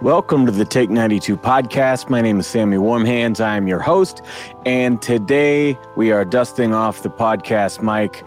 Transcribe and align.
Welcome 0.00 0.46
to 0.46 0.52
the 0.52 0.64
Take 0.64 0.90
92 0.90 1.36
podcast. 1.36 2.08
My 2.08 2.20
name 2.20 2.38
is 2.38 2.46
Sammy 2.46 2.78
Warm 2.78 3.04
Hands. 3.04 3.40
I 3.40 3.56
am 3.56 3.66
your 3.66 3.80
host. 3.80 4.22
And 4.64 5.02
today 5.02 5.76
we 5.96 6.12
are 6.12 6.24
dusting 6.24 6.72
off 6.72 7.02
the 7.02 7.10
podcast 7.10 7.82
mic, 7.82 8.22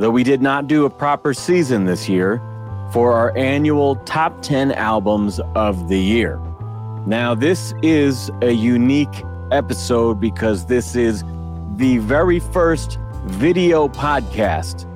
though 0.00 0.10
we 0.10 0.24
did 0.24 0.42
not 0.42 0.66
do 0.66 0.84
a 0.84 0.90
proper 0.90 1.32
season 1.32 1.84
this 1.84 2.08
year, 2.08 2.42
for 2.92 3.12
our 3.12 3.32
annual 3.38 3.94
top 3.94 4.42
10 4.42 4.72
albums 4.72 5.38
of 5.54 5.88
the 5.88 5.96
year. 5.96 6.40
Now, 7.06 7.36
this 7.36 7.72
is 7.82 8.28
a 8.42 8.50
unique 8.50 9.24
episode 9.52 10.18
because 10.18 10.66
this 10.66 10.96
is 10.96 11.22
the 11.76 11.98
very 11.98 12.40
first 12.40 12.98
video 13.26 13.86
podcast 13.86 14.88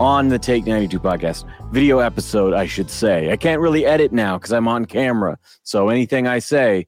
on 0.00 0.28
the 0.28 0.38
Take 0.38 0.64
92 0.64 1.00
podcast. 1.00 1.44
Video 1.72 1.98
episode, 1.98 2.54
I 2.54 2.66
should 2.66 2.88
say. 2.88 3.32
I 3.32 3.36
can't 3.36 3.60
really 3.60 3.84
edit 3.84 4.12
now 4.12 4.38
because 4.38 4.52
I'm 4.52 4.68
on 4.68 4.84
camera. 4.84 5.38
So 5.64 5.88
anything 5.88 6.26
I 6.28 6.38
say, 6.38 6.86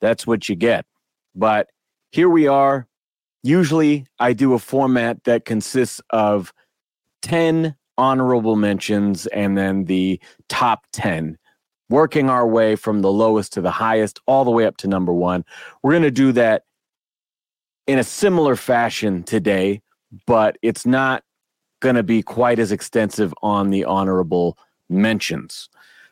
that's 0.00 0.26
what 0.26 0.48
you 0.48 0.56
get. 0.56 0.84
But 1.36 1.70
here 2.10 2.28
we 2.28 2.48
are. 2.48 2.88
Usually 3.44 4.06
I 4.18 4.32
do 4.32 4.54
a 4.54 4.58
format 4.58 5.22
that 5.24 5.44
consists 5.44 6.00
of 6.10 6.52
10 7.22 7.76
honorable 7.96 8.56
mentions 8.56 9.26
and 9.28 9.56
then 9.56 9.84
the 9.84 10.20
top 10.48 10.84
10, 10.92 11.38
working 11.90 12.28
our 12.28 12.46
way 12.46 12.74
from 12.74 13.02
the 13.02 13.12
lowest 13.12 13.52
to 13.52 13.60
the 13.60 13.70
highest, 13.70 14.18
all 14.26 14.44
the 14.44 14.50
way 14.50 14.66
up 14.66 14.76
to 14.78 14.88
number 14.88 15.12
one. 15.12 15.44
We're 15.82 15.92
going 15.92 16.02
to 16.02 16.10
do 16.10 16.32
that 16.32 16.64
in 17.86 18.00
a 18.00 18.04
similar 18.04 18.56
fashion 18.56 19.22
today, 19.22 19.80
but 20.26 20.58
it's 20.60 20.84
not 20.84 21.22
going 21.80 21.94
to 21.94 22.02
be 22.02 22.22
quite 22.22 22.58
as 22.58 22.72
extensive 22.72 23.32
on 23.42 23.70
the 23.70 23.84
honorable 23.84 24.58
mentions. 24.88 25.68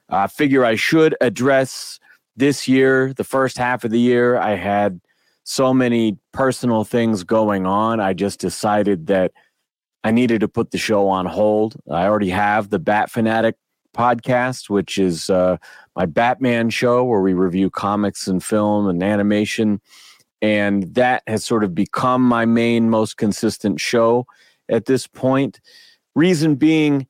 I 0.08 0.26
figure 0.28 0.64
I 0.64 0.76
should 0.76 1.16
address 1.20 1.98
this 2.36 2.68
year, 2.68 3.12
the 3.14 3.24
first 3.24 3.58
half 3.58 3.84
of 3.84 3.90
the 3.90 3.98
year. 3.98 4.36
I 4.36 4.54
had 4.54 5.00
so 5.44 5.72
many 5.72 6.18
personal 6.32 6.84
things 6.84 7.24
going 7.24 7.66
on. 7.66 8.00
I 8.00 8.12
just 8.12 8.40
decided 8.40 9.06
that 9.06 9.32
I 10.04 10.10
needed 10.10 10.40
to 10.40 10.48
put 10.48 10.70
the 10.70 10.78
show 10.78 11.08
on 11.08 11.26
hold. 11.26 11.76
I 11.90 12.04
already 12.04 12.30
have 12.30 12.70
the 12.70 12.78
Bat 12.78 13.10
Fanatic 13.10 13.56
podcast, 13.96 14.68
which 14.68 14.98
is 14.98 15.30
uh, 15.30 15.56
my 15.96 16.06
Batman 16.06 16.70
show 16.70 17.02
where 17.02 17.20
we 17.20 17.32
review 17.32 17.70
comics 17.70 18.28
and 18.28 18.44
film 18.44 18.86
and 18.86 19.02
animation. 19.02 19.80
And 20.42 20.94
that 20.94 21.22
has 21.26 21.44
sort 21.44 21.64
of 21.64 21.74
become 21.74 22.22
my 22.22 22.44
main, 22.44 22.90
most 22.90 23.16
consistent 23.16 23.80
show 23.80 24.26
at 24.68 24.86
this 24.86 25.06
point. 25.06 25.60
Reason 26.14 26.54
being, 26.54 27.06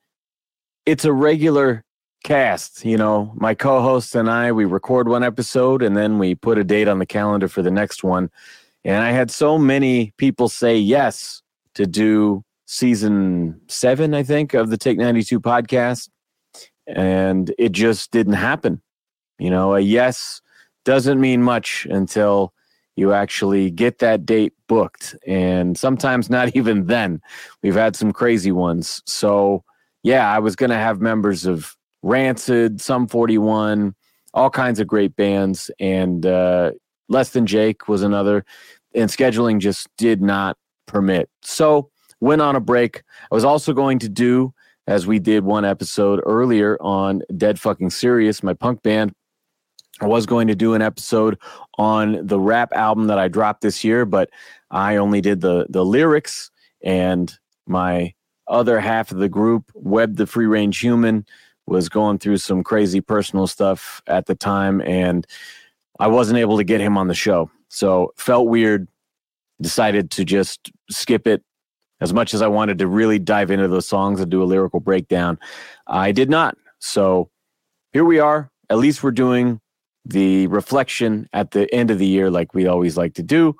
it's 0.85 1.05
a 1.05 1.13
regular 1.13 1.85
cast. 2.25 2.85
You 2.85 2.97
know, 2.97 3.33
my 3.37 3.55
co 3.55 3.81
host 3.81 4.15
and 4.15 4.31
I, 4.31 4.53
we 4.53 4.65
record 4.65 5.09
one 5.09 5.23
episode 5.23 5.83
and 5.83 5.97
then 5.97 6.19
we 6.19 6.35
put 6.35 6.59
a 6.59 6.65
date 6.65 6.89
on 6.89 6.99
the 6.99 7.07
calendar 7.07 7.49
for 7.49 7.63
the 7.63 7.71
next 7.71 8.03
one. 8.03 8.31
And 8.85 9.03
I 9.03 9.11
had 9.11 9.31
so 9.31 9.59
many 9.59 10.13
people 10.17 10.49
say 10.49 10.77
yes 10.77 11.43
to 11.75 11.87
do 11.87 12.45
season 12.67 13.61
seven, 13.69 14.15
I 14.15 14.23
think, 14.23 14.55
of 14.55 14.71
the 14.71 14.77
Take 14.77 14.99
92 14.99 15.41
podcast. 15.41 16.09
And 16.87 17.53
it 17.59 17.73
just 17.73 18.11
didn't 18.11 18.35
happen. 18.35 18.81
You 19.39 19.51
know, 19.51 19.75
a 19.75 19.81
yes 19.81 20.41
doesn't 20.85 21.21
mean 21.21 21.43
much 21.43 21.87
until 21.91 22.55
you 22.95 23.13
actually 23.13 23.71
get 23.71 23.99
that 23.99 24.25
date 24.25 24.55
booked. 24.69 25.17
And 25.27 25.77
sometimes 25.77 26.31
not 26.31 26.55
even 26.57 26.87
then. 26.87 27.21
We've 27.63 27.75
had 27.75 27.97
some 27.97 28.13
crazy 28.13 28.53
ones. 28.53 29.03
So, 29.07 29.65
yeah, 30.03 30.31
I 30.31 30.39
was 30.39 30.57
going 30.57 30.71
to 30.71 30.77
have 30.77 31.01
members 31.01 31.47
of 31.47 31.77
Rancid, 32.03 32.81
Sum 32.81 33.09
41, 33.09 33.95
all 34.35 34.51
kinds 34.51 34.81
of 34.81 34.87
great 34.87 35.17
bands. 35.17 35.71
And 35.81 36.25
uh, 36.25 36.73
Less 37.09 37.31
Than 37.31 37.47
Jake 37.47 37.89
was 37.89 38.03
another. 38.03 38.45
And 38.95 39.11
scheduling 39.11 39.59
just 39.59 39.89
did 39.97 40.23
not 40.23 40.57
permit. 40.87 41.29
So, 41.43 41.91
went 42.21 42.43
on 42.43 42.57
a 42.57 42.61
break. 42.61 43.03
I 43.31 43.35
was 43.35 43.45
also 43.45 43.73
going 43.73 43.99
to 44.01 44.09
do, 44.09 44.55
as 44.87 45.07
we 45.07 45.19
did 45.19 45.45
one 45.45 45.65
episode 45.65 46.21
earlier 46.25 46.77
on 46.81 47.23
Dead 47.37 47.61
Fucking 47.61 47.91
Serious, 47.91 48.43
my 48.43 48.55
punk 48.55 48.83
band. 48.83 49.13
I 50.01 50.07
was 50.07 50.27
going 50.27 50.49
to 50.49 50.55
do 50.55 50.75
an 50.75 50.83
episode 50.83 51.39
on 51.79 52.27
the 52.27 52.39
rap 52.39 52.71
album 52.75 53.07
that 53.07 53.19
I 53.19 53.29
dropped 53.29 53.63
this 53.63 53.83
year, 53.83 54.05
but 54.05 54.29
I 54.71 54.97
only 54.97 55.21
did 55.21 55.41
the 55.41 55.67
the 55.69 55.85
lyrics 55.85 56.51
and 56.83 57.33
my 57.67 58.15
other 58.49 58.79
half 58.79 59.11
of 59.11 59.19
the 59.19 59.29
group, 59.29 59.71
Webb 59.75 60.17
the 60.17 60.27
Free 60.27 60.47
Range 60.47 60.79
Human, 60.79 61.27
was 61.67 61.89
going 61.89 62.19
through 62.19 62.37
some 62.39 62.63
crazy 62.63 63.01
personal 63.01 63.47
stuff 63.47 64.03
at 64.07 64.27
the 64.27 64.35
time 64.35 64.81
and 64.83 65.27
I 65.99 66.07
wasn't 66.09 66.39
able 66.39 66.59
to 66.59 66.65
get 66.65 66.81
him 66.81 66.97
on 66.97 67.09
the 67.09 67.15
show. 67.15 67.51
So 67.69 68.13
felt 68.17 68.49
weird, 68.49 68.87
decided 69.61 70.11
to 70.13 70.25
just 70.25 70.71
skip 70.91 71.27
it 71.27 71.43
as 72.01 72.13
much 72.13 72.35
as 72.35 72.43
I 72.43 72.47
wanted 72.47 72.79
to 72.79 72.87
really 72.87 73.19
dive 73.19 73.51
into 73.51 73.69
those 73.69 73.89
songs 73.89 74.21
and 74.21 74.31
do 74.31 74.43
a 74.43 74.45
lyrical 74.45 74.81
breakdown. 74.81 75.39
I 75.87 76.13
did 76.13 76.29
not. 76.29 76.57
So 76.79 77.31
here 77.93 78.05
we 78.05 78.19
are. 78.19 78.51
At 78.69 78.79
least 78.79 79.03
we're 79.03 79.13
doing 79.13 79.61
the 80.05 80.47
reflection 80.49 81.29
at 81.33 81.53
the 81.53 81.73
end 81.75 81.91
of 81.91 81.99
the 81.99 82.07
year, 82.07 82.31
like 82.31 82.55
we 82.55 82.67
always 82.67 82.97
like 82.97 83.15
to 83.15 83.23
do. 83.23 83.57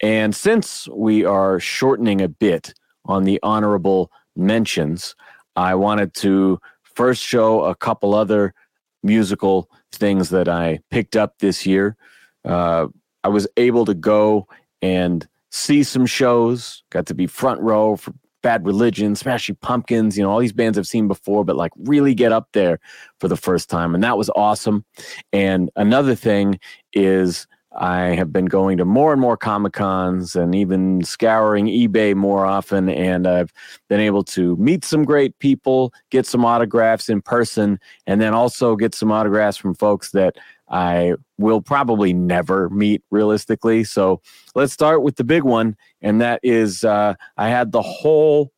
And 0.00 0.34
since 0.34 0.88
we 0.88 1.24
are 1.24 1.60
shortening 1.60 2.20
a 2.20 2.28
bit 2.28 2.74
on 3.04 3.24
the 3.24 3.38
honorable 3.42 4.10
mentions, 4.36 5.14
I 5.56 5.74
wanted 5.74 6.14
to 6.14 6.58
first 6.82 7.22
show 7.22 7.64
a 7.64 7.74
couple 7.74 8.14
other 8.14 8.54
musical 9.02 9.68
things 9.92 10.30
that 10.30 10.48
I 10.48 10.80
picked 10.90 11.16
up 11.16 11.38
this 11.38 11.66
year. 11.66 11.96
Uh, 12.44 12.86
I 13.24 13.28
was 13.28 13.46
able 13.56 13.84
to 13.84 13.94
go 13.94 14.46
and 14.82 15.26
see 15.50 15.82
some 15.82 16.06
shows, 16.06 16.82
got 16.90 17.06
to 17.06 17.14
be 17.14 17.26
front 17.26 17.60
row 17.60 17.96
for 17.96 18.14
Bad 18.42 18.64
Religion, 18.64 19.14
Smashing 19.14 19.56
Pumpkins, 19.56 20.16
you 20.16 20.22
know, 20.22 20.30
all 20.30 20.38
these 20.38 20.52
bands 20.52 20.78
I've 20.78 20.86
seen 20.86 21.08
before, 21.08 21.44
but 21.44 21.56
like 21.56 21.72
really 21.76 22.14
get 22.14 22.32
up 22.32 22.48
there 22.52 22.80
for 23.18 23.28
the 23.28 23.36
first 23.36 23.68
time. 23.68 23.94
And 23.94 24.02
that 24.02 24.16
was 24.16 24.30
awesome. 24.30 24.84
And 25.32 25.70
another 25.76 26.14
thing 26.14 26.58
is 26.94 27.46
I 27.72 28.16
have 28.16 28.32
been 28.32 28.46
going 28.46 28.78
to 28.78 28.84
more 28.84 29.12
and 29.12 29.20
more 29.20 29.36
Comic 29.36 29.74
Cons 29.74 30.34
and 30.34 30.54
even 30.54 31.04
scouring 31.04 31.66
eBay 31.66 32.14
more 32.16 32.44
often. 32.44 32.88
And 32.88 33.26
I've 33.26 33.52
been 33.88 34.00
able 34.00 34.24
to 34.24 34.56
meet 34.56 34.84
some 34.84 35.04
great 35.04 35.38
people, 35.38 35.92
get 36.10 36.26
some 36.26 36.44
autographs 36.44 37.08
in 37.08 37.22
person, 37.22 37.78
and 38.06 38.20
then 38.20 38.34
also 38.34 38.74
get 38.74 38.94
some 38.94 39.12
autographs 39.12 39.56
from 39.56 39.74
folks 39.74 40.10
that 40.10 40.36
I 40.68 41.14
will 41.38 41.60
probably 41.60 42.12
never 42.12 42.70
meet 42.70 43.02
realistically. 43.10 43.84
So 43.84 44.20
let's 44.54 44.72
start 44.72 45.02
with 45.02 45.16
the 45.16 45.24
big 45.24 45.44
one. 45.44 45.76
And 46.02 46.20
that 46.20 46.40
is 46.42 46.82
uh, 46.82 47.14
I 47.36 47.48
had 47.48 47.70
the 47.72 47.82
whole 47.82 48.52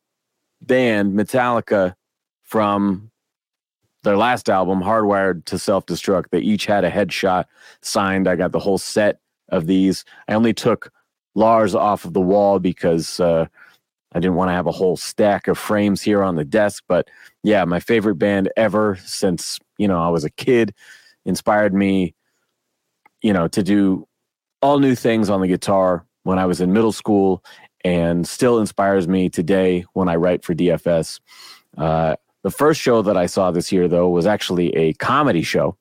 band, 0.61 1.13
Metallica, 1.13 1.93
from 2.43 3.11
their 4.03 4.17
last 4.17 4.49
album, 4.49 4.81
Hardwired 4.81 5.45
to 5.45 5.57
Self 5.57 5.85
Destruct. 5.85 6.29
They 6.29 6.39
each 6.39 6.65
had 6.65 6.83
a 6.83 6.91
headshot 6.91 7.45
signed. 7.81 8.27
I 8.27 8.35
got 8.35 8.51
the 8.51 8.59
whole 8.59 8.77
set 8.77 9.19
of 9.49 9.67
these. 9.67 10.05
I 10.27 10.33
only 10.33 10.53
took 10.53 10.91
Lars 11.35 11.73
off 11.73 12.05
of 12.05 12.13
the 12.13 12.21
wall 12.21 12.59
because 12.59 13.19
uh, 13.19 13.47
I 14.13 14.19
didn't 14.19 14.35
want 14.35 14.49
to 14.49 14.53
have 14.53 14.67
a 14.67 14.71
whole 14.71 14.97
stack 14.97 15.47
of 15.47 15.57
frames 15.57 16.01
here 16.01 16.21
on 16.21 16.35
the 16.35 16.45
desk. 16.45 16.83
But 16.87 17.09
yeah, 17.43 17.65
my 17.65 17.79
favorite 17.79 18.15
band 18.15 18.51
ever 18.55 18.97
since, 19.03 19.59
you 19.77 19.87
know, 19.87 20.01
I 20.01 20.09
was 20.09 20.23
a 20.23 20.29
kid 20.29 20.73
inspired 21.25 21.73
me, 21.73 22.13
you 23.21 23.33
know, 23.33 23.47
to 23.47 23.63
do 23.63 24.07
all 24.61 24.79
new 24.79 24.95
things 24.95 25.29
on 25.29 25.41
the 25.41 25.47
guitar 25.47 26.05
when 26.23 26.39
I 26.39 26.45
was 26.45 26.61
in 26.61 26.73
middle 26.73 26.91
school 26.91 27.43
and 27.83 28.27
still 28.27 28.59
inspires 28.59 29.07
me 29.07 29.29
today 29.29 29.85
when 29.93 30.07
I 30.07 30.15
write 30.15 30.43
for 30.43 30.53
DFS. 30.53 31.19
Uh, 31.77 32.15
the 32.43 32.51
first 32.51 32.79
show 32.79 33.01
that 33.01 33.17
I 33.17 33.25
saw 33.25 33.51
this 33.51 33.71
year, 33.71 33.87
though, 33.87 34.09
was 34.09 34.25
actually 34.25 34.75
a 34.75 34.93
comedy 34.93 35.43
show. 35.43 35.77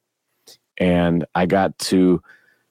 And 0.78 1.24
I 1.34 1.46
got 1.46 1.78
to 1.78 2.22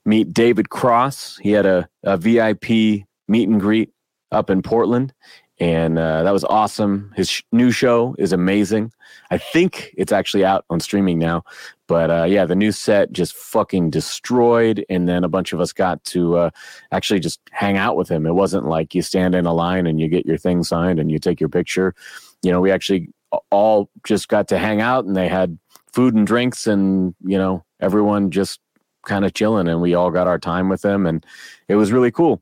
meet 0.06 0.34
David 0.34 0.70
Cross. 0.70 1.38
He 1.42 1.52
had 1.52 1.66
a, 1.66 1.88
a 2.04 2.18
VIP 2.18 3.06
meet 3.28 3.50
and 3.50 3.60
greet 3.60 3.92
up 4.32 4.50
in 4.50 4.62
Portland 4.62 5.14
and 5.62 6.00
uh, 6.00 6.24
that 6.24 6.32
was 6.32 6.44
awesome. 6.44 7.14
His 7.16 7.30
sh- 7.30 7.44
new 7.52 7.70
show 7.70 8.16
is 8.18 8.34
amazing. 8.34 8.92
I 9.30 9.38
think 9.38 9.94
it's 9.96 10.12
actually 10.12 10.44
out 10.44 10.66
on 10.72 10.80
streaming 10.80 11.20
now, 11.20 11.44
but 11.88 12.10
uh, 12.10 12.24
yeah, 12.24 12.46
the 12.46 12.56
new 12.56 12.72
set 12.72 13.12
just 13.12 13.36
fucking 13.36 13.92
destroyed. 13.92 14.84
And 14.90 15.08
then 15.08 15.24
a 15.24 15.30
bunch 15.30 15.54
of 15.54 15.62
us 15.62 15.72
got 15.72 16.04
to 16.06 16.36
uh, 16.36 16.50
actually 16.92 17.20
just 17.20 17.40
hang 17.52 17.78
out 17.78 17.96
with 17.96 18.10
him. 18.10 18.26
It 18.26 18.34
wasn't 18.34 18.66
like 18.66 18.96
you 18.96 19.04
stand 19.04 19.36
in 19.36 19.46
a 19.46 19.54
line 19.54 19.86
and 19.86 20.02
you 20.02 20.08
get 20.08 20.26
your 20.26 20.38
thing 20.38 20.64
signed 20.64 21.00
and 21.00 21.12
you 21.12 21.20
take 21.20 21.40
your 21.40 21.50
picture. 21.50 21.94
You 22.42 22.50
know, 22.52 22.60
we 22.60 22.72
actually 22.72 23.10
all 23.50 23.90
just 24.06 24.28
got 24.28 24.48
to 24.50 24.58
hang 24.58 24.82
out, 24.82 25.06
and 25.06 25.16
they 25.16 25.28
had 25.28 25.58
food 25.94 26.14
and 26.14 26.26
drinks, 26.28 26.68
and 26.68 27.16
you 27.24 27.38
know, 27.38 27.64
everyone 27.80 28.32
just 28.32 28.60
kind 29.04 29.26
of 29.26 29.34
chilling, 29.34 29.68
and 29.68 29.82
we 29.82 29.94
all 29.94 30.12
got 30.12 30.28
our 30.28 30.40
time 30.40 30.70
with 30.70 30.82
them 30.82 31.06
and 31.06 31.26
it 31.68 31.76
was 31.76 31.92
really 31.92 32.12
cool. 32.12 32.42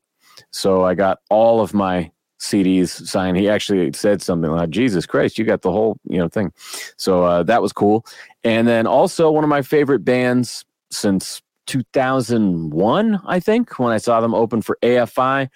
So 0.51 0.83
I 0.83 0.95
got 0.95 1.19
all 1.29 1.61
of 1.61 1.73
my 1.73 2.11
CDs 2.39 2.89
signed. 3.07 3.37
He 3.37 3.49
actually 3.49 3.91
said 3.93 4.21
something 4.21 4.51
like, 4.51 4.69
"Jesus 4.69 5.05
Christ, 5.05 5.37
you 5.37 5.45
got 5.45 5.61
the 5.61 5.71
whole 5.71 5.97
you 6.05 6.17
know 6.17 6.27
thing." 6.27 6.51
So 6.97 7.23
uh, 7.23 7.43
that 7.43 7.61
was 7.61 7.73
cool. 7.73 8.05
And 8.43 8.67
then 8.67 8.87
also 8.87 9.29
one 9.29 9.43
of 9.43 9.49
my 9.49 9.61
favorite 9.61 10.05
bands 10.05 10.65
since 10.89 11.41
2001, 11.67 13.21
I 13.25 13.39
think, 13.39 13.77
when 13.77 13.91
I 13.91 13.97
saw 13.97 14.21
them 14.21 14.33
open 14.33 14.61
for 14.61 14.77
AFI 14.81 15.49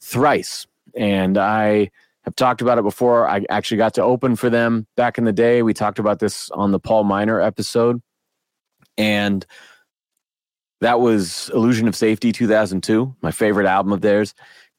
thrice. 0.00 0.66
And 0.96 1.38
I 1.38 1.90
have 2.24 2.36
talked 2.36 2.60
about 2.60 2.78
it 2.78 2.82
before. 2.82 3.28
I 3.28 3.44
actually 3.50 3.76
got 3.76 3.94
to 3.94 4.02
open 4.02 4.36
for 4.36 4.50
them 4.50 4.86
back 4.96 5.18
in 5.18 5.24
the 5.24 5.32
day. 5.32 5.62
We 5.62 5.74
talked 5.74 5.98
about 5.98 6.18
this 6.18 6.50
on 6.50 6.72
the 6.72 6.80
Paul 6.80 7.04
Miner 7.04 7.40
episode. 7.40 8.00
And 8.96 9.44
that 10.80 11.00
was 11.00 11.50
Illusion 11.54 11.88
of 11.88 11.96
Safety 11.96 12.32
2002, 12.32 13.16
my 13.22 13.30
favorite 13.30 13.66
album 13.66 13.92
of 13.92 14.00
theirs. 14.00 14.34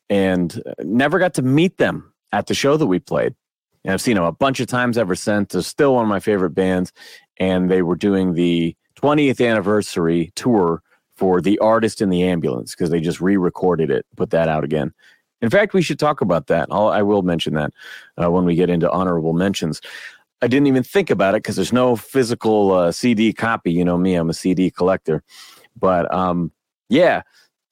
And 0.09 0.61
uh, 0.65 0.73
never 0.83 1.19
got 1.19 1.33
to 1.35 1.41
meet 1.41 1.77
them 1.77 2.13
at 2.31 2.47
the 2.47 2.53
show 2.53 2.77
that 2.77 2.87
we 2.87 2.99
played. 2.99 3.35
And 3.83 3.93
I've 3.93 4.01
seen 4.01 4.15
them 4.15 4.23
a 4.23 4.31
bunch 4.31 4.59
of 4.59 4.67
times 4.67 4.97
ever 4.97 5.15
since. 5.15 5.53
They're 5.53 5.61
still 5.61 5.95
one 5.95 6.03
of 6.03 6.09
my 6.09 6.19
favorite 6.19 6.51
bands. 6.51 6.91
And 7.37 7.69
they 7.69 7.81
were 7.81 7.95
doing 7.95 8.33
the 8.33 8.75
20th 9.01 9.45
anniversary 9.45 10.31
tour 10.35 10.81
for 11.15 11.41
The 11.41 11.59
Artist 11.59 12.01
in 12.01 12.09
the 12.09 12.23
Ambulance 12.23 12.75
because 12.75 12.89
they 12.89 12.99
just 12.99 13.21
re 13.21 13.37
recorded 13.37 13.89
it, 13.89 14.05
put 14.15 14.31
that 14.31 14.49
out 14.49 14.63
again. 14.63 14.93
In 15.41 15.49
fact, 15.49 15.73
we 15.73 15.81
should 15.81 15.99
talk 15.99 16.21
about 16.21 16.47
that. 16.47 16.67
I'll, 16.71 16.87
I 16.87 17.01
will 17.01 17.21
mention 17.21 17.53
that 17.55 17.73
uh, 18.21 18.31
when 18.31 18.45
we 18.45 18.55
get 18.55 18.69
into 18.69 18.89
honorable 18.89 19.33
mentions. 19.33 19.81
I 20.41 20.47
didn't 20.47 20.67
even 20.67 20.83
think 20.83 21.09
about 21.09 21.35
it 21.35 21.43
because 21.43 21.55
there's 21.55 21.73
no 21.73 21.95
physical 21.95 22.71
uh, 22.71 22.91
CD 22.91 23.33
copy. 23.33 23.71
You 23.71 23.85
know 23.85 23.97
me, 23.97 24.15
I'm 24.15 24.29
a 24.29 24.33
CD 24.33 24.69
collector. 24.69 25.23
But 25.77 26.13
um, 26.13 26.51
yeah, 26.89 27.23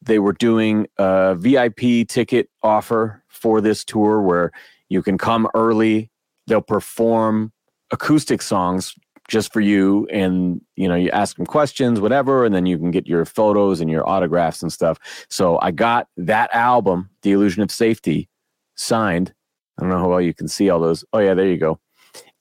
they 0.02 0.20
were 0.20 0.34
doing 0.34 0.88
a 0.98 1.36
VIP 1.36 2.08
ticket 2.08 2.50
offer 2.62 3.24
for 3.28 3.62
this 3.62 3.84
tour 3.84 4.22
where 4.22 4.52
you 4.90 5.02
can 5.02 5.18
come 5.18 5.48
early. 5.54 6.10
They'll 6.48 6.62
perform 6.62 7.52
acoustic 7.92 8.42
songs 8.42 8.96
just 9.28 9.54
for 9.54 9.62
you 9.62 10.08
and 10.12 10.62
you 10.76 10.88
know 10.88 10.96
you 10.96 11.10
ask 11.12 11.38
them 11.38 11.46
questions 11.46 12.00
whatever 12.00 12.46
and 12.46 12.54
then 12.54 12.66
you 12.66 12.78
can 12.78 12.92
get 12.92 13.08
your 13.08 13.26
photos 13.26 13.80
and 13.80 13.90
your 13.90 14.08
autographs 14.08 14.62
and 14.62 14.72
stuff. 14.72 14.98
So 15.30 15.60
i 15.62 15.72
got 15.72 16.08
that 16.18 16.54
album 16.54 17.10
the 17.22 17.32
illusion 17.32 17.64
of 17.64 17.72
safety 17.72 18.30
signed. 18.76 19.34
I 19.78 19.82
don't 19.82 19.90
know 19.90 19.98
how 20.00 20.10
well 20.10 20.22
you 20.22 20.34
can 20.34 20.48
see 20.48 20.70
all 20.70 20.80
those. 20.80 21.06
Oh 21.14 21.20
yeah 21.20 21.34
there 21.34 21.48
you 21.48 21.58
go. 21.58 21.80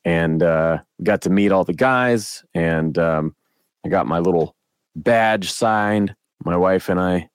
And 0.04 0.42
uh, 0.42 0.78
got 1.02 1.22
to 1.22 1.30
meet 1.30 1.52
all 1.52 1.64
the 1.64 1.72
guys 1.72 2.44
and 2.54 2.98
um, 2.98 3.36
i 3.84 3.88
got 3.88 4.06
my 4.06 4.18
little 4.18 4.56
badge 4.96 5.50
signed. 5.52 6.14
My 6.44 6.56
wife 6.56 6.88
and 6.88 7.00
i 7.00 7.28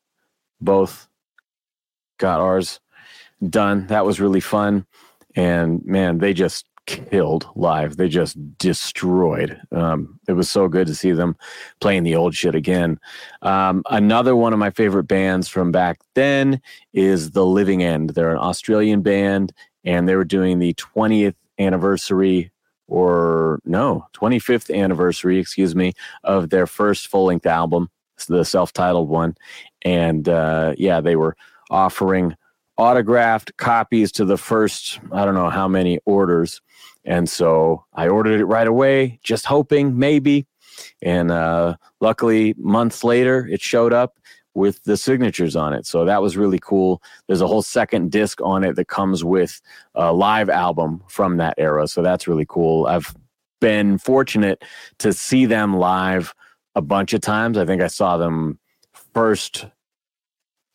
both 0.59 1.07
got 2.17 2.39
ours 2.39 2.79
done. 3.47 3.87
That 3.87 4.05
was 4.05 4.19
really 4.19 4.41
fun. 4.41 4.85
And 5.35 5.85
man 5.85 6.17
they 6.17 6.33
just 6.33 6.66
killed 6.87 7.47
live. 7.55 7.97
They 7.97 8.09
just 8.09 8.37
destroyed. 8.57 9.61
Um, 9.71 10.19
it 10.27 10.33
was 10.33 10.49
so 10.49 10.67
good 10.67 10.87
to 10.87 10.95
see 10.95 11.11
them 11.11 11.37
playing 11.79 12.03
the 12.03 12.15
old 12.15 12.33
shit 12.33 12.55
again. 12.55 12.99
Um, 13.43 13.83
another 13.89 14.35
one 14.35 14.53
of 14.53 14.59
my 14.59 14.71
favorite 14.71 15.03
bands 15.03 15.47
from 15.47 15.71
back 15.71 15.99
then 16.15 16.59
is 16.93 17.31
The 17.31 17.45
Living 17.45 17.83
End. 17.83 18.11
They're 18.11 18.31
an 18.31 18.39
Australian 18.39 19.01
band, 19.01 19.53
and 19.83 20.09
they 20.09 20.15
were 20.15 20.25
doing 20.25 20.57
the 20.57 20.73
20th 20.73 21.35
anniversary 21.59 22.51
or 22.87 23.59
no 23.65 24.05
25th 24.13 24.73
anniversary 24.73 25.39
excuse 25.39 25.75
me 25.75 25.91
of 26.23 26.51
their 26.51 26.65
first 26.65 27.07
full-length 27.07 27.45
album 27.45 27.89
the 28.29 28.45
self-titled 28.45 29.09
one 29.09 29.35
and 29.83 30.29
uh, 30.29 30.73
yeah 30.77 31.01
they 31.01 31.15
were 31.15 31.35
offering 31.69 32.33
autographed 32.77 33.55
copies 33.57 34.11
to 34.11 34.25
the 34.25 34.37
first 34.37 34.99
i 35.11 35.25
don't 35.25 35.33
know 35.33 35.49
how 35.49 35.67
many 35.67 35.99
orders 36.05 36.61
and 37.07 37.29
so 37.29 37.85
I 37.93 38.09
ordered 38.09 38.41
it 38.41 38.45
right 38.45 38.67
away, 38.67 39.19
just 39.23 39.45
hoping 39.45 39.97
maybe. 39.97 40.45
And 41.01 41.31
uh, 41.31 41.77
luckily, 42.01 42.53
months 42.57 43.03
later, 43.03 43.47
it 43.47 43.61
showed 43.61 43.93
up 43.93 44.19
with 44.53 44.83
the 44.83 44.97
signatures 44.97 45.55
on 45.55 45.73
it. 45.73 45.85
So 45.85 46.03
that 46.03 46.21
was 46.21 46.35
really 46.35 46.59
cool. 46.59 47.01
There's 47.27 47.41
a 47.41 47.47
whole 47.47 47.61
second 47.61 48.11
disc 48.11 48.41
on 48.41 48.63
it 48.63 48.75
that 48.75 48.89
comes 48.89 49.23
with 49.23 49.61
a 49.95 50.11
live 50.11 50.49
album 50.49 51.01
from 51.07 51.37
that 51.37 51.53
era. 51.57 51.87
So 51.87 52.01
that's 52.01 52.27
really 52.27 52.45
cool. 52.47 52.87
I've 52.87 53.15
been 53.61 53.97
fortunate 53.97 54.63
to 54.99 55.13
see 55.13 55.45
them 55.45 55.77
live 55.77 56.35
a 56.75 56.81
bunch 56.81 57.13
of 57.13 57.21
times. 57.21 57.57
I 57.57 57.65
think 57.65 57.81
I 57.81 57.87
saw 57.87 58.17
them 58.17 58.59
first 59.13 59.65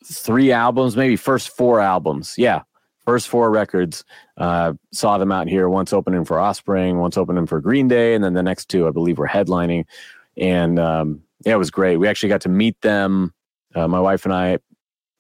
three 0.04 0.52
albums, 0.52 0.96
maybe 0.96 1.16
first 1.16 1.50
four 1.56 1.81
albums. 1.81 2.34
Yeah, 2.37 2.62
first 3.04 3.28
four 3.28 3.50
records. 3.50 4.04
Uh, 4.37 4.75
saw 4.93 5.19
them 5.19 5.32
out 5.32 5.49
here 5.49 5.69
once 5.69 5.93
opening 5.93 6.25
for 6.25 6.38
Offspring, 6.38 6.99
once 6.99 7.16
opening 7.16 7.46
for 7.46 7.60
Green 7.60 7.88
Day, 7.88 8.14
and 8.14 8.22
then 8.22 8.34
the 8.34 8.43
next 8.43 8.69
two, 8.69 8.87
I 8.87 8.90
believe, 8.90 9.19
were 9.19 9.28
headlining. 9.28 9.84
And 10.37 10.78
um, 10.78 11.22
yeah, 11.44 11.54
it 11.54 11.58
was 11.58 11.70
great. 11.70 11.96
We 11.99 12.08
actually 12.08 12.28
got 12.28 12.40
to 12.43 12.49
meet 12.49 12.81
them, 12.81 13.34
uh, 13.75 13.88
my 13.88 14.00
wife 14.00 14.25
and 14.25 14.34
I, 14.34 14.58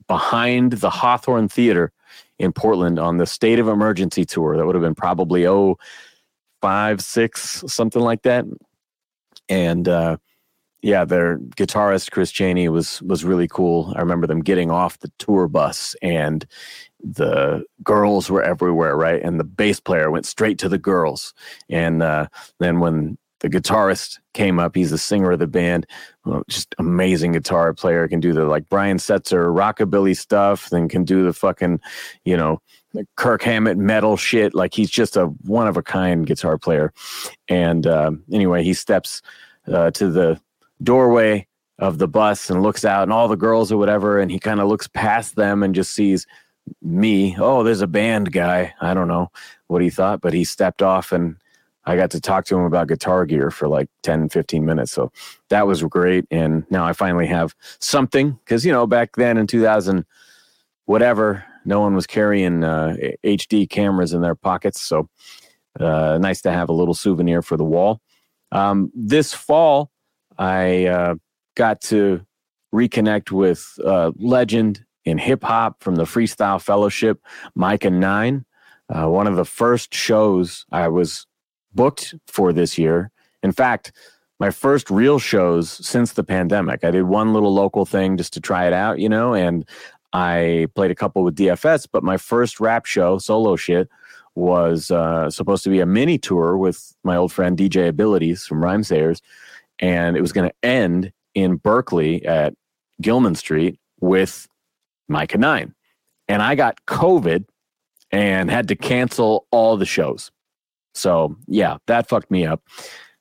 behind 0.06 0.72
the 0.72 0.90
Hawthorne 0.90 1.48
Theater 1.48 1.92
in 2.38 2.52
Portland 2.52 2.98
on 2.98 3.18
the 3.18 3.26
State 3.26 3.58
of 3.58 3.68
Emergency 3.68 4.24
tour. 4.24 4.56
That 4.56 4.66
would 4.66 4.74
have 4.74 4.82
been 4.82 4.94
probably 4.94 5.46
oh 5.46 5.76
five, 6.60 7.00
six, 7.00 7.64
something 7.66 8.02
like 8.02 8.22
that. 8.22 8.44
And 9.48 9.88
uh, 9.88 10.16
yeah, 10.82 11.04
their 11.04 11.38
guitarist 11.38 12.10
Chris 12.10 12.32
Cheney 12.32 12.68
was 12.68 13.00
was 13.02 13.24
really 13.24 13.48
cool. 13.48 13.92
I 13.96 14.00
remember 14.00 14.26
them 14.26 14.42
getting 14.42 14.70
off 14.70 14.98
the 14.98 15.12
tour 15.18 15.46
bus 15.48 15.94
and 16.02 16.44
the 17.02 17.64
girls 17.82 18.30
were 18.30 18.42
everywhere, 18.42 18.96
right? 18.96 19.22
And 19.22 19.38
the 19.38 19.44
bass 19.44 19.80
player 19.80 20.10
went 20.10 20.26
straight 20.26 20.58
to 20.58 20.68
the 20.68 20.78
girls. 20.78 21.34
And 21.68 22.02
uh, 22.02 22.26
then 22.58 22.80
when 22.80 23.18
the 23.40 23.50
guitarist 23.50 24.18
came 24.34 24.58
up, 24.60 24.76
he's 24.76 24.90
the 24.90 24.98
singer 24.98 25.32
of 25.32 25.40
the 25.40 25.48
band, 25.48 25.86
well, 26.24 26.44
just 26.48 26.74
amazing 26.78 27.32
guitar 27.32 27.74
player. 27.74 28.06
Can 28.06 28.20
do 28.20 28.32
the 28.32 28.44
like 28.44 28.68
Brian 28.68 28.98
Setzer 28.98 29.52
rockabilly 29.52 30.16
stuff, 30.16 30.70
then 30.70 30.88
can 30.88 31.04
do 31.04 31.24
the 31.24 31.32
fucking, 31.32 31.80
you 32.24 32.36
know, 32.36 32.60
Kirk 33.16 33.42
Hammett 33.42 33.78
metal 33.78 34.16
shit. 34.16 34.54
Like 34.54 34.74
he's 34.74 34.90
just 34.90 35.16
a 35.16 35.26
one 35.26 35.66
of 35.66 35.76
a 35.76 35.82
kind 35.82 36.26
guitar 36.26 36.56
player. 36.56 36.92
And 37.48 37.86
uh, 37.86 38.12
anyway, 38.32 38.62
he 38.62 38.74
steps 38.74 39.22
uh, 39.66 39.90
to 39.92 40.10
the 40.10 40.40
doorway 40.82 41.46
of 41.78 41.98
the 41.98 42.08
bus 42.08 42.50
and 42.50 42.62
looks 42.62 42.84
out 42.84 43.02
and 43.02 43.12
all 43.12 43.28
the 43.28 43.36
girls 43.36 43.72
or 43.72 43.76
whatever 43.76 44.18
and 44.18 44.30
he 44.30 44.38
kind 44.38 44.60
of 44.60 44.68
looks 44.68 44.88
past 44.88 45.36
them 45.36 45.62
and 45.62 45.74
just 45.74 45.92
sees 45.94 46.26
me, 46.80 47.36
oh, 47.38 47.62
there's 47.62 47.80
a 47.80 47.86
band 47.86 48.32
guy. 48.32 48.72
I 48.80 48.94
don't 48.94 49.08
know 49.08 49.30
what 49.66 49.82
he 49.82 49.90
thought, 49.90 50.20
but 50.20 50.32
he 50.32 50.44
stepped 50.44 50.82
off 50.82 51.12
and 51.12 51.36
I 51.84 51.96
got 51.96 52.10
to 52.12 52.20
talk 52.20 52.44
to 52.46 52.56
him 52.56 52.64
about 52.64 52.88
guitar 52.88 53.26
gear 53.26 53.50
for 53.50 53.66
like 53.66 53.88
10, 54.02 54.28
15 54.28 54.64
minutes. 54.64 54.92
So 54.92 55.10
that 55.48 55.66
was 55.66 55.82
great. 55.82 56.26
And 56.30 56.64
now 56.70 56.86
I 56.86 56.92
finally 56.92 57.26
have 57.26 57.54
something 57.80 58.32
because, 58.44 58.64
you 58.64 58.72
know, 58.72 58.86
back 58.86 59.16
then 59.16 59.36
in 59.36 59.46
2000, 59.46 60.04
whatever, 60.84 61.44
no 61.64 61.80
one 61.80 61.94
was 61.94 62.06
carrying 62.06 62.64
uh, 62.64 62.96
HD 63.24 63.68
cameras 63.68 64.12
in 64.12 64.20
their 64.20 64.34
pockets. 64.34 64.80
So 64.80 65.08
uh, 65.78 66.18
nice 66.20 66.42
to 66.42 66.52
have 66.52 66.68
a 66.68 66.72
little 66.72 66.94
souvenir 66.94 67.42
for 67.42 67.56
the 67.56 67.64
wall. 67.64 68.00
Um, 68.52 68.92
this 68.94 69.32
fall, 69.32 69.90
I 70.42 70.86
uh, 70.86 71.14
got 71.54 71.80
to 71.82 72.26
reconnect 72.74 73.30
with 73.30 73.78
uh, 73.84 74.10
legend 74.16 74.84
in 75.04 75.16
hip 75.16 75.44
hop 75.44 75.80
from 75.80 75.94
the 75.94 76.02
Freestyle 76.02 76.60
Fellowship, 76.60 77.20
Myka 77.56 77.92
9. 77.92 78.44
Uh, 78.88 79.08
one 79.08 79.28
of 79.28 79.36
the 79.36 79.44
first 79.44 79.94
shows 79.94 80.66
I 80.72 80.88
was 80.88 81.28
booked 81.72 82.16
for 82.26 82.52
this 82.52 82.76
year. 82.76 83.12
In 83.44 83.52
fact, 83.52 83.92
my 84.40 84.50
first 84.50 84.90
real 84.90 85.20
shows 85.20 85.70
since 85.70 86.14
the 86.14 86.24
pandemic. 86.24 86.82
I 86.82 86.90
did 86.90 87.04
one 87.04 87.32
little 87.32 87.54
local 87.54 87.86
thing 87.86 88.16
just 88.16 88.32
to 88.32 88.40
try 88.40 88.66
it 88.66 88.72
out, 88.72 88.98
you 88.98 89.08
know, 89.08 89.34
and 89.34 89.64
I 90.12 90.66
played 90.74 90.90
a 90.90 90.96
couple 90.96 91.22
with 91.22 91.36
DFS, 91.36 91.86
but 91.92 92.02
my 92.02 92.16
first 92.16 92.58
rap 92.58 92.84
show, 92.84 93.18
solo 93.18 93.54
shit, 93.54 93.88
was 94.34 94.90
uh, 94.90 95.30
supposed 95.30 95.62
to 95.62 95.70
be 95.70 95.78
a 95.78 95.86
mini 95.86 96.18
tour 96.18 96.56
with 96.56 96.96
my 97.04 97.14
old 97.14 97.32
friend 97.32 97.56
DJ 97.56 97.86
Abilities 97.86 98.44
from 98.44 98.60
Rhymesayers. 98.60 99.20
And 99.82 100.16
it 100.16 100.22
was 100.22 100.32
going 100.32 100.48
to 100.48 100.66
end 100.66 101.12
in 101.34 101.56
Berkeley 101.56 102.24
at 102.24 102.54
Gilman 103.02 103.34
Street 103.34 103.78
with 104.00 104.48
Myka 105.10 105.38
9. 105.38 105.74
And 106.28 106.42
I 106.42 106.54
got 106.54 106.78
COVID 106.86 107.44
and 108.10 108.50
had 108.50 108.68
to 108.68 108.76
cancel 108.76 109.46
all 109.50 109.76
the 109.76 109.84
shows. 109.84 110.30
So, 110.94 111.36
yeah, 111.46 111.76
that 111.86 112.08
fucked 112.08 112.30
me 112.30 112.46
up. 112.46 112.62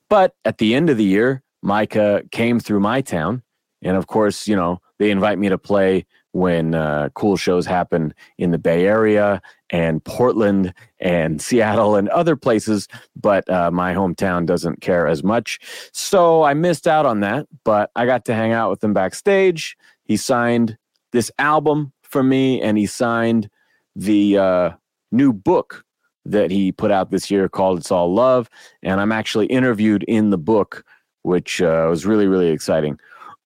But 0.08 0.34
at 0.44 0.58
the 0.58 0.74
end 0.74 0.88
of 0.88 0.96
the 0.96 1.04
year, 1.04 1.42
Micah 1.62 2.22
came 2.30 2.60
through 2.60 2.80
my 2.80 3.00
town. 3.00 3.42
And 3.82 3.96
of 3.96 4.06
course, 4.06 4.46
you 4.46 4.54
know, 4.54 4.80
they 4.98 5.10
invite 5.10 5.38
me 5.38 5.48
to 5.48 5.58
play 5.58 6.06
when 6.32 6.74
uh, 6.74 7.10
cool 7.14 7.36
shows 7.36 7.66
happen 7.66 8.12
in 8.38 8.50
the 8.50 8.58
Bay 8.58 8.86
Area 8.86 9.40
and 9.70 10.02
Portland 10.04 10.74
and 11.00 11.40
Seattle 11.42 11.94
and 11.94 12.08
other 12.08 12.36
places, 12.36 12.88
but 13.14 13.48
uh, 13.48 13.70
my 13.70 13.94
hometown 13.94 14.46
doesn't 14.46 14.80
care 14.80 15.06
as 15.06 15.22
much. 15.22 15.60
So 15.92 16.42
I 16.42 16.54
missed 16.54 16.86
out 16.86 17.06
on 17.06 17.20
that, 17.20 17.46
but 17.64 17.90
I 17.96 18.06
got 18.06 18.24
to 18.26 18.34
hang 18.34 18.52
out 18.52 18.70
with 18.70 18.82
him 18.82 18.94
backstage. 18.94 19.76
He 20.04 20.16
signed 20.16 20.76
this 21.12 21.30
album 21.38 21.92
for 22.02 22.22
me, 22.22 22.60
and 22.60 22.76
he 22.76 22.86
signed 22.86 23.48
the 23.94 24.38
uh, 24.38 24.70
new 25.10 25.32
book 25.32 25.84
that 26.24 26.50
he 26.50 26.72
put 26.72 26.90
out 26.90 27.10
this 27.10 27.30
year 27.30 27.48
called 27.48 27.78
It's 27.78 27.90
All 27.90 28.12
Love. 28.12 28.48
And 28.82 29.00
I'm 29.00 29.12
actually 29.12 29.46
interviewed 29.46 30.04
in 30.04 30.30
the 30.30 30.38
book, 30.38 30.84
which 31.22 31.60
uh, 31.60 31.86
was 31.88 32.06
really, 32.06 32.26
really 32.26 32.48
exciting. 32.48 32.98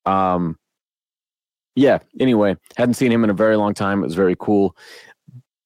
Um, 0.05 0.59
yeah. 1.77 1.99
Anyway, 2.19 2.57
hadn't 2.77 2.95
seen 2.95 3.13
him 3.13 3.23
in 3.23 3.31
a 3.31 3.35
very 3.35 3.57
long 3.57 3.75
time. 3.75 4.01
It 4.01 4.07
was 4.07 4.15
very 4.15 4.37
cool. 4.39 4.77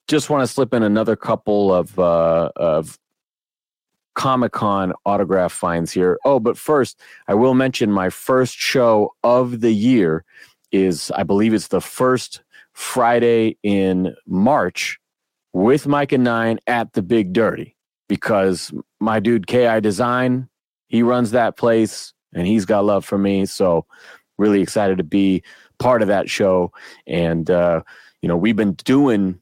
Just 0.09 0.29
want 0.29 0.43
to 0.43 0.52
slip 0.52 0.75
in 0.75 0.83
another 0.83 1.17
couple 1.17 1.73
of 1.73 1.99
uh, 1.99 2.50
of 2.57 2.99
Comic 4.14 4.52
Con 4.52 4.93
autograph 5.07 5.52
finds 5.52 5.93
here. 5.93 6.19
Oh, 6.25 6.40
but 6.40 6.59
first, 6.59 7.00
I 7.29 7.35
will 7.35 7.55
mention 7.55 7.90
my 7.90 8.11
first 8.11 8.55
show 8.55 9.14
of 9.23 9.61
the 9.61 9.73
year 9.73 10.25
is, 10.73 11.11
I 11.12 11.23
believe 11.23 11.55
it's 11.55 11.69
the 11.69 11.81
first 11.81 12.43
Friday 12.73 13.57
in 13.62 14.14
March 14.26 14.99
with 15.52 15.85
Myka 15.85 16.19
9 16.19 16.59
at 16.67 16.93
the 16.93 17.02
Big 17.02 17.33
Dirty 17.33 17.76
because 18.09 18.73
my 19.00 19.21
dude 19.21 19.47
KI 19.47 19.81
Design, 19.81 20.49
he 20.88 21.02
runs 21.02 21.31
that 21.31 21.57
place 21.57 22.12
and 22.35 22.47
he's 22.47 22.64
got 22.64 22.85
love 22.85 23.05
for 23.05 23.19
me. 23.19 23.47
So, 23.47 23.87
really 24.40 24.62
excited 24.62 24.99
to 24.99 25.04
be 25.04 25.42
part 25.78 26.02
of 26.02 26.09
that 26.09 26.28
show. 26.28 26.73
And, 27.06 27.50
uh, 27.50 27.82
you 28.23 28.28
know, 28.28 28.37
we've 28.37 28.56
been 28.56 28.73
doing 28.73 29.38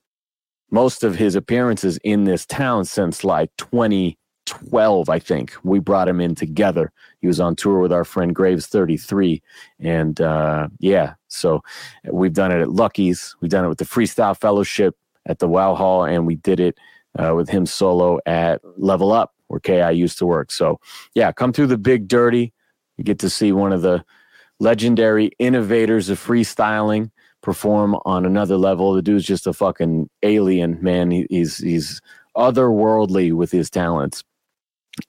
most 0.70 1.04
of 1.04 1.16
his 1.16 1.34
appearances 1.34 1.98
in 2.04 2.24
this 2.24 2.44
town 2.44 2.84
since 2.84 3.24
like 3.24 3.50
2012, 3.56 5.08
I 5.08 5.18
think. 5.18 5.54
We 5.62 5.78
brought 5.78 6.08
him 6.08 6.20
in 6.20 6.34
together. 6.34 6.92
He 7.20 7.26
was 7.26 7.40
on 7.40 7.56
tour 7.56 7.80
with 7.80 7.92
our 7.92 8.04
friend 8.04 8.34
Graves 8.34 8.66
33. 8.66 9.40
And 9.80 10.20
uh, 10.20 10.68
yeah, 10.78 11.14
so 11.28 11.62
we've 12.10 12.34
done 12.34 12.52
it 12.52 12.60
at 12.60 12.70
Lucky's. 12.70 13.34
We've 13.40 13.50
done 13.50 13.64
it 13.64 13.68
with 13.68 13.78
the 13.78 13.84
Freestyle 13.84 14.38
Fellowship 14.38 14.96
at 15.26 15.38
the 15.38 15.48
Wow 15.48 15.74
Hall, 15.74 16.04
and 16.04 16.26
we 16.26 16.34
did 16.34 16.58
it 16.58 16.78
uh, 17.18 17.34
with 17.34 17.48
him 17.48 17.66
solo 17.66 18.18
at 18.26 18.60
Level 18.76 19.12
Up, 19.12 19.34
where 19.46 19.60
KI 19.60 19.92
used 19.92 20.18
to 20.18 20.26
work. 20.26 20.50
So 20.50 20.80
yeah, 21.14 21.32
come 21.32 21.52
through 21.52 21.68
the 21.68 21.78
Big 21.78 22.08
Dirty. 22.08 22.52
You 22.96 23.04
get 23.04 23.18
to 23.20 23.30
see 23.30 23.52
one 23.52 23.72
of 23.72 23.82
the 23.82 24.04
legendary 24.60 25.30
innovators 25.38 26.08
of 26.08 26.18
freestyling 26.18 27.10
perform 27.42 27.96
on 28.04 28.26
another 28.26 28.56
level. 28.56 28.92
The 28.92 29.02
dude's 29.02 29.24
just 29.24 29.46
a 29.46 29.52
fucking 29.52 30.08
alien, 30.22 30.78
man. 30.82 31.10
He, 31.10 31.26
he's 31.30 31.58
he's 31.58 32.00
otherworldly 32.36 33.32
with 33.32 33.50
his 33.50 33.70
talents. 33.70 34.24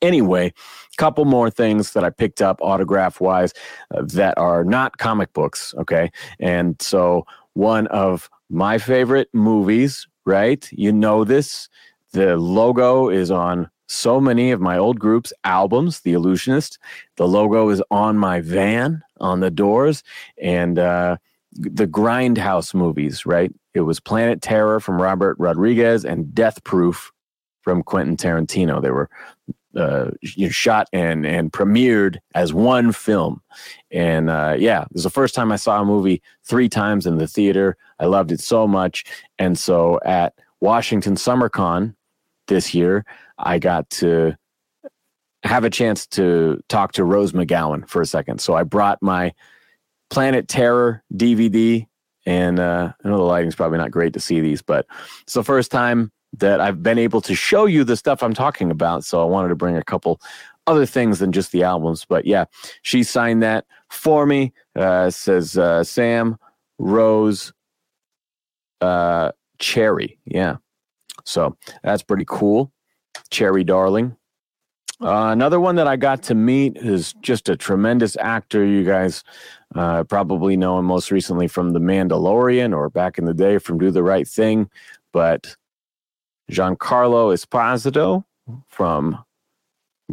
Anyway, 0.01 0.53
couple 0.97 1.25
more 1.25 1.49
things 1.49 1.93
that 1.93 2.03
I 2.03 2.09
picked 2.09 2.41
up 2.41 2.59
autograph 2.61 3.21
wise 3.21 3.53
uh, 3.95 4.03
that 4.13 4.37
are 4.37 4.63
not 4.63 4.97
comic 4.97 5.33
books. 5.33 5.73
Okay, 5.79 6.11
and 6.39 6.79
so 6.81 7.25
one 7.53 7.87
of 7.87 8.29
my 8.49 8.77
favorite 8.77 9.29
movies, 9.33 10.07
right? 10.25 10.67
You 10.71 10.91
know 10.91 11.23
this. 11.23 11.69
The 12.11 12.37
logo 12.37 13.09
is 13.09 13.31
on 13.31 13.69
so 13.89 14.21
many 14.21 14.51
of 14.51 14.61
my 14.61 14.77
old 14.77 14.99
groups' 14.99 15.33
albums, 15.43 16.01
The 16.01 16.13
Illusionist. 16.13 16.77
The 17.17 17.27
logo 17.27 17.69
is 17.69 17.81
on 17.89 18.17
my 18.17 18.39
van 18.39 19.01
on 19.19 19.39
the 19.39 19.49
doors, 19.49 20.03
and 20.41 20.77
uh, 20.77 21.17
the 21.53 21.87
Grindhouse 21.87 22.73
movies, 22.73 23.25
right? 23.25 23.51
It 23.73 23.81
was 23.81 23.99
Planet 23.99 24.41
Terror 24.41 24.79
from 24.79 25.01
Robert 25.01 25.35
Rodriguez 25.39 26.05
and 26.05 26.33
Death 26.33 26.63
Proof 26.63 27.11
from 27.63 27.81
Quentin 27.81 28.15
Tarantino. 28.15 28.79
They 28.81 28.91
were 28.91 29.09
uh, 29.75 30.11
shot 30.23 30.87
and 30.93 31.25
and 31.25 31.51
premiered 31.51 32.17
as 32.35 32.53
one 32.53 32.91
film, 32.91 33.41
and 33.91 34.29
uh, 34.29 34.55
yeah, 34.57 34.83
it 34.83 34.93
was 34.93 35.03
the 35.03 35.09
first 35.09 35.33
time 35.33 35.51
I 35.51 35.55
saw 35.55 35.81
a 35.81 35.85
movie 35.85 36.21
three 36.43 36.69
times 36.69 37.07
in 37.07 37.17
the 37.17 37.27
theater. 37.27 37.75
I 37.99 38.05
loved 38.05 38.31
it 38.31 38.39
so 38.39 38.67
much, 38.67 39.03
and 39.39 39.57
so 39.57 39.99
at 40.05 40.33
Washington 40.59 41.15
SummerCon 41.15 41.95
this 42.47 42.73
year, 42.73 43.05
I 43.39 43.59
got 43.59 43.89
to 43.91 44.35
have 45.43 45.63
a 45.63 45.69
chance 45.69 46.05
to 46.07 46.61
talk 46.67 46.91
to 46.93 47.03
Rose 47.03 47.31
McGowan 47.31 47.87
for 47.87 48.01
a 48.01 48.05
second. 48.05 48.41
So 48.41 48.55
I 48.55 48.63
brought 48.63 49.01
my 49.01 49.33
Planet 50.09 50.47
Terror 50.47 51.03
DVD, 51.13 51.85
and 52.25 52.59
uh, 52.59 52.91
I 53.03 53.07
know 53.07 53.17
the 53.17 53.23
lighting's 53.23 53.55
probably 53.55 53.77
not 53.77 53.91
great 53.91 54.13
to 54.13 54.19
see 54.19 54.41
these, 54.41 54.61
but 54.61 54.85
it's 55.21 55.33
the 55.33 55.43
first 55.43 55.71
time 55.71 56.11
that 56.37 56.59
I've 56.59 56.83
been 56.83 56.97
able 56.97 57.21
to 57.21 57.33
show 57.35 57.65
you 57.65 57.83
the 57.83 57.97
stuff 57.97 58.21
I'm 58.21 58.33
talking 58.33 58.69
about. 58.69 59.03
So 59.03 59.21
I 59.21 59.25
wanted 59.25 59.49
to 59.49 59.55
bring 59.55 59.77
a 59.77 59.83
couple 59.83 60.19
other 60.67 60.85
things 60.85 61.19
than 61.19 61.31
just 61.31 61.51
the 61.51 61.63
albums. 61.63 62.05
But 62.07 62.25
yeah, 62.25 62.45
she 62.81 63.03
signed 63.03 63.41
that 63.41 63.65
for 63.89 64.25
me. 64.25 64.53
Uh, 64.75 65.09
says 65.09 65.57
uh, 65.57 65.83
Sam 65.83 66.37
Rose 66.77 67.51
uh, 68.81 69.31
Cherry. 69.57 70.19
Yeah. 70.25 70.57
So 71.25 71.57
that's 71.83 72.03
pretty 72.03 72.25
cool. 72.27 72.71
Cherry 73.31 73.63
Darling. 73.63 74.15
Uh, 75.01 75.29
another 75.31 75.61
one 75.61 75.75
that 75.75 75.87
I 75.87 75.95
got 75.95 76.23
to 76.23 76.35
meet 76.35 76.75
is 76.75 77.13
just 77.21 77.47
a 77.47 77.55
tremendous 77.55 78.17
actor. 78.17 78.65
You 78.65 78.83
guys 78.83 79.23
uh, 79.73 80.03
probably 80.03 80.57
know 80.57 80.77
him 80.77 80.85
most 80.85 81.09
recently 81.09 81.47
from 81.47 81.71
The 81.71 81.79
Mandalorian 81.79 82.75
or 82.75 82.89
back 82.89 83.17
in 83.17 83.23
the 83.23 83.33
day 83.33 83.59
from 83.59 83.77
Do 83.77 83.91
the 83.91 84.03
Right 84.03 84.27
Thing. 84.27 84.69
But 85.13 85.55
Giancarlo 86.51 87.33
Esposito 87.33 88.25
from 88.67 89.23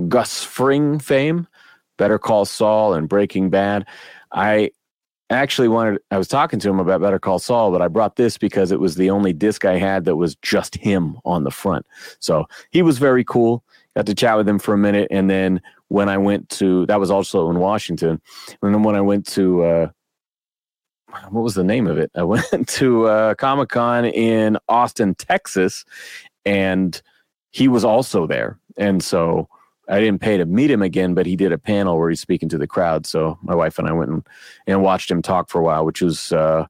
Gus 0.08 0.44
Fring 0.44 1.00
fame, 1.00 1.48
Better 1.98 2.18
Call 2.18 2.44
Saul 2.44 2.94
and 2.94 3.08
Breaking 3.08 3.50
Bad. 3.50 3.86
I 4.30 4.70
actually 5.30 5.68
wanted, 5.68 6.00
I 6.10 6.18
was 6.18 6.28
talking 6.28 6.60
to 6.60 6.70
him 6.70 6.78
about 6.78 7.00
Better 7.00 7.18
Call 7.18 7.38
Saul, 7.38 7.72
but 7.72 7.82
I 7.82 7.88
brought 7.88 8.16
this 8.16 8.38
because 8.38 8.70
it 8.70 8.78
was 8.78 8.94
the 8.94 9.10
only 9.10 9.32
disc 9.32 9.64
I 9.64 9.76
had 9.76 10.04
that 10.04 10.16
was 10.16 10.36
just 10.36 10.76
him 10.76 11.18
on 11.24 11.44
the 11.44 11.50
front. 11.50 11.84
So 12.20 12.46
he 12.70 12.82
was 12.82 12.98
very 12.98 13.24
cool 13.24 13.64
got 13.96 14.06
to 14.06 14.14
chat 14.14 14.36
with 14.36 14.48
him 14.48 14.58
for 14.58 14.74
a 14.74 14.78
minute. 14.78 15.08
And 15.10 15.28
then 15.30 15.60
when 15.88 16.08
I 16.08 16.18
went 16.18 16.48
to, 16.50 16.84
that 16.86 17.00
was 17.00 17.10
also 17.10 17.48
in 17.50 17.58
Washington. 17.58 18.20
And 18.62 18.74
then 18.74 18.82
when 18.82 18.94
I 18.94 19.00
went 19.00 19.26
to, 19.28 19.64
uh, 19.64 19.88
what 21.30 21.40
was 21.40 21.54
the 21.54 21.64
name 21.64 21.86
of 21.86 21.96
it? 21.96 22.10
I 22.14 22.22
went 22.22 22.68
to 22.68 23.06
uh, 23.06 23.34
Comic 23.34 23.70
Con 23.70 24.04
in 24.04 24.58
Austin, 24.68 25.14
Texas, 25.14 25.84
and 26.44 27.00
he 27.52 27.68
was 27.68 27.84
also 27.84 28.26
there. 28.26 28.58
And 28.76 29.02
so 29.02 29.48
I 29.88 30.00
didn't 30.00 30.20
pay 30.20 30.36
to 30.36 30.46
meet 30.46 30.70
him 30.70 30.82
again, 30.82 31.14
but 31.14 31.26
he 31.26 31.36
did 31.36 31.52
a 31.52 31.58
panel 31.58 31.98
where 31.98 32.10
he's 32.10 32.20
speaking 32.20 32.48
to 32.50 32.58
the 32.58 32.66
crowd. 32.66 33.06
So 33.06 33.38
my 33.42 33.54
wife 33.54 33.78
and 33.78 33.88
I 33.88 33.92
went 33.92 34.10
and, 34.10 34.26
and 34.66 34.82
watched 34.82 35.10
him 35.10 35.22
talk 35.22 35.48
for 35.48 35.60
a 35.60 35.64
while, 35.64 35.84
which 35.84 36.02
was 36.02 36.32
uh, 36.32 36.66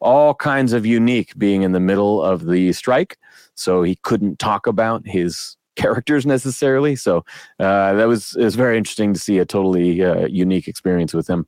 all 0.00 0.34
kinds 0.34 0.72
of 0.72 0.84
unique 0.84 1.36
being 1.38 1.62
in 1.62 1.72
the 1.72 1.80
middle 1.80 2.22
of 2.22 2.46
the 2.46 2.72
strike. 2.72 3.18
So 3.54 3.82
he 3.82 3.96
couldn't 4.02 4.38
talk 4.38 4.66
about 4.66 5.06
his 5.06 5.56
characters 5.76 6.26
necessarily. 6.26 6.96
So 6.96 7.18
uh, 7.60 7.94
that 7.94 8.08
was 8.08 8.34
it 8.36 8.44
was 8.44 8.56
very 8.56 8.78
interesting 8.78 9.12
to 9.12 9.20
see 9.20 9.38
a 9.38 9.44
totally 9.44 10.02
uh, 10.02 10.26
unique 10.26 10.68
experience 10.68 11.14
with 11.14 11.28
him. 11.28 11.46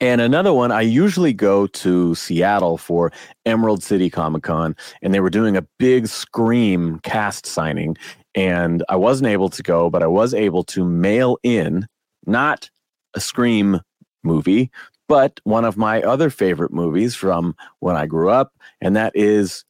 And 0.00 0.20
another 0.20 0.52
one, 0.52 0.70
I 0.70 0.82
usually 0.82 1.32
go 1.32 1.66
to 1.66 2.14
Seattle 2.14 2.78
for 2.78 3.12
Emerald 3.44 3.82
City 3.82 4.08
Comic 4.08 4.44
Con, 4.44 4.76
and 5.02 5.12
they 5.12 5.18
were 5.18 5.30
doing 5.30 5.56
a 5.56 5.66
big 5.78 6.06
Scream 6.06 7.00
cast 7.00 7.46
signing. 7.46 7.96
And 8.38 8.84
I 8.88 8.94
wasn't 8.94 9.30
able 9.30 9.48
to 9.48 9.64
go, 9.64 9.90
but 9.90 10.00
I 10.00 10.06
was 10.06 10.32
able 10.32 10.62
to 10.62 10.84
mail 10.84 11.38
in 11.42 11.88
not 12.24 12.70
a 13.14 13.20
Scream 13.20 13.80
movie, 14.22 14.70
but 15.08 15.40
one 15.42 15.64
of 15.64 15.76
my 15.76 16.00
other 16.02 16.30
favorite 16.30 16.72
movies 16.72 17.16
from 17.16 17.56
when 17.80 17.96
I 17.96 18.06
grew 18.06 18.30
up, 18.30 18.52
and 18.80 18.94
that 18.94 19.10
is 19.16 19.64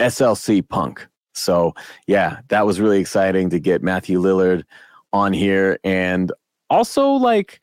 SLC 0.00 0.68
Punk. 0.68 1.06
So 1.34 1.74
yeah, 2.08 2.40
that 2.48 2.66
was 2.66 2.80
really 2.80 2.98
exciting 2.98 3.50
to 3.50 3.60
get 3.60 3.84
Matthew 3.84 4.20
Lillard 4.20 4.64
on 5.12 5.32
here, 5.32 5.78
and 5.84 6.32
also 6.70 7.10
like 7.10 7.60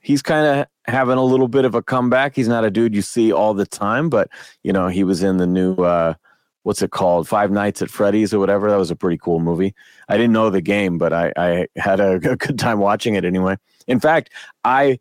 he's 0.00 0.20
kind 0.20 0.46
of 0.60 0.66
having 0.92 1.16
a 1.16 1.24
little 1.24 1.48
bit 1.48 1.64
of 1.64 1.74
a 1.74 1.82
comeback. 1.82 2.36
He's 2.36 2.48
not 2.48 2.66
a 2.66 2.70
dude 2.70 2.94
you 2.94 3.00
see 3.00 3.32
all 3.32 3.54
the 3.54 3.64
time, 3.64 4.10
but 4.10 4.28
you 4.62 4.74
know 4.74 4.88
he 4.88 5.04
was 5.04 5.22
in 5.22 5.38
the 5.38 5.46
new 5.46 5.74
uh, 5.76 6.12
what's 6.62 6.82
it 6.82 6.90
called, 6.90 7.28
Five 7.28 7.50
Nights 7.50 7.82
at 7.82 7.90
Freddy's 7.90 8.34
or 8.34 8.38
whatever. 8.38 8.70
That 8.70 8.76
was 8.76 8.90
a 8.90 8.96
pretty 8.96 9.18
cool 9.18 9.40
movie. 9.40 9.74
I 10.08 10.16
didn't 10.16 10.32
know 10.32 10.50
the 10.50 10.60
game, 10.60 10.98
but 10.98 11.12
I, 11.12 11.32
I 11.36 11.66
had 11.76 12.00
a, 12.00 12.12
a 12.30 12.36
good 12.36 12.58
time 12.58 12.78
watching 12.78 13.14
it 13.14 13.24
anyway. 13.24 13.56
In 13.86 14.00
fact, 14.00 14.30
I 14.64 14.98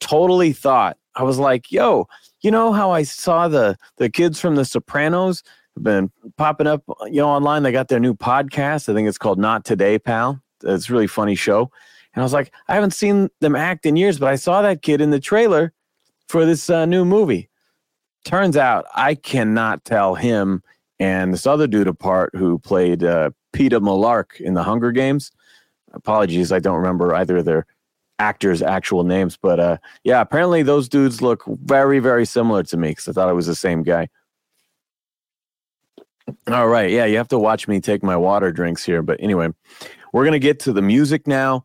totally 0.00 0.52
thought 0.52 0.96
I 1.14 1.22
was 1.22 1.38
like, 1.38 1.70
"Yo, 1.70 2.08
you 2.40 2.50
know 2.50 2.72
how 2.72 2.90
I 2.90 3.02
saw 3.02 3.48
the 3.48 3.76
the 3.96 4.10
kids 4.10 4.40
from 4.40 4.56
The 4.56 4.64
Sopranos." 4.64 5.42
Have 5.74 5.84
been 5.84 6.12
popping 6.36 6.66
up, 6.66 6.82
you 7.06 7.22
know, 7.22 7.28
online. 7.28 7.62
They 7.62 7.72
got 7.72 7.88
their 7.88 7.98
new 7.98 8.14
podcast. 8.14 8.90
I 8.90 8.94
think 8.94 9.08
it's 9.08 9.16
called 9.16 9.38
Not 9.38 9.64
Today, 9.64 9.98
Pal. 9.98 10.38
It's 10.62 10.90
really 10.90 11.06
funny 11.06 11.34
show. 11.34 11.70
And 12.14 12.22
I 12.22 12.24
was 12.24 12.34
like, 12.34 12.52
I 12.68 12.74
haven't 12.74 12.92
seen 12.92 13.30
them 13.40 13.56
act 13.56 13.86
in 13.86 13.96
years, 13.96 14.18
but 14.18 14.28
I 14.28 14.36
saw 14.36 14.60
that 14.60 14.82
kid 14.82 15.00
in 15.00 15.10
the 15.10 15.20
trailer 15.20 15.72
for 16.28 16.44
this 16.44 16.68
uh, 16.68 16.84
new 16.84 17.04
movie. 17.04 17.48
Turns 18.24 18.56
out 18.56 18.84
I 18.94 19.14
cannot 19.14 19.84
tell 19.84 20.14
him 20.14 20.62
and 21.02 21.32
this 21.32 21.48
other 21.48 21.66
dude 21.66 21.88
apart 21.88 22.30
who 22.32 22.60
played 22.60 23.02
uh, 23.02 23.30
Peeta 23.52 23.80
Mellark 23.80 24.40
in 24.40 24.54
the 24.54 24.62
Hunger 24.62 24.92
Games. 24.92 25.32
Apologies, 25.92 26.52
I 26.52 26.60
don't 26.60 26.76
remember 26.76 27.12
either 27.12 27.38
of 27.38 27.44
their 27.44 27.66
actors' 28.20 28.62
actual 28.62 29.02
names, 29.02 29.36
but 29.36 29.58
uh, 29.58 29.78
yeah, 30.04 30.20
apparently 30.20 30.62
those 30.62 30.88
dudes 30.88 31.20
look 31.20 31.42
very, 31.64 31.98
very 31.98 32.24
similar 32.24 32.62
to 32.62 32.76
me 32.76 32.90
because 32.90 33.08
I 33.08 33.12
thought 33.12 33.28
it 33.28 33.34
was 33.34 33.48
the 33.48 33.56
same 33.56 33.82
guy. 33.82 34.08
All 36.46 36.68
right. 36.68 36.88
Yeah, 36.88 37.06
you 37.06 37.16
have 37.16 37.28
to 37.28 37.38
watch 37.38 37.66
me 37.66 37.80
take 37.80 38.04
my 38.04 38.16
water 38.16 38.52
drinks 38.52 38.84
here. 38.84 39.02
But 39.02 39.20
anyway, 39.20 39.48
we're 40.12 40.30
to 40.30 40.38
get 40.38 40.60
to 40.60 40.72
the 40.72 40.82
music 40.82 41.26
now. 41.26 41.64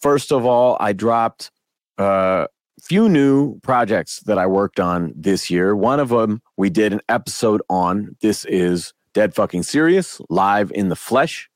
First 0.00 0.32
of 0.32 0.46
all, 0.46 0.78
I 0.80 0.94
dropped 0.94 1.50
uh, 1.98 2.46
few 2.84 3.08
new 3.08 3.58
projects 3.60 4.20
that 4.20 4.36
I 4.36 4.46
worked 4.46 4.78
on 4.78 5.14
this 5.16 5.50
year. 5.50 5.74
One 5.74 6.00
of 6.00 6.10
them 6.10 6.42
we 6.58 6.68
did 6.68 6.92
an 6.92 7.00
episode 7.08 7.62
on. 7.70 8.14
This 8.20 8.44
is 8.44 8.92
Dead 9.14 9.34
Fucking 9.34 9.62
Serious, 9.62 10.20
live 10.28 10.70
in 10.74 10.90
the 10.90 10.96
flesh. 10.96 11.48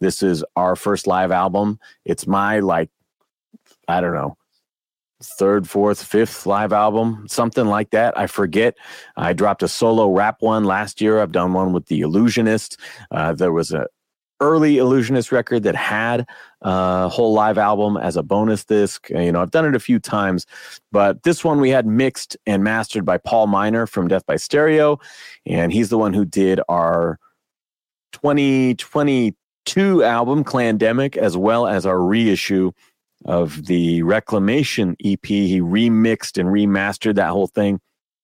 This 0.00 0.24
is 0.24 0.44
our 0.56 0.74
first 0.74 1.06
live 1.06 1.30
album. 1.30 1.78
It's 2.04 2.26
my 2.26 2.58
like, 2.58 2.90
I 3.86 4.00
don't 4.00 4.14
know, 4.14 4.36
third, 5.22 5.68
fourth, 5.68 6.02
fifth 6.02 6.46
live 6.46 6.72
album, 6.72 7.26
something 7.28 7.66
like 7.66 7.90
that. 7.90 8.18
I 8.18 8.26
forget. 8.26 8.74
I 9.16 9.34
dropped 9.34 9.62
a 9.62 9.68
solo 9.68 10.10
rap 10.10 10.38
one 10.40 10.64
last 10.64 11.00
year. 11.00 11.20
I've 11.20 11.30
done 11.30 11.52
one 11.52 11.72
with 11.72 11.86
the 11.86 12.00
Illusionist. 12.00 12.80
Uh, 13.12 13.32
there 13.32 13.52
was 13.52 13.70
a 13.70 13.86
early 14.42 14.78
Illusionist 14.78 15.30
record 15.30 15.62
that 15.62 15.76
had 15.76 16.26
a 16.60 17.08
whole 17.08 17.32
live 17.32 17.56
album 17.58 17.96
as 17.96 18.16
a 18.16 18.22
bonus 18.22 18.64
disc. 18.64 19.08
You 19.08 19.30
know, 19.30 19.40
I've 19.40 19.52
done 19.52 19.64
it 19.64 19.76
a 19.76 19.80
few 19.80 20.00
times, 20.00 20.46
but 20.90 21.22
this 21.22 21.44
one 21.44 21.60
we 21.60 21.70
had 21.70 21.86
mixed 21.86 22.36
and 22.44 22.64
mastered 22.64 23.04
by 23.04 23.18
Paul 23.18 23.46
Miner 23.46 23.86
from 23.86 24.08
Death 24.08 24.26
by 24.26 24.36
Stereo, 24.36 24.98
and 25.46 25.72
he's 25.72 25.90
the 25.90 25.98
one 25.98 26.12
who 26.12 26.24
did 26.24 26.60
our 26.68 27.20
2022 28.12 30.02
album, 30.02 30.42
Clandemic, 30.42 31.16
as 31.16 31.36
well 31.36 31.68
as 31.68 31.86
our 31.86 32.00
reissue 32.00 32.72
of 33.24 33.66
the 33.66 34.02
Reclamation 34.02 34.96
EP. 35.04 35.24
He 35.24 35.60
remixed 35.60 36.36
and 36.36 36.48
remastered 36.48 37.14
that 37.14 37.30
whole 37.30 37.46
thing. 37.46 37.80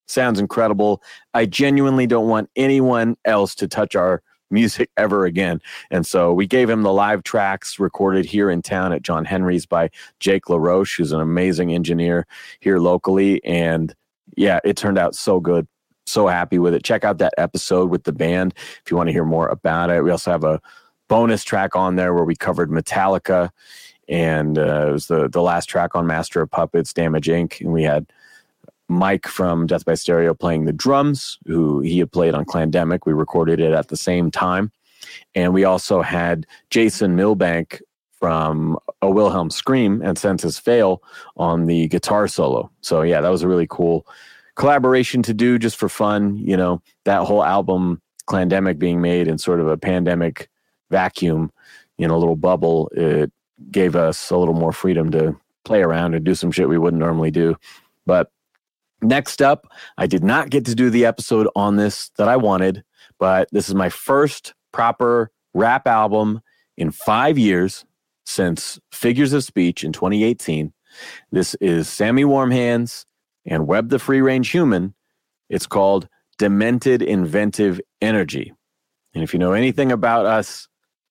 Sounds 0.08 0.40
incredible. 0.40 1.00
I 1.32 1.46
genuinely 1.46 2.08
don't 2.08 2.28
want 2.28 2.50
anyone 2.56 3.16
else 3.24 3.54
to 3.56 3.68
touch 3.68 3.94
our 3.94 4.20
music 4.50 4.90
ever 4.96 5.24
again. 5.24 5.60
And 5.90 6.06
so 6.06 6.32
we 6.32 6.46
gave 6.46 6.68
him 6.70 6.82
the 6.82 6.92
live 6.92 7.22
tracks 7.22 7.78
recorded 7.78 8.24
here 8.24 8.50
in 8.50 8.62
town 8.62 8.92
at 8.92 9.02
John 9.02 9.24
Henry's 9.24 9.66
by 9.66 9.90
Jake 10.20 10.48
LaRoche, 10.48 10.96
who's 10.96 11.12
an 11.12 11.20
amazing 11.20 11.72
engineer 11.72 12.26
here 12.60 12.78
locally. 12.78 13.42
And 13.44 13.94
yeah, 14.36 14.60
it 14.64 14.76
turned 14.76 14.98
out 14.98 15.14
so 15.14 15.40
good. 15.40 15.66
So 16.06 16.26
happy 16.26 16.58
with 16.58 16.72
it. 16.72 16.84
Check 16.84 17.04
out 17.04 17.18
that 17.18 17.34
episode 17.36 17.90
with 17.90 18.04
the 18.04 18.12
band 18.12 18.54
if 18.56 18.90
you 18.90 18.96
want 18.96 19.08
to 19.08 19.12
hear 19.12 19.26
more 19.26 19.48
about 19.48 19.90
it. 19.90 20.02
We 20.02 20.10
also 20.10 20.30
have 20.30 20.44
a 20.44 20.60
bonus 21.08 21.44
track 21.44 21.76
on 21.76 21.96
there 21.96 22.14
where 22.14 22.24
we 22.24 22.34
covered 22.34 22.70
Metallica, 22.70 23.50
and 24.08 24.58
uh, 24.58 24.88
it 24.88 24.92
was 24.92 25.08
the 25.08 25.28
the 25.28 25.42
last 25.42 25.66
track 25.66 25.94
on 25.94 26.06
Master 26.06 26.40
of 26.40 26.50
Puppets, 26.50 26.94
Damage 26.94 27.26
Inc. 27.26 27.60
And 27.60 27.72
we 27.72 27.82
had 27.82 28.06
Mike 28.88 29.26
from 29.26 29.66
Death 29.66 29.84
by 29.84 29.94
Stereo 29.94 30.34
playing 30.34 30.64
the 30.64 30.72
drums, 30.72 31.38
who 31.46 31.80
he 31.80 31.98
had 31.98 32.10
played 32.10 32.34
on 32.34 32.44
Clandemic. 32.44 33.00
We 33.04 33.12
recorded 33.12 33.60
it 33.60 33.72
at 33.72 33.88
the 33.88 33.96
same 33.96 34.30
time. 34.30 34.72
And 35.34 35.52
we 35.54 35.64
also 35.64 36.02
had 36.02 36.46
Jason 36.70 37.14
Milbank 37.14 37.82
from 38.18 38.78
A 39.02 39.10
Wilhelm 39.10 39.50
Scream 39.50 40.02
and 40.02 40.18
Senses 40.18 40.58
Fail 40.58 41.02
on 41.36 41.66
the 41.66 41.86
guitar 41.88 42.26
solo. 42.26 42.70
So, 42.80 43.02
yeah, 43.02 43.20
that 43.20 43.28
was 43.28 43.42
a 43.42 43.48
really 43.48 43.66
cool 43.68 44.06
collaboration 44.56 45.22
to 45.22 45.34
do 45.34 45.58
just 45.58 45.76
for 45.76 45.88
fun. 45.88 46.36
You 46.36 46.56
know, 46.56 46.82
that 47.04 47.24
whole 47.24 47.44
album, 47.44 48.02
Clandemic, 48.26 48.78
being 48.78 49.00
made 49.00 49.28
in 49.28 49.38
sort 49.38 49.60
of 49.60 49.68
a 49.68 49.76
pandemic 49.76 50.48
vacuum 50.90 51.52
in 51.98 52.10
a 52.10 52.18
little 52.18 52.36
bubble, 52.36 52.90
it 52.92 53.30
gave 53.70 53.94
us 53.94 54.30
a 54.30 54.36
little 54.36 54.54
more 54.54 54.72
freedom 54.72 55.10
to 55.10 55.36
play 55.64 55.82
around 55.82 56.14
and 56.14 56.24
do 56.24 56.34
some 56.34 56.50
shit 56.50 56.68
we 56.68 56.78
wouldn't 56.78 57.00
normally 57.00 57.30
do. 57.30 57.56
But 58.06 58.32
Next 59.00 59.40
up, 59.40 59.66
I 59.96 60.06
did 60.06 60.24
not 60.24 60.50
get 60.50 60.64
to 60.66 60.74
do 60.74 60.90
the 60.90 61.06
episode 61.06 61.48
on 61.54 61.76
this 61.76 62.10
that 62.18 62.28
I 62.28 62.36
wanted, 62.36 62.82
but 63.18 63.48
this 63.52 63.68
is 63.68 63.74
my 63.74 63.88
first 63.88 64.54
proper 64.72 65.30
rap 65.54 65.86
album 65.86 66.40
in 66.76 66.90
five 66.90 67.38
years 67.38 67.84
since 68.26 68.78
Figures 68.92 69.32
of 69.32 69.44
Speech 69.44 69.84
in 69.84 69.92
2018. 69.92 70.72
This 71.30 71.54
is 71.56 71.88
Sammy 71.88 72.24
Warm 72.24 72.50
Hands 72.50 73.06
and 73.46 73.66
Webb 73.66 73.88
the 73.90 73.98
Free 73.98 74.20
Range 74.20 74.48
Human. 74.48 74.94
It's 75.48 75.66
called 75.66 76.08
Demented 76.38 77.00
Inventive 77.00 77.80
Energy. 78.00 78.52
And 79.14 79.22
if 79.22 79.32
you 79.32 79.38
know 79.38 79.52
anything 79.52 79.92
about 79.92 80.26
us, 80.26 80.68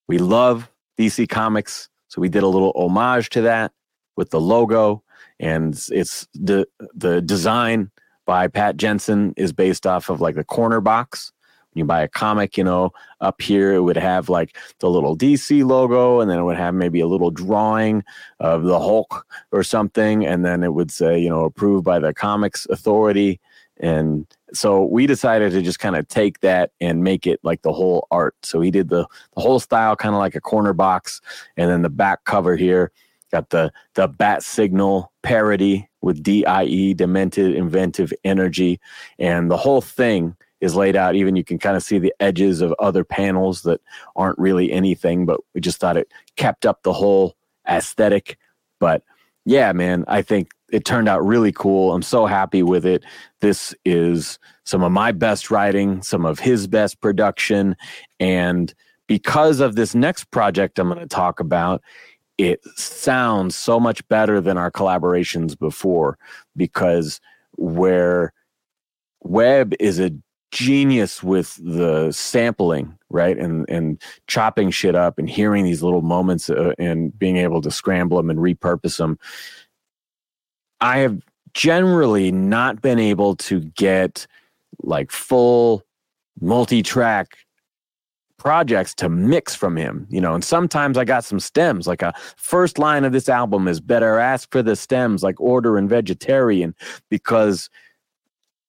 we 0.08 0.18
love 0.18 0.70
DC 1.00 1.28
Comics. 1.30 1.90
So 2.10 2.22
we 2.22 2.30
did 2.30 2.44
a 2.44 2.48
little 2.48 2.74
homage 2.76 3.30
to 3.30 3.42
that 3.42 3.72
with 4.16 4.30
the 4.30 4.42
logo 4.42 5.04
and 5.40 5.80
it's 5.90 6.28
the 6.34 6.68
the 6.94 7.22
design 7.22 7.92
by 8.26 8.48
Pat 8.48 8.78
Jensen 8.78 9.34
is 9.38 9.54
based 9.54 9.88
off 9.88 10.10
of 10.10 10.22
like 10.22 10.36
the 10.36 10.44
corner 10.44 10.82
box. 10.82 11.32
When 11.72 11.80
you 11.80 11.86
buy 11.86 12.02
a 12.02 12.08
comic, 12.08 12.58
you 12.58 12.64
know, 12.64 12.92
up 13.22 13.42
here 13.42 13.74
it 13.74 13.82
would 13.82 13.98
have 13.98 14.30
like 14.30 14.58
the 14.80 14.90
little 14.90 15.18
DC 15.18 15.66
logo, 15.66 16.20
and 16.20 16.30
then 16.30 16.40
it 16.40 16.44
would 16.44 16.58
have 16.58 16.74
maybe 16.74 17.00
a 17.00 17.08
little 17.08 17.32
drawing 17.32 18.04
of 18.40 18.64
the 18.64 18.80
Hulk 18.80 19.26
or 19.52 19.64
something, 19.64 20.26
and 20.26 20.44
then 20.44 20.64
it 20.64 20.74
would 20.74 20.92
say, 20.92 21.20
you 21.20 21.30
know, 21.30 21.46
approved 21.46 21.86
by 21.86 22.00
the 22.00 22.14
Comics 22.14 22.66
Authority. 22.70 23.40
And 23.80 24.26
so 24.54 24.86
we 24.86 25.06
decided 25.06 25.52
to 25.52 25.62
just 25.62 25.78
kind 25.78 25.96
of 25.96 26.08
take 26.08 26.40
that 26.40 26.72
and 26.82 27.04
make 27.04 27.28
it 27.28 27.40
like 27.44 27.62
the 27.62 27.74
whole 27.74 28.08
art. 28.10 28.36
So 28.42 28.60
he 28.60 28.72
did 28.72 28.90
the 28.90 29.06
the 29.36 29.42
whole 29.42 29.60
style 29.60 29.96
kind 29.96 30.16
of 30.16 30.20
like 30.20 30.36
a 30.36 30.42
corner 30.42 30.74
box, 30.74 31.22
and 31.56 31.70
then 31.70 31.84
the 31.84 31.90
back 31.90 32.24
cover 32.26 32.56
here 32.56 32.92
Got 33.32 33.50
the 33.50 33.72
the 33.96 34.08
bat 34.08 34.44
signal 34.44 35.12
parody 35.22 35.90
with 36.02 36.24
DIE, 36.24 36.94
demented 36.94 37.56
inventive 37.56 38.14
energy, 38.24 38.80
and 39.20 39.52
the 39.52 39.58
whole 39.58 39.82
thing 39.82 40.36
is 40.62 40.76
laid 40.76 40.96
out. 40.96 41.16
Even 41.16 41.36
you 41.36 41.44
can 41.44 41.60
kind 41.60 41.76
of 41.76 41.84
see 41.84 42.00
the 42.00 42.14
edges 42.20 42.62
of 42.62 42.74
other 42.80 43.04
panels 43.04 43.62
that 43.64 43.82
aren't 44.16 44.40
really 44.40 44.72
anything, 44.72 45.26
but 45.26 45.40
we 45.54 45.62
just 45.62 45.80
thought 45.80 45.98
it 45.98 46.12
kept 46.36 46.66
up 46.66 46.84
the 46.84 46.94
whole 46.94 47.36
aesthetic. 47.70 48.38
But 48.80 49.04
yeah, 49.46 49.72
man, 49.72 50.04
I 50.08 50.22
think 50.22 50.52
it 50.72 50.86
turned 50.86 51.08
out 51.08 51.26
really 51.26 51.52
cool. 51.52 51.94
I'm 51.94 52.02
so 52.02 52.26
happy 52.26 52.64
with 52.64 52.86
it. 52.86 53.04
This 53.40 53.74
is 53.86 54.40
some 54.66 54.84
of 54.84 54.92
my 54.92 55.12
best 55.12 55.50
writing, 55.50 56.02
some 56.02 56.26
of 56.26 56.40
his 56.40 56.68
best 56.68 57.00
production. 57.00 57.76
And 58.20 58.74
because 59.08 59.62
of 59.62 59.76
this 59.76 59.96
next 59.96 60.26
project 60.32 60.80
I'm 60.80 60.90
going 60.90 61.00
to 61.00 61.08
talk 61.08 61.40
about, 61.40 61.82
it 62.38 62.60
sounds 62.76 63.56
so 63.56 63.80
much 63.80 64.08
better 64.08 64.40
than 64.40 64.58
our 64.58 64.72
collaborations 64.72 65.58
before 65.58 66.18
because 66.56 67.20
where 67.58 68.34
Webb 69.24 69.74
is 69.80 70.00
a 70.00 70.12
genius 70.52 71.22
with 71.22 71.60
the 71.62 72.12
sampling 72.12 72.98
right 73.10 73.38
and 73.38 73.66
and 73.70 74.02
chopping 74.28 74.72
shit 74.72 74.96
up 74.96 75.20
and 75.20 75.30
hearing 75.30 75.66
these 75.66 75.84
little 75.84 76.02
moments 76.02 76.50
uh, 76.50 76.72
and 76.80 77.18
being 77.20 77.36
able 77.36 77.62
to 77.62 77.70
scramble 77.70 78.16
them 78.16 78.30
and 78.30 78.40
repurpose 78.40 78.98
them 78.98 79.20
i 80.80 81.00
have 81.00 81.22
generally 81.54 82.32
not 82.32 82.82
been 82.82 82.98
able 82.98 83.36
to 83.36 83.60
get 83.60 84.26
like 84.84 85.12
full 85.12 85.84
multi-track 86.40 87.38
projects 88.38 88.94
to 88.96 89.10
mix 89.10 89.56
from 89.56 89.76
him, 89.76 90.08
you 90.10 90.22
know. 90.22 90.34
And 90.34 90.44
sometimes 90.44 90.98
I 90.98 91.06
got 91.06 91.26
some 91.26 91.40
stems, 91.40 91.88
like 91.88 92.02
a 92.02 92.14
first 92.38 92.78
line 92.78 93.04
of 93.04 93.12
this 93.12 93.30
album 93.30 93.68
is 93.68 93.80
better 93.80 94.20
ask 94.20 94.52
for 94.52 94.62
the 94.64 94.76
stems, 94.76 95.24
like 95.24 95.40
order 95.40 95.78
and 95.78 95.90
vegetarian, 95.90 96.76
because 97.10 97.70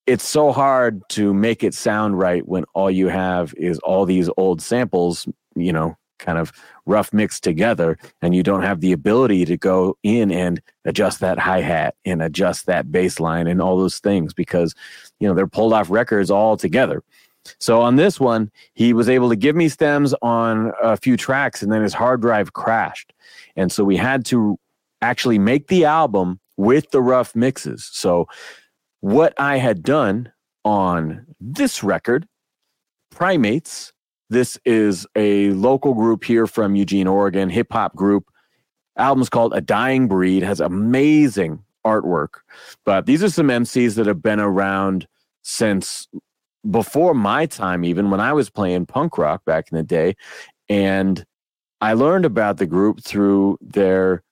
it's 0.07 0.27
so 0.27 0.53
hard 0.53 1.03
to 1.11 1.35
make 1.35 1.63
it 1.63 1.75
sound 1.75 2.19
right 2.19 2.47
when 2.49 2.65
all 2.75 2.91
you 2.91 3.09
have 3.09 3.55
is 3.57 3.79
all 3.81 4.07
these 4.07 4.31
old 4.39 4.63
samples, 4.63 5.29
you 5.55 5.73
know, 5.73 5.97
kind 6.19 6.39
of 6.39 6.51
rough 6.87 7.13
mixed 7.13 7.45
together, 7.45 7.99
and 8.23 8.35
you 8.35 8.43
don't 8.43 8.63
have 8.63 8.81
the 8.81 8.93
ability 8.93 9.45
to 9.45 9.57
go 9.57 9.97
in 10.03 10.31
and 10.31 10.61
adjust 10.85 11.21
that 11.21 11.39
hi 11.39 11.61
hat 11.61 11.95
and 12.05 12.23
adjust 12.23 12.67
that 12.67 12.91
bass 12.91 13.21
line 13.21 13.47
and 13.47 13.61
all 13.61 13.79
those 13.79 13.99
things 13.99 14.33
because, 14.35 14.75
you 15.21 15.29
know, 15.29 15.35
they're 15.35 15.47
pulled 15.47 15.73
off 15.73 15.91
records 15.91 16.31
all 16.31 16.57
together. 16.57 17.03
So 17.59 17.81
on 17.81 17.97
this 17.97 18.21
one, 18.21 18.51
he 18.75 18.93
was 18.93 19.09
able 19.09 19.29
to 19.29 19.37
give 19.37 19.57
me 19.57 19.69
stems 19.69 20.15
on 20.23 20.73
a 20.83 20.97
few 20.97 21.17
tracks 21.17 21.63
and 21.63 21.73
then 21.73 21.83
his 21.83 21.95
hard 21.95 22.21
drive 22.21 22.53
crashed. 22.53 23.13
And 23.57 23.71
so 23.73 23.85
we 23.85 23.97
had 23.97 24.25
to 24.27 24.59
actually 25.01 25.39
make 25.39 25.69
the 25.69 25.85
album 25.85 26.41
with 26.57 26.91
the 26.91 27.01
rough 27.01 27.35
mixes. 27.35 27.89
So 27.93 28.29
what 29.01 29.33
I 29.39 29.59
had 29.59 29.83
done 29.83 30.33
on 30.65 31.27
this 31.41 31.83
record, 31.83 32.27
Primates, 33.11 33.93
this 34.31 34.59
is 34.65 35.07
a 35.17 35.51
local 35.51 35.95
group 35.95 36.25
here 36.25 36.47
from 36.47 36.77
Eugene, 36.77 37.07
Oregon, 37.07 37.49
hip 37.49 37.73
hop 37.73 37.97
group. 37.97 38.29
Album's 38.97 39.29
called 39.31 39.55
A 39.55 39.61
Dying 39.61 40.09
Breed, 40.09 40.43
has 40.43 40.61
amazing 40.61 41.65
artwork. 41.87 42.41
But 42.85 43.07
these 43.07 43.23
are 43.23 43.31
some 43.31 43.49
MCs 43.49 43.95
that 43.95 44.07
have 44.07 44.23
been 44.23 44.41
around 44.41 45.07
since 45.43 46.09
before 46.69 47.15
my 47.15 47.47
time, 47.47 47.85
even 47.85 48.11
when 48.11 48.21
I 48.21 48.33
was 48.33 48.51
playing 48.51 48.87
punk 48.87 49.19
rock 49.19 49.45
back 49.45 49.71
in 49.71 49.77
the 49.77 49.83
day. 49.83 50.17
And 50.69 51.25
I 51.81 51.93
learned 51.93 52.25
about 52.25 52.59
the 52.59 52.67
group 52.67 53.03
through 53.03 53.59
their 53.61 54.23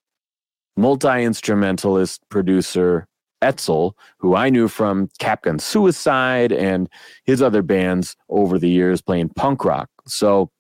multi 0.76 1.22
instrumentalist 1.24 2.20
producer, 2.28 3.06
Etzel, 3.40 3.96
who 4.18 4.34
I 4.34 4.50
knew 4.50 4.68
from 4.68 5.08
Capgun 5.20 5.60
Suicide 5.60 6.52
and 6.52 6.88
his 7.24 7.40
other 7.40 7.62
bands 7.62 8.16
over 8.28 8.58
the 8.58 8.68
years 8.68 9.00
playing 9.00 9.30
punk 9.30 9.64
rock. 9.64 9.88
So 10.06 10.50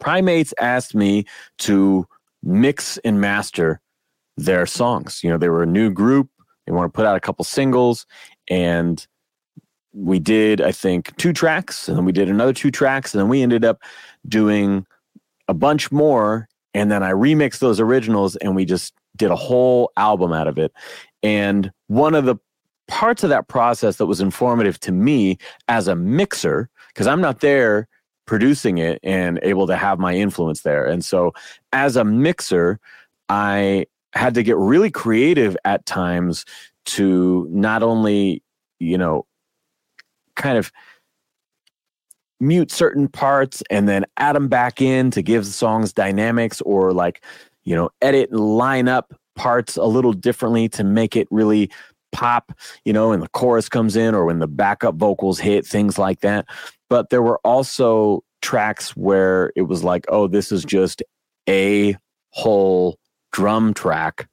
Primates 0.00 0.54
asked 0.58 0.94
me 0.94 1.24
to 1.58 2.06
mix 2.42 2.98
and 2.98 3.20
master 3.20 3.80
their 4.36 4.66
songs. 4.66 5.20
You 5.22 5.30
know, 5.30 5.38
they 5.38 5.50
were 5.50 5.62
a 5.62 5.66
new 5.66 5.90
group. 5.90 6.28
They 6.66 6.72
want 6.72 6.92
to 6.92 6.96
put 6.96 7.06
out 7.06 7.16
a 7.16 7.20
couple 7.20 7.44
singles, 7.44 8.06
and 8.48 9.06
we 9.92 10.18
did, 10.18 10.60
I 10.60 10.72
think, 10.72 11.16
two 11.16 11.32
tracks, 11.32 11.88
and 11.88 11.96
then 11.96 12.04
we 12.04 12.12
did 12.12 12.28
another 12.28 12.52
two 12.52 12.70
tracks, 12.70 13.14
and 13.14 13.20
then 13.20 13.28
we 13.28 13.42
ended 13.42 13.64
up 13.64 13.82
doing 14.28 14.86
a 15.48 15.54
bunch 15.54 15.90
more. 15.90 16.48
And 16.74 16.90
then 16.90 17.02
I 17.02 17.10
remixed 17.10 17.58
those 17.58 17.80
originals, 17.80 18.36
and 18.36 18.54
we 18.54 18.64
just 18.64 18.94
did 19.16 19.30
a 19.30 19.36
whole 19.36 19.90
album 19.96 20.32
out 20.32 20.46
of 20.46 20.58
it. 20.58 20.72
And 21.22 21.72
one 21.88 22.14
of 22.14 22.24
the 22.24 22.36
parts 22.86 23.22
of 23.24 23.30
that 23.30 23.48
process 23.48 23.96
that 23.96 24.06
was 24.06 24.20
informative 24.20 24.78
to 24.80 24.92
me 24.92 25.38
as 25.68 25.88
a 25.88 25.96
mixer, 25.96 26.68
because 26.88 27.06
I'm 27.06 27.20
not 27.20 27.40
there 27.40 27.88
producing 28.26 28.78
it 28.78 29.00
and 29.02 29.40
able 29.42 29.66
to 29.66 29.76
have 29.76 29.98
my 29.98 30.14
influence 30.14 30.62
there. 30.62 30.86
And 30.86 31.04
so 31.04 31.32
as 31.72 31.96
a 31.96 32.04
mixer, 32.04 32.78
I 33.28 33.86
had 34.12 34.34
to 34.34 34.42
get 34.42 34.56
really 34.56 34.90
creative 34.90 35.56
at 35.64 35.86
times 35.86 36.44
to 36.86 37.48
not 37.50 37.82
only, 37.82 38.42
you 38.78 38.96
know, 38.96 39.26
kind 40.36 40.58
of 40.58 40.72
mute 42.40 42.70
certain 42.70 43.06
parts 43.08 43.62
and 43.70 43.88
then 43.88 44.04
add 44.16 44.34
them 44.34 44.48
back 44.48 44.80
in 44.80 45.10
to 45.10 45.22
give 45.22 45.44
the 45.44 45.50
songs 45.50 45.92
dynamics 45.92 46.60
or 46.62 46.92
like, 46.92 47.22
you 47.64 47.74
know, 47.74 47.90
edit 48.00 48.30
and 48.30 48.40
line 48.40 48.88
up 48.88 49.12
parts 49.36 49.76
a 49.76 49.84
little 49.84 50.12
differently 50.12 50.68
to 50.68 50.82
make 50.82 51.16
it 51.16 51.28
really 51.30 51.70
pop, 52.12 52.52
you 52.84 52.92
know, 52.92 53.12
and 53.12 53.22
the 53.22 53.28
chorus 53.28 53.68
comes 53.68 53.96
in 53.96 54.14
or 54.14 54.24
when 54.24 54.38
the 54.38 54.48
backup 54.48 54.94
vocals 54.96 55.38
hit, 55.38 55.66
things 55.66 55.98
like 55.98 56.20
that. 56.20 56.46
But 56.88 57.10
there 57.10 57.22
were 57.22 57.40
also 57.44 58.24
tracks 58.42 58.96
where 58.96 59.52
it 59.54 59.62
was 59.62 59.84
like, 59.84 60.06
oh, 60.08 60.26
this 60.26 60.50
is 60.50 60.64
just 60.64 61.02
a 61.48 61.96
whole 62.30 62.98
drum 63.32 63.74
track 63.74 64.28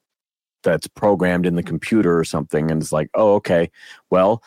that's 0.62 0.88
programmed 0.88 1.46
in 1.46 1.54
the 1.54 1.62
computer 1.62 2.18
or 2.18 2.24
something. 2.24 2.70
And 2.70 2.82
it's 2.82 2.92
like, 2.92 3.08
oh, 3.14 3.34
okay, 3.34 3.70
well, 4.10 4.42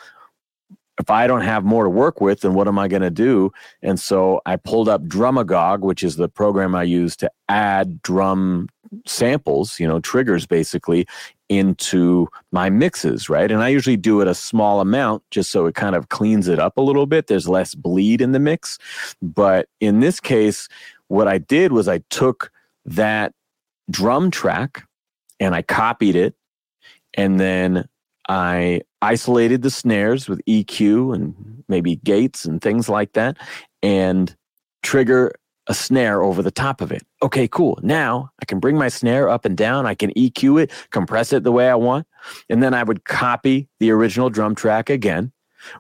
if 1.02 1.10
I 1.10 1.26
don't 1.26 1.42
have 1.42 1.66
more 1.66 1.84
to 1.84 1.90
work 1.90 2.22
with, 2.22 2.42
then 2.42 2.54
what 2.54 2.68
am 2.68 2.78
I 2.78 2.88
going 2.88 3.02
to 3.02 3.10
do? 3.10 3.52
And 3.82 4.00
so 4.00 4.40
I 4.46 4.56
pulled 4.56 4.88
up 4.88 5.04
Drumagog, 5.04 5.80
which 5.80 6.04
is 6.04 6.16
the 6.16 6.30
program 6.30 6.76
I 6.76 6.84
use 6.84 7.16
to 7.18 7.32
add 7.50 8.04
drum 8.04 8.70
samples, 9.08 9.80
you 9.80 9.88
know, 9.88 10.00
triggers 10.00 10.46
basically 10.46 11.08
into 11.50 12.28
my 12.52 12.70
mixes, 12.70 13.30
right? 13.30 13.52
And 13.52 13.64
I 13.64 13.70
usually 13.70 13.98
do 13.98 14.22
it 14.22 14.28
a 14.28 14.36
small 14.36 14.80
amount 14.80 15.24
just 15.32 15.50
so 15.50 15.66
it 15.66 15.74
kind 15.74 15.96
of 15.96 16.10
cleans 16.10 16.48
it 16.48 16.60
up 16.60 16.78
a 16.78 16.82
little 16.82 17.08
bit. 17.08 17.26
There's 17.26 17.50
less 17.50 17.74
bleed 17.74 18.22
in 18.22 18.32
the 18.32 18.40
mix. 18.40 18.78
But 19.24 19.68
in 19.80 20.02
this 20.02 20.20
case, 20.20 20.68
what 21.08 21.28
I 21.28 21.40
did 21.40 21.72
was 21.72 21.88
I 21.88 22.04
took 22.12 22.52
that 22.86 23.34
drum 23.90 24.30
track 24.30 24.88
and 25.40 25.56
I 25.56 25.64
copied 25.64 26.16
it. 26.16 26.36
And 27.16 27.40
then 27.40 27.90
I 28.30 28.82
isolated 29.02 29.62
the 29.62 29.72
snares 29.72 30.30
with 30.30 30.42
EQ 30.48 31.16
and 31.16 31.64
maybe 31.68 31.98
gates 31.98 32.46
and 32.46 32.62
things 32.62 32.88
like 32.88 33.14
that 33.14 33.38
and 33.82 34.36
trigger 34.84 35.34
a 35.68 35.74
snare 35.74 36.22
over 36.22 36.42
the 36.42 36.52
top 36.52 36.82
of 36.82 36.92
it. 36.92 37.04
Okay, 37.22 37.48
cool. 37.48 37.80
Now 37.82 38.30
I 38.42 38.46
can 38.46 38.60
bring 38.60 38.78
my 38.78 38.90
snare 38.90 39.30
up 39.30 39.46
and 39.46 39.56
down. 39.56 39.86
I 39.86 39.96
can 39.96 40.12
EQ 40.14 40.64
it, 40.64 40.72
compress 40.92 41.34
it 41.34 41.44
the 41.44 41.52
way 41.52 41.70
I 41.70 41.76
want. 41.76 42.08
And 42.50 42.62
then 42.62 42.74
I 42.74 42.84
would 42.84 43.06
copy 43.06 43.68
the 43.80 43.92
original 43.92 44.30
drum 44.30 44.56
track 44.56 44.90
again, 44.90 45.32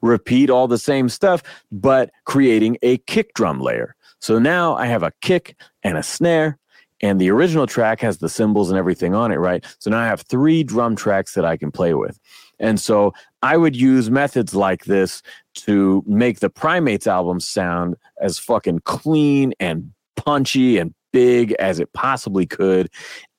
repeat 0.01 0.49
all 0.49 0.67
the 0.67 0.77
same 0.77 1.09
stuff, 1.09 1.41
but 1.71 2.11
creating 2.25 2.77
a 2.81 2.97
kick 2.99 3.33
drum 3.33 3.59
layer. 3.59 3.95
So 4.19 4.37
now 4.37 4.75
I 4.75 4.85
have 4.85 5.03
a 5.03 5.13
kick 5.21 5.59
and 5.83 5.97
a 5.97 6.03
snare 6.03 6.59
and 7.01 7.19
the 7.19 7.29
original 7.31 7.67
track 7.67 7.99
has 8.01 8.19
the 8.19 8.29
cymbals 8.29 8.69
and 8.69 8.77
everything 8.77 9.13
on 9.13 9.31
it, 9.31 9.37
right? 9.37 9.65
So 9.79 9.89
now 9.89 9.99
I 9.99 10.07
have 10.07 10.21
three 10.21 10.63
drum 10.63 10.95
tracks 10.95 11.33
that 11.33 11.45
I 11.45 11.57
can 11.57 11.71
play 11.71 11.93
with. 11.93 12.19
And 12.59 12.79
so 12.79 13.13
I 13.41 13.57
would 13.57 13.75
use 13.75 14.11
methods 14.11 14.53
like 14.53 14.85
this 14.85 15.23
to 15.55 16.03
make 16.05 16.39
the 16.39 16.49
Primates 16.49 17.07
album 17.07 17.39
sound 17.39 17.95
as 18.21 18.37
fucking 18.37 18.79
clean 18.79 19.53
and 19.59 19.91
punchy 20.15 20.77
and 20.77 20.93
big 21.11 21.53
as 21.53 21.79
it 21.79 21.91
possibly 21.93 22.45
could. 22.45 22.89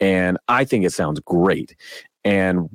And 0.01 0.39
I 0.49 0.65
think 0.65 0.85
it 0.85 0.93
sounds 0.93 1.21
great. 1.21 1.77
And 2.25 2.69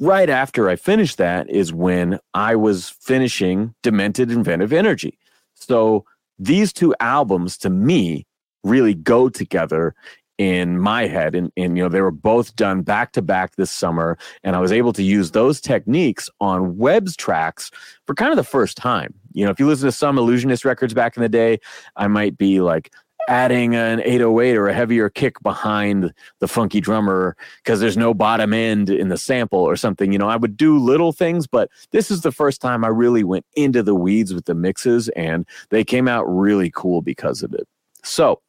right 0.00 0.30
after 0.30 0.68
I 0.68 0.76
finished 0.76 1.18
that 1.18 1.50
is 1.50 1.72
when 1.72 2.20
I 2.32 2.54
was 2.54 2.90
finishing 3.00 3.74
Demented 3.82 4.30
Inventive 4.30 4.72
Energy. 4.72 5.18
So 5.54 6.04
these 6.38 6.72
two 6.72 6.94
albums 7.00 7.58
to 7.58 7.70
me 7.70 8.24
really 8.64 8.94
go 8.94 9.28
together 9.28 9.94
in 10.38 10.78
my 10.78 11.06
head 11.06 11.34
and, 11.34 11.52
and 11.56 11.76
you 11.76 11.82
know 11.82 11.88
they 11.88 12.00
were 12.00 12.12
both 12.12 12.54
done 12.54 12.82
back 12.82 13.12
to 13.12 13.20
back 13.20 13.56
this 13.56 13.72
summer 13.72 14.16
and 14.44 14.54
i 14.54 14.60
was 14.60 14.70
able 14.70 14.92
to 14.92 15.02
use 15.02 15.32
those 15.32 15.60
techniques 15.60 16.30
on 16.40 16.76
webb's 16.78 17.16
tracks 17.16 17.70
for 18.06 18.14
kind 18.14 18.30
of 18.30 18.36
the 18.36 18.44
first 18.44 18.76
time. 18.76 19.12
You 19.32 19.44
know 19.44 19.50
if 19.50 19.60
you 19.60 19.66
listen 19.66 19.86
to 19.86 19.92
some 19.92 20.16
illusionist 20.16 20.64
records 20.64 20.94
back 20.94 21.16
in 21.16 21.22
the 21.22 21.28
day 21.28 21.58
i 21.96 22.06
might 22.06 22.38
be 22.38 22.60
like 22.60 22.92
adding 23.28 23.74
an 23.74 24.00
808 24.04 24.56
or 24.56 24.68
a 24.68 24.72
heavier 24.72 25.10
kick 25.10 25.42
behind 25.42 26.14
the 26.38 26.48
funky 26.48 26.80
drummer 26.80 27.36
because 27.62 27.78
there's 27.78 27.96
no 27.96 28.14
bottom 28.14 28.54
end 28.54 28.88
in 28.88 29.10
the 29.10 29.18
sample 29.18 29.58
or 29.58 29.76
something. 29.76 30.12
You 30.12 30.18
know 30.18 30.28
i 30.28 30.36
would 30.36 30.56
do 30.56 30.78
little 30.78 31.12
things 31.12 31.46
but 31.48 31.68
this 31.90 32.10
is 32.12 32.20
the 32.20 32.32
first 32.32 32.60
time 32.60 32.84
i 32.84 32.88
really 32.88 33.24
went 33.24 33.44
into 33.54 33.82
the 33.82 33.94
weeds 33.94 34.32
with 34.32 34.44
the 34.44 34.54
mixes 34.54 35.08
and 35.10 35.44
they 35.70 35.82
came 35.82 36.06
out 36.06 36.24
really 36.24 36.70
cool 36.72 37.02
because 37.02 37.42
of 37.42 37.52
it. 37.52 37.66
So 38.04 38.40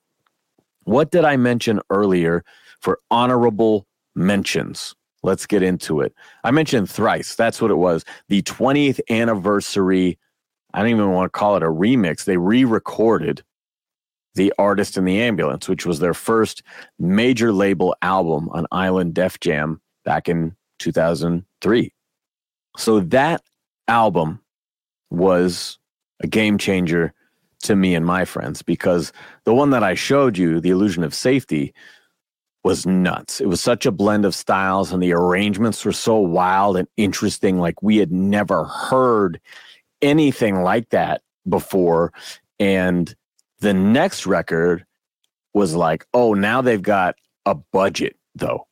what 0.90 1.12
did 1.12 1.24
I 1.24 1.38
mention 1.38 1.80
earlier 1.92 2.44
for 2.80 3.00
honorable 3.12 3.86
mentions? 4.16 4.96
Let's 5.22 5.46
get 5.46 5.62
into 5.62 6.02
it. 6.02 6.16
I 6.44 6.50
mentioned 6.50 6.90
thrice. 6.90 7.36
That's 7.36 7.62
what 7.62 7.70
it 7.70 7.76
was. 7.76 8.04
The 8.30 8.42
20th 8.42 9.00
anniversary. 9.10 10.18
I 10.74 10.80
don't 10.80 10.90
even 10.90 11.12
want 11.12 11.32
to 11.32 11.38
call 11.38 11.56
it 11.58 11.64
a 11.64 11.68
remix. 11.68 12.26
They 12.26 12.38
re 12.38 12.64
recorded 12.64 13.44
The 14.34 14.52
Artist 14.58 14.98
in 14.98 15.06
the 15.06 15.22
Ambulance, 15.22 15.70
which 15.70 15.86
was 15.86 16.00
their 16.00 16.16
first 16.16 16.64
major 16.98 17.54
label 17.54 17.96
album 18.02 18.50
on 18.50 18.66
Island 18.72 19.14
Def 19.14 19.40
Jam 19.40 19.82
back 20.06 20.28
in 20.28 20.56
2003. 20.80 21.94
So 22.78 23.00
that 23.02 23.44
album 23.88 24.42
was 25.12 25.78
a 26.22 26.28
game 26.28 26.58
changer 26.58 27.14
to 27.62 27.76
me 27.76 27.96
and 27.96 28.06
my 28.06 28.26
friends 28.26 28.62
because 28.62 29.12
the 29.44 29.54
one 29.54 29.70
that 29.72 29.84
I 29.84 29.94
showed 29.94 30.38
you, 30.38 30.60
The 30.60 30.70
Illusion 30.70 31.04
of 31.04 31.14
Safety, 31.14 31.74
was 32.64 32.86
nuts. 32.86 33.40
It 33.40 33.48
was 33.48 33.62
such 33.62 33.86
a 33.86 33.92
blend 33.92 34.26
of 34.26 34.36
styles 34.36 34.92
and 34.92 35.02
the 35.02 35.14
arrangements 35.14 35.84
were 35.86 35.94
so 35.94 36.18
wild 36.18 36.78
and 36.78 36.88
interesting. 36.98 37.60
Like 37.60 37.82
we 37.82 37.98
had 37.98 38.12
never 38.12 38.66
heard 38.66 39.40
anything 40.02 40.62
like 40.62 40.90
that 40.90 41.22
before. 41.48 42.12
And 42.60 43.14
the 43.60 43.74
next 43.74 44.26
record 44.26 44.86
was 45.54 45.74
like, 45.74 46.06
oh, 46.14 46.34
now 46.34 46.62
they've 46.62 46.82
got 46.82 47.16
a 47.46 47.56
budget 47.56 48.18
though. 48.36 48.68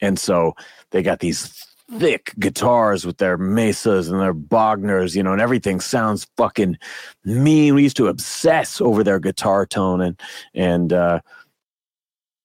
And 0.00 0.18
so 0.18 0.54
they 0.90 1.02
got 1.02 1.20
these 1.20 1.66
thick 1.98 2.32
guitars 2.38 3.04
with 3.04 3.18
their 3.18 3.36
mesas 3.36 4.08
and 4.08 4.20
their 4.20 4.32
Bogners, 4.32 5.16
you 5.16 5.22
know, 5.22 5.32
and 5.32 5.40
everything 5.40 5.80
sounds 5.80 6.26
fucking 6.36 6.78
mean. 7.24 7.74
We 7.74 7.82
used 7.82 7.96
to 7.96 8.08
obsess 8.08 8.80
over 8.80 9.02
their 9.02 9.18
guitar 9.18 9.66
tone 9.66 10.00
and 10.00 10.20
and 10.54 10.92
uh, 10.92 11.20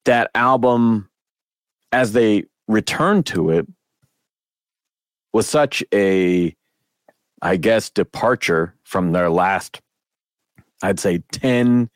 that 0.05 0.31
album, 0.35 1.09
as 1.91 2.13
they 2.13 2.45
returned 2.67 3.25
to 3.27 3.51
it, 3.51 3.67
was 5.33 5.47
such 5.47 5.83
a, 5.93 6.55
I 7.41 7.57
guess, 7.57 7.89
departure 7.89 8.73
from 8.83 9.11
their 9.11 9.29
last, 9.29 9.81
I'd 10.81 10.99
say, 10.99 11.23
ten 11.31 11.89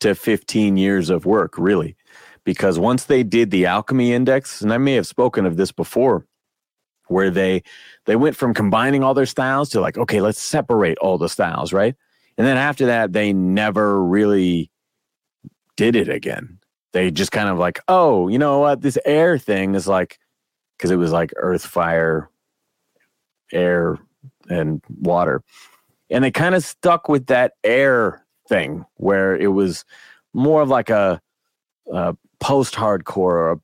to 0.00 0.14
fifteen 0.14 0.76
years 0.76 1.10
of 1.10 1.26
work, 1.26 1.58
really. 1.58 1.96
Because 2.44 2.78
once 2.78 3.04
they 3.04 3.22
did 3.22 3.50
the 3.50 3.64
Alchemy 3.64 4.12
Index, 4.12 4.60
and 4.60 4.72
I 4.72 4.78
may 4.78 4.94
have 4.94 5.06
spoken 5.06 5.46
of 5.46 5.56
this 5.56 5.72
before, 5.72 6.26
where 7.08 7.30
they 7.30 7.62
they 8.06 8.16
went 8.16 8.36
from 8.36 8.54
combining 8.54 9.02
all 9.02 9.14
their 9.14 9.26
styles 9.26 9.68
to 9.70 9.80
like 9.80 9.98
okay 9.98 10.20
let's 10.20 10.40
separate 10.40 10.98
all 10.98 11.18
the 11.18 11.28
styles 11.28 11.72
right? 11.72 11.94
And 12.36 12.46
then 12.46 12.56
after 12.56 12.86
that 12.86 13.12
they 13.12 13.32
never 13.32 14.02
really 14.02 14.70
did 15.76 15.96
it 15.96 16.08
again. 16.08 16.58
They 16.92 17.10
just 17.10 17.32
kind 17.32 17.48
of 17.48 17.58
like 17.58 17.80
oh 17.88 18.28
you 18.28 18.38
know 18.38 18.60
what? 18.60 18.82
This 18.82 18.98
air 19.04 19.38
thing 19.38 19.74
is 19.74 19.86
like 19.86 20.18
because 20.76 20.90
it 20.90 20.96
was 20.96 21.12
like 21.12 21.32
earth 21.36 21.64
fire 21.64 22.30
air 23.52 23.98
and 24.48 24.82
water. 25.00 25.42
And 26.10 26.22
they 26.24 26.30
kind 26.30 26.54
of 26.54 26.64
stuck 26.64 27.08
with 27.08 27.26
that 27.26 27.52
air 27.62 28.24
thing 28.48 28.84
where 28.96 29.36
it 29.36 29.48
was 29.48 29.84
more 30.32 30.62
of 30.62 30.68
like 30.68 30.90
a, 30.90 31.20
a 31.92 32.16
post 32.40 32.74
hardcore 32.74 33.16
or 33.16 33.52
a 33.52 33.60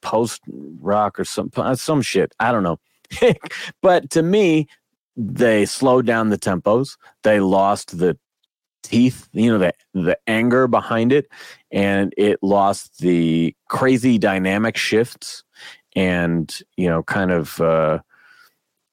post 0.00 0.42
rock 0.80 1.18
or 1.20 1.24
some 1.24 1.50
uh, 1.56 1.74
some 1.74 2.02
shit. 2.02 2.34
I 2.40 2.52
don't 2.52 2.62
know. 2.62 2.78
but 3.82 4.10
to 4.10 4.22
me, 4.22 4.68
they 5.16 5.66
slowed 5.66 6.06
down 6.06 6.30
the 6.30 6.38
tempos. 6.38 6.96
They 7.22 7.40
lost 7.40 7.98
the 7.98 8.18
teeth, 8.82 9.28
you 9.32 9.50
know, 9.50 9.58
the 9.58 9.72
the 9.94 10.18
anger 10.26 10.66
behind 10.68 11.12
it, 11.12 11.28
and 11.70 12.12
it 12.16 12.38
lost 12.42 12.98
the 12.98 13.54
crazy 13.68 14.18
dynamic 14.18 14.76
shifts. 14.76 15.44
and 15.96 16.60
you 16.76 16.88
know 16.88 17.02
kind 17.04 17.30
of 17.30 17.60
uh, 17.60 17.98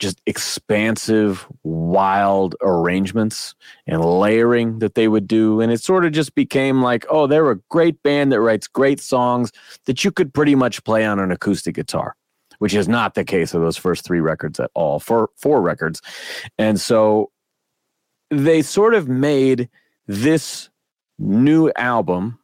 just 0.01 0.19
expansive, 0.25 1.47
wild 1.63 2.55
arrangements 2.61 3.53
and 3.85 4.03
layering 4.03 4.79
that 4.79 4.95
they 4.95 5.07
would 5.07 5.27
do. 5.27 5.61
And 5.61 5.71
it 5.71 5.79
sort 5.79 6.03
of 6.03 6.11
just 6.11 6.33
became 6.33 6.81
like, 6.81 7.05
oh, 7.09 7.27
they're 7.27 7.51
a 7.51 7.59
great 7.69 8.01
band 8.01 8.31
that 8.31 8.41
writes 8.41 8.67
great 8.67 8.99
songs 8.99 9.51
that 9.85 10.03
you 10.03 10.11
could 10.11 10.33
pretty 10.33 10.55
much 10.55 10.83
play 10.83 11.05
on 11.05 11.19
an 11.19 11.31
acoustic 11.31 11.75
guitar, 11.75 12.15
which 12.57 12.73
is 12.73 12.87
not 12.87 13.13
the 13.13 13.23
case 13.23 13.53
of 13.53 13.61
those 13.61 13.77
first 13.77 14.03
three 14.03 14.19
records 14.19 14.59
at 14.59 14.71
all, 14.73 14.99
four, 14.99 15.29
four 15.37 15.61
records. 15.61 16.01
And 16.57 16.81
so 16.81 17.31
they 18.31 18.63
sort 18.63 18.95
of 18.95 19.07
made 19.07 19.69
this 20.07 20.69
new 21.19 21.71
album 21.77 22.39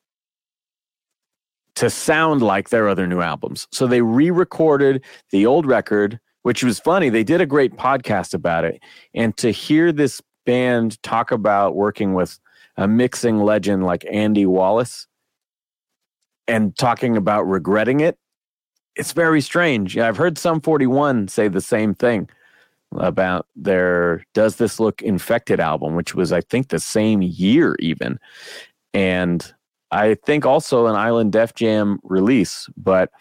to 1.76 1.89
sound 1.89 2.41
like 2.41 2.70
their 2.70 2.88
other 2.88 3.08
new 3.08 3.22
albums. 3.22 3.67
So 3.72 3.88
they 3.88 4.02
re 4.02 4.30
recorded 4.30 5.04
the 5.32 5.46
old 5.46 5.65
record 5.65 6.20
which 6.48 6.64
was 6.64 6.80
funny. 6.80 7.10
They 7.10 7.26
did 7.26 7.42
a 7.42 7.46
great 7.46 7.76
podcast 7.76 8.34
about 8.34 8.64
it. 8.64 8.82
And 9.14 9.36
to 9.36 9.52
hear 9.52 9.92
this 9.92 10.22
band 10.46 11.04
talk 11.04 11.34
about 11.34 11.76
working 11.76 12.14
with 12.14 12.40
a 12.78 12.88
mixing 12.88 13.40
legend 13.40 13.86
like 13.86 14.06
Andy 14.10 14.46
Wallace 14.46 15.08
and 16.48 16.74
talking 16.78 17.18
about 17.18 17.42
regretting 17.44 18.00
it, 18.00 18.18
it's 18.96 19.12
very 19.12 19.42
strange. 19.42 19.98
I've 19.98 20.16
heard 20.16 20.38
Sum 20.38 20.62
41 20.62 21.28
say 21.28 21.50
the 21.50 21.60
same 21.60 21.94
thing 21.94 22.30
about 22.96 23.46
their 23.58 24.24
Does 24.34 24.56
This 24.56 24.80
Look 24.80 25.02
Infected 25.02 25.60
album, 25.60 25.96
which 25.98 26.16
was, 26.16 26.32
I 26.32 26.40
think, 26.40 26.70
the 26.70 26.80
same 26.80 27.22
year 27.22 27.76
even. 27.80 28.20
And 28.94 29.54
I 29.92 30.14
think 30.14 30.46
also 30.46 30.88
an 30.88 30.96
Island 30.96 31.34
Def 31.34 31.56
Jam 31.56 32.00
release. 32.04 32.70
But 32.78 33.12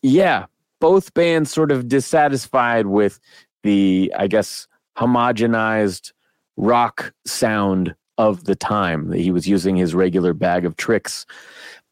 yeah, 0.00 0.46
both 0.82 1.14
bands 1.14 1.48
sort 1.48 1.70
of 1.70 1.86
dissatisfied 1.86 2.86
with 2.86 3.20
the, 3.62 4.12
I 4.18 4.26
guess, 4.26 4.66
homogenized 4.98 6.10
rock 6.56 7.12
sound 7.24 7.94
of 8.18 8.44
the 8.44 8.56
time. 8.56 9.08
That 9.10 9.20
he 9.20 9.30
was 9.30 9.46
using 9.46 9.76
his 9.76 9.94
regular 9.94 10.34
bag 10.34 10.66
of 10.66 10.76
tricks. 10.76 11.24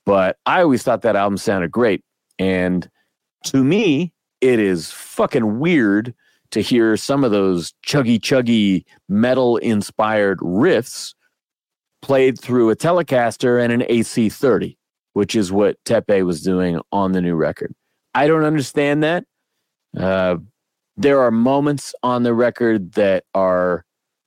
But 0.05 0.39
I 0.45 0.61
always 0.63 0.83
thought 0.83 1.03
that 1.03 1.15
album 1.15 1.39
sounded 1.39 1.71
great. 1.71 2.03
And 2.41 2.91
to 3.45 3.63
me, 3.63 4.13
it 4.41 4.59
is 4.59 4.91
fucking 4.91 5.61
weird 5.61 6.13
to 6.51 6.61
hear 6.61 6.97
some 6.97 7.23
of 7.23 7.31
those 7.31 7.73
chuggy 7.87 8.19
chuggy 8.19 8.85
metal 9.09 9.57
inspired 9.59 10.41
riffs 10.41 11.15
played 12.03 12.41
through 12.41 12.71
a 12.71 12.77
Telecaster 12.77 13.63
and 13.63 13.73
an 13.73 13.83
AC30, 13.83 14.77
which 15.13 15.37
is 15.37 15.53
what 15.53 15.77
Teppei 15.85 16.27
was 16.27 16.43
doing 16.43 16.81
on 16.91 17.13
the 17.13 17.21
new 17.21 17.37
record. 17.37 17.73
I 18.15 18.27
don't 18.27 18.45
understand 18.45 19.03
that. 19.03 19.25
Uh, 19.97 20.37
there 20.97 21.21
are 21.21 21.31
moments 21.31 21.95
on 22.03 22.23
the 22.23 22.35
record 22.35 22.93
that 22.93 23.25
are 23.35 23.85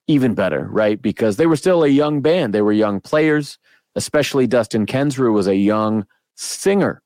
even 0.07 0.33
better, 0.33 0.67
right? 0.69 1.01
Because 1.01 1.37
they 1.37 1.45
were 1.45 1.55
still 1.55 1.83
a 1.83 1.87
young 1.87 2.21
band. 2.21 2.53
They 2.53 2.61
were 2.61 2.73
young 2.73 2.99
players, 2.99 3.57
especially 3.95 4.47
Dustin 4.47 4.85
Kensrue 4.85 5.33
was 5.33 5.47
a 5.47 5.55
young 5.55 6.05
singer. 6.35 7.01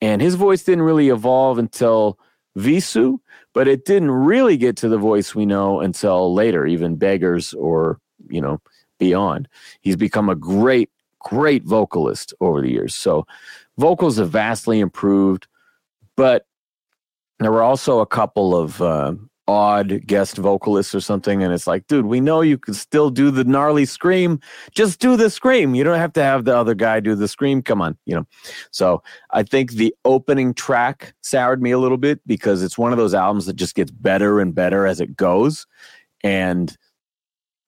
And 0.00 0.22
his 0.22 0.34
voice 0.34 0.62
didn't 0.62 0.84
really 0.84 1.08
evolve 1.08 1.58
until 1.58 2.18
Vheissu, 2.58 3.18
but 3.52 3.68
it 3.68 3.84
didn't 3.84 4.10
really 4.10 4.56
get 4.56 4.76
to 4.78 4.88
the 4.88 4.98
voice 4.98 5.34
we 5.34 5.46
know 5.46 5.80
until 5.80 6.32
later, 6.34 6.66
even 6.66 6.96
Beggars 6.96 7.54
or, 7.54 7.98
you 8.28 8.40
know, 8.40 8.60
beyond. 8.98 9.48
He's 9.80 9.96
become 9.96 10.28
a 10.28 10.34
great, 10.34 10.90
great 11.18 11.64
vocalist 11.64 12.34
over 12.40 12.60
the 12.60 12.70
years. 12.70 12.94
So 12.94 13.26
vocals 13.78 14.18
have 14.18 14.30
vastly 14.30 14.80
improved. 14.80 15.46
But 16.20 16.44
there 17.38 17.50
were 17.50 17.62
also 17.62 18.00
a 18.00 18.06
couple 18.06 18.54
of 18.54 18.82
uh, 18.82 19.14
odd 19.48 20.06
guest 20.06 20.36
vocalists 20.36 20.94
or 20.94 21.00
something, 21.00 21.42
and 21.42 21.50
it's 21.50 21.66
like, 21.66 21.86
dude, 21.86 22.04
we 22.04 22.20
know 22.20 22.42
you 22.42 22.58
can 22.58 22.74
still 22.74 23.08
do 23.08 23.30
the 23.30 23.42
gnarly 23.42 23.86
scream. 23.86 24.38
Just 24.70 25.00
do 25.00 25.16
the 25.16 25.30
scream. 25.30 25.74
You 25.74 25.82
don't 25.82 25.96
have 25.96 26.12
to 26.12 26.22
have 26.22 26.44
the 26.44 26.54
other 26.54 26.74
guy 26.74 27.00
do 27.00 27.14
the 27.14 27.26
scream. 27.26 27.62
Come 27.62 27.80
on, 27.80 27.96
you 28.04 28.14
know. 28.14 28.26
So 28.70 29.02
I 29.30 29.44
think 29.44 29.72
the 29.72 29.94
opening 30.04 30.52
track 30.52 31.14
soured 31.22 31.62
me 31.62 31.70
a 31.70 31.78
little 31.78 31.96
bit 31.96 32.20
because 32.26 32.62
it's 32.62 32.76
one 32.76 32.92
of 32.92 32.98
those 32.98 33.14
albums 33.14 33.46
that 33.46 33.56
just 33.56 33.74
gets 33.74 33.90
better 33.90 34.40
and 34.40 34.54
better 34.54 34.86
as 34.86 35.00
it 35.00 35.16
goes, 35.16 35.66
and 36.22 36.76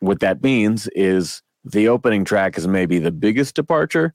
what 0.00 0.20
that 0.20 0.42
means 0.42 0.88
is 0.88 1.42
the 1.64 1.88
opening 1.88 2.26
track 2.26 2.58
is 2.58 2.68
maybe 2.68 2.98
the 2.98 3.12
biggest 3.12 3.54
departure 3.54 4.12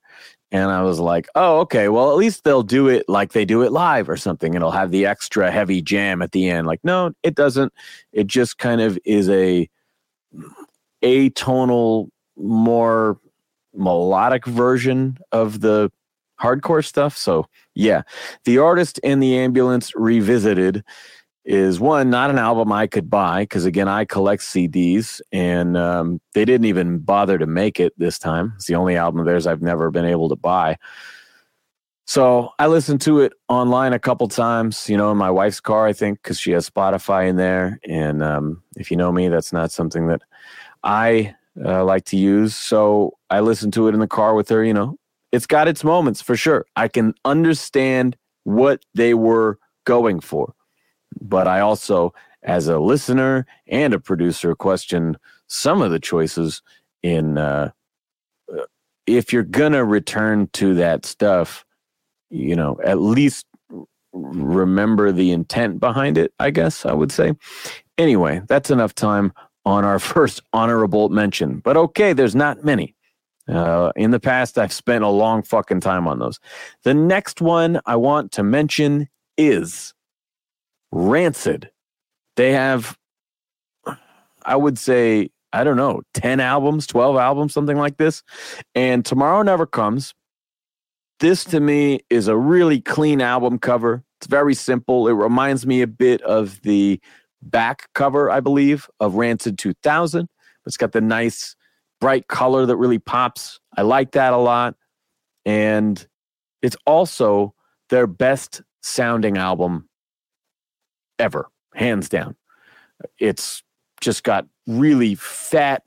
and 0.52 0.72
I 0.72 0.82
was 0.84 1.00
like, 1.00 1.28
oh, 1.36 1.60
okay, 1.62 1.90
well, 1.90 2.12
at 2.12 2.18
least 2.18 2.44
they'll 2.44 2.64
do 2.64 2.88
it 2.88 3.08
like 3.10 3.34
they 3.34 3.44
do 3.44 3.64
it 3.64 3.72
live 3.72 4.10
or 4.10 4.16
something. 4.16 4.56
And 4.56 4.62
it'll 4.62 4.72
have 4.72 4.92
the 4.92 5.06
extra 5.06 5.52
heavy 5.52 5.82
jam 5.82 6.22
at 6.22 6.32
the 6.32 6.50
end. 6.50 6.68
Like, 6.68 6.80
no, 6.84 7.12
it 7.24 7.36
doesn't. 7.36 7.74
It 8.14 8.28
just 8.28 8.58
kind 8.58 8.80
of 8.80 8.98
is 9.04 9.30
a 9.30 9.70
atonal, 11.04 12.10
more 12.38 13.20
melodic 13.74 14.46
version 14.46 15.18
of 15.32 15.60
the 15.60 15.92
hardcore 16.40 16.86
stuff. 16.86 17.18
So, 17.18 17.48
yeah, 17.76 18.04
the 18.46 18.58
artist 18.58 19.00
in 19.00 19.20
the 19.20 19.38
ambulance 19.38 19.94
revisited 19.96 20.84
is 21.48 21.80
one 21.80 22.10
not 22.10 22.30
an 22.30 22.38
album 22.38 22.74
I 22.74 22.88
could 22.88 23.10
buy 23.10 23.44
because 23.44 23.64
again 23.64 23.88
I 23.88 24.04
collect 24.04 24.44
CDs 24.44 25.22
and 25.32 25.78
um, 25.78 26.20
they 26.34 26.44
didn't 26.44 26.66
even 26.66 27.00
bother 27.00 27.38
to 27.38 27.48
make 27.48 27.80
it 27.80 27.94
this 27.98 28.20
time. 28.20 28.52
It's 28.58 28.68
the 28.68 28.76
only 28.76 28.98
album 28.98 29.22
of 29.22 29.26
theirs 29.26 29.48
I've 29.48 29.62
never 29.62 29.90
been 29.90 30.04
able 30.04 30.28
to 30.28 30.36
buy. 30.36 30.78
So 32.06 32.52
I 32.60 32.68
listened 32.68 33.00
to 33.02 33.22
it 33.22 33.32
online 33.48 33.94
a 33.94 34.00
couple 34.00 34.28
times, 34.28 34.90
you 34.90 34.98
know, 34.98 35.10
in 35.12 35.18
my 35.18 35.32
wife's 35.32 35.62
car, 35.62 35.88
I 35.88 35.94
think, 35.94 36.22
because 36.22 36.38
she 36.38 36.52
has 36.52 36.70
Spotify 36.70 37.30
in 37.30 37.38
there. 37.38 37.80
And 37.88 38.22
um, 38.22 38.62
if 38.76 38.92
you 38.92 38.98
know 38.98 39.12
me, 39.12 39.30
that's 39.30 39.54
not 39.54 39.72
something 39.72 40.08
that 40.08 40.22
I 40.84 41.34
uh, 41.64 41.84
like 41.86 42.06
to 42.06 42.18
use. 42.18 42.56
So 42.56 43.18
I 43.30 43.40
listened 43.40 43.74
to 43.74 43.88
it 43.88 43.94
in 43.94 44.02
the 44.02 44.08
car 44.08 44.36
with 44.36 44.50
her. 44.50 44.64
You 44.64 44.74
know, 44.74 44.98
it's 45.32 45.48
got 45.48 45.70
its 45.70 45.84
moments 45.84 46.22
for 46.22 46.36
sure. 46.36 46.66
I 46.76 46.90
can 46.90 47.14
understand 47.24 48.18
what 48.44 48.84
they 48.94 49.14
were 49.14 49.60
going 49.86 50.20
for 50.20 50.54
but 51.22 51.48
I 51.48 51.60
also, 51.60 52.14
as 52.44 52.68
a 52.68 52.80
listener 52.80 53.46
and 53.68 53.94
a 53.94 54.00
producer, 54.00 54.56
question 54.56 55.18
some 55.48 55.82
of 55.82 55.92
the 55.92 56.00
choices 56.00 56.62
in 57.04 57.38
uh, 57.38 57.72
uh, 58.54 58.64
if 59.06 59.32
you're 59.32 59.44
gonna 59.44 59.86
return 59.86 60.48
to 60.54 60.76
that 60.76 61.06
stuff, 61.06 61.66
you 62.30 62.56
know, 62.56 62.80
at 62.84 63.00
least 63.00 63.46
remember 64.14 65.12
the 65.12 65.32
intent 65.32 65.80
behind 65.80 66.18
it. 66.18 66.34
I 66.40 66.52
guess 66.52 66.86
I 66.86 66.94
would 66.94 67.12
say. 67.12 67.34
Anyway, 67.98 68.42
that's 68.48 68.70
enough 68.70 68.94
time 68.94 69.34
on 69.66 69.84
our 69.86 70.00
first 70.14 70.42
honorable 70.54 71.10
mention. 71.10 71.60
But 71.60 71.78
okay, 71.78 72.14
there's 72.14 72.36
not 72.36 72.64
many. 72.64 72.96
Uh, 73.48 73.94
in 73.96 74.12
the 74.12 74.20
past, 74.20 74.58
I've 74.58 74.74
spent 74.74 75.04
a 75.04 75.10
long 75.10 75.42
fucking 75.42 75.80
time 75.80 76.08
on 76.08 76.20
those. 76.20 76.40
The 76.84 76.94
next 76.94 77.42
one 77.42 77.80
I 77.86 77.96
want 77.96 78.32
to 78.34 78.44
mention 78.44 79.08
is 79.38 79.94
Rancid. 80.98 81.70
They 82.36 82.54
have, 82.54 82.98
I 84.44 84.56
would 84.56 84.80
say, 84.80 85.30
I 85.54 85.64
don't 85.64 85.78
know, 85.78 86.02
10 86.16 86.40
albums, 86.40 86.88
12 86.88 87.18
albums, 87.18 87.54
something 87.54 87.78
like 87.78 87.98
this. 87.98 88.24
And 88.74 89.06
Tomorrow 89.06 89.44
Never 89.44 89.66
Comes. 89.66 90.14
This 91.20 91.44
to 91.46 91.60
me 91.60 92.02
is 92.10 92.28
a 92.28 92.38
really 92.38 92.80
clean 92.82 93.22
album 93.22 93.58
cover. 93.60 94.04
It's 94.20 94.28
very 94.28 94.54
simple. 94.54 95.08
It 95.08 95.14
reminds 95.14 95.66
me 95.66 95.82
a 95.82 95.88
bit 95.88 96.22
of 96.22 96.62
the 96.62 97.00
back 97.42 97.90
cover, 97.94 98.30
I 98.30 98.40
believe, 98.40 98.88
of 99.00 99.16
Rancid 99.16 99.58
2000. 99.58 100.28
It's 100.66 100.78
got 100.78 100.92
the 100.92 101.02
nice 101.02 101.56
bright 102.02 102.28
color 102.28 102.66
that 102.66 102.76
really 102.76 103.00
pops. 103.00 103.60
I 103.76 103.84
like 103.84 104.12
that 104.12 104.34
a 104.34 104.38
lot. 104.38 104.76
And 105.46 106.06
it's 106.62 106.78
also 106.86 107.54
their 107.90 108.06
best 108.06 108.62
sounding 108.82 109.38
album 109.38 109.87
ever, 111.20 111.50
hands 111.74 112.10
down. 112.10 112.36
It's 113.20 113.64
just 114.02 114.24
got 114.24 114.46
really 114.66 115.16
fat, 115.16 115.84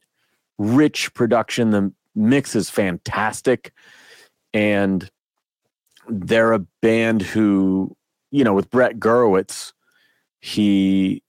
rich 0.59 1.13
production. 1.15 1.71
The 1.71 1.93
mix 2.15 2.55
is 2.57 2.71
fantastic. 2.71 3.73
And 4.53 5.09
they're 6.09 6.53
a 6.53 6.67
band 6.83 7.23
who, 7.23 7.97
you 8.31 8.45
know, 8.45 8.55
with 8.55 8.71
Brett 8.71 8.99
Gurewitz, 8.99 9.73
he 10.41 11.23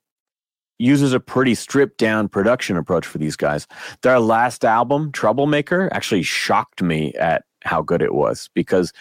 uses 0.80 1.14
a 1.14 1.20
pretty 1.20 1.54
stripped 1.54 1.98
down 1.98 2.28
production 2.28 2.76
approach 2.76 3.06
for 3.06 3.20
these 3.20 3.36
guys. 3.36 3.68
Their 4.02 4.20
last 4.20 4.66
album, 4.66 5.12
Troublemaker, 5.12 5.90
actually 5.94 6.24
shocked 6.24 6.82
me 6.82 7.14
at 7.14 7.44
how 7.64 7.84
good 7.84 8.02
it 8.02 8.16
was 8.16 8.50
because 8.56 8.92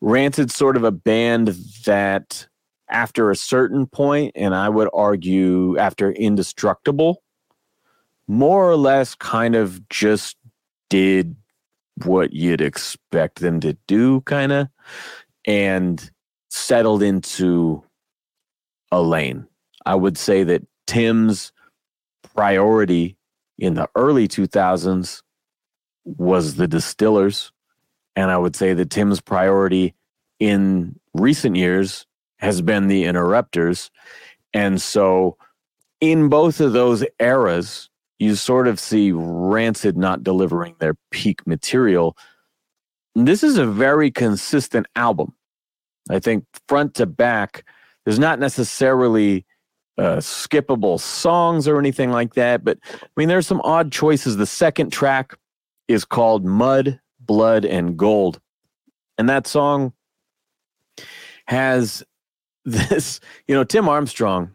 Rancid's 0.00 0.56
sort 0.56 0.76
of 0.76 0.82
a 0.82 0.90
band 0.90 1.48
that 1.84 2.48
after 2.88 3.30
a 3.30 3.36
certain 3.36 3.86
point, 3.86 4.32
and 4.34 4.54
I 4.54 4.68
would 4.68 4.88
argue 4.92 5.78
after 5.78 6.10
Indestructible, 6.12 7.22
more 8.26 8.68
or 8.68 8.76
less 8.76 9.14
kind 9.14 9.54
of 9.54 9.88
just 9.88 10.36
did 10.90 11.36
what 12.04 12.32
you'd 12.32 12.60
expect 12.60 13.40
them 13.40 13.60
to 13.60 13.74
do, 13.86 14.20
kind 14.22 14.52
of, 14.52 14.68
and 15.46 16.10
settled 16.50 17.02
into 17.02 17.82
a 18.90 19.00
lane. 19.02 19.46
I 19.86 19.94
would 19.94 20.16
say 20.16 20.44
that 20.44 20.66
Tim's 20.86 21.52
priority 22.34 23.16
in 23.58 23.74
the 23.74 23.88
early 23.94 24.28
2000s 24.28 25.22
was 26.04 26.56
the 26.56 26.68
distillers. 26.68 27.52
And 28.16 28.30
I 28.30 28.38
would 28.38 28.56
say 28.56 28.74
that 28.74 28.90
Tim's 28.90 29.20
priority 29.20 29.94
in 30.38 30.98
recent 31.14 31.56
years 31.56 32.06
has 32.44 32.60
been 32.62 32.88
the 32.88 33.04
interrupters. 33.04 33.90
And 34.52 34.80
so, 34.80 35.36
in 36.00 36.28
both 36.28 36.60
of 36.60 36.72
those 36.72 37.04
eras, 37.18 37.88
you 38.18 38.34
sort 38.34 38.68
of 38.68 38.78
see 38.78 39.12
Rancid 39.12 39.96
not 39.96 40.22
delivering 40.22 40.76
their 40.78 40.94
peak 41.10 41.46
material. 41.46 42.16
This 43.14 43.42
is 43.42 43.58
a 43.58 43.66
very 43.66 44.10
consistent 44.10 44.86
album. 44.96 45.34
I 46.10 46.18
think 46.18 46.44
front 46.68 46.94
to 46.96 47.06
back, 47.06 47.64
there's 48.04 48.18
not 48.18 48.38
necessarily 48.38 49.46
uh, 49.96 50.16
skippable 50.16 51.00
songs 51.00 51.66
or 51.66 51.78
anything 51.78 52.10
like 52.10 52.34
that, 52.34 52.64
but 52.64 52.78
I 52.92 53.08
mean, 53.16 53.28
there's 53.28 53.46
some 53.46 53.60
odd 53.62 53.92
choices. 53.92 54.36
The 54.36 54.46
second 54.46 54.92
track 54.92 55.36
is 55.88 56.04
called 56.04 56.44
Mud, 56.44 57.00
Blood, 57.20 57.64
and 57.64 57.96
Gold. 57.96 58.40
And 59.18 59.28
that 59.28 59.46
song 59.46 59.92
has 61.46 62.02
this, 62.64 63.20
you 63.46 63.54
know, 63.54 63.64
Tim 63.64 63.88
Armstrong 63.88 64.52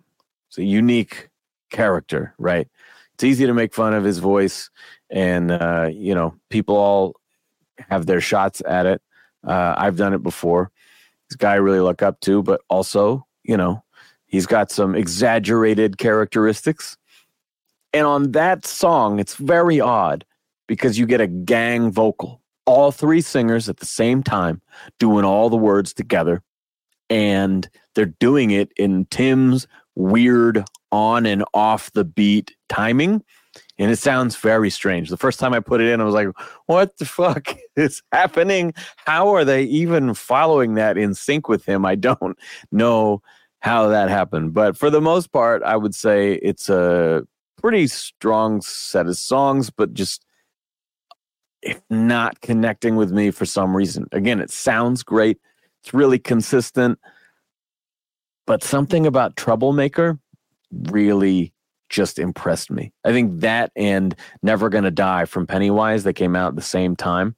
is 0.52 0.58
a 0.58 0.64
unique 0.64 1.30
character, 1.70 2.34
right? 2.38 2.68
It's 3.14 3.24
easy 3.24 3.46
to 3.46 3.54
make 3.54 3.74
fun 3.74 3.94
of 3.94 4.04
his 4.04 4.20
voice, 4.20 4.70
and, 5.10 5.52
uh, 5.52 5.90
you 5.92 6.16
know, 6.16 6.36
people 6.50 6.78
all 6.78 7.16
have 7.90 8.06
their 8.06 8.22
shots 8.22 8.62
at 8.68 8.86
it. 8.86 9.02
Uh, 9.46 9.76
I've 9.78 9.98
done 9.98 10.14
it 10.14 10.24
before. 10.24 10.72
This 11.30 11.36
guy 11.36 11.54
I 11.54 11.56
really 11.56 11.80
look 11.80 12.02
up 12.02 12.20
to, 12.22 12.42
but 12.42 12.62
also, 12.70 13.26
you 13.44 13.58
know, 13.58 13.84
he's 14.26 14.46
got 14.46 14.72
some 14.72 14.96
exaggerated 14.96 15.98
characteristics. 15.98 16.98
And 17.94 18.06
on 18.06 18.32
that 18.32 18.66
song, 18.66 19.20
it's 19.20 19.36
very 19.36 19.80
odd 19.80 20.26
because 20.68 20.98
you 21.00 21.06
get 21.06 21.22
a 21.22 21.28
gang 21.28 21.92
vocal, 21.92 22.42
all 22.66 22.92
three 22.92 23.22
singers 23.22 23.68
at 23.70 23.78
the 23.78 23.86
same 23.86 24.24
time 24.24 24.62
doing 25.00 25.26
all 25.26 25.50
the 25.50 25.58
words 25.58 25.94
together. 25.94 26.44
And 27.10 27.70
they're 27.96 28.06
doing 28.06 28.52
it 28.52 28.72
in 28.78 29.06
Tim's 29.06 29.68
weird 29.96 30.64
on 30.92 31.26
and 31.26 31.44
off 31.54 31.92
the 31.92 32.06
beat 32.06 32.56
timing. 32.68 33.24
And 33.78 33.92
it 33.92 33.98
sounds 33.98 34.36
very 34.36 34.70
strange. 34.70 35.10
The 35.10 35.18
first 35.18 35.40
time 35.40 35.54
I 35.54 35.60
put 35.60 35.82
it 35.82 35.88
in, 35.88 36.02
I 36.02 36.04
was 36.04 36.14
like, 36.14 36.28
what 36.68 36.98
the 36.98 37.06
fuck 37.06 37.56
is 37.76 38.02
happening? 38.12 38.74
How 38.98 39.34
are 39.34 39.46
they 39.46 39.64
even 39.64 40.14
following 40.14 40.76
that 40.76 40.98
in 40.98 41.16
sync 41.16 41.48
with 41.48 41.66
him? 41.66 41.86
I 41.86 41.96
don't 41.96 42.38
know 42.72 43.22
how 43.62 43.88
that 43.88 44.10
happened. 44.10 44.54
But 44.54 44.78
for 44.78 44.90
the 44.90 45.02
most 45.02 45.32
part, 45.32 45.64
I 45.64 45.76
would 45.76 45.96
say 45.96 46.34
it's 46.36 46.70
a 46.70 47.24
pretty 47.62 47.88
strong 47.88 48.62
set 48.62 49.08
of 49.08 49.18
songs, 49.18 49.70
but 49.70 49.94
just 49.94 50.26
if 51.62 51.82
not 51.90 52.40
connecting 52.42 52.96
with 52.96 53.12
me 53.12 53.32
for 53.32 53.46
some 53.46 53.76
reason. 53.76 54.08
Again, 54.12 54.40
it 54.40 54.50
sounds 54.50 55.04
great. 55.04 55.40
It's 55.84 55.94
really 55.94 56.20
consistent. 56.20 57.00
But 58.46 58.64
something 58.64 59.06
about 59.06 59.36
Troublemaker 59.36 60.20
really 60.72 61.54
just 61.90 62.20
impressed 62.20 62.72
me. 62.72 62.92
I 63.04 63.12
think 63.12 63.42
that 63.42 63.72
and 63.76 64.16
Never 64.44 64.70
Gonna 64.70 64.92
Die 64.92 65.26
from 65.26 65.48
Pennywise 65.48 66.04
that 66.04 66.14
came 66.14 66.36
out 66.36 66.50
at 66.50 66.56
the 66.56 66.62
same 66.62 66.96
time. 66.96 67.36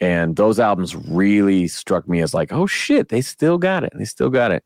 And 0.00 0.36
those 0.36 0.58
albums 0.58 0.96
really 0.96 1.68
struck 1.68 2.08
me 2.08 2.20
as 2.22 2.34
like, 2.34 2.52
oh 2.52 2.66
shit, 2.66 3.08
they 3.08 3.20
still 3.20 3.58
got 3.58 3.84
it. 3.84 3.92
They 3.94 4.04
still 4.04 4.30
got 4.30 4.50
it. 4.50 4.64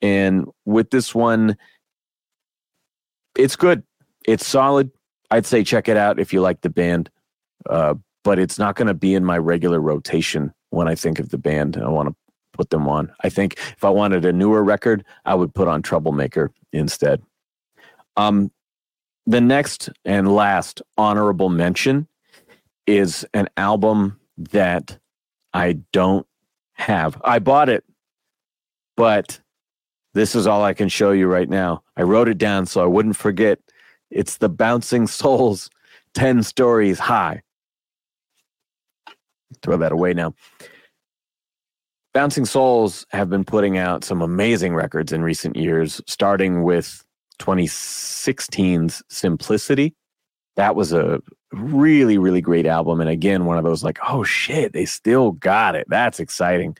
And 0.00 0.46
with 0.64 0.90
this 0.90 1.14
one, 1.14 1.56
it's 3.36 3.56
good. 3.56 3.82
It's 4.26 4.46
solid. 4.46 4.90
I'd 5.30 5.46
say 5.46 5.64
check 5.64 5.88
it 5.88 5.96
out 5.96 6.18
if 6.18 6.32
you 6.32 6.40
like 6.40 6.62
the 6.62 6.70
band. 6.70 7.10
Uh, 7.68 7.94
but 8.24 8.38
it's 8.38 8.58
not 8.58 8.76
going 8.76 8.88
to 8.88 8.94
be 8.94 9.14
in 9.14 9.24
my 9.24 9.38
regular 9.38 9.80
rotation 9.80 10.52
when 10.70 10.88
I 10.88 10.94
think 10.94 11.18
of 11.18 11.30
the 11.30 11.38
band. 11.38 11.76
I 11.76 11.88
want 11.88 12.08
to 12.08 12.14
put 12.60 12.68
them 12.68 12.86
on. 12.86 13.10
I 13.24 13.30
think 13.30 13.54
if 13.58 13.84
I 13.84 13.88
wanted 13.88 14.26
a 14.26 14.34
newer 14.34 14.62
record, 14.62 15.02
I 15.24 15.34
would 15.34 15.54
put 15.54 15.66
on 15.66 15.80
Troublemaker 15.80 16.52
instead. 16.74 17.22
Um, 18.18 18.50
the 19.24 19.40
next 19.40 19.88
and 20.04 20.34
last 20.34 20.82
honorable 20.98 21.48
mention 21.48 22.06
is 22.86 23.24
an 23.32 23.48
album 23.56 24.20
that 24.36 24.98
I 25.54 25.78
don't 25.90 26.26
have. 26.74 27.18
I 27.24 27.38
bought 27.38 27.70
it, 27.70 27.82
but 28.94 29.40
this 30.12 30.34
is 30.34 30.46
all 30.46 30.62
I 30.62 30.74
can 30.74 30.90
show 30.90 31.12
you 31.12 31.28
right 31.28 31.48
now. 31.48 31.82
I 31.96 32.02
wrote 32.02 32.28
it 32.28 32.36
down 32.36 32.66
so 32.66 32.82
I 32.82 32.86
wouldn't 32.86 33.16
forget. 33.16 33.58
It's 34.10 34.36
the 34.36 34.50
Bouncing 34.50 35.06
Souls 35.06 35.70
10 36.12 36.42
Stories 36.42 36.98
High 36.98 37.42
throw 39.62 39.76
that 39.78 39.92
away 39.92 40.14
now. 40.14 40.34
Bouncing 42.12 42.44
Souls 42.44 43.06
have 43.10 43.30
been 43.30 43.44
putting 43.44 43.78
out 43.78 44.04
some 44.04 44.20
amazing 44.20 44.74
records 44.74 45.12
in 45.12 45.22
recent 45.22 45.56
years, 45.56 46.00
starting 46.06 46.62
with 46.64 47.04
2016's 47.38 49.02
Simplicity. 49.08 49.94
That 50.56 50.74
was 50.74 50.92
a 50.92 51.20
really, 51.52 52.18
really 52.18 52.40
great 52.40 52.66
album. 52.66 53.00
And 53.00 53.08
again, 53.08 53.44
one 53.44 53.58
of 53.58 53.64
those 53.64 53.84
like, 53.84 53.98
oh 54.08 54.24
shit, 54.24 54.72
they 54.72 54.84
still 54.84 55.32
got 55.32 55.76
it. 55.76 55.86
That's 55.88 56.20
exciting. 56.20 56.76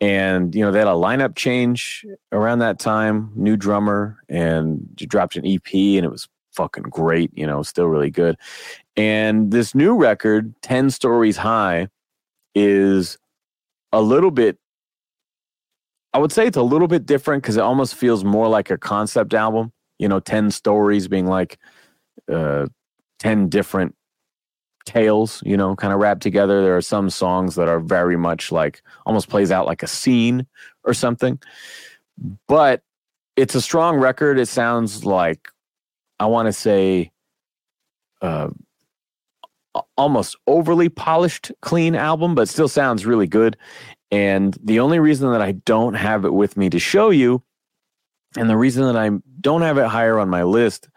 And, 0.00 0.54
you 0.54 0.64
know, 0.64 0.70
they 0.70 0.78
had 0.78 0.86
a 0.86 0.92
lineup 0.92 1.34
change 1.34 2.04
around 2.30 2.60
that 2.60 2.78
time, 2.78 3.32
new 3.34 3.56
drummer, 3.56 4.18
and 4.28 4.94
dropped 4.96 5.36
an 5.36 5.46
EP, 5.46 5.74
and 5.74 6.04
it 6.04 6.10
was 6.10 6.28
fucking 6.52 6.84
great, 6.84 7.30
you 7.36 7.46
know, 7.46 7.62
still 7.62 7.86
really 7.86 8.10
good. 8.10 8.36
And 8.96 9.50
this 9.50 9.74
new 9.74 9.96
record, 9.96 10.54
10 10.62 10.90
Stories 10.90 11.36
High, 11.38 11.88
is 12.54 13.18
a 13.92 14.00
little 14.00 14.30
bit 14.30 14.58
I 16.12 16.18
would 16.18 16.32
say 16.32 16.46
it's 16.46 16.56
a 16.56 16.62
little 16.62 16.88
bit 16.88 17.06
different 17.06 17.42
because 17.42 17.56
it 17.56 17.62
almost 17.62 17.94
feels 17.94 18.24
more 18.24 18.48
like 18.48 18.70
a 18.70 18.78
concept 18.78 19.34
album. 19.34 19.72
You 19.98 20.08
know, 20.08 20.20
10 20.20 20.50
stories 20.50 21.06
being 21.06 21.26
like 21.26 21.58
uh, 22.32 22.66
10 23.18 23.48
different 23.48 23.94
tales, 24.86 25.42
you 25.44 25.56
know, 25.56 25.76
kind 25.76 25.92
of 25.92 26.00
wrapped 26.00 26.22
together. 26.22 26.62
There 26.62 26.76
are 26.76 26.82
some 26.82 27.10
songs 27.10 27.56
that 27.56 27.68
are 27.68 27.80
very 27.80 28.16
much 28.16 28.50
like 28.50 28.82
almost 29.04 29.28
plays 29.28 29.50
out 29.50 29.66
like 29.66 29.82
a 29.82 29.86
scene 29.86 30.46
or 30.84 30.94
something. 30.94 31.38
But 32.46 32.82
it's 33.36 33.54
a 33.54 33.60
strong 33.60 33.98
record. 33.98 34.38
It 34.38 34.48
sounds 34.48 35.04
like, 35.04 35.48
I 36.18 36.26
want 36.26 36.46
to 36.46 36.52
say, 36.52 37.12
uh, 38.22 38.48
almost 39.96 40.36
overly 40.46 40.88
polished, 40.88 41.52
clean 41.60 41.94
album, 41.94 42.34
but 42.34 42.48
still 42.48 42.68
sounds 42.68 43.06
really 43.06 43.26
good. 43.26 43.56
And 44.10 44.56
the 44.62 44.80
only 44.80 44.98
reason 44.98 45.30
that 45.32 45.42
I 45.42 45.52
don't 45.52 45.94
have 45.94 46.24
it 46.24 46.32
with 46.32 46.56
me 46.56 46.70
to 46.70 46.78
show 46.78 47.10
you, 47.10 47.42
and 48.36 48.48
the 48.48 48.56
reason 48.56 48.84
that 48.84 48.96
I 48.96 49.10
don't 49.40 49.62
have 49.62 49.78
it 49.78 49.86
higher 49.86 50.18
on 50.18 50.28
my 50.28 50.42
list, 50.42 50.88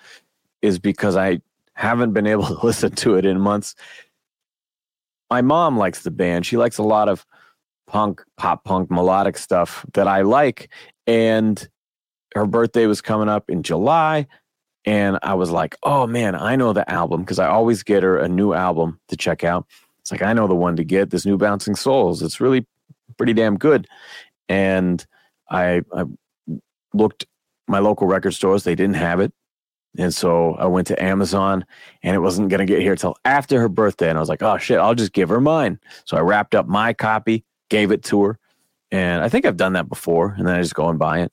is 0.62 0.80
because 0.80 1.16
I 1.16 1.42
haven't 1.74 2.14
been 2.14 2.28
able 2.28 2.46
to 2.60 2.66
listen 2.66 2.92
to 2.92 3.16
it 3.16 3.26
in 3.26 3.40
months. 3.40 3.76
My 5.30 5.42
mom 5.42 5.78
likes 5.78 6.04
the 6.04 6.12
band. 6.12 6.46
She 6.46 6.58
likes 6.58 6.78
a 6.78 6.84
lot 6.84 7.10
of 7.10 7.26
punk, 7.88 8.24
pop 8.38 8.64
punk, 8.64 8.90
melodic 8.90 9.38
stuff 9.38 9.86
that 9.94 10.08
I 10.08 10.22
like. 10.22 10.70
And 11.08 11.68
her 12.36 12.46
birthday 12.46 12.86
was 12.86 13.02
coming 13.02 13.30
up 13.30 13.50
in 13.50 13.64
July. 13.64 14.28
And 14.86 15.20
I 15.22 15.36
was 15.36 15.52
like, 15.52 15.76
oh 15.84 16.08
man, 16.08 16.36
I 16.36 16.56
know 16.56 16.74
the 16.74 16.90
album 16.90 17.22
because 17.22 17.40
I 17.40 17.48
always 17.48 17.84
get 17.84 18.04
her 18.04 18.18
a 18.18 18.28
new 18.28 18.54
album 18.54 19.00
to 19.10 19.16
check 19.16 19.44
out. 19.44 19.68
It's 20.00 20.12
like, 20.12 20.24
I 20.24 20.34
know 20.34 20.48
the 20.48 20.56
one 20.56 20.76
to 20.78 20.84
get 20.84 21.12
this 21.12 21.26
new 21.26 21.38
Bouncing 21.38 21.76
Souls. 21.76 22.22
It's 22.24 22.42
really 22.42 22.66
pretty 23.18 23.34
damn 23.34 23.58
good. 23.58 23.88
And 24.50 25.06
I, 25.50 25.84
I 25.94 26.06
looked 26.94 27.26
my 27.68 27.80
local 27.80 28.08
record 28.08 28.32
stores, 28.32 28.64
they 28.64 28.76
didn't 28.76 28.96
have 28.96 29.20
it. 29.20 29.32
And 29.98 30.14
so 30.14 30.56
I 30.56 30.66
went 30.66 30.88
to 30.88 31.04
Amazon 31.04 31.66
and 32.02 32.16
it 32.16 32.20
wasn't 32.20 32.50
going 32.50 32.66
to 32.66 32.66
get 32.66 32.82
here 32.82 32.96
till 32.96 33.16
after 33.26 33.60
her 33.60 33.70
birthday. 33.70 34.10
And 34.10 34.18
I 34.18 34.22
was 34.22 34.30
like, 34.30 34.42
oh 34.42 34.58
shit, 34.58 34.80
I'll 34.80 34.96
just 34.96 35.12
give 35.12 35.30
her 35.30 35.42
mine. 35.42 35.80
So 36.06 36.18
I 36.18 36.22
wrapped 36.22 36.56
up 36.56 36.68
my 36.68 36.94
copy, 36.94 37.44
gave 37.70 37.92
it 37.92 38.04
to 38.06 38.24
her. 38.24 38.40
And 38.90 39.22
I 39.22 39.30
think 39.30 39.46
I've 39.46 39.58
done 39.58 39.74
that 39.74 39.90
before. 39.90 40.34
And 40.38 40.48
then 40.48 40.56
I 40.56 40.62
just 40.62 40.76
go 40.76 40.90
and 40.90 40.98
buy 40.98 41.22
it 41.22 41.32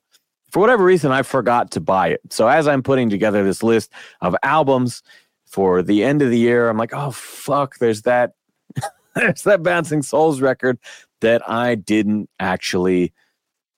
for 0.51 0.61
whatever 0.61 0.85
reason, 0.85 1.13
I 1.13 1.23
forgot 1.23 1.71
to 1.73 1.81
buy 1.81 2.09
it. 2.09 2.21
So 2.31 2.49
as 2.49 2.67
I'm 2.67 2.83
putting 2.83 3.11
together 3.11 3.45
this 3.45 3.63
list 3.63 3.93
of 4.21 4.35
albums 4.43 5.03
for 5.47 5.83
the 5.83 6.05
end 6.05 6.23
of 6.23 6.31
the 6.31 6.39
year, 6.39 6.69
I'm 6.69 6.79
like, 6.79 6.95
oh 6.95 7.11
fuck, 7.11 7.79
there's 7.79 8.03
that, 8.03 8.33
there's 9.15 9.43
that 9.43 9.63
Bouncing 9.63 10.03
Souls 10.03 10.41
record 10.41 10.79
that 11.21 11.49
I 11.49 11.75
didn't 11.75 12.31
actually 12.39 13.13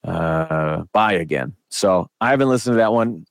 uh, 0.05 0.85
buy 0.93 1.13
again. 1.13 1.55
So 1.71 2.09
I 2.21 2.31
haven't 2.31 2.49
listened 2.49 2.75
to 2.75 2.79
that 2.79 2.93
one 2.93 3.27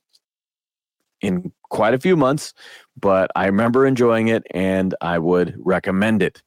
in 1.20 1.52
quite 1.70 1.94
a 1.94 1.98
few 1.98 2.16
months, 2.16 2.54
but 2.98 3.30
I 3.36 3.46
remember 3.46 3.86
enjoying 3.86 4.28
it 4.28 4.42
and 4.50 4.94
I 5.00 5.18
would 5.18 5.54
recommend 5.58 6.22
it. 6.22 6.42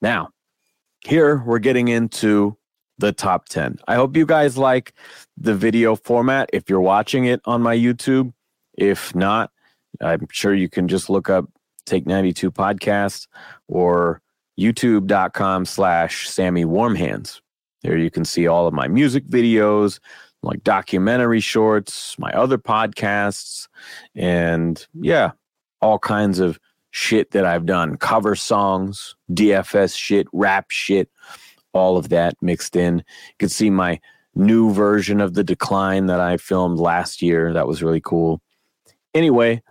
Now, 0.00 0.30
here 1.04 1.42
we're 1.44 1.58
getting 1.58 1.88
into 1.88 2.56
the 2.98 3.12
top 3.12 3.48
10. 3.48 3.78
I 3.88 3.94
hope 3.94 4.16
you 4.16 4.26
guys 4.26 4.56
like 4.56 4.92
the 5.36 5.54
video 5.54 5.96
format 5.96 6.50
if 6.52 6.68
you're 6.68 6.80
watching 6.80 7.24
it 7.24 7.40
on 7.44 7.62
my 7.62 7.76
YouTube. 7.76 8.32
If 8.76 9.14
not, 9.14 9.50
I'm 10.00 10.26
sure 10.30 10.54
you 10.54 10.68
can 10.68 10.88
just 10.88 11.10
look 11.10 11.28
up 11.28 11.46
Take 11.84 12.06
92 12.06 12.50
podcast 12.50 13.26
or 13.66 14.22
youtube.com 14.58 15.64
slash 15.64 16.28
Sammy 16.28 16.64
Warmhands. 16.64 17.40
There 17.82 17.96
you 17.96 18.10
can 18.10 18.24
see 18.24 18.46
all 18.46 18.68
of 18.68 18.74
my 18.74 18.86
music 18.86 19.26
videos, 19.26 19.98
like 20.42 20.62
documentary 20.62 21.40
shorts, 21.40 22.16
my 22.18 22.30
other 22.32 22.58
podcasts, 22.58 23.66
and 24.14 24.86
yeah, 24.94 25.32
all 25.80 25.98
kinds 25.98 26.38
of 26.38 26.60
shit 26.92 27.32
that 27.32 27.44
I've 27.44 27.66
done 27.66 27.96
cover 27.96 28.36
songs, 28.36 29.16
DFS 29.32 29.96
shit, 29.96 30.28
rap 30.32 30.70
shit, 30.70 31.10
all 31.72 31.96
of 31.96 32.08
that 32.10 32.34
mixed 32.40 32.76
in. 32.76 32.98
You 32.98 33.34
can 33.38 33.48
see 33.48 33.70
my 33.70 34.00
new 34.34 34.72
version 34.72 35.20
of 35.20 35.34
The 35.34 35.44
Decline 35.44 36.06
that 36.06 36.20
I 36.20 36.36
filmed 36.36 36.78
last 36.78 37.22
year. 37.22 37.52
That 37.52 37.66
was 37.66 37.82
really 37.82 38.00
cool. 38.00 38.40
Anyway, 39.14 39.62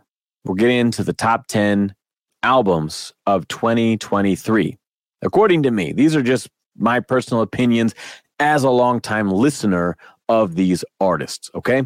we're 0.45 0.55
getting 0.55 0.79
into 0.79 1.03
the 1.03 1.13
top 1.13 1.47
10 1.47 1.95
albums 2.43 3.13
of 3.25 3.47
2023. 3.47 4.77
According 5.21 5.63
to 5.63 5.71
me, 5.71 5.93
these 5.93 6.15
are 6.15 6.23
just 6.23 6.49
my 6.75 6.99
personal 6.99 7.43
opinions 7.43 7.93
as 8.39 8.63
a 8.63 8.69
longtime 8.69 9.29
listener 9.29 9.97
of 10.29 10.55
these 10.55 10.83
artists. 10.99 11.51
Okay. 11.53 11.83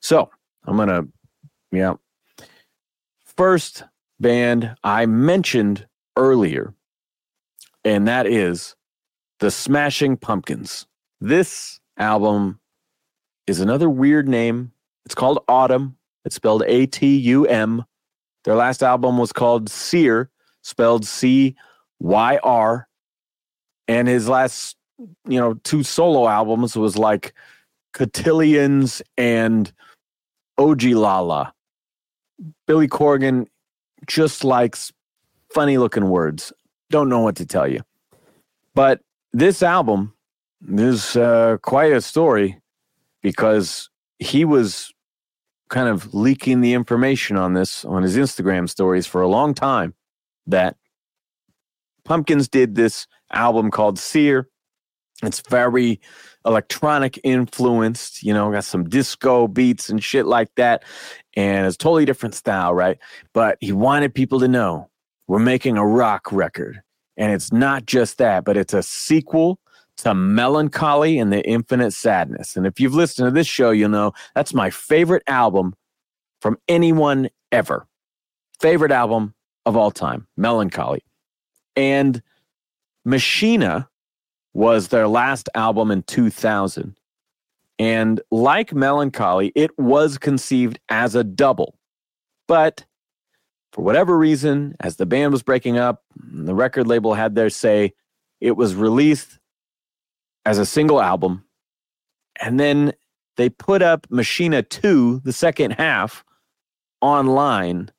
So 0.00 0.30
I'm 0.64 0.76
going 0.76 0.88
to, 0.88 1.08
yeah. 1.72 1.94
First 3.24 3.84
band 4.18 4.74
I 4.82 5.06
mentioned 5.06 5.86
earlier, 6.16 6.74
and 7.84 8.08
that 8.08 8.26
is 8.26 8.74
the 9.40 9.50
Smashing 9.50 10.16
Pumpkins. 10.16 10.86
This 11.20 11.80
album 11.98 12.60
is 13.46 13.60
another 13.60 13.90
weird 13.90 14.28
name. 14.28 14.72
It's 15.04 15.14
called 15.14 15.44
Autumn. 15.48 15.96
It's 16.24 16.36
spelled 16.36 16.62
A 16.66 16.86
T 16.86 17.16
U 17.16 17.46
M. 17.46 17.84
Their 18.44 18.54
last 18.54 18.82
album 18.82 19.18
was 19.18 19.32
called 19.32 19.68
CYR, 19.68 20.28
spelled 20.62 21.04
C 21.04 21.54
Y 22.00 22.38
R. 22.42 22.88
And 23.88 24.08
his 24.08 24.28
last, 24.28 24.76
you 25.28 25.38
know, 25.38 25.54
two 25.64 25.82
solo 25.82 26.28
albums 26.28 26.76
was 26.76 26.96
like 26.96 27.34
Cotillions 27.92 29.02
and 29.16 29.72
Ogilala. 30.58 31.52
Billy 32.66 32.88
Corgan 32.88 33.46
just 34.06 34.44
likes 34.44 34.92
funny 35.52 35.78
looking 35.78 36.08
words. 36.08 36.52
Don't 36.90 37.08
know 37.08 37.20
what 37.20 37.36
to 37.36 37.46
tell 37.46 37.68
you. 37.68 37.80
But 38.74 39.00
this 39.36 39.62
album 39.62 40.14
is 40.66 41.14
uh, 41.14 41.58
quite 41.60 41.92
a 41.92 42.00
story 42.00 42.58
because 43.22 43.90
he 44.18 44.46
was 44.46 44.94
kind 45.68 45.90
of 45.90 46.14
leaking 46.14 46.62
the 46.62 46.72
information 46.72 47.36
on 47.36 47.52
this 47.52 47.84
on 47.84 48.02
his 48.02 48.16
Instagram 48.16 48.66
stories 48.66 49.06
for 49.06 49.20
a 49.20 49.28
long 49.28 49.52
time 49.52 49.92
that 50.46 50.76
Pumpkins 52.02 52.48
did 52.48 52.76
this 52.76 53.06
album 53.30 53.70
called 53.70 53.98
CYR. 53.98 54.46
It's 55.22 55.42
very 55.50 56.00
electronic 56.46 57.20
influenced, 57.22 58.22
you 58.22 58.32
know, 58.32 58.50
got 58.50 58.64
some 58.64 58.88
disco 58.88 59.48
beats 59.48 59.90
and 59.90 60.02
shit 60.02 60.24
like 60.24 60.48
that. 60.56 60.82
And 61.34 61.66
it's 61.66 61.76
totally 61.76 62.06
different 62.06 62.34
style, 62.34 62.72
right? 62.72 62.96
But 63.34 63.58
he 63.60 63.72
wanted 63.72 64.14
people 64.14 64.40
to 64.40 64.48
know 64.48 64.88
we're 65.26 65.40
making 65.40 65.76
a 65.76 65.86
rock 65.86 66.32
record. 66.32 66.80
And 67.16 67.32
it's 67.32 67.52
not 67.52 67.86
just 67.86 68.18
that, 68.18 68.44
but 68.44 68.56
it's 68.56 68.74
a 68.74 68.82
sequel 68.82 69.58
to 69.98 70.14
Melancholy 70.14 71.18
and 71.18 71.32
the 71.32 71.46
Infinite 71.46 71.92
Sadness. 71.92 72.56
And 72.56 72.66
if 72.66 72.78
you've 72.78 72.94
listened 72.94 73.26
to 73.26 73.30
this 73.30 73.46
show, 73.46 73.70
you'll 73.70 73.88
know 73.88 74.12
that's 74.34 74.52
my 74.52 74.70
favorite 74.70 75.22
album 75.26 75.74
from 76.40 76.58
anyone 76.68 77.30
ever. 77.50 77.86
Favorite 78.60 78.92
album 78.92 79.34
of 79.64 79.76
all 79.76 79.90
time, 79.90 80.26
Melancholy. 80.36 81.02
And 81.74 82.22
Machina 83.04 83.88
was 84.54 84.88
their 84.88 85.08
last 85.08 85.48
album 85.54 85.90
in 85.90 86.02
2000. 86.02 86.96
And 87.78 88.20
like 88.30 88.72
Melancholy, 88.72 89.52
it 89.54 89.78
was 89.78 90.16
conceived 90.16 90.78
as 90.88 91.14
a 91.14 91.22
double. 91.22 91.78
But 92.48 92.85
for 93.76 93.82
whatever 93.82 94.16
reason, 94.16 94.74
as 94.80 94.96
the 94.96 95.04
band 95.04 95.32
was 95.32 95.42
breaking 95.42 95.76
up, 95.76 96.02
the 96.16 96.54
record 96.54 96.86
label 96.86 97.12
had 97.12 97.34
their 97.34 97.50
say, 97.50 97.92
it 98.40 98.56
was 98.56 98.74
released 98.74 99.38
as 100.46 100.56
a 100.56 100.64
single 100.64 101.02
album. 101.02 101.44
And 102.40 102.58
then 102.58 102.94
they 103.36 103.50
put 103.50 103.82
up 103.82 104.06
Machina 104.08 104.62
2, 104.62 105.20
the 105.24 105.32
second 105.32 105.72
half, 105.72 106.24
online. 107.02 107.90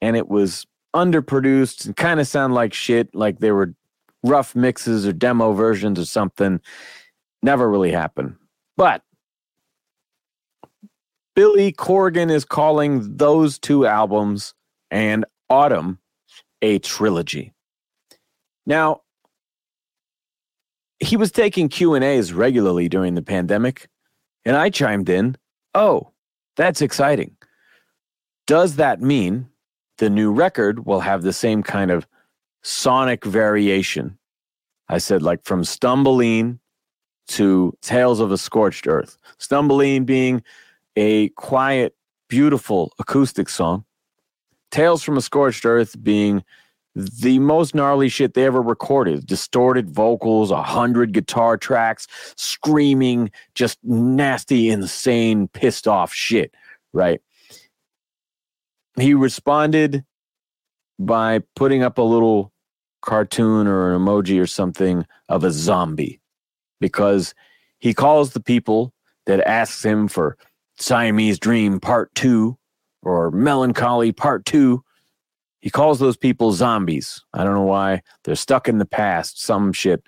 And 0.00 0.16
it 0.16 0.26
was 0.26 0.66
underproduced 0.96 1.86
and 1.86 1.94
kind 1.96 2.18
of 2.18 2.26
sound 2.26 2.52
like 2.52 2.74
shit, 2.74 3.14
like 3.14 3.38
they 3.38 3.52
were 3.52 3.72
rough 4.24 4.56
mixes 4.56 5.06
or 5.06 5.12
demo 5.12 5.52
versions 5.52 5.96
or 5.96 6.06
something. 6.06 6.60
Never 7.40 7.70
really 7.70 7.92
happened. 7.92 8.34
But 8.76 9.02
Billy 11.36 11.72
Corgan 11.72 12.32
is 12.32 12.44
calling 12.44 13.16
those 13.16 13.60
two 13.60 13.86
albums 13.86 14.54
and 14.90 15.24
Autumn 15.50 15.98
a 16.62 16.78
trilogy. 16.78 17.52
Now, 18.66 19.02
he 20.98 21.16
was 21.16 21.30
taking 21.30 21.68
Q&As 21.68 22.32
regularly 22.32 22.88
during 22.88 23.14
the 23.14 23.22
pandemic, 23.22 23.88
and 24.44 24.56
I 24.56 24.70
chimed 24.70 25.08
in, 25.08 25.36
"Oh, 25.74 26.12
that's 26.56 26.80
exciting. 26.80 27.36
Does 28.46 28.76
that 28.76 29.00
mean 29.00 29.48
the 29.98 30.08
new 30.08 30.32
record 30.32 30.86
will 30.86 31.00
have 31.00 31.22
the 31.22 31.32
same 31.32 31.62
kind 31.62 31.90
of 31.90 32.06
sonic 32.62 33.24
variation?" 33.24 34.18
I 34.88 34.98
said 34.98 35.22
like 35.22 35.44
from 35.44 35.62
Stumbleine 35.62 36.58
to 37.28 37.76
Tales 37.80 38.20
of 38.20 38.32
a 38.32 38.38
Scorched 38.38 38.86
Earth. 38.86 39.18
Stumbleine 39.38 40.04
being 40.04 40.42
a 40.96 41.30
quiet, 41.30 41.96
beautiful 42.28 42.92
acoustic 42.98 43.48
song. 43.48 43.84
Tales 44.74 45.04
from 45.04 45.16
a 45.16 45.20
Scorched 45.20 45.64
Earth 45.64 45.94
being 46.02 46.42
the 46.96 47.38
most 47.38 47.76
gnarly 47.76 48.08
shit 48.08 48.34
they 48.34 48.44
ever 48.44 48.60
recorded 48.60 49.24
distorted 49.24 49.88
vocals, 49.88 50.50
a 50.50 50.64
hundred 50.64 51.12
guitar 51.12 51.56
tracks, 51.56 52.08
screaming, 52.36 53.30
just 53.54 53.78
nasty, 53.84 54.70
insane, 54.70 55.46
pissed 55.46 55.86
off 55.86 56.12
shit, 56.12 56.52
right? 56.92 57.20
He 58.98 59.14
responded 59.14 60.04
by 60.98 61.44
putting 61.54 61.84
up 61.84 61.98
a 61.98 62.02
little 62.02 62.52
cartoon 63.00 63.68
or 63.68 63.94
an 63.94 64.00
emoji 64.00 64.40
or 64.40 64.46
something 64.48 65.06
of 65.28 65.44
a 65.44 65.52
zombie 65.52 66.20
because 66.80 67.32
he 67.78 67.94
calls 67.94 68.32
the 68.32 68.42
people 68.42 68.92
that 69.26 69.46
asks 69.46 69.84
him 69.84 70.08
for 70.08 70.36
Siamese 70.78 71.38
Dream 71.38 71.78
Part 71.78 72.12
2 72.16 72.58
or 73.04 73.30
Melancholy 73.30 74.12
Part 74.12 74.44
2 74.46 74.82
he 75.64 75.70
calls 75.70 75.98
those 75.98 76.18
people 76.18 76.52
zombies. 76.52 77.24
I 77.32 77.42
don't 77.42 77.54
know 77.54 77.62
why. 77.62 78.02
They're 78.24 78.34
stuck 78.34 78.68
in 78.68 78.76
the 78.76 78.84
past, 78.84 79.40
some 79.40 79.72
shit. 79.72 80.02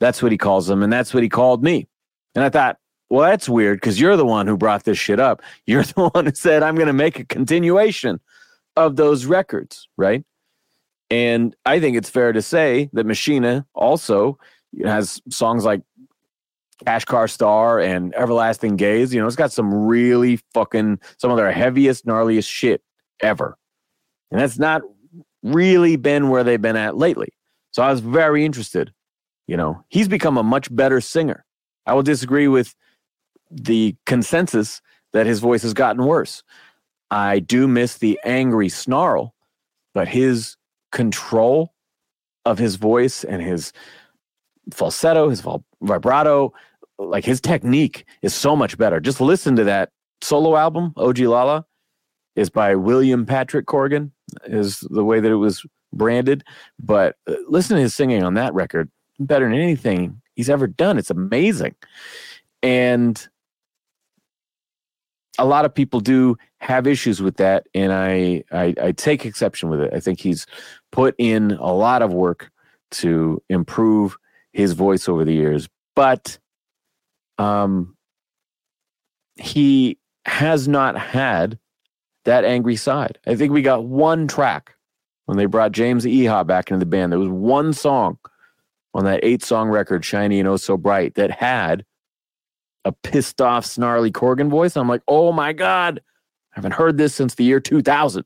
That's 0.00 0.22
what 0.22 0.32
he 0.32 0.38
calls 0.38 0.66
them. 0.66 0.82
And 0.82 0.90
that's 0.90 1.12
what 1.12 1.22
he 1.22 1.28
called 1.28 1.62
me. 1.62 1.86
And 2.34 2.42
I 2.42 2.48
thought, 2.48 2.78
well, 3.10 3.28
that's 3.30 3.46
weird 3.46 3.82
because 3.82 4.00
you're 4.00 4.16
the 4.16 4.24
one 4.24 4.46
who 4.46 4.56
brought 4.56 4.84
this 4.84 4.96
shit 4.96 5.20
up. 5.20 5.42
You're 5.66 5.82
the 5.82 6.08
one 6.08 6.24
who 6.24 6.34
said, 6.34 6.62
I'm 6.62 6.74
going 6.74 6.86
to 6.86 6.94
make 6.94 7.18
a 7.18 7.26
continuation 7.26 8.18
of 8.76 8.96
those 8.96 9.26
records, 9.26 9.88
right? 9.98 10.24
And 11.10 11.54
I 11.66 11.80
think 11.80 11.98
it's 11.98 12.08
fair 12.08 12.32
to 12.32 12.40
say 12.40 12.88
that 12.94 13.04
Machina 13.04 13.66
also 13.74 14.38
has 14.82 15.20
songs 15.28 15.66
like 15.66 15.82
Cash 16.84 17.04
Car 17.04 17.28
Star 17.28 17.80
and 17.80 18.14
Everlasting 18.14 18.76
Gaze. 18.76 19.14
You 19.14 19.20
know, 19.20 19.26
it's 19.26 19.36
got 19.36 19.52
some 19.52 19.86
really 19.86 20.40
fucking, 20.52 21.00
some 21.18 21.30
of 21.30 21.36
their 21.36 21.52
heaviest, 21.52 22.06
gnarliest 22.06 22.48
shit 22.48 22.82
ever. 23.20 23.56
And 24.30 24.40
that's 24.40 24.58
not 24.58 24.82
really 25.42 25.96
been 25.96 26.30
where 26.30 26.42
they've 26.42 26.60
been 26.60 26.76
at 26.76 26.96
lately. 26.96 27.28
So 27.72 27.82
I 27.82 27.90
was 27.90 28.00
very 28.00 28.44
interested. 28.44 28.92
You 29.46 29.56
know, 29.56 29.84
he's 29.88 30.08
become 30.08 30.38
a 30.38 30.42
much 30.42 30.74
better 30.74 31.00
singer. 31.00 31.44
I 31.86 31.94
will 31.94 32.02
disagree 32.02 32.48
with 32.48 32.74
the 33.50 33.94
consensus 34.06 34.80
that 35.12 35.26
his 35.26 35.40
voice 35.40 35.62
has 35.62 35.74
gotten 35.74 36.04
worse. 36.04 36.42
I 37.10 37.38
do 37.38 37.68
miss 37.68 37.98
the 37.98 38.18
angry 38.24 38.68
snarl, 38.68 39.34
but 39.92 40.08
his 40.08 40.56
control 40.90 41.74
of 42.44 42.58
his 42.58 42.76
voice 42.76 43.22
and 43.22 43.42
his 43.42 43.72
falsetto, 44.72 45.28
his 45.28 45.42
vibrato, 45.82 46.52
like 46.98 47.24
his 47.24 47.40
technique 47.40 48.06
is 48.22 48.34
so 48.34 48.54
much 48.56 48.78
better. 48.78 49.00
Just 49.00 49.20
listen 49.20 49.56
to 49.56 49.64
that 49.64 49.90
solo 50.20 50.56
album, 50.56 50.92
OG 50.96 51.16
Ogilala, 51.16 51.64
is 52.36 52.50
by 52.50 52.74
William 52.74 53.26
Patrick 53.26 53.66
Corgan 53.66 54.10
is 54.46 54.80
the 54.90 55.04
way 55.04 55.20
that 55.20 55.30
it 55.30 55.36
was 55.36 55.64
branded. 55.92 56.44
But 56.80 57.16
uh, 57.28 57.34
listen 57.48 57.76
to 57.76 57.82
his 57.82 57.94
singing 57.94 58.22
on 58.22 58.34
that 58.34 58.54
record, 58.54 58.90
better 59.18 59.48
than 59.48 59.58
anything 59.58 60.20
he's 60.34 60.50
ever 60.50 60.66
done. 60.66 60.98
It's 60.98 61.10
amazing. 61.10 61.74
And 62.62 63.26
a 65.38 65.44
lot 65.44 65.64
of 65.64 65.74
people 65.74 66.00
do 66.00 66.36
have 66.60 66.86
issues 66.86 67.20
with 67.20 67.36
that, 67.36 67.66
and 67.74 67.92
I, 67.92 68.44
I, 68.52 68.74
I 68.80 68.92
take 68.92 69.26
exception 69.26 69.68
with 69.68 69.80
it. 69.80 69.92
I 69.92 70.00
think 70.00 70.20
he's 70.20 70.46
put 70.92 71.14
in 71.18 71.52
a 71.52 71.72
lot 71.72 72.02
of 72.02 72.12
work 72.12 72.50
to 72.92 73.42
improve 73.48 74.16
his 74.54 74.72
voice 74.72 75.08
over 75.08 75.24
the 75.24 75.34
years, 75.34 75.68
but 75.94 76.38
um, 77.38 77.96
he 79.34 79.98
has 80.24 80.68
not 80.68 80.96
had 80.96 81.58
that 82.24 82.44
angry 82.44 82.76
side. 82.76 83.18
I 83.26 83.34
think 83.34 83.52
we 83.52 83.60
got 83.60 83.84
one 83.84 84.26
track 84.26 84.76
when 85.26 85.36
they 85.36 85.46
brought 85.46 85.72
James 85.72 86.04
Iha 86.06 86.46
back 86.46 86.70
into 86.70 86.78
the 86.78 86.86
band. 86.86 87.12
There 87.12 87.18
was 87.18 87.28
one 87.28 87.72
song 87.72 88.18
on 88.94 89.04
that 89.04 89.20
eight 89.24 89.42
song 89.42 89.68
record, 89.68 90.04
Shiny 90.04 90.38
and 90.38 90.48
Oh 90.48 90.56
So 90.56 90.76
Bright, 90.76 91.16
that 91.16 91.32
had 91.32 91.84
a 92.84 92.92
pissed 92.92 93.40
off, 93.40 93.66
snarly 93.66 94.12
Corgan 94.12 94.50
voice. 94.50 94.76
I'm 94.76 94.88
like, 94.88 95.02
oh 95.08 95.32
my 95.32 95.52
God, 95.52 96.00
I 96.52 96.58
haven't 96.58 96.72
heard 96.72 96.96
this 96.96 97.14
since 97.14 97.34
the 97.34 97.44
year 97.44 97.58
2000. 97.58 98.24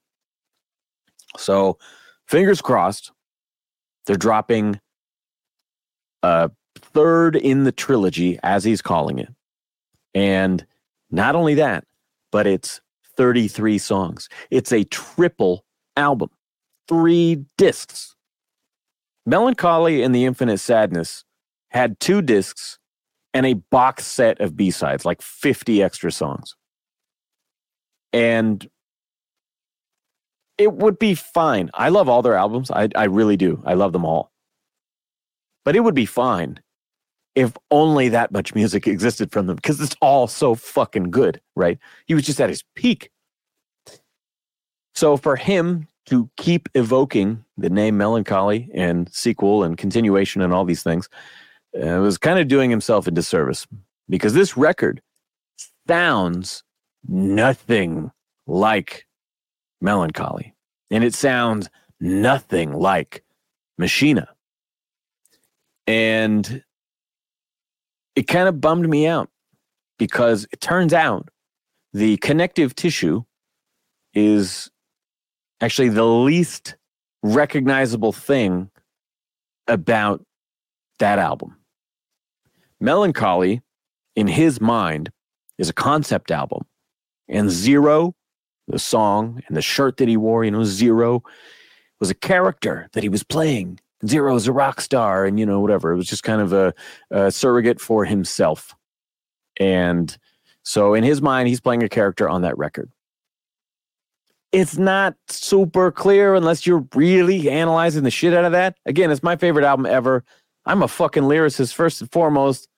So, 1.37 1.79
fingers 2.27 2.61
crossed, 2.61 3.13
they're 4.07 4.17
dropping 4.17 4.81
a 6.23 6.51
third 6.77 7.37
in 7.37 7.65
the 7.65 7.73
trilogy, 7.73 8.39
as 8.43 8.65
he's 8.65 8.83
calling 8.83 9.19
it. 9.19 9.29
And 10.15 10.67
not 11.11 11.35
only 11.35 11.55
that, 11.55 11.85
but 12.31 12.47
it's 12.47 12.81
33 13.17 13.79
songs. 13.79 14.29
It's 14.51 14.73
a 14.73 14.85
triple 14.85 15.65
album, 15.97 16.31
three 16.87 17.45
discs. 17.57 18.15
Melancholy 19.27 20.03
and 20.03 20.15
the 20.15 20.25
Infinite 20.25 20.59
Sadness 20.59 21.25
had 21.71 22.01
two 22.01 22.23
discs 22.23 22.79
and 23.35 23.45
a 23.45 23.55
box 23.55 24.07
set 24.07 24.41
of 24.41 24.57
B 24.57 24.71
sides, 24.71 25.05
like 25.05 25.21
50 25.21 25.83
extra 25.83 26.11
songs. 26.11 26.55
And 28.13 28.69
it 30.57 30.73
would 30.73 30.99
be 30.99 31.15
fine. 31.15 31.71
I 31.75 31.91
love 31.91 32.09
all 32.09 32.23
their 32.23 32.35
albums. 32.35 32.71
I, 32.71 32.89
I 32.97 33.05
really 33.05 33.37
do. 33.37 33.63
I 33.67 33.75
love 33.75 33.93
them 33.93 34.05
all. 34.05 34.33
But 35.69 35.77
it 35.77 35.81
would 35.81 35.95
be 35.95 36.07
fine 36.07 36.61
if 37.35 37.55
only 37.71 38.09
that 38.09 38.33
much 38.33 38.55
music 38.55 38.89
existed 38.89 39.31
from 39.31 39.47
them 39.47 39.57
because 39.57 39.83
it's 39.83 39.95
all 40.01 40.27
so 40.27 40.55
fucking 40.55 41.11
good, 41.11 41.43
right? 41.57 41.79
He 42.07 42.15
was 42.15 42.25
just 42.25 42.41
at 42.41 42.49
his 42.49 42.65
peak. 42.75 43.11
So 44.95 45.19
for 45.19 45.37
him 45.37 45.87
to 46.07 46.31
keep 46.39 46.71
evoking 46.75 47.45
the 47.59 47.69
name 47.69 47.99
Melancholy 47.99 48.71
and 48.73 49.13
sequel 49.13 49.63
and 49.63 49.77
continuation 49.77 50.41
and 50.41 50.55
all 50.55 50.65
these 50.65 50.83
things, 50.83 51.11
uh, 51.77 52.01
was 52.01 52.17
kind 52.17 52.39
of 52.39 52.49
doing 52.49 52.71
himself 52.71 53.07
a 53.07 53.11
disservice 53.11 53.67
because 54.09 54.33
this 54.33 54.57
record 54.57 55.03
sounds 55.87 56.63
nothing 57.07 58.11
like 58.47 59.07
Melancholy. 59.83 60.55
And 60.91 61.05
it 61.05 61.15
sounds 61.15 61.69
nothing 62.01 62.73
like 62.73 63.23
Machina. 63.77 64.29
And 65.89 66.63
it 68.15 68.29
kind 68.29 68.47
of 68.47 68.61
bummed 68.61 68.89
me 68.89 69.07
out 69.07 69.31
because 69.99 70.47
it 70.53 70.61
turns 70.61 70.93
out 70.93 71.29
the 71.95 72.19
connective 72.19 72.75
tissue 72.75 73.23
is 74.13 74.71
actually 75.63 75.89
the 75.89 76.05
least 76.05 76.77
recognizable 77.23 78.13
thing 78.13 78.71
about 79.67 80.23
that 80.99 81.19
album. 81.19 81.57
Melancholy, 82.81 83.63
in 84.15 84.27
his 84.27 84.61
mind, 84.61 85.11
is 85.57 85.71
a 85.71 85.75
concept 85.75 86.31
album. 86.31 86.67
And 87.29 87.51
Zero, 87.51 88.15
the 88.67 88.79
song 88.79 89.43
and 89.49 89.57
the 89.57 89.63
shirt 89.63 89.97
that 89.97 90.09
he 90.09 90.19
wore, 90.19 90.45
you 90.45 90.51
know, 90.51 90.65
Zero 90.65 91.23
was 91.99 92.11
a 92.11 92.15
character 92.15 92.89
that 92.93 93.03
he 93.03 93.09
was 93.09 93.23
playing. 93.23 93.81
Zero 94.07 94.37
is 94.37 94.47
a 94.47 94.53
rock 94.53 94.81
star 94.81 95.25
and, 95.25 95.41
you 95.41 95.47
know, 95.47 95.61
whatever. 95.61 95.93
It 95.93 95.97
was 95.97 96.07
just 96.07 96.23
kind 96.23 96.41
of 96.41 96.53
a, 96.53 96.75
a 97.11 97.33
surrogate 97.33 97.81
for 97.81 98.05
himself. 98.05 98.75
And 99.59 100.17
so 100.63 100.95
in 100.95 101.03
his 101.03 101.21
mind, 101.21 101.49
he's 101.49 101.61
playing 101.61 101.83
a 101.83 101.89
character 101.89 102.29
on 102.29 102.43
that 102.43 102.57
record. 102.57 102.91
It's 104.53 104.79
not 104.79 105.15
super 105.29 105.91
clear 105.91 106.35
unless 106.35 106.67
you're 106.67 106.87
really 106.95 107.51
analyzing 107.51 108.05
the 108.05 108.11
shit 108.11 108.33
out 108.33 108.45
of 108.45 108.53
that. 108.53 108.77
Again, 108.87 109.11
it's 109.11 109.23
my 109.23 109.37
favorite 109.37 109.65
album 109.65 109.85
ever. 109.85 110.25
I'm 110.65 110.83
a 110.83 110.89
fucking 110.89 111.25
lyricist 111.25 111.75
first 111.75 112.01
and 112.01 112.11
foremost, 112.13 112.69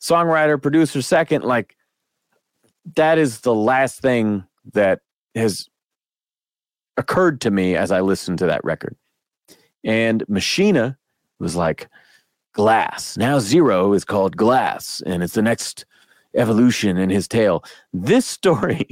songwriter, 0.00 0.60
producer 0.60 1.02
second. 1.02 1.44
Like 1.44 1.76
that 2.96 3.18
is 3.18 3.40
the 3.40 3.54
last 3.54 4.00
thing 4.00 4.44
that 4.72 5.00
has 5.34 5.68
occurred 6.96 7.40
to 7.42 7.50
me 7.50 7.76
as 7.76 7.90
I 7.90 8.00
listened 8.00 8.38
to 8.38 8.46
that 8.46 8.64
record. 8.64 8.96
And 9.88 10.22
Machina 10.28 10.98
was 11.40 11.56
like 11.56 11.88
glass. 12.52 13.16
Now 13.16 13.38
Zero 13.38 13.94
is 13.94 14.04
called 14.04 14.36
Glass, 14.36 15.02
and 15.06 15.22
it's 15.22 15.32
the 15.32 15.40
next 15.40 15.86
evolution 16.36 16.98
in 16.98 17.08
his 17.08 17.26
tale. 17.26 17.64
This 17.94 18.26
story, 18.26 18.86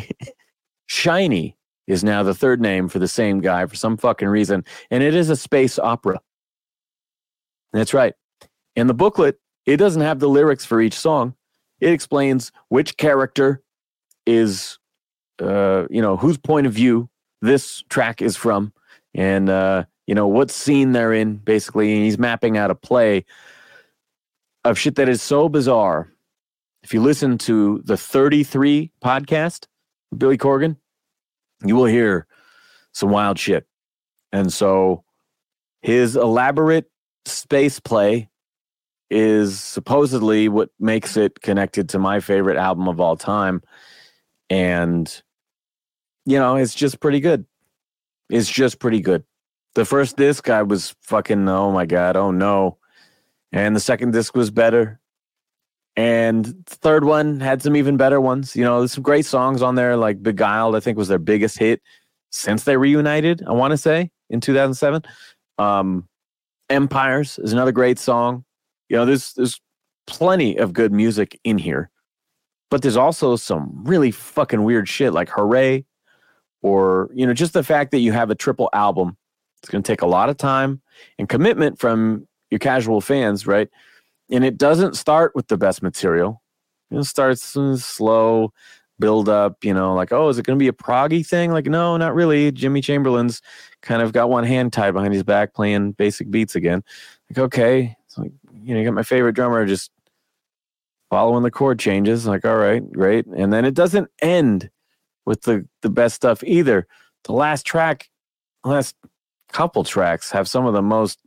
Shiny, 0.86 1.55
is 1.86 2.03
now 2.03 2.22
the 2.22 2.32
third 2.34 2.62
name 2.62 2.88
for 2.88 2.99
the 2.99 3.09
same 3.09 3.42
guy 3.42 3.66
for 3.66 3.76
some 3.76 3.99
fucking 3.99 4.26
reason, 4.26 4.64
and 4.90 5.03
it 5.03 5.14
is 5.14 5.28
a 5.28 5.36
space 5.36 5.78
opera. 5.78 6.18
That's 7.74 7.92
right. 7.92 8.14
In 8.74 8.86
the 8.86 8.94
booklet, 8.94 9.38
it 9.66 9.76
doesn't 9.76 10.01
have 10.01 10.18
the 10.18 10.30
lyrics 10.30 10.64
for 10.64 10.80
each 10.80 10.94
song. 10.94 11.34
It 11.78 11.92
explains 11.92 12.53
which 12.68 12.97
character 12.97 13.62
is, 14.24 14.78
uh, 15.42 15.84
you 15.90 16.01
know, 16.01 16.16
whose 16.16 16.38
point 16.38 16.66
of 16.66 16.72
view 16.72 17.11
this 17.42 17.84
track 17.90 18.22
is 18.22 18.34
from, 18.34 18.72
and 19.14 19.51
uh, 19.51 19.84
you 20.07 20.14
know 20.14 20.26
what 20.26 20.50
scene 20.50 20.92
they're 20.92 21.12
in. 21.12 21.36
Basically, 21.36 21.94
and 21.94 22.04
he's 22.04 22.18
mapping 22.18 22.57
out 22.57 22.70
a 22.70 22.74
play 22.74 23.24
of 24.64 24.78
shit 24.78 24.96
that 24.96 25.09
is 25.09 25.22
so 25.22 25.48
bizarre. 25.48 26.11
If 26.82 26.94
you 26.94 27.02
listen 27.02 27.38
to 27.38 27.80
the 27.84 27.96
33 27.96 28.92
podcast, 29.02 29.66
Billy 30.16 30.38
Corgan, 30.38 30.76
you 31.64 31.74
will 31.74 31.86
hear 31.86 32.26
some 32.92 33.11
wild 33.11 33.38
shit. 33.38 33.66
And 34.32 34.52
so 34.52 35.04
his 35.82 36.16
elaborate 36.16 36.90
space 37.24 37.80
play 37.80 38.28
is 39.11 39.61
supposedly 39.61 40.48
what 40.48 40.70
makes 40.78 41.16
it 41.16 41.40
connected 41.40 41.88
to 41.90 41.98
my 41.98 42.20
favorite 42.20 42.57
album 42.57 42.88
of 42.88 43.00
all 43.00 43.16
time. 43.16 43.62
And, 44.50 45.22
you 46.24 46.38
know, 46.38 46.57
it's 46.57 46.74
just 46.74 47.00
pretty 47.00 47.20
good. 47.20 47.46
It's 48.30 48.50
just 48.50 48.78
pretty 48.78 49.00
good. 49.00 49.24
The 49.77 49.85
first 49.85 50.16
disc, 50.16 50.49
I 50.49 50.62
was 50.62 50.97
fucking, 51.03 51.47
oh 51.51 51.70
my 51.70 51.85
God, 51.85 52.16
oh 52.16 52.31
no. 52.31 52.79
And 53.53 53.77
the 53.77 53.81
second 53.81 54.14
disc 54.14 54.35
was 54.35 54.51
better. 54.51 54.99
And 55.97 56.47
the 56.47 56.77
third 56.77 57.05
one 57.05 57.41
had 57.41 57.61
some 57.61 57.77
even 57.77 57.99
better 57.99 58.18
ones. 58.18 58.57
You 58.57 58.64
know, 58.64 58.79
there's 58.79 58.93
some 58.93 59.03
great 59.03 59.27
songs 59.27 59.61
on 59.61 59.74
there, 59.74 59.99
like 59.99 60.22
Beguiled, 60.22 60.77
I 60.77 60.81
think 60.81 60.97
was 60.97 61.09
their 61.09 61.18
biggest 61.18 61.59
hit 61.59 61.83
since 62.31 62.64
they 62.64 62.79
reunited, 62.79 63.45
I 63.47 63.53
want 63.53 63.72
to 63.72 63.77
say, 63.77 64.11
in 64.31 64.41
2007. 64.41 65.03
Um, 65.59 66.09
Empires 66.70 67.39
is 67.39 67.53
another 67.53 67.72
great 67.72 67.99
song. 67.99 68.47
You 68.89 68.97
know, 68.97 69.05
there's 69.05 69.35
there's 69.35 69.61
plenty 70.07 70.57
of 70.57 70.72
good 70.72 70.91
music 70.91 71.39
in 71.45 71.59
here, 71.59 71.91
but 72.70 72.81
there's 72.81 72.97
also 72.97 73.37
some 73.37 73.83
really 73.85 74.11
fucking 74.11 74.64
weird 74.64 74.89
shit 74.89 75.12
like 75.12 75.29
Hooray, 75.29 75.85
or 76.62 77.11
you 77.12 77.27
know, 77.27 77.35
just 77.35 77.53
the 77.53 77.62
fact 77.62 77.91
that 77.91 77.99
you 77.99 78.12
have 78.12 78.31
a 78.31 78.35
triple 78.35 78.70
album. 78.72 79.18
It's 79.66 79.72
going 79.72 79.82
to 79.82 79.92
take 79.92 80.02
a 80.02 80.06
lot 80.06 80.28
of 80.28 80.36
time 80.36 80.80
and 81.18 81.28
commitment 81.28 81.80
from 81.80 82.28
your 82.52 82.60
casual 82.60 83.00
fans, 83.00 83.48
right? 83.48 83.68
And 84.30 84.44
it 84.44 84.56
doesn't 84.56 84.94
start 84.94 85.32
with 85.34 85.48
the 85.48 85.56
best 85.56 85.82
material. 85.82 86.40
It 86.92 87.02
starts 87.02 87.42
slow, 87.42 88.52
build 89.00 89.28
up, 89.28 89.64
you 89.64 89.74
know, 89.74 89.92
like, 89.92 90.12
oh, 90.12 90.28
is 90.28 90.38
it 90.38 90.46
going 90.46 90.56
to 90.56 90.62
be 90.62 90.68
a 90.68 90.72
proggy 90.72 91.26
thing? 91.26 91.50
Like, 91.50 91.66
no, 91.66 91.96
not 91.96 92.14
really. 92.14 92.52
Jimmy 92.52 92.80
Chamberlin's 92.80 93.42
kind 93.82 94.02
of 94.02 94.12
got 94.12 94.30
one 94.30 94.44
hand 94.44 94.72
tied 94.72 94.92
behind 94.92 95.12
his 95.12 95.24
back 95.24 95.52
playing 95.52 95.92
basic 95.92 96.30
beats 96.30 96.54
again. 96.54 96.84
Like, 97.28 97.38
okay, 97.38 97.96
it's 98.04 98.16
like, 98.16 98.30
you 98.62 98.72
know, 98.72 98.78
you 98.78 98.86
got 98.86 98.94
my 98.94 99.02
favorite 99.02 99.32
drummer 99.32 99.66
just 99.66 99.90
following 101.10 101.42
the 101.42 101.50
chord 101.50 101.80
changes. 101.80 102.24
Like, 102.24 102.44
all 102.44 102.56
right, 102.56 102.88
great. 102.92 103.26
And 103.26 103.52
then 103.52 103.64
it 103.64 103.74
doesn't 103.74 104.12
end 104.22 104.70
with 105.24 105.42
the 105.42 105.66
the 105.82 105.90
best 105.90 106.14
stuff 106.14 106.44
either. 106.44 106.86
The 107.24 107.32
last 107.32 107.66
track, 107.66 108.08
last 108.62 108.94
couple 109.53 109.84
tracks 109.84 110.30
have 110.30 110.49
some 110.49 110.66
of 110.66 110.74
the 110.74 110.82
most 110.82 111.18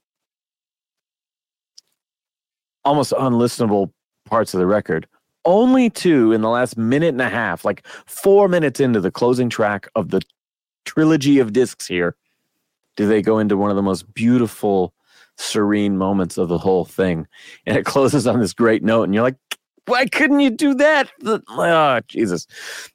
almost 2.85 3.11
unlistenable 3.13 3.91
parts 4.25 4.53
of 4.53 4.59
the 4.59 4.67
record. 4.67 5.07
Only 5.45 5.89
two 5.89 6.31
in 6.31 6.41
the 6.41 6.49
last 6.49 6.77
minute 6.77 7.09
and 7.09 7.21
a 7.21 7.29
half, 7.29 7.65
like 7.65 7.85
four 8.05 8.47
minutes 8.47 8.79
into 8.79 8.99
the 8.99 9.11
closing 9.11 9.49
track 9.49 9.87
of 9.95 10.09
the 10.09 10.21
trilogy 10.85 11.39
of 11.39 11.53
discs 11.53 11.87
here, 11.87 12.15
do 12.95 13.07
they 13.07 13.21
go 13.21 13.39
into 13.39 13.57
one 13.57 13.69
of 13.69 13.75
the 13.75 13.81
most 13.81 14.13
beautiful 14.13 14.93
serene 15.39 15.97
moments 15.97 16.37
of 16.37 16.49
the 16.49 16.57
whole 16.57 16.85
thing. 16.85 17.27
And 17.65 17.77
it 17.77 17.85
closes 17.85 18.27
on 18.27 18.39
this 18.39 18.53
great 18.53 18.83
note, 18.83 19.03
and 19.03 19.13
you're 19.13 19.23
like, 19.23 19.37
why 19.85 20.05
couldn't 20.05 20.41
you 20.41 20.51
do 20.51 20.75
that? 20.75 21.09
Oh, 21.25 21.99
Jesus. 22.07 22.45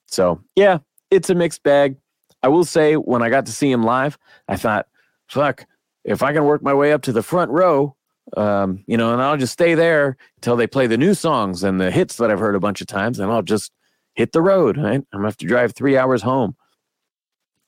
So, 0.06 0.40
yeah, 0.54 0.78
it's 1.10 1.30
a 1.30 1.34
mixed 1.34 1.62
bag. 1.62 1.96
I 2.42 2.48
will 2.48 2.64
say, 2.64 2.94
when 2.94 3.22
I 3.22 3.30
got 3.30 3.46
to 3.46 3.52
see 3.52 3.70
him 3.70 3.82
live, 3.82 4.18
I 4.48 4.56
thought, 4.56 4.86
fuck, 5.28 5.66
if 6.04 6.22
I 6.22 6.32
can 6.32 6.44
work 6.44 6.62
my 6.62 6.74
way 6.74 6.92
up 6.92 7.02
to 7.02 7.12
the 7.12 7.22
front 7.22 7.50
row, 7.50 7.96
um, 8.36 8.82
you 8.86 8.96
know, 8.96 9.12
and 9.12 9.22
I'll 9.22 9.36
just 9.36 9.52
stay 9.52 9.74
there 9.74 10.16
until 10.36 10.56
they 10.56 10.66
play 10.66 10.86
the 10.86 10.96
new 10.96 11.14
songs 11.14 11.62
and 11.62 11.80
the 11.80 11.90
hits 11.90 12.16
that 12.16 12.30
I've 12.30 12.38
heard 12.38 12.54
a 12.54 12.60
bunch 12.60 12.80
of 12.80 12.86
times, 12.86 13.18
and 13.18 13.30
I'll 13.30 13.42
just 13.42 13.72
hit 14.14 14.32
the 14.32 14.42
road. 14.42 14.76
Right? 14.76 14.94
I'm 14.94 15.06
gonna 15.12 15.26
have 15.26 15.36
to 15.38 15.46
drive 15.46 15.72
three 15.72 15.96
hours 15.96 16.22
home. 16.22 16.56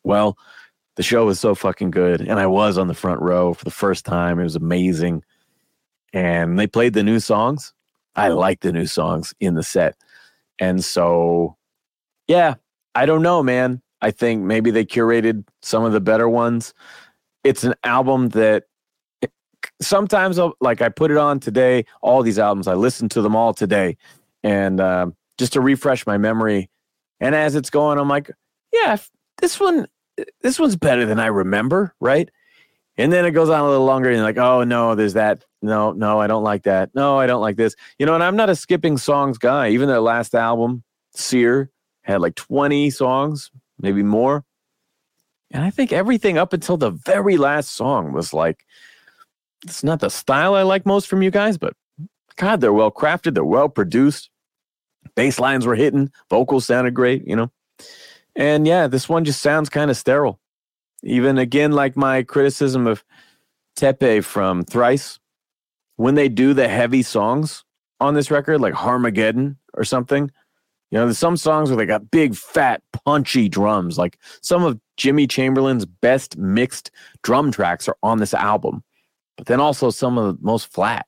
Well, 0.02 0.38
the 0.96 1.02
show 1.02 1.26
was 1.26 1.38
so 1.38 1.54
fucking 1.54 1.90
good, 1.90 2.20
and 2.20 2.40
I 2.40 2.46
was 2.46 2.78
on 2.78 2.88
the 2.88 2.94
front 2.94 3.20
row 3.20 3.52
for 3.52 3.64
the 3.64 3.70
first 3.70 4.04
time. 4.04 4.40
It 4.40 4.44
was 4.44 4.56
amazing, 4.56 5.22
and 6.12 6.58
they 6.58 6.66
played 6.66 6.94
the 6.94 7.02
new 7.02 7.20
songs. 7.20 7.74
I 8.14 8.28
like 8.28 8.60
the 8.60 8.72
new 8.72 8.86
songs 8.86 9.34
in 9.40 9.54
the 9.54 9.62
set, 9.62 9.94
and 10.58 10.82
so 10.82 11.56
yeah, 12.28 12.54
I 12.94 13.04
don't 13.06 13.22
know, 13.22 13.42
man. 13.42 13.82
I 14.00 14.10
think 14.10 14.42
maybe 14.42 14.70
they 14.70 14.84
curated 14.84 15.44
some 15.62 15.84
of 15.84 15.92
the 15.92 16.00
better 16.00 16.28
ones. 16.28 16.72
It's 17.46 17.62
an 17.62 17.74
album 17.84 18.30
that 18.30 18.64
sometimes 19.80 20.36
I'll, 20.36 20.54
like 20.60 20.82
I 20.82 20.88
put 20.88 21.12
it 21.12 21.16
on 21.16 21.38
today. 21.38 21.84
All 22.02 22.24
these 22.24 22.40
albums, 22.40 22.66
I 22.66 22.74
listen 22.74 23.08
to 23.10 23.22
them 23.22 23.36
all 23.36 23.54
today, 23.54 23.98
and 24.42 24.80
uh, 24.80 25.06
just 25.38 25.52
to 25.52 25.60
refresh 25.60 26.04
my 26.08 26.18
memory. 26.18 26.68
And 27.20 27.36
as 27.36 27.54
it's 27.54 27.70
going, 27.70 27.98
I'm 27.98 28.08
like, 28.08 28.32
yeah, 28.72 28.96
this 29.38 29.60
one, 29.60 29.86
this 30.40 30.58
one's 30.58 30.74
better 30.74 31.06
than 31.06 31.20
I 31.20 31.26
remember, 31.26 31.94
right? 32.00 32.28
And 32.96 33.12
then 33.12 33.24
it 33.24 33.30
goes 33.30 33.48
on 33.48 33.60
a 33.60 33.68
little 33.68 33.86
longer, 33.86 34.08
and 34.08 34.16
you're 34.16 34.26
like, 34.26 34.38
oh 34.38 34.64
no, 34.64 34.96
there's 34.96 35.14
that. 35.14 35.44
No, 35.62 35.92
no, 35.92 36.20
I 36.20 36.26
don't 36.26 36.42
like 36.42 36.64
that. 36.64 36.90
No, 36.96 37.16
I 37.16 37.28
don't 37.28 37.40
like 37.40 37.56
this. 37.56 37.76
You 38.00 38.06
know, 38.06 38.14
and 38.16 38.24
I'm 38.24 38.34
not 38.34 38.50
a 38.50 38.56
skipping 38.56 38.98
songs 38.98 39.38
guy. 39.38 39.68
Even 39.68 39.86
their 39.86 40.00
last 40.00 40.34
album, 40.34 40.82
CYR, 41.16 41.68
had 42.02 42.20
like 42.20 42.34
20 42.34 42.90
songs, 42.90 43.52
maybe 43.80 44.02
more. 44.02 44.44
And 45.50 45.64
I 45.64 45.70
think 45.70 45.92
everything 45.92 46.38
up 46.38 46.52
until 46.52 46.76
the 46.76 46.90
very 46.90 47.36
last 47.36 47.72
song 47.72 48.12
was 48.12 48.32
like, 48.32 48.64
it's 49.64 49.84
not 49.84 50.00
the 50.00 50.10
style 50.10 50.54
I 50.54 50.62
like 50.62 50.86
most 50.86 51.08
from 51.08 51.22
you 51.22 51.30
guys, 51.30 51.56
but 51.56 51.74
God, 52.36 52.60
they're 52.60 52.72
well 52.72 52.90
crafted, 52.90 53.34
they're 53.34 53.44
well 53.44 53.68
produced. 53.68 54.30
Bass 55.14 55.38
lines 55.38 55.66
were 55.66 55.76
hitting, 55.76 56.10
vocals 56.28 56.66
sounded 56.66 56.94
great, 56.94 57.26
you 57.26 57.36
know. 57.36 57.50
And 58.34 58.66
yeah, 58.66 58.86
this 58.86 59.08
one 59.08 59.24
just 59.24 59.40
sounds 59.40 59.68
kind 59.68 59.90
of 59.90 59.96
sterile. 59.96 60.40
Even 61.02 61.38
again, 61.38 61.72
like 61.72 61.96
my 61.96 62.22
criticism 62.22 62.86
of 62.86 63.04
Teppei 63.78 64.22
from 64.22 64.64
Thrice, 64.64 65.18
when 65.96 66.14
they 66.14 66.28
do 66.28 66.52
the 66.52 66.68
heavy 66.68 67.02
songs 67.02 67.64
on 68.00 68.14
this 68.14 68.30
record, 68.30 68.60
like 68.60 68.74
Harmageddon 68.74 69.56
or 69.74 69.84
something, 69.84 70.30
you 70.90 70.98
know, 70.98 71.06
there's 71.06 71.18
some 71.18 71.36
songs 71.36 71.68
where 71.68 71.76
they 71.76 71.86
got 71.86 72.10
big, 72.10 72.34
fat, 72.34 72.82
punchy 73.04 73.48
drums. 73.48 73.98
Like 73.98 74.18
some 74.40 74.64
of 74.64 74.78
Jimmy 74.96 75.26
Chamberlin's 75.26 75.84
best 75.84 76.36
mixed 76.36 76.90
drum 77.22 77.50
tracks 77.50 77.88
are 77.88 77.96
on 78.02 78.18
this 78.18 78.34
album 78.34 78.82
but 79.36 79.46
then 79.46 79.60
also 79.60 79.90
some 79.90 80.18
of 80.18 80.26
the 80.26 80.44
most 80.44 80.72
flat. 80.72 81.06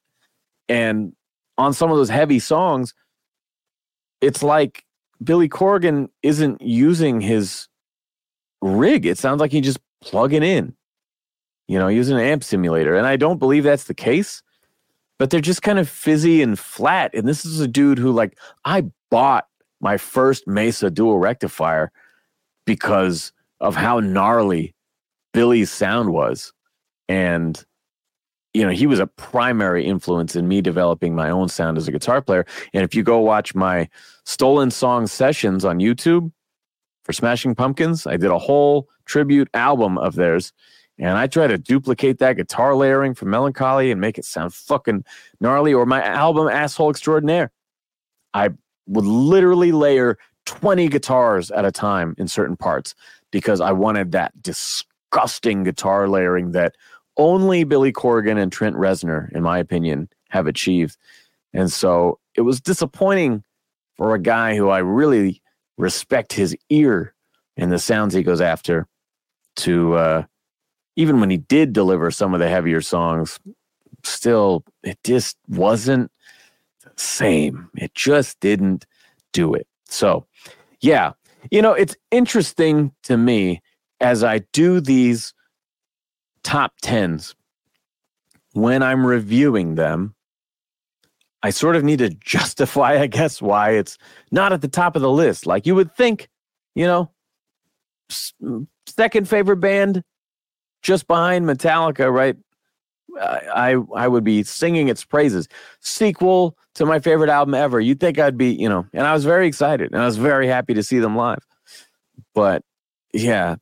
And 0.69 1.15
on 1.57 1.73
some 1.73 1.91
of 1.91 1.97
those 1.97 2.11
heavy 2.11 2.39
songs, 2.39 2.95
it's 4.21 4.43
like 4.43 4.85
Billy 5.23 5.49
Corgan 5.49 6.09
isn't 6.23 6.61
using 6.61 7.21
his 7.21 7.69
rig. 8.61 9.07
It 9.07 9.19
sounds 9.19 9.41
like 9.41 9.53
he's 9.53 9.65
just 9.65 9.81
plugging 10.01 10.43
in, 10.43 10.75
you 11.67 11.79
know, 11.79 11.89
using 11.89 12.17
an 12.17 12.23
amp 12.23 12.45
simulator. 12.45 12.97
And 12.97 13.07
I 13.07 13.17
don't 13.17 13.39
believe 13.39 13.65
that's 13.65 13.85
the 13.85 13.95
case, 13.95 14.43
but 15.19 15.31
they're 15.31 15.41
just 15.41 15.63
kind 15.63 15.79
of 15.79 15.89
fizzy 15.89 16.43
and 16.43 16.59
flat. 16.59 17.15
And 17.15 17.27
this 17.27 17.45
is 17.45 17.61
a 17.61 17.69
dude 17.69 17.99
who, 17.99 18.13
like, 18.13 18.39
I 18.65 18.85
bought 19.11 19.47
my 19.81 19.97
first 19.97 20.47
Mesa 20.47 20.91
dual 20.91 21.19
rectifier 21.19 21.91
because 22.67 23.33
of 23.61 23.75
how 23.75 24.01
gnarly 24.01 24.75
Billy's 25.33 25.71
sound 25.71 26.13
was. 26.13 26.53
And 27.09 27.65
you 28.55 28.65
know, 28.65 28.71
he 28.71 28.87
was 28.87 28.99
a 28.99 29.07
primary 29.07 29.85
influence 29.85 30.35
in 30.35 30.49
me 30.49 30.61
developing 30.61 31.15
my 31.15 31.31
own 31.31 31.49
sound 31.49 31.77
as 31.79 31.87
a 31.87 31.93
guitar 31.93 32.23
player. 32.23 32.47
And 32.73 32.83
if 32.83 32.95
you 32.95 33.03
go 33.03 33.19
watch 33.21 33.55
my 33.55 33.89
stolen 34.25 34.71
song 34.71 35.07
sessions 35.07 35.65
on 35.65 35.79
YouTube 35.79 36.33
for 37.05 37.13
Smashing 37.13 37.55
Pumpkins, 37.55 38.07
I 38.07 38.17
did 38.17 38.31
a 38.31 38.39
whole 38.39 38.89
tribute 39.05 39.49
album 39.55 39.99
of 39.99 40.15
theirs. 40.15 40.53
And 40.99 41.17
I 41.17 41.29
try 41.29 41.47
to 41.47 41.59
duplicate 41.59 42.19
that 42.19 42.37
guitar 42.37 42.75
layering 42.75 43.15
from 43.15 43.31
Melancholy 43.31 43.93
and 43.93 44.01
make 44.01 44.19
it 44.19 44.25
sound 44.25 44.53
fucking 44.53 45.05
gnarly. 45.41 45.73
Or 45.73 45.87
my 45.87 46.03
album, 46.03 46.49
Asshole 46.49 46.91
Extraordinaire. 46.91 47.53
I 48.35 48.51
would 48.89 49.05
literally 49.05 49.73
layer 49.73 50.19
20 50.47 50.89
guitars 50.89 51.51
at 51.51 51.65
a 51.65 51.73
time 51.73 52.15
in 52.19 52.27
certain 52.27 52.57
parts 52.57 52.95
because 53.31 53.61
I 53.61 53.73
wanted 53.73 54.13
that 54.13 54.33
disgusting 54.43 55.65
guitar 55.65 56.09
layering 56.09 56.53
that 56.53 56.75
only 57.17 57.65
Billy 57.65 57.93
Corgan 57.93 58.41
and 58.41 58.51
Trent 58.51 58.77
Reznor, 58.77 59.31
in 59.33 59.43
my 59.43 59.59
opinion, 59.59 60.09
have 60.31 60.47
achieved. 60.47 60.97
And 61.53 61.71
so 61.71 62.19
it 62.35 62.43
was 62.43 62.61
disappointing 62.61 63.45
for 63.97 64.15
a 64.15 64.21
guy 64.21 64.57
who 64.57 64.69
I 64.69 64.79
really 64.79 65.43
respect 65.77 66.33
his 66.33 66.57
ear 66.71 67.15
and 67.57 67.73
the 67.73 67.79
sounds 67.79 68.15
he 68.15 68.23
goes 68.23 68.41
after 68.41 68.87
to 69.57 69.95
uh, 69.95 70.23
even 70.97 71.21
when 71.21 71.31
he 71.31 71.37
did 71.37 71.73
deliver 71.73 72.11
some 72.11 72.35
of 72.35 72.41
the 72.41 72.49
heavier 72.49 72.81
songs, 72.81 73.39
still 74.05 74.65
it 74.83 74.99
just 75.05 75.37
wasn't 75.49 76.11
same. 76.99 77.71
It 77.77 77.95
just 77.95 78.41
didn't 78.41 78.87
do 79.33 79.55
it. 79.55 79.67
So, 79.87 80.27
yeah, 80.81 81.13
you 81.51 81.63
know, 81.63 81.73
it's 81.73 81.97
interesting 82.11 82.93
to 83.05 83.17
me 83.17 83.63
as 84.01 84.23
I 84.23 84.39
do 84.53 84.81
these 84.81 85.35
top 86.43 86.73
tens, 86.81 87.35
when 88.53 88.83
I'm 88.83 89.07
reviewing 89.07 89.75
them, 89.75 90.15
I 91.43 91.51
sort 91.51 91.77
of 91.77 91.85
need 91.85 91.99
to 91.99 92.11
justify, 92.25 93.01
I 93.01 93.07
guess, 93.07 93.43
why 93.43 93.71
it's 93.71 93.99
not 94.31 94.53
at 94.53 94.61
the 94.61 94.69
top 94.69 94.97
of 94.97 95.03
the 95.03 95.11
list. 95.11 95.47
Like 95.47 95.67
you 95.67 95.75
would 95.75 95.95
think, 95.95 96.29
you 96.75 96.87
know, 96.87 97.11
second 98.87 99.29
favorite 99.29 99.59
band 99.59 100.03
just 100.83 101.07
behind 101.07 101.45
Metallica, 101.45 102.13
right? 102.13 102.37
I 103.21 103.77
I 103.95 104.09
would 104.09 104.25
be 104.25 104.43
singing 104.43 104.89
its 104.89 105.05
praises. 105.05 105.49
Sequel 105.81 106.57
to 106.75 106.87
my 106.87 107.01
favorite 107.01 107.31
album 107.31 107.55
ever. 107.55 107.81
You'd 107.81 108.01
think 108.01 108.19
I'd 108.19 108.39
be, 108.39 108.53
you 108.53 108.69
know, 108.69 108.87
and 108.93 109.07
I 109.07 109.13
was 109.13 109.25
very 109.25 109.47
excited 109.47 109.93
and 109.93 110.01
I 110.01 110.07
was 110.07 110.17
very 110.17 110.47
happy 110.47 110.75
to 110.75 110.83
see 110.83 110.99
them 110.99 111.17
live. 111.17 111.45
But 112.35 112.63
yeah, 113.13 113.57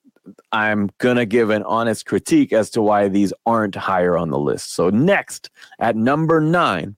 I'm 0.52 0.90
to 1.00 1.26
give 1.26 1.50
an 1.50 1.62
honest 1.64 2.06
critique 2.06 2.52
as 2.52 2.70
to 2.70 2.82
why 2.82 3.08
these 3.08 3.32
aren't 3.44 3.74
higher 3.74 4.16
on 4.16 4.30
the 4.30 4.38
list. 4.38 4.74
So, 4.74 4.90
next 4.90 5.50
at 5.78 5.96
number 5.96 6.40
nine 6.40 6.96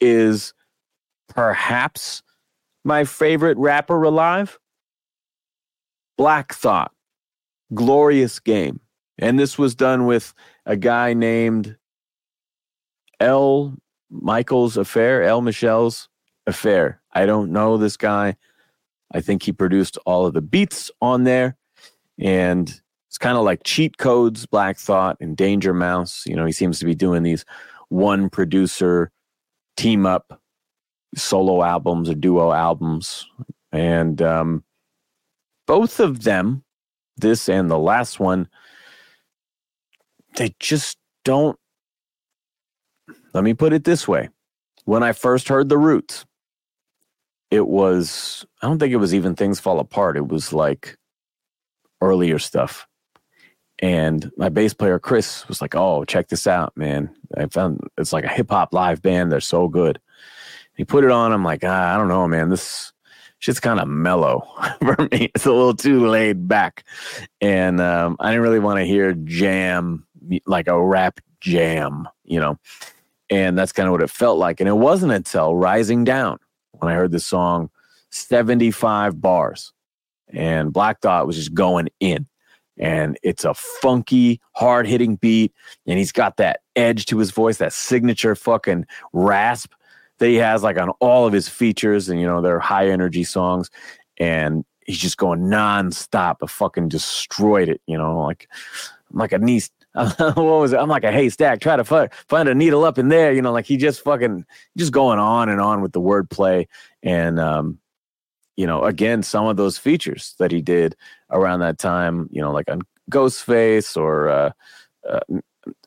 is 0.00 0.54
perhaps 1.28 2.22
my 2.84 3.04
favorite 3.04 3.58
rapper 3.58 4.02
alive 4.02 4.58
Black 6.16 6.52
Thought, 6.54 6.92
Glorious 7.74 8.40
Game. 8.40 8.80
And 9.18 9.38
this 9.38 9.58
was 9.58 9.74
done 9.74 10.06
with 10.06 10.32
a 10.64 10.76
guy 10.76 11.12
named 11.12 11.76
L. 13.20 13.74
Michael's 14.10 14.76
Affair, 14.76 15.22
El 15.22 15.42
Michels 15.42 16.08
Affair. 16.46 17.00
I 17.12 17.26
don't 17.26 17.52
know 17.52 17.76
this 17.76 17.96
guy. 17.96 18.36
I 19.12 19.20
think 19.20 19.42
he 19.42 19.52
produced 19.52 19.98
all 20.06 20.26
of 20.26 20.34
the 20.34 20.40
beats 20.40 20.90
on 21.00 21.24
there. 21.24 21.56
And 22.18 22.68
it's 23.08 23.18
kind 23.18 23.38
of 23.38 23.44
like 23.44 23.62
cheat 23.64 23.98
codes, 23.98 24.46
Black 24.46 24.78
Thought, 24.78 25.16
and 25.20 25.36
Danger 25.36 25.72
Mouse. 25.72 26.24
You 26.26 26.36
know, 26.36 26.44
he 26.44 26.52
seems 26.52 26.78
to 26.78 26.84
be 26.84 26.94
doing 26.94 27.22
these 27.22 27.44
one 27.88 28.28
producer 28.28 29.10
team 29.76 30.04
up 30.04 30.40
solo 31.14 31.62
albums 31.62 32.10
or 32.10 32.14
duo 32.14 32.52
albums. 32.52 33.26
And 33.72 34.20
um, 34.20 34.64
both 35.66 36.00
of 36.00 36.24
them, 36.24 36.64
this 37.16 37.48
and 37.48 37.70
the 37.70 37.78
last 37.78 38.20
one, 38.20 38.48
they 40.36 40.54
just 40.60 40.98
don't. 41.24 41.58
Let 43.34 43.44
me 43.44 43.54
put 43.54 43.72
it 43.72 43.84
this 43.84 44.08
way. 44.08 44.28
When 44.84 45.02
I 45.02 45.12
first 45.12 45.48
heard 45.48 45.68
The 45.68 45.78
Roots, 45.78 46.24
it 47.50 47.66
was, 47.66 48.46
I 48.62 48.66
don't 48.66 48.78
think 48.78 48.92
it 48.92 48.96
was 48.96 49.14
even 49.14 49.34
Things 49.34 49.60
Fall 49.60 49.80
Apart. 49.80 50.16
It 50.16 50.28
was 50.28 50.52
like 50.52 50.96
earlier 52.00 52.38
stuff. 52.38 52.86
And 53.80 54.30
my 54.36 54.48
bass 54.48 54.74
player 54.74 54.98
Chris 54.98 55.46
was 55.46 55.60
like, 55.60 55.76
"Oh, 55.76 56.04
check 56.04 56.28
this 56.28 56.48
out, 56.48 56.76
man! 56.76 57.14
I 57.36 57.46
found 57.46 57.80
it's 57.96 58.12
like 58.12 58.24
a 58.24 58.28
hip 58.28 58.50
hop 58.50 58.74
live 58.74 59.02
band. 59.02 59.30
They're 59.30 59.38
so 59.40 59.68
good." 59.68 60.00
He 60.78 60.84
put 60.84 61.04
it 61.04 61.10
on. 61.10 61.32
I'm 61.32 61.44
like, 61.44 61.64
ah, 61.64 61.92
I 61.92 61.96
don't 61.96 62.06
know, 62.06 62.26
man. 62.28 62.50
This 62.50 62.92
shit's 63.40 63.58
kind 63.58 63.80
of 63.80 63.88
mellow 63.88 64.46
for 64.80 64.96
me. 65.10 65.30
It's 65.34 65.44
a 65.44 65.52
little 65.52 65.74
too 65.74 66.06
laid 66.06 66.46
back, 66.48 66.84
and 67.40 67.80
um, 67.80 68.16
I 68.20 68.30
didn't 68.30 68.42
really 68.42 68.60
want 68.60 68.78
to 68.78 68.86
hear 68.86 69.12
jam 69.12 70.06
like 70.46 70.68
a 70.68 70.80
rap 70.80 71.20
jam, 71.40 72.08
you 72.24 72.38
know. 72.40 72.58
And 73.30 73.58
that's 73.58 73.72
kind 73.72 73.88
of 73.88 73.92
what 73.92 74.02
it 74.02 74.10
felt 74.10 74.38
like. 74.38 74.60
And 74.60 74.68
it 74.68 74.76
wasn't 74.76 75.12
until 75.12 75.54
Rising 75.54 76.04
Down 76.04 76.38
when 76.72 76.90
I 76.90 76.94
heard 76.94 77.12
this 77.12 77.26
song, 77.26 77.70
75 78.10 79.20
bars, 79.20 79.72
and 80.28 80.72
Black 80.72 81.00
Thought 81.00 81.26
was 81.26 81.36
just 81.36 81.54
going 81.54 81.88
in. 82.00 82.26
And 82.78 83.18
it's 83.22 83.44
a 83.44 83.54
funky, 83.54 84.40
hard 84.52 84.86
hitting 84.86 85.16
beat. 85.16 85.52
And 85.86 85.98
he's 85.98 86.12
got 86.12 86.36
that 86.36 86.60
edge 86.76 87.06
to 87.06 87.18
his 87.18 87.32
voice, 87.32 87.56
that 87.58 87.72
signature 87.72 88.36
fucking 88.36 88.86
rasp 89.12 89.72
that 90.18 90.28
he 90.28 90.36
has 90.36 90.62
like 90.62 90.78
on 90.78 90.90
all 91.00 91.26
of 91.26 91.32
his 91.32 91.48
features. 91.48 92.08
And, 92.08 92.20
you 92.20 92.26
know, 92.26 92.40
they're 92.40 92.60
high 92.60 92.88
energy 92.88 93.24
songs. 93.24 93.68
And 94.18 94.64
he's 94.86 94.98
just 94.98 95.16
going 95.16 95.40
nonstop. 95.40 96.36
I 96.42 96.46
fucking 96.46 96.88
destroyed 96.88 97.68
it, 97.68 97.80
you 97.86 97.98
know, 97.98 98.20
like, 98.20 98.48
like 99.12 99.32
a 99.32 99.38
niece 99.38 99.70
what 100.18 100.36
was 100.36 100.72
it? 100.72 100.78
I'm 100.78 100.88
like 100.88 101.04
a 101.04 101.12
haystack. 101.12 101.60
Try 101.60 101.76
to 101.76 101.84
find, 101.84 102.12
find 102.28 102.48
a 102.48 102.54
needle 102.54 102.84
up 102.84 102.98
in 102.98 103.08
there. 103.08 103.32
You 103.32 103.42
know, 103.42 103.52
like 103.52 103.66
he 103.66 103.76
just 103.76 104.00
fucking 104.02 104.44
just 104.76 104.92
going 104.92 105.18
on 105.18 105.48
and 105.48 105.60
on 105.60 105.80
with 105.82 105.92
the 105.92 106.00
wordplay. 106.00 106.66
And, 107.02 107.40
um, 107.40 107.78
you 108.56 108.66
know, 108.66 108.84
again, 108.84 109.22
some 109.22 109.46
of 109.46 109.56
those 109.56 109.78
features 109.78 110.34
that 110.38 110.50
he 110.52 110.60
did 110.62 110.96
around 111.30 111.60
that 111.60 111.78
time, 111.78 112.28
you 112.30 112.40
know, 112.40 112.52
like 112.52 112.70
on 112.70 112.82
Ghostface 113.10 113.96
or, 113.96 114.28
uh, 114.28 114.50
uh, 115.08 115.20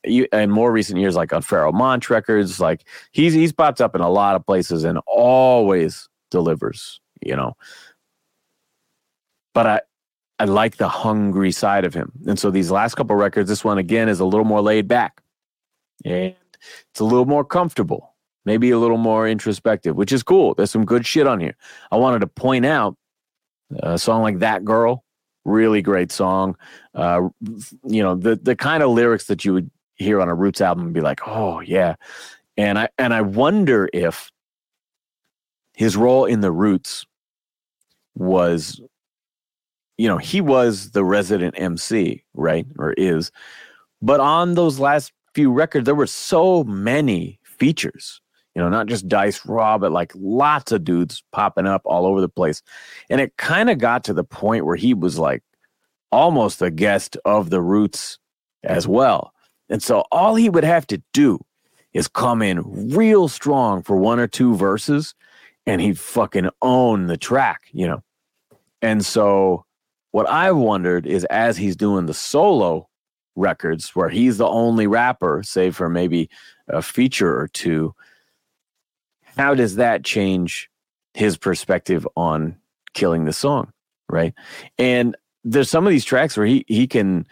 in 0.03 0.51
more 0.51 0.72
recent 0.72 0.99
years, 0.99 1.16
like 1.16 1.34
on 1.34 1.41
Pharoahe 1.41 1.74
Monch 1.74 2.09
records, 2.09 2.59
like 2.59 2.86
he's 3.12 3.34
he's 3.34 3.51
popped 3.51 3.82
up 3.82 3.95
in 3.95 4.01
a 4.01 4.09
lot 4.09 4.36
of 4.36 4.45
places 4.45 4.84
and 4.84 4.99
always 5.07 6.07
delivers, 6.30 6.99
you 7.22 7.36
know. 7.36 7.53
But 9.53 9.68
I 9.68 9.82
I 10.42 10.46
like 10.46 10.78
the 10.78 10.88
hungry 10.88 11.52
side 11.52 11.86
of 11.86 11.94
him. 11.94 12.12
And 12.26 12.39
so 12.39 12.50
these 12.50 12.72
last 12.72 12.96
couple 12.96 13.16
records, 13.16 13.48
this 13.48 13.64
one 13.64 13.78
again 13.78 14.10
is 14.10 14.20
a 14.20 14.26
little 14.26 14.44
more 14.44 14.60
laid 14.60 14.88
back. 14.88 15.22
And 16.04 16.34
it's 16.89 17.00
a 17.00 17.04
little 17.04 17.28
more 17.28 17.46
comfortable, 17.46 18.16
maybe 18.44 18.72
a 18.72 18.80
little 18.80 18.98
more 18.98 19.28
introspective, 19.28 19.96
which 19.96 20.12
is 20.12 20.24
cool. 20.24 20.56
There's 20.56 20.72
some 20.72 20.84
good 20.84 21.06
shit 21.06 21.28
on 21.28 21.39
here. 21.39 21.56
I 21.92 21.98
wanted 21.98 22.22
to 22.22 22.28
point 22.28 22.66
out 22.66 22.98
a 23.84 24.00
song 24.00 24.24
like 24.24 24.39
That 24.39 24.66
Girl, 24.66 25.04
really 25.46 25.84
great 25.84 26.12
song. 26.12 26.58
Uh, 26.96 27.30
you 27.84 28.02
know, 28.02 28.16
the 28.16 28.36
the 28.36 28.56
kind 28.56 28.82
of 28.82 28.89
lyrics 28.89 29.26
that 29.26 29.46
you 29.46 29.54
would 29.54 29.70
hear 29.94 30.20
on 30.20 30.28
a 30.28 30.34
Roots 30.34 30.60
album 30.60 30.86
and 30.86 30.94
be 30.94 31.02
like, 31.02 31.20
"Oh, 31.28 31.60
yeah." 31.60 31.98
And 32.58 32.80
I 32.80 32.89
and 32.98 33.14
I 33.14 33.22
wonder 33.22 33.88
if 33.94 34.32
his 35.76 35.96
role 35.96 36.26
in 36.26 36.42
the 36.42 36.52
Roots 36.52 37.06
was 38.16 38.82
you 40.02 40.08
know, 40.08 40.18
he 40.18 40.41
was 40.41 40.91
the 40.91 41.04
resident 41.04 41.54
MC, 41.60 42.24
right? 42.34 42.66
Or 42.80 42.93
is. 42.93 43.32
But 44.02 44.20
on 44.20 44.56
those 44.56 44.80
last 44.80 45.14
few 45.36 45.52
records, 45.52 45.86
there 45.86 45.93
were 45.93 46.08
so 46.08 46.64
many 46.64 47.39
features, 47.43 48.20
you 48.56 48.64
know, 48.64 48.68
not 48.68 48.88
just 48.88 49.08
Dice 49.08 49.45
Raw, 49.45 49.78
but 49.78 49.91
like 49.91 50.12
lots 50.16 50.72
of 50.72 50.84
dudes 50.84 51.22
popping 51.32 51.68
up 51.68 51.84
all 51.86 52.08
over 52.08 52.20
the 52.20 52.28
place. 52.28 52.64
And 53.12 53.22
it 53.22 53.38
kind 53.38 53.70
of 53.70 53.78
got 53.78 54.04
to 54.06 54.14
the 54.14 54.24
point 54.24 54.66
where 54.66 54.76
he 54.76 54.95
was 54.95 55.20
like 55.20 55.43
almost 56.12 56.64
a 56.64 56.72
guest 56.72 57.16
of 57.24 57.52
the 57.52 57.62
Roots 57.62 58.18
as 58.64 58.88
well. 58.88 59.32
And 59.70 59.84
so 59.84 60.06
all 60.12 60.34
he 60.34 60.49
would 60.49 60.64
have 60.64 60.88
to 60.88 60.99
do 61.14 61.39
is 61.93 62.08
come 62.08 62.41
in 62.41 62.95
real 62.95 63.28
strong 63.28 63.84
for 63.84 63.97
one 63.97 64.20
or 64.20 64.28
two 64.28 64.56
verses 64.56 65.14
and 65.68 65.80
he'd 65.80 65.99
fucking 65.99 66.49
own 66.64 67.06
the 67.06 67.18
track, 67.18 67.68
you 67.72 67.86
know. 67.86 68.02
And 68.82 69.06
so 69.06 69.64
what 70.12 70.30
I've 70.30 70.57
wondered 70.57 71.05
is 71.05 71.26
as 71.26 71.57
he's 71.57 71.76
doing 71.76 72.05
the 72.05 72.14
solo 72.14 72.88
records 73.36 73.95
where 73.95 74.09
he's 74.09 74.38
the 74.38 74.47
only 74.47 74.88
rapper, 74.88 75.41
save 75.43 75.76
for 75.76 75.89
maybe 75.89 76.30
a 76.68 76.82
feature 76.82 77.39
or 77.39 77.47
two, 77.47 77.95
how 79.38 79.55
does 79.55 79.76
that 79.78 80.03
change 80.03 80.70
his 81.14 81.38
perspective 81.38 82.07
on 82.16 82.57
killing 82.93 83.26
the 83.26 83.34
song? 83.34 83.72
Right. 84.09 84.34
And 84.78 85.16
there's 85.43 85.70
some 85.70 85.88
of 85.88 85.91
these 85.91 86.05
tracks 86.05 86.36
where 86.36 86.45
he 86.45 86.66
he 86.68 86.86
can 86.86 87.26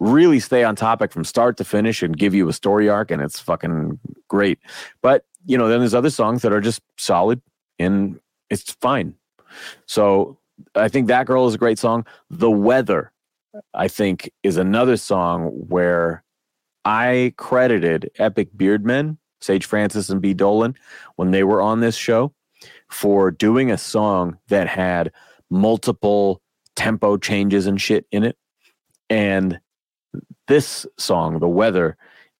really 0.00 0.40
stay 0.40 0.64
on 0.64 0.74
topic 0.74 1.12
from 1.12 1.24
start 1.24 1.56
to 1.56 1.64
finish 1.64 2.02
and 2.02 2.18
give 2.18 2.34
you 2.34 2.48
a 2.48 2.52
story 2.52 2.88
arc 2.88 3.10
and 3.10 3.22
it's 3.22 3.38
fucking 3.38 3.98
great. 4.28 4.58
But 5.00 5.24
you 5.46 5.56
know, 5.56 5.68
then 5.68 5.80
there's 5.80 5.94
other 5.94 6.10
songs 6.10 6.42
that 6.42 6.52
are 6.52 6.60
just 6.60 6.82
solid 6.98 7.40
and 7.78 8.18
it's 8.50 8.72
fine. 8.80 9.14
So 9.86 10.38
I 10.74 10.88
think 10.88 11.08
that 11.08 11.26
girl 11.26 11.46
is 11.46 11.54
a 11.54 11.58
great 11.58 11.78
song. 11.78 12.06
The 12.30 12.50
weather, 12.50 13.12
I 13.72 13.88
think, 13.88 14.30
is 14.42 14.56
another 14.56 14.96
song 14.96 15.46
where 15.46 16.24
I 16.84 17.34
credited 17.36 18.10
Epic 18.18 18.50
Beardmen, 18.56 19.18
Sage 19.40 19.66
Francis 19.66 20.10
and 20.10 20.20
B 20.20 20.34
Dolan, 20.34 20.76
when 21.16 21.30
they 21.30 21.44
were 21.44 21.62
on 21.62 21.80
this 21.80 21.96
show, 21.96 22.32
for 22.90 23.30
doing 23.30 23.70
a 23.70 23.78
song 23.78 24.38
that 24.48 24.68
had 24.68 25.12
multiple 25.50 26.40
tempo 26.76 27.16
changes 27.16 27.66
and 27.66 27.80
shit 27.80 28.06
in 28.10 28.24
it. 28.24 28.36
And 29.10 29.60
this 30.48 30.86
song, 30.98 31.38
The 31.38 31.48
Weather, 31.48 31.96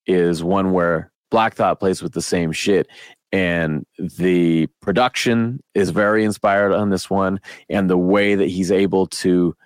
is 0.07 0.43
one 0.43 0.73
where 0.73 1.11
Black 1.31 1.55
Thought 1.55 1.81
plays 1.81 2.03
with 2.03 2.13
the 2.13 2.23
same 2.23 2.53
shit 2.53 2.87
and 3.35 3.85
the 3.99 4.69
production 4.81 5.61
is 5.75 5.91
very 5.91 6.25
inspired 6.25 6.73
on 6.73 6.91
this 6.91 7.11
one 7.11 7.41
and 7.69 7.91
the 7.91 7.99
way 7.99 8.37
that 8.37 8.47
he's 8.49 8.71
able 8.71 9.09
to 9.09 9.57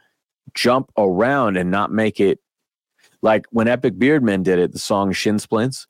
jump 0.54 0.90
around 0.96 1.58
and 1.58 1.70
not 1.70 1.92
make 1.92 2.18
it 2.18 2.40
like 3.20 3.44
when 3.50 3.68
epic 3.68 3.98
beardmen 3.98 4.42
did 4.42 4.58
it 4.58 4.72
the 4.72 4.78
song 4.78 5.12
shin 5.12 5.38
splints 5.38 5.86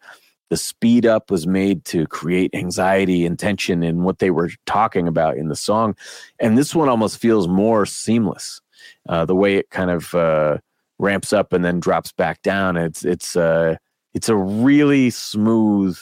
the 0.51 0.57
speed 0.57 1.07
up 1.07 1.31
was 1.31 1.47
made 1.47 1.85
to 1.85 2.05
create 2.09 2.53
anxiety 2.53 3.25
and 3.25 3.39
tension 3.39 3.85
in 3.85 4.03
what 4.03 4.19
they 4.19 4.31
were 4.31 4.51
talking 4.67 5.07
about 5.07 5.37
in 5.37 5.49
the 5.49 5.55
song. 5.55 5.95
And 6.41 6.57
this 6.57 6.75
one 6.75 6.89
almost 6.89 7.19
feels 7.19 7.47
more 7.47 7.85
seamless 7.85 8.63
uh, 9.11 9.27
the 9.27 9.35
way 9.35 9.57
it 9.57 9.69
kind 9.69 9.91
of 9.91 10.15
uh, 10.15 10.57
ramps 10.99 11.35
up 11.35 11.53
and 11.53 11.63
then 11.63 11.81
drops 11.81 12.13
back 12.13 12.41
down. 12.41 12.79
It's 12.79 13.05
it's 13.05 13.37
uh, 13.37 13.77
it's 14.15 14.31
a 14.31 14.37
really 14.37 15.11
smooth 15.11 15.99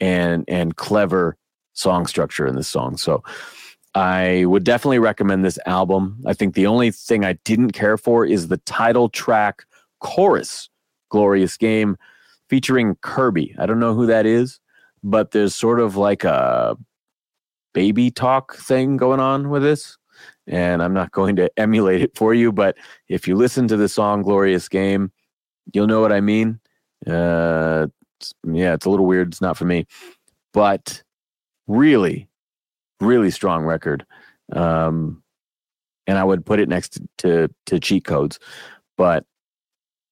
and 0.00 0.44
and 0.48 0.76
clever 0.76 1.36
song 1.72 2.06
structure 2.06 2.46
in 2.46 2.56
this 2.56 2.68
song. 2.68 2.96
So 2.96 3.22
I 3.94 4.44
would 4.46 4.64
definitely 4.64 4.98
recommend 4.98 5.44
this 5.44 5.58
album. 5.66 6.20
I 6.26 6.34
think 6.34 6.54
the 6.54 6.66
only 6.66 6.90
thing 6.90 7.24
I 7.24 7.34
didn't 7.44 7.72
care 7.72 7.96
for 7.96 8.26
is 8.26 8.48
the 8.48 8.56
title 8.58 9.08
track 9.08 9.64
chorus, 10.00 10.68
Glorious 11.10 11.56
Game, 11.56 11.96
featuring 12.48 12.96
Kirby. 13.02 13.54
I 13.58 13.66
don't 13.66 13.78
know 13.78 13.94
who 13.94 14.06
that 14.06 14.26
is, 14.26 14.58
but 15.02 15.30
there's 15.30 15.54
sort 15.54 15.80
of 15.80 15.96
like 15.96 16.24
a 16.24 16.76
baby 17.72 18.10
talk 18.10 18.56
thing 18.56 18.96
going 18.96 19.20
on 19.20 19.50
with 19.50 19.62
this. 19.62 19.96
And 20.46 20.82
I'm 20.82 20.94
not 20.94 21.12
going 21.12 21.36
to 21.36 21.50
emulate 21.56 22.02
it 22.02 22.16
for 22.16 22.34
you, 22.34 22.52
but 22.52 22.76
if 23.08 23.28
you 23.28 23.36
listen 23.36 23.68
to 23.68 23.76
the 23.76 23.88
song 23.88 24.22
Glorious 24.22 24.68
Game, 24.68 25.12
you'll 25.72 25.86
know 25.86 26.00
what 26.00 26.12
I 26.12 26.20
mean. 26.20 26.60
Uh, 27.06 27.86
yeah, 28.46 28.74
it's 28.74 28.86
a 28.86 28.90
little 28.90 29.06
weird. 29.06 29.28
It's 29.28 29.40
not 29.40 29.56
for 29.56 29.64
me, 29.64 29.86
but 30.52 31.02
really, 31.66 32.28
really 33.00 33.30
strong 33.30 33.64
record. 33.64 34.06
Um, 34.52 35.22
and 36.06 36.18
I 36.18 36.24
would 36.24 36.44
put 36.46 36.60
it 36.60 36.68
next 36.68 36.94
to, 36.94 37.08
to, 37.18 37.54
to 37.66 37.80
cheat 37.80 38.04
codes, 38.04 38.38
but 38.96 39.24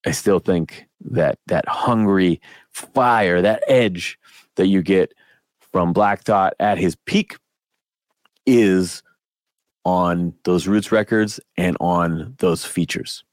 I 0.07 0.11
still 0.11 0.39
think 0.39 0.87
that 1.11 1.39
that 1.47 1.69
hungry 1.69 2.41
fire, 2.71 3.43
that 3.43 3.63
edge 3.69 4.19
that 4.57 4.67
you 4.67 4.83
get 4.83 5.13
from 5.73 5.93
Black 5.93 6.23
Thought 6.23 6.55
at 6.59 6.79
his 6.79 6.97
peak 7.07 7.37
is 8.47 9.03
on 9.85 10.35
those 10.45 10.67
Roots 10.67 10.93
records 10.93 11.41
and 11.57 11.77
on 11.81 12.35
those 12.39 12.65
features. 12.65 13.25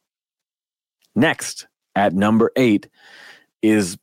Next, 1.15 1.67
at 1.95 2.13
number 2.13 2.51
eight, 2.55 2.87
is 3.61 3.97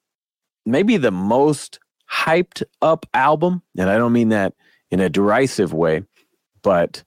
maybe 0.67 0.97
the 0.97 1.13
most 1.13 1.79
hyped 2.11 2.63
up 2.83 3.07
album, 3.15 3.63
and 3.79 3.89
I 3.89 3.97
don't 3.97 4.13
mean 4.13 4.29
that 4.31 4.55
in 4.91 5.01
a 5.01 5.09
derisive 5.09 5.73
way, 5.73 6.03
but 6.63 7.03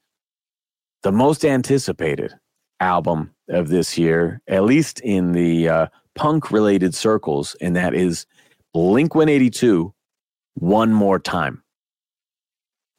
the 1.03 1.11
most 1.11 1.45
anticipated 1.45 2.33
album 2.79 3.33
of 3.49 3.69
this 3.69 3.97
year, 3.97 4.41
at 4.47 4.63
least 4.63 4.99
in 5.01 5.33
the 5.33 5.69
uh, 5.69 5.87
punk 6.15 6.51
related 6.51 6.95
circles, 6.95 7.55
and 7.61 7.75
that 7.75 7.93
is 7.93 8.25
Blink 8.73 9.15
182 9.15 9.93
One 10.55 10.93
More 10.93 11.19
Time. 11.19 11.63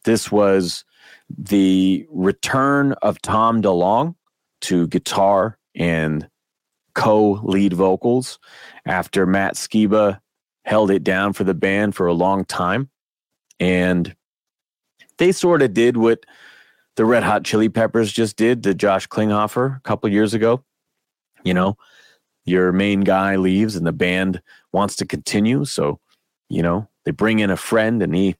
This 0.05 0.33
was 0.33 0.85
the 1.29 2.07
return 2.11 2.93
of 3.03 3.21
Tom 3.23 3.63
DeLonge 3.63 4.15
to 4.63 4.89
guitar 4.89 5.59
and 5.75 6.29
co 6.95 7.33
lead 7.43 7.73
vocals 7.73 8.39
after 8.87 9.27
Matt 9.27 9.55
Skiba 9.55 10.21
held 10.71 10.93
it 10.93 11.03
down 11.03 11.33
for 11.33 11.43
the 11.43 11.53
band 11.53 11.97
for 11.97 12.07
a 12.07 12.12
long 12.12 12.45
time. 12.45 12.89
And 13.59 14.14
they 15.18 15.33
sort 15.33 15.62
of 15.62 15.75
did 15.75 15.97
what 15.97 16.25
the 16.95 17.05
Red 17.05 17.25
Hot 17.25 17.43
Chili 17.45 17.68
Peppers 17.68 18.12
just 18.12 18.37
did 18.37 18.62
to 18.62 18.73
Josh 18.73 19.09
Klinghoffer 19.09 19.77
a 19.77 19.81
couple 19.81 20.09
years 20.09 20.33
ago. 20.33 20.62
You 21.43 21.55
know, 21.55 21.77
your 22.45 22.71
main 22.71 23.01
guy 23.01 23.35
leaves 23.35 23.75
and 23.75 23.85
the 23.85 23.93
band 23.93 24.41
wants 24.71 24.95
to 24.97 25.05
continue. 25.05 25.64
So, 25.64 25.99
you 26.49 26.62
know, 26.62 26.89
they 27.05 27.11
bring 27.11 27.41
in 27.41 27.51
a 27.51 27.57
friend 27.57 28.01
and 28.01 28.14
he 28.14 28.37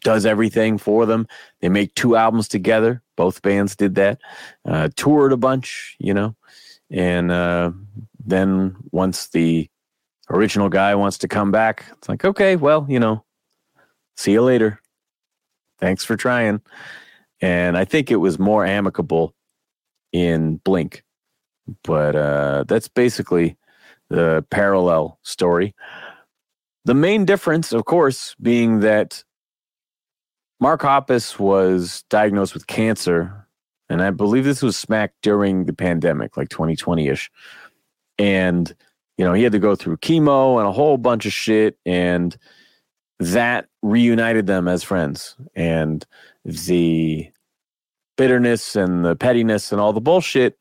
does 0.00 0.24
everything 0.24 0.78
for 0.78 1.04
them. 1.04 1.28
They 1.60 1.68
make 1.68 1.94
two 1.94 2.16
albums 2.16 2.48
together. 2.48 3.02
Both 3.18 3.42
bands 3.42 3.76
did 3.76 3.96
that. 3.96 4.18
Uh, 4.64 4.88
toured 4.96 5.32
a 5.32 5.36
bunch, 5.36 5.94
you 5.98 6.14
know, 6.14 6.36
and 6.90 7.30
uh, 7.30 7.72
then 8.24 8.76
once 8.92 9.28
the 9.28 9.68
original 10.30 10.68
guy 10.68 10.94
wants 10.94 11.18
to 11.18 11.28
come 11.28 11.50
back, 11.50 11.86
it's 11.92 12.08
like, 12.08 12.24
okay, 12.24 12.56
well, 12.56 12.86
you 12.88 12.98
know, 12.98 13.24
see 14.16 14.32
you 14.32 14.42
later. 14.42 14.80
Thanks 15.78 16.04
for 16.04 16.16
trying. 16.16 16.60
And 17.40 17.76
I 17.76 17.84
think 17.84 18.10
it 18.10 18.16
was 18.16 18.38
more 18.38 18.64
amicable 18.64 19.34
in 20.12 20.56
Blink, 20.58 21.02
but 21.82 22.14
uh, 22.14 22.64
that's 22.68 22.88
basically 22.88 23.56
the 24.10 24.44
parallel 24.50 25.18
story. 25.22 25.74
The 26.84 26.94
main 26.94 27.24
difference, 27.24 27.72
of 27.72 27.84
course, 27.84 28.36
being 28.40 28.80
that 28.80 29.24
Mark 30.60 30.82
Hoppus 30.82 31.38
was 31.38 32.04
diagnosed 32.08 32.54
with 32.54 32.66
cancer, 32.68 33.48
and 33.88 34.02
I 34.02 34.10
believe 34.10 34.44
this 34.44 34.62
was 34.62 34.76
smack 34.76 35.12
during 35.22 35.64
the 35.64 35.72
pandemic, 35.72 36.36
like 36.36 36.48
2020 36.50 37.08
ish. 37.08 37.30
And, 38.18 38.72
you 39.16 39.24
know, 39.24 39.32
he 39.32 39.42
had 39.42 39.52
to 39.52 39.58
go 39.58 39.74
through 39.74 39.98
chemo 39.98 40.58
and 40.58 40.66
a 40.66 40.72
whole 40.72 40.96
bunch 40.96 41.26
of 41.26 41.32
shit. 41.32 41.78
And 41.84 42.36
that 43.18 43.66
reunited 43.82 44.46
them 44.46 44.68
as 44.68 44.82
friends. 44.82 45.36
And 45.54 46.04
the 46.44 47.28
bitterness 48.16 48.76
and 48.76 49.04
the 49.04 49.16
pettiness 49.16 49.72
and 49.72 49.80
all 49.80 49.92
the 49.92 50.00
bullshit 50.00 50.58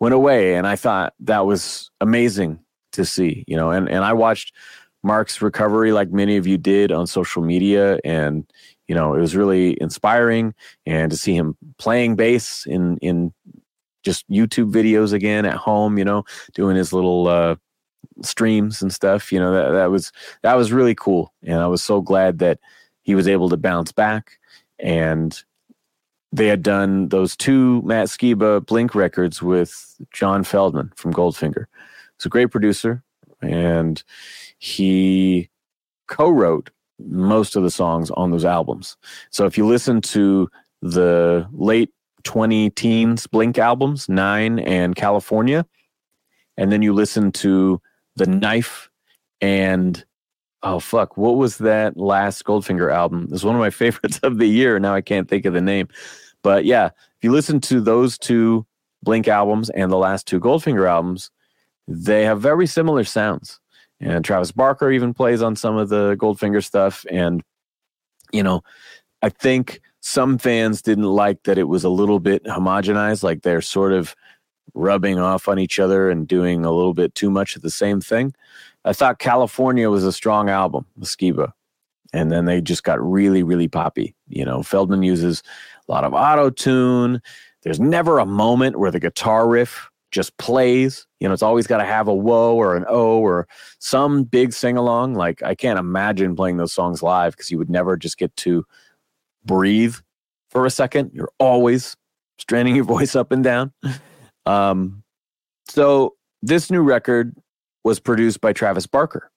went 0.00 0.14
away. 0.14 0.54
And 0.54 0.66
I 0.66 0.76
thought 0.76 1.14
that 1.20 1.46
was 1.46 1.90
amazing 2.00 2.60
to 2.92 3.04
see, 3.04 3.44
you 3.46 3.56
know, 3.56 3.70
and, 3.70 3.88
and 3.88 4.04
I 4.04 4.12
watched 4.12 4.52
Mark's 5.02 5.40
recovery 5.40 5.92
like 5.92 6.10
many 6.10 6.36
of 6.36 6.46
you 6.46 6.58
did 6.58 6.92
on 6.92 7.06
social 7.06 7.42
media. 7.42 7.98
And, 8.04 8.44
you 8.88 8.94
know, 8.94 9.14
it 9.14 9.20
was 9.20 9.36
really 9.36 9.80
inspiring 9.80 10.54
and 10.84 11.10
to 11.10 11.16
see 11.16 11.34
him 11.34 11.56
playing 11.78 12.16
bass 12.16 12.66
in 12.66 12.98
in 12.98 13.32
just 14.04 14.28
YouTube 14.30 14.72
videos 14.72 15.12
again 15.12 15.44
at 15.44 15.54
home, 15.54 15.98
you 15.98 16.04
know, 16.04 16.24
doing 16.54 16.76
his 16.76 16.92
little 16.92 17.26
uh, 17.26 17.56
streams 18.22 18.82
and 18.82 18.92
stuff. 18.92 19.32
You 19.32 19.38
know, 19.38 19.52
that 19.52 19.72
that 19.72 19.90
was 19.90 20.12
that 20.42 20.54
was 20.54 20.72
really 20.72 20.94
cool, 20.94 21.32
and 21.42 21.60
I 21.60 21.66
was 21.66 21.82
so 21.82 22.00
glad 22.00 22.38
that 22.40 22.58
he 23.02 23.14
was 23.14 23.28
able 23.28 23.48
to 23.50 23.56
bounce 23.56 23.92
back. 23.92 24.38
And 24.78 25.42
they 26.32 26.48
had 26.48 26.62
done 26.62 27.08
those 27.08 27.36
two 27.36 27.80
Matt 27.82 28.08
Skiba 28.08 28.66
Blink 28.66 28.94
records 28.94 29.42
with 29.42 29.96
John 30.12 30.44
Feldmann 30.44 30.96
from 30.96 31.14
Goldfinger. 31.14 31.66
He's 32.18 32.26
a 32.26 32.28
great 32.28 32.50
producer, 32.50 33.02
and 33.40 34.02
he 34.58 35.48
co-wrote 36.08 36.70
most 36.98 37.56
of 37.56 37.62
the 37.62 37.70
songs 37.70 38.10
on 38.12 38.30
those 38.30 38.44
albums. 38.44 38.96
So 39.30 39.46
if 39.46 39.56
you 39.58 39.66
listen 39.66 40.00
to 40.02 40.48
the 40.82 41.46
late 41.52 41.90
20 42.24 42.70
teens 42.70 43.26
Blink 43.26 43.58
albums, 43.58 44.08
Nine 44.08 44.58
and 44.58 44.96
California, 44.96 45.66
and 46.56 46.72
then 46.72 46.82
you 46.82 46.92
listen 46.92 47.32
to 47.32 47.80
The 48.16 48.26
Knife 48.26 48.90
and 49.40 50.04
oh 50.62 50.80
fuck, 50.80 51.16
what 51.16 51.36
was 51.36 51.58
that 51.58 51.96
last 51.96 52.44
Goldfinger 52.44 52.92
album? 52.92 53.24
it 53.24 53.30
was 53.30 53.44
one 53.44 53.54
of 53.54 53.60
my 53.60 53.70
favorites 53.82 54.18
of 54.22 54.38
the 54.38 54.48
year. 54.48 54.78
Now 54.78 54.94
I 54.94 55.00
can't 55.00 55.28
think 55.28 55.44
of 55.44 55.54
the 55.54 55.60
name. 55.60 55.88
But 56.42 56.64
yeah, 56.64 56.86
if 56.86 57.22
you 57.22 57.32
listen 57.32 57.60
to 57.62 57.80
those 57.80 58.18
two 58.18 58.66
Blink 59.02 59.28
albums 59.28 59.70
and 59.70 59.92
the 59.92 59.96
last 59.96 60.26
two 60.26 60.40
Goldfinger 60.40 60.88
albums, 60.88 61.30
they 61.86 62.24
have 62.24 62.40
very 62.40 62.66
similar 62.66 63.04
sounds 63.04 63.60
and 64.00 64.24
Travis 64.24 64.52
Barker 64.52 64.90
even 64.90 65.14
plays 65.14 65.42
on 65.42 65.56
some 65.56 65.76
of 65.76 65.88
the 65.88 66.16
Goldfinger 66.16 66.62
stuff. 66.62 67.06
And 67.10 67.42
you 68.32 68.42
know, 68.42 68.62
I 69.22 69.28
think 69.28 69.80
some 70.00 70.38
fans 70.38 70.82
didn't 70.82 71.04
like 71.04 71.42
that 71.44 71.58
it 71.58 71.64
was 71.64 71.84
a 71.84 71.88
little 71.88 72.20
bit 72.20 72.44
homogenized, 72.44 73.22
like 73.22 73.42
they're 73.42 73.60
sort 73.60 73.92
of 73.92 74.14
rubbing 74.74 75.18
off 75.18 75.48
on 75.48 75.58
each 75.58 75.78
other 75.78 76.10
and 76.10 76.28
doing 76.28 76.64
a 76.64 76.72
little 76.72 76.94
bit 76.94 77.14
too 77.14 77.30
much 77.30 77.56
of 77.56 77.62
the 77.62 77.70
same 77.70 78.00
thing. 78.00 78.34
I 78.84 78.92
thought 78.92 79.18
California 79.18 79.90
was 79.90 80.04
a 80.04 80.12
strong 80.12 80.48
album, 80.48 80.86
Skiba. 81.00 81.52
And 82.12 82.30
then 82.30 82.44
they 82.44 82.60
just 82.60 82.84
got 82.84 83.02
really, 83.02 83.42
really 83.42 83.68
poppy. 83.68 84.14
You 84.28 84.44
know, 84.44 84.60
Feldmann 84.60 85.04
uses 85.04 85.42
a 85.88 85.92
lot 85.92 86.04
of 86.04 86.14
auto 86.14 86.50
tune. 86.50 87.20
There's 87.62 87.80
never 87.80 88.18
a 88.18 88.26
moment 88.26 88.78
where 88.78 88.92
the 88.92 89.00
guitar 89.00 89.48
riff 89.48 89.90
just 90.12 90.36
plays. 90.38 91.06
You 91.20 91.28
know, 91.28 91.34
it's 91.34 91.42
always 91.42 91.66
got 91.66 91.78
to 91.78 91.84
have 91.84 92.08
a 92.08 92.14
whoa 92.14 92.54
or 92.54 92.76
an 92.76 92.84
o 92.88 93.18
or 93.18 93.48
some 93.80 94.22
big 94.22 94.52
sing 94.52 94.76
along. 94.76 95.14
Like 95.14 95.42
I 95.42 95.54
can't 95.54 95.78
imagine 95.78 96.36
playing 96.36 96.58
those 96.58 96.72
songs 96.72 97.02
live 97.02 97.32
because 97.32 97.50
you 97.50 97.58
would 97.58 97.70
never 97.70 97.96
just 97.96 98.18
get 98.18 98.34
to 98.36 98.64
breathe 99.44 99.96
for 100.48 100.64
a 100.64 100.70
second. 100.70 101.10
You're 101.12 101.32
always 101.38 101.96
straining 102.38 102.76
your 102.76 102.84
voice 102.96 103.16
up 103.16 103.32
and 103.32 103.42
down. 103.42 103.72
Um, 104.46 105.02
so 105.68 106.14
this 106.42 106.70
new 106.70 106.82
record 106.82 107.36
was 107.84 108.00
produced 108.00 108.40
by 108.40 108.52
Travis 108.52 108.86
Barker 108.86 109.30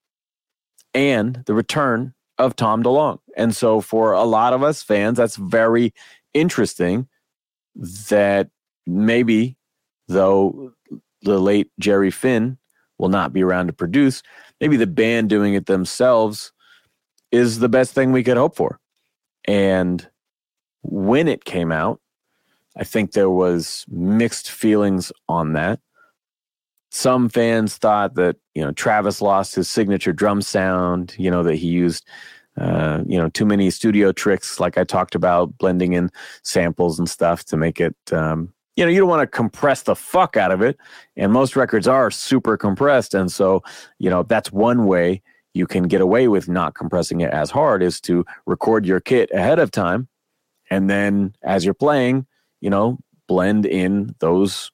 and 0.94 1.44
the 1.46 1.54
return 1.54 2.14
of 2.38 2.56
Tom 2.56 2.84
DeLonge. 2.84 3.20
And 3.36 3.56
so 3.56 3.82
for 3.82 4.14
a 4.14 4.24
lot 4.24 4.54
of 4.54 4.64
us 4.64 4.82
fans, 4.82 5.18
that's 5.18 5.36
very 5.36 5.94
interesting 6.34 7.08
that 7.76 8.50
maybe 8.88 9.58
though 10.08 10.74
the 11.22 11.40
late 11.40 11.70
Jerry 11.80 12.12
Finn 12.12 12.58
will 12.98 13.10
not 13.10 13.34
be 13.34 13.44
around 13.44 13.68
to 13.68 13.74
produce, 13.74 14.24
maybe 14.62 14.78
the 14.78 14.88
band 14.88 15.30
doing 15.30 15.54
it 15.54 15.66
themselves 15.66 16.52
is 17.32 17.60
the 17.60 17.70
best 17.70 17.94
thing 17.94 18.12
we 18.12 18.24
could 18.24 18.38
hope 18.38 18.56
for. 18.56 18.80
And 19.46 20.08
when 20.82 21.28
it 21.28 21.46
came 21.46 21.72
out, 21.72 22.00
I 22.80 22.84
think 22.84 23.12
there 23.12 23.30
was 23.30 23.86
mixed 23.90 24.50
feelings 24.50 25.12
on 25.28 25.54
that. 25.54 25.80
Some 26.92 27.30
fans 27.30 27.78
thought 27.78 28.16
that, 28.16 28.38
you 28.56 28.64
know, 28.64 28.72
Travis 28.72 29.22
lost 29.22 29.54
his 29.54 29.70
signature 29.70 30.14
drum 30.14 30.42
sound, 30.42 31.14
you 31.18 31.30
know, 31.30 31.44
that 31.44 31.56
he 31.56 31.68
used 31.68 32.08
uh, 32.58 33.04
you 33.08 33.18
know, 33.18 33.30
too 33.30 33.46
many 33.46 33.70
studio 33.70 34.12
tricks, 34.12 34.60
like 34.60 34.78
I 34.78 34.84
talked 34.84 35.16
about, 35.16 35.58
blending 35.58 35.94
in 35.94 36.10
samples 36.44 37.00
and 37.00 37.10
stuff 37.10 37.46
to 37.46 37.58
make 37.58 37.80
it 37.80 37.96
um, 38.12 38.54
you 38.76 38.86
know, 38.86 38.92
you 38.92 39.00
don't 39.00 39.10
want 39.10 39.22
to 39.22 39.28
compress 39.28 39.84
the 39.84 39.96
fuck 39.96 40.38
out 40.38 40.54
of 40.54 40.62
it. 40.62 40.78
And 41.18 41.34
most 41.34 41.58
records 41.58 41.86
are 41.86 42.10
super 42.10 42.56
compressed. 42.56 43.14
And 43.14 43.30
so, 43.30 43.62
you 43.98 44.10
know, 44.10 44.24
that's 44.24 44.54
one 44.54 44.86
way 44.86 45.22
you 45.54 45.68
can 45.68 45.84
get 45.84 46.00
away 46.00 46.30
with 46.30 46.48
not 46.48 46.76
compressing 46.76 47.20
it 47.20 47.30
as 47.32 47.52
hard 47.52 47.84
is 47.84 48.00
to 48.02 48.26
record 48.46 48.86
your 48.86 49.02
kit 49.02 49.30
ahead 49.34 49.60
of 49.60 49.70
time. 49.70 50.08
And 50.70 50.90
then 50.90 51.36
as 51.42 51.66
you're 51.66 51.74
playing, 51.74 52.26
you 52.62 52.70
know, 52.70 52.98
blend 53.28 53.66
in 53.66 54.16
those 54.20 54.72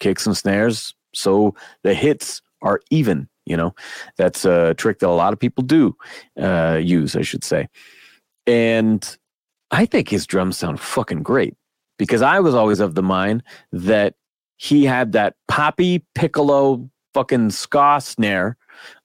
kicks 0.00 0.26
and 0.26 0.36
snares 0.36 0.94
so 1.14 1.54
the 1.82 1.94
hits 1.94 2.40
are 2.62 2.80
even. 2.90 3.28
You 3.46 3.56
know, 3.56 3.74
that's 4.18 4.44
a 4.44 4.74
trick 4.74 4.98
that 4.98 5.08
a 5.08 5.10
lot 5.10 5.32
of 5.32 5.38
people 5.38 5.64
do 5.64 5.96
uh, 6.38 6.78
use, 6.82 7.16
I 7.16 7.22
should 7.22 7.42
say. 7.42 7.68
And 8.46 9.16
I 9.70 9.86
think 9.86 10.10
his 10.10 10.26
drums 10.26 10.58
sound 10.58 10.80
fucking 10.80 11.22
great 11.22 11.54
because 11.98 12.20
I 12.20 12.40
was 12.40 12.54
always 12.54 12.78
of 12.78 12.94
the 12.94 13.02
mind 13.02 13.42
that 13.72 14.14
he 14.58 14.84
had 14.84 15.12
that 15.12 15.34
poppy 15.46 16.04
piccolo 16.14 16.90
fucking 17.14 17.50
ska 17.50 18.00
snare 18.02 18.58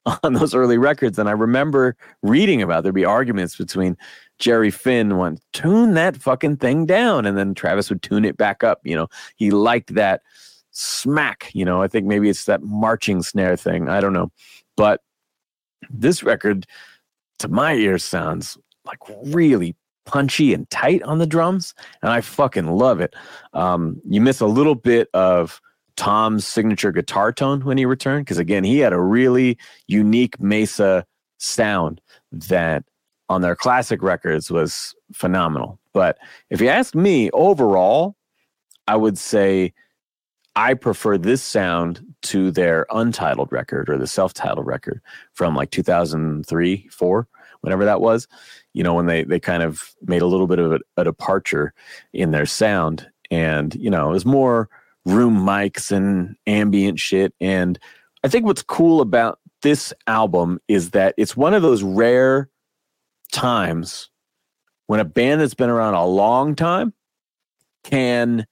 on 0.23 0.33
those 0.33 0.53
early 0.53 0.77
records. 0.77 1.17
And 1.17 1.29
I 1.29 1.33
remember 1.33 1.95
reading 2.21 2.61
about 2.61 2.83
there'd 2.83 2.93
be 2.93 3.05
arguments 3.05 3.55
between 3.55 3.95
Jerry 4.43 4.71
Finn 4.71 5.15
one 5.15 5.37
tune 5.53 5.93
that 5.93 6.17
fucking 6.17 6.57
thing 6.57 6.85
down, 6.85 7.25
and 7.25 7.37
then 7.37 7.53
Travis 7.53 7.89
would 7.89 8.01
tune 8.01 8.25
it 8.25 8.35
back 8.35 8.61
up. 8.61 8.81
You 8.83 8.93
know, 8.93 9.07
he 9.37 9.51
liked 9.51 9.93
that 9.93 10.21
smack. 10.71 11.49
You 11.53 11.63
know, 11.63 11.81
I 11.81 11.87
think 11.87 12.07
maybe 12.07 12.27
it's 12.27 12.43
that 12.43 12.61
marching 12.61 13.23
snare 13.23 13.55
thing. 13.55 13.87
I 13.87 14.01
don't 14.01 14.11
know, 14.11 14.33
but 14.75 14.99
this 15.89 16.23
record, 16.23 16.65
to 17.39 17.47
my 17.47 17.75
ear, 17.75 17.97
sounds 17.97 18.57
like 18.83 18.99
really 19.27 19.77
punchy 20.05 20.53
and 20.53 20.69
tight 20.69 21.01
on 21.03 21.19
the 21.19 21.25
drums, 21.25 21.73
and 22.01 22.11
I 22.11 22.19
fucking 22.19 22.67
love 22.67 22.99
it. 22.99 23.15
Um, 23.53 24.01
you 24.09 24.19
miss 24.19 24.41
a 24.41 24.45
little 24.45 24.75
bit 24.75 25.07
of 25.13 25.61
Tom's 25.95 26.45
signature 26.45 26.91
guitar 26.91 27.31
tone 27.31 27.63
when 27.63 27.77
he 27.77 27.85
returned, 27.85 28.25
because 28.25 28.39
again, 28.39 28.65
he 28.65 28.79
had 28.79 28.91
a 28.91 28.99
really 28.99 29.57
unique 29.87 30.37
Mesa 30.41 31.05
sound 31.37 32.01
that 32.33 32.83
on 33.33 33.41
their 33.41 33.55
classic 33.55 34.01
records 34.01 34.49
was 34.49 34.95
phenomenal. 35.13 35.79
But 35.93 36.17
if 36.49 36.61
you 36.61 36.69
ask 36.69 36.95
me 36.95 37.29
overall, 37.31 38.15
I 38.87 38.95
would 38.95 39.17
say 39.17 39.73
I 40.55 40.73
prefer 40.73 41.17
this 41.17 41.41
sound 41.41 42.05
to 42.23 42.51
their 42.51 42.85
untitled 42.91 43.51
record 43.51 43.89
or 43.89 43.97
the 43.97 44.07
self-titled 44.07 44.65
record 44.65 45.01
from 45.33 45.55
like 45.55 45.71
2003, 45.71 46.87
4, 46.91 47.27
whenever 47.61 47.85
that 47.85 48.01
was 48.01 48.27
you 48.73 48.83
know, 48.83 48.93
when 48.95 49.05
they 49.05 49.23
they 49.23 49.39
kind 49.39 49.63
of 49.63 49.93
made 50.05 50.21
a 50.21 50.27
little 50.27 50.47
bit 50.47 50.59
of 50.59 50.73
a, 50.73 50.79
a 50.97 51.03
departure 51.03 51.73
in 52.11 52.31
their 52.31 52.45
sound, 52.45 53.07
and 53.31 53.75
you 53.75 53.89
know, 53.89 54.09
it 54.09 54.13
was 54.13 54.25
more 54.25 54.69
room 55.05 55.37
mics 55.37 55.91
and 55.91 56.35
ambient 56.47 56.99
shit. 56.99 57.33
And 57.39 57.77
I 58.23 58.27
think 58.27 58.45
what's 58.45 58.63
cool 58.63 59.01
about 59.01 59.39
this 59.61 59.93
album 60.07 60.59
is 60.67 60.91
that 60.91 61.13
it's 61.17 61.37
one 61.37 61.53
of 61.53 61.61
those 61.61 61.83
rare 61.83 62.49
times 63.33 64.09
when 64.87 64.99
a 64.99 65.05
band 65.05 65.41
that's 65.41 65.53
been 65.53 65.69
around 65.69 65.95
a 65.95 66.05
long 66.05 66.55
time 66.55 66.93
can 67.83 68.45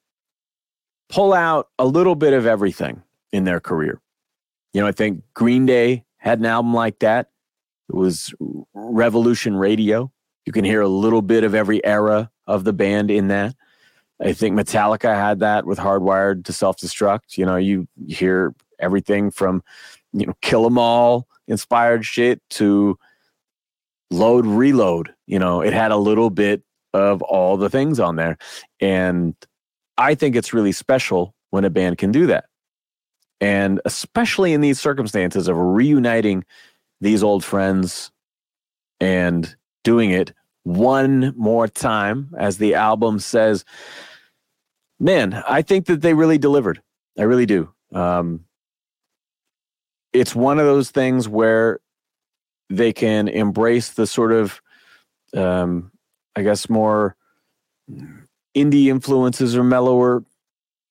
pull 1.10 1.34
out 1.34 1.70
a 1.80 1.86
little 1.86 2.16
bit 2.16 2.34
of 2.34 2.46
everything 2.46 3.02
in 3.32 3.44
their 3.46 3.60
career. 3.60 4.02
You 4.74 4.82
know, 4.82 4.88
I 4.88 4.92
think 4.92 5.24
Green 5.34 5.66
Day 5.66 6.04
had 6.18 6.40
an 6.40 6.46
album 6.46 6.74
like 6.74 7.00
that. 7.00 7.30
It 7.90 7.96
was 7.96 8.34
Revolution 8.74 9.56
Radio. 9.56 10.12
You 10.46 10.54
can 10.54 10.66
hear 10.66 10.82
a 10.82 10.88
little 10.88 11.22
bit 11.22 11.44
of 11.44 11.54
every 11.54 11.84
era 11.86 12.32
of 12.48 12.64
the 12.64 12.74
band 12.74 13.12
in 13.12 13.28
that. 13.28 13.56
I 14.22 14.34
think 14.34 14.58
Metallica 14.58 15.14
had 15.14 15.40
that 15.40 15.66
with 15.66 15.80
Hardwired 15.80 16.46
to 16.46 16.54
Self 16.54 16.78
Destruct. 16.78 17.38
You 17.38 17.46
know, 17.46 17.58
you 17.58 17.88
hear 18.08 18.54
everything 18.80 19.32
from, 19.32 19.64
you 20.14 20.26
know, 20.26 20.34
Kill 20.42 20.66
'Em 20.66 20.78
All 20.78 21.28
inspired 21.48 22.06
shit 22.06 22.42
to 22.52 22.98
Load 24.12 24.46
Reload. 24.46 25.14
You 25.26 25.40
know, 25.40 25.62
it 25.62 25.74
had 25.74 25.92
a 25.92 25.98
little 25.98 26.30
bit 26.30 26.62
of 26.94 27.22
all 27.22 27.58
the 27.58 27.70
things 27.70 28.00
on 28.00 28.18
there. 28.18 28.38
And 28.80 29.36
I 29.98 30.16
think 30.16 30.36
it's 30.36 30.54
really 30.54 30.72
special 30.72 31.34
when 31.50 31.66
a 31.66 31.70
band 31.70 31.98
can 31.98 32.12
do 32.12 32.28
that. 32.28 32.46
And 33.40 33.82
especially 33.86 34.54
in 34.54 34.62
these 34.62 34.80
circumstances 34.80 35.48
of 35.48 35.58
reuniting 35.58 36.44
these 37.00 37.24
old 37.24 37.44
friends 37.44 38.12
and 39.00 39.56
doing 39.84 40.12
it 40.12 40.34
one 40.64 41.34
more 41.36 41.68
time, 41.68 42.30
as 42.38 42.58
the 42.58 42.76
album 42.76 43.18
says, 43.18 43.66
man, 45.00 45.42
I 45.48 45.64
think 45.64 45.88
that 45.88 46.02
they 46.02 46.14
really 46.14 46.38
delivered. 46.38 46.82
I 47.18 47.24
really 47.24 47.48
do. 47.48 47.74
Um, 47.94 48.46
it's 50.14 50.36
one 50.36 50.60
of 50.60 50.66
those 50.66 50.92
things 50.92 51.28
where 51.28 51.80
they 52.72 52.94
can 52.94 53.28
embrace 53.28 53.92
the 53.92 54.08
sort 54.08 54.32
of, 54.32 54.62
um, 55.36 55.92
I 56.36 56.42
guess, 56.42 56.70
more 56.70 57.16
indie 58.56 58.88
influences 58.88 59.56
or 59.56 59.64
mellower. 59.64 60.24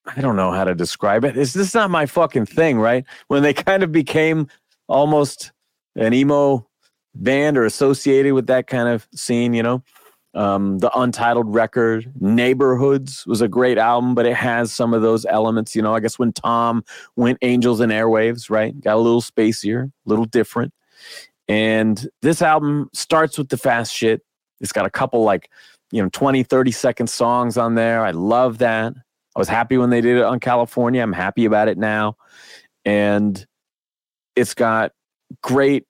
I 0.07 0.21
don't 0.21 0.37
know 0.37 0.51
how 0.51 0.65
to 0.65 0.75
describe 0.75 1.25
it. 1.25 1.37
It's 1.37 1.53
just 1.53 1.75
not 1.75 1.91
my 1.91 2.07
fucking 2.07 2.47
thing, 2.47 2.79
right? 2.79 3.05
When 3.29 3.43
they 3.43 3.55
kind 3.55 3.83
of 3.83 3.93
became 3.93 4.49
almost 4.89 5.53
an 5.97 6.13
emo 6.13 6.67
band 7.15 7.57
or 7.57 7.65
associated 7.65 8.35
with 8.35 8.47
that 8.47 8.67
kind 8.67 8.89
of 8.89 9.09
scene, 9.15 9.55
you 9.55 9.63
know. 9.63 9.83
Um, 10.33 10.79
the 10.79 10.97
Untitled 10.97 11.53
record, 11.53 12.13
Neighborhoods 12.21 13.27
was 13.27 13.41
a 13.41 13.49
great 13.49 13.79
album, 13.79 14.15
but 14.15 14.27
it 14.27 14.37
has 14.37 14.73
some 14.73 14.95
of 14.95 15.03
those 15.03 15.27
elements. 15.27 15.75
You 15.75 15.83
know, 15.83 15.95
I 15.95 16.01
guess 16.01 16.21
when 16.21 16.33
Tom 16.33 16.85
went 17.17 17.39
Angels 17.43 17.81
and 17.81 17.91
Airwaves, 17.91 18.49
right? 18.49 18.79
Got 18.81 18.95
a 18.95 19.01
little 19.01 19.23
spacier, 19.23 19.87
a 19.87 20.09
little 20.09 20.27
different. 20.27 20.73
And 21.51 22.09
this 22.23 22.43
album 22.43 22.91
starts 22.93 23.37
with 23.37 23.49
the 23.49 23.57
fast 23.57 23.93
shit. 23.93 24.23
It's 24.61 24.73
got 24.73 24.87
a 24.87 24.91
couple 24.91 25.25
like, 25.25 25.51
you 25.91 26.01
know, 26.01 26.09
20, 26.13 26.45
30 26.45 26.71
second 26.71 27.07
songs 27.09 27.59
on 27.59 27.75
there. 27.75 28.05
I 28.05 28.13
love 28.13 28.59
that. 28.59 28.93
I 29.35 29.39
was 29.39 29.49
happy 29.49 29.77
when 29.77 29.91
they 29.91 30.01
did 30.01 30.19
it 30.19 30.23
on 30.23 30.39
California. 30.39 31.03
I'm 31.03 31.13
happy 31.13 31.45
about 31.45 31.67
it 31.67 31.77
now. 31.79 32.17
And 32.85 33.45
it's 34.37 34.55
got 34.55 34.93
great, 35.43 35.87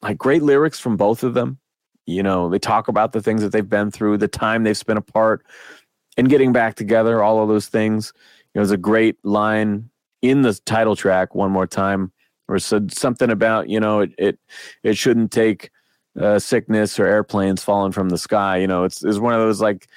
like 0.00 0.16
great 0.16 0.42
lyrics 0.42 0.80
from 0.80 0.96
both 0.96 1.22
of 1.22 1.34
them 1.34 1.58
you 2.06 2.22
know, 2.22 2.48
they 2.48 2.58
talk 2.58 2.88
about 2.88 3.12
the 3.12 3.22
things 3.22 3.42
that 3.42 3.52
they've 3.52 3.68
been 3.68 3.90
through, 3.90 4.18
the 4.18 4.28
time 4.28 4.64
they've 4.64 4.76
spent 4.76 4.98
apart, 4.98 5.46
and 6.16 6.28
getting 6.28 6.52
back 6.52 6.74
together, 6.74 7.22
all 7.22 7.42
of 7.42 7.48
those 7.48 7.68
things. 7.68 8.12
You 8.16 8.58
know, 8.60 8.62
there's 8.62 8.70
a 8.72 8.76
great 8.76 9.16
line 9.24 9.90
in 10.20 10.42
the 10.42 10.54
title 10.66 10.96
track, 10.96 11.34
one 11.34 11.50
more 11.50 11.66
time, 11.66 12.12
or 12.52 12.58
said 12.58 12.92
something 12.92 13.30
about, 13.30 13.68
you 13.68 13.80
know, 13.80 14.00
it 14.00 14.12
it, 14.18 14.38
it 14.82 14.96
shouldn't 14.96 15.32
take 15.32 15.70
uh, 16.20 16.38
sickness 16.38 16.98
or 17.00 17.06
airplanes 17.06 17.62
falling 17.62 17.92
from 17.92 18.10
the 18.10 18.18
sky. 18.18 18.58
You 18.58 18.66
know, 18.66 18.84
it's, 18.84 19.02
it's 19.02 19.18
one 19.18 19.34
of 19.34 19.40
those 19.40 19.60
like 19.60 19.88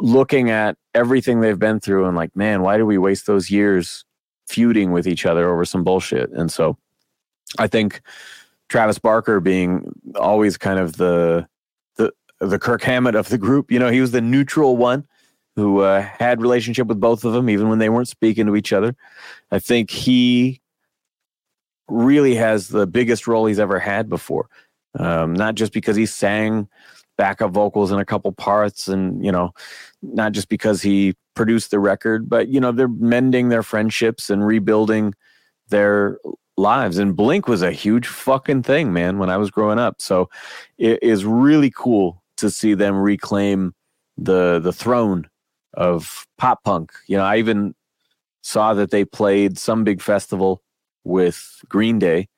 looking 0.00 0.50
at 0.50 0.76
everything 0.94 1.40
they've 1.40 1.58
been 1.58 1.80
through 1.80 2.06
and 2.06 2.16
like, 2.16 2.34
man, 2.36 2.62
why 2.62 2.76
do 2.76 2.86
we 2.86 2.98
waste 2.98 3.26
those 3.26 3.50
years 3.50 4.04
feuding 4.46 4.92
with 4.92 5.06
each 5.06 5.26
other 5.26 5.48
over 5.50 5.64
some 5.64 5.84
bullshit? 5.84 6.30
And 6.30 6.50
so 6.50 6.76
I 7.58 7.66
think 7.66 8.00
Travis 8.68 8.98
Barker 8.98 9.40
being 9.40 9.92
always 10.14 10.56
kind 10.56 10.78
of 10.78 10.96
the 10.96 11.46
the 11.96 12.12
the 12.40 12.58
Kirk 12.58 12.82
Hammett 12.82 13.14
of 13.14 13.28
the 13.28 13.38
group. 13.38 13.70
You 13.70 13.78
know, 13.78 13.90
he 13.90 14.00
was 14.00 14.12
the 14.12 14.20
neutral 14.20 14.76
one 14.76 15.06
who 15.56 15.80
uh, 15.80 16.00
had 16.00 16.40
relationship 16.40 16.86
with 16.86 16.98
both 16.98 17.24
of 17.24 17.34
them, 17.34 17.50
even 17.50 17.68
when 17.68 17.78
they 17.78 17.90
weren't 17.90 18.08
speaking 18.08 18.46
to 18.46 18.56
each 18.56 18.72
other. 18.72 18.96
I 19.50 19.58
think 19.58 19.90
he 19.90 20.61
really 21.92 22.34
has 22.34 22.68
the 22.68 22.86
biggest 22.86 23.26
role 23.26 23.46
he's 23.46 23.58
ever 23.58 23.78
had 23.78 24.08
before. 24.08 24.48
Um, 24.98 25.34
not 25.34 25.54
just 25.54 25.72
because 25.72 25.96
he 25.96 26.06
sang 26.06 26.68
backup 27.16 27.50
vocals 27.50 27.92
in 27.92 27.98
a 27.98 28.04
couple 28.04 28.32
parts, 28.32 28.88
and 28.88 29.24
you 29.24 29.32
know, 29.32 29.52
not 30.02 30.32
just 30.32 30.48
because 30.48 30.82
he 30.82 31.14
produced 31.34 31.70
the 31.70 31.78
record, 31.78 32.28
but 32.28 32.48
you 32.48 32.60
know, 32.60 32.72
they're 32.72 32.88
mending 32.88 33.48
their 33.48 33.62
friendships 33.62 34.28
and 34.30 34.46
rebuilding 34.46 35.14
their 35.68 36.18
lives. 36.56 36.98
And 36.98 37.16
Blink 37.16 37.48
was 37.48 37.62
a 37.62 37.72
huge 37.72 38.06
fucking 38.06 38.62
thing, 38.62 38.92
man, 38.92 39.18
when 39.18 39.30
I 39.30 39.36
was 39.36 39.50
growing 39.50 39.78
up. 39.78 40.00
So 40.00 40.28
it 40.78 41.02
is 41.02 41.24
really 41.24 41.70
cool 41.70 42.22
to 42.38 42.50
see 42.50 42.74
them 42.74 42.96
reclaim 42.96 43.74
the 44.16 44.58
the 44.58 44.72
throne 44.72 45.28
of 45.74 46.26
pop 46.38 46.64
punk. 46.64 46.92
You 47.06 47.16
know, 47.16 47.24
I 47.24 47.38
even 47.38 47.74
saw 48.42 48.74
that 48.74 48.90
they 48.90 49.04
played 49.04 49.58
some 49.58 49.84
big 49.84 50.02
festival 50.02 50.62
with 51.04 51.60
Green 51.68 51.98
Day 51.98 52.28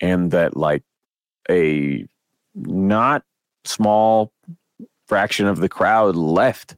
and 0.00 0.30
that 0.30 0.56
like 0.56 0.82
a 1.50 2.06
not 2.54 3.22
small 3.64 4.32
fraction 5.06 5.46
of 5.46 5.58
the 5.58 5.68
crowd 5.68 6.16
left 6.16 6.76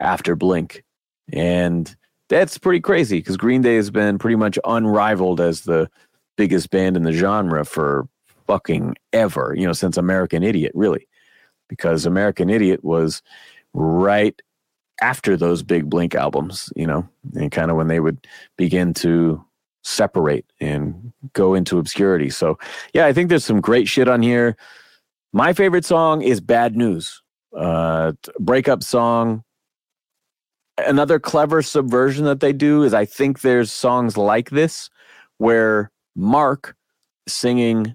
after 0.00 0.36
Blink. 0.36 0.84
And 1.32 1.94
that's 2.28 2.58
pretty 2.58 2.80
crazy 2.80 3.18
because 3.18 3.36
Green 3.36 3.62
Day 3.62 3.76
has 3.76 3.90
been 3.90 4.18
pretty 4.18 4.36
much 4.36 4.58
unrivaled 4.64 5.40
as 5.40 5.62
the 5.62 5.90
biggest 6.36 6.70
band 6.70 6.96
in 6.96 7.02
the 7.02 7.12
genre 7.12 7.64
for 7.64 8.08
fucking 8.46 8.94
ever, 9.12 9.54
you 9.56 9.66
know, 9.66 9.72
since 9.72 9.96
American 9.96 10.42
Idiot, 10.42 10.72
really. 10.74 11.06
Because 11.68 12.06
American 12.06 12.50
Idiot 12.50 12.84
was 12.84 13.22
right 13.74 14.40
after 15.00 15.36
those 15.36 15.62
big 15.62 15.88
Blink 15.90 16.14
albums, 16.14 16.72
you 16.76 16.86
know, 16.86 17.08
and 17.34 17.50
kind 17.50 17.70
of 17.70 17.76
when 17.76 17.88
they 17.88 18.00
would 18.00 18.26
begin 18.56 18.94
to 18.94 19.44
separate 19.82 20.46
and 20.60 21.12
go 21.32 21.54
into 21.54 21.78
obscurity. 21.78 22.30
So, 22.30 22.58
yeah, 22.94 23.06
I 23.06 23.12
think 23.12 23.28
there's 23.28 23.44
some 23.44 23.60
great 23.60 23.88
shit 23.88 24.08
on 24.08 24.22
here. 24.22 24.56
My 25.32 25.52
favorite 25.52 25.84
song 25.84 26.22
is 26.22 26.40
Bad 26.40 26.76
News, 26.76 27.22
uh, 27.56 28.12
breakup 28.38 28.82
song. 28.82 29.44
Another 30.78 31.18
clever 31.18 31.62
subversion 31.62 32.24
that 32.24 32.40
they 32.40 32.52
do 32.52 32.82
is 32.82 32.94
I 32.94 33.04
think 33.04 33.40
there's 33.40 33.70
songs 33.70 34.16
like 34.16 34.50
this 34.50 34.90
where 35.38 35.90
Mark 36.14 36.76
singing 37.28 37.94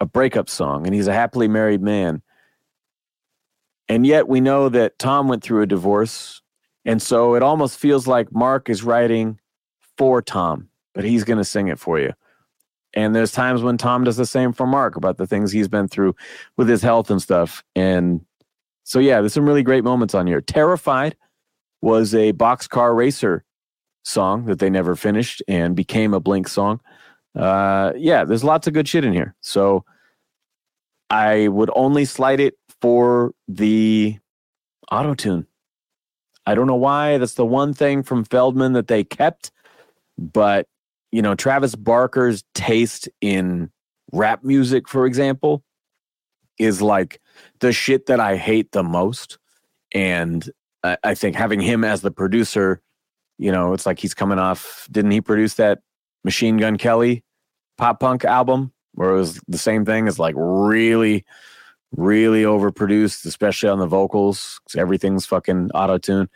a 0.00 0.06
breakup 0.06 0.48
song, 0.48 0.86
and 0.86 0.94
he's 0.94 1.06
a 1.06 1.12
happily 1.12 1.48
married 1.48 1.82
man. 1.82 2.22
And 3.88 4.06
yet 4.06 4.28
we 4.28 4.40
know 4.40 4.68
that 4.68 4.98
Tom 4.98 5.28
went 5.28 5.42
through 5.42 5.62
a 5.62 5.66
divorce. 5.66 6.42
And 6.84 7.00
so 7.02 7.34
it 7.34 7.42
almost 7.42 7.78
feels 7.78 8.06
like 8.06 8.32
Mark 8.32 8.68
is 8.68 8.82
writing 8.82 9.40
for 9.96 10.22
Tom, 10.22 10.68
but 10.98 11.04
he's 11.04 11.22
going 11.22 11.38
to 11.38 11.44
sing 11.44 11.68
it 11.68 11.78
for 11.78 12.00
you. 12.00 12.12
And 12.94 13.14
there's 13.14 13.30
times 13.30 13.62
when 13.62 13.78
Tom 13.78 14.02
does 14.02 14.16
the 14.16 14.26
same 14.26 14.52
for 14.52 14.66
Mark 14.66 14.96
about 14.96 15.18
the 15.18 15.26
things 15.28 15.52
he's 15.52 15.68
been 15.68 15.86
through 15.86 16.16
with 16.56 16.68
his 16.68 16.82
health 16.82 17.08
and 17.08 17.22
stuff. 17.22 17.62
And 17.76 18.24
so, 18.82 18.98
yeah, 18.98 19.20
there's 19.20 19.34
some 19.34 19.46
really 19.46 19.62
great 19.62 19.84
moments 19.84 20.14
on 20.14 20.26
here. 20.26 20.40
Terrified 20.40 21.14
was 21.82 22.14
a 22.14 22.32
boxcar 22.32 22.96
racer 22.96 23.44
song 24.02 24.46
that 24.46 24.58
they 24.58 24.70
never 24.70 24.96
finished 24.96 25.42
and 25.46 25.76
became 25.76 26.14
a 26.14 26.18
Blink 26.18 26.48
song 26.48 26.80
uh, 27.38 27.92
yeah, 27.96 28.24
there's 28.24 28.44
lots 28.44 28.66
of 28.66 28.74
good 28.74 28.88
shit 28.88 29.04
in 29.04 29.12
here. 29.12 29.34
So 29.40 29.84
I 31.08 31.48
would 31.48 31.70
only 31.74 32.04
slide 32.04 32.40
it 32.40 32.54
for 32.80 33.32
the 33.46 34.18
auto 34.90 35.14
tune. 35.14 35.46
I 36.46 36.54
don't 36.54 36.66
know 36.66 36.74
why. 36.74 37.18
That's 37.18 37.34
the 37.34 37.46
one 37.46 37.74
thing 37.74 38.02
from 38.02 38.24
Feldmann 38.24 38.74
that 38.74 38.88
they 38.88 39.04
kept. 39.04 39.52
But, 40.16 40.66
you 41.12 41.22
know, 41.22 41.34
Travis 41.34 41.74
Barker's 41.74 42.44
taste 42.54 43.08
in 43.20 43.70
rap 44.12 44.44
music, 44.44 44.88
for 44.88 45.06
example, 45.06 45.62
is 46.58 46.82
like 46.82 47.20
the 47.60 47.72
shit 47.72 48.06
that 48.06 48.20
I 48.20 48.36
hate 48.36 48.72
the 48.72 48.82
most. 48.82 49.38
And 49.92 50.48
I, 50.82 50.98
I 51.04 51.14
think 51.14 51.36
having 51.36 51.60
him 51.60 51.84
as 51.84 52.02
the 52.02 52.10
producer, 52.10 52.82
you 53.38 53.52
know, 53.52 53.72
it's 53.72 53.86
like 53.86 53.98
he's 53.98 54.14
coming 54.14 54.38
off. 54.38 54.86
Didn't 54.90 55.12
he 55.12 55.20
produce 55.20 55.54
that 55.54 55.80
Machine 56.24 56.56
Gun 56.56 56.76
Kelly 56.76 57.22
pop 57.76 58.00
punk 58.00 58.24
album 58.24 58.72
where 58.92 59.10
it 59.10 59.16
was 59.16 59.40
the 59.46 59.58
same 59.58 59.84
thing. 59.84 60.08
It's 60.08 60.18
like 60.18 60.34
really, 60.36 61.24
really 61.92 62.42
overproduced, 62.42 63.24
especially 63.24 63.68
on 63.68 63.78
the 63.78 63.86
vocals. 63.86 64.60
Everything's 64.76 65.24
fucking 65.24 65.70
auto 65.72 65.98
tune. 65.98 66.28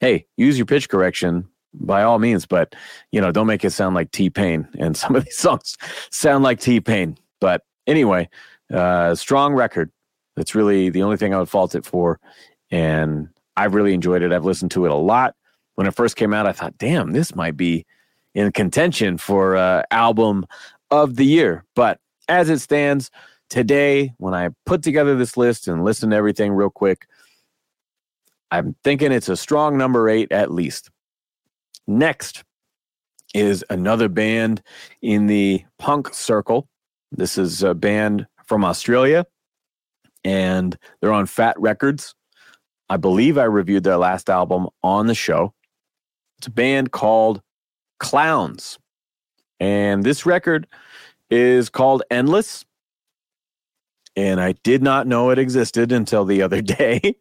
Hey, 0.00 0.26
use 0.36 0.58
your 0.58 0.66
pitch 0.66 0.88
correction 0.88 1.48
by 1.74 2.02
all 2.02 2.18
means, 2.18 2.46
but 2.46 2.74
you 3.12 3.20
know, 3.20 3.32
don't 3.32 3.46
make 3.46 3.64
it 3.64 3.70
sound 3.70 3.94
like 3.94 4.10
T 4.10 4.30
Pain. 4.30 4.68
And 4.78 4.96
some 4.96 5.16
of 5.16 5.24
these 5.24 5.36
songs 5.38 5.76
sound 6.10 6.44
like 6.44 6.60
T 6.60 6.80
Pain. 6.80 7.16
But 7.40 7.62
anyway, 7.86 8.28
uh, 8.72 9.14
strong 9.14 9.54
record. 9.54 9.90
That's 10.36 10.54
really 10.54 10.90
the 10.90 11.02
only 11.02 11.16
thing 11.16 11.34
I 11.34 11.38
would 11.38 11.48
fault 11.48 11.74
it 11.74 11.84
for. 11.84 12.20
And 12.70 13.28
I've 13.56 13.74
really 13.74 13.94
enjoyed 13.94 14.22
it. 14.22 14.32
I've 14.32 14.44
listened 14.44 14.70
to 14.72 14.84
it 14.84 14.90
a 14.90 14.96
lot. 14.96 15.34
When 15.74 15.86
it 15.86 15.94
first 15.94 16.16
came 16.16 16.32
out, 16.32 16.46
I 16.46 16.52
thought, 16.52 16.78
damn, 16.78 17.12
this 17.12 17.34
might 17.34 17.56
be 17.56 17.86
in 18.34 18.52
contention 18.52 19.18
for 19.18 19.56
uh, 19.56 19.82
album 19.90 20.46
of 20.90 21.16
the 21.16 21.24
year. 21.24 21.64
But 21.74 21.98
as 22.28 22.48
it 22.48 22.60
stands 22.60 23.10
today, 23.48 24.12
when 24.18 24.34
I 24.34 24.50
put 24.66 24.82
together 24.82 25.16
this 25.16 25.36
list 25.36 25.68
and 25.68 25.84
listen 25.84 26.10
to 26.10 26.16
everything 26.16 26.52
real 26.52 26.70
quick, 26.70 27.06
I'm 28.50 28.76
thinking 28.84 29.12
it's 29.12 29.28
a 29.28 29.36
strong 29.36 29.76
number 29.76 30.08
eight 30.08 30.30
at 30.32 30.50
least. 30.50 30.90
Next 31.90 32.44
is 33.34 33.64
another 33.68 34.08
band 34.08 34.62
in 35.02 35.26
the 35.26 35.64
punk 35.76 36.14
circle. 36.14 36.68
This 37.10 37.36
is 37.36 37.64
a 37.64 37.74
band 37.74 38.28
from 38.46 38.64
Australia, 38.64 39.26
and 40.22 40.78
they're 41.00 41.12
on 41.12 41.26
Fat 41.26 41.58
Wreck 41.58 41.80
Chords. 41.80 42.14
I 42.88 42.96
believe 42.96 43.38
I 43.38 43.44
reviewed 43.44 43.82
their 43.82 43.96
last 43.96 44.30
album 44.30 44.68
on 44.84 45.08
the 45.08 45.16
show. 45.16 45.52
It's 46.38 46.46
a 46.46 46.52
band 46.52 46.92
called 46.92 47.42
Clowns. 47.98 48.78
And 49.58 50.04
this 50.04 50.24
record 50.24 50.68
is 51.28 51.70
called 51.70 52.04
Endless. 52.08 52.64
And 54.14 54.40
I 54.40 54.52
did 54.62 54.80
not 54.80 55.08
know 55.08 55.30
it 55.30 55.40
existed 55.40 55.90
until 55.90 56.24
the 56.24 56.42
other 56.42 56.62
day. 56.62 57.16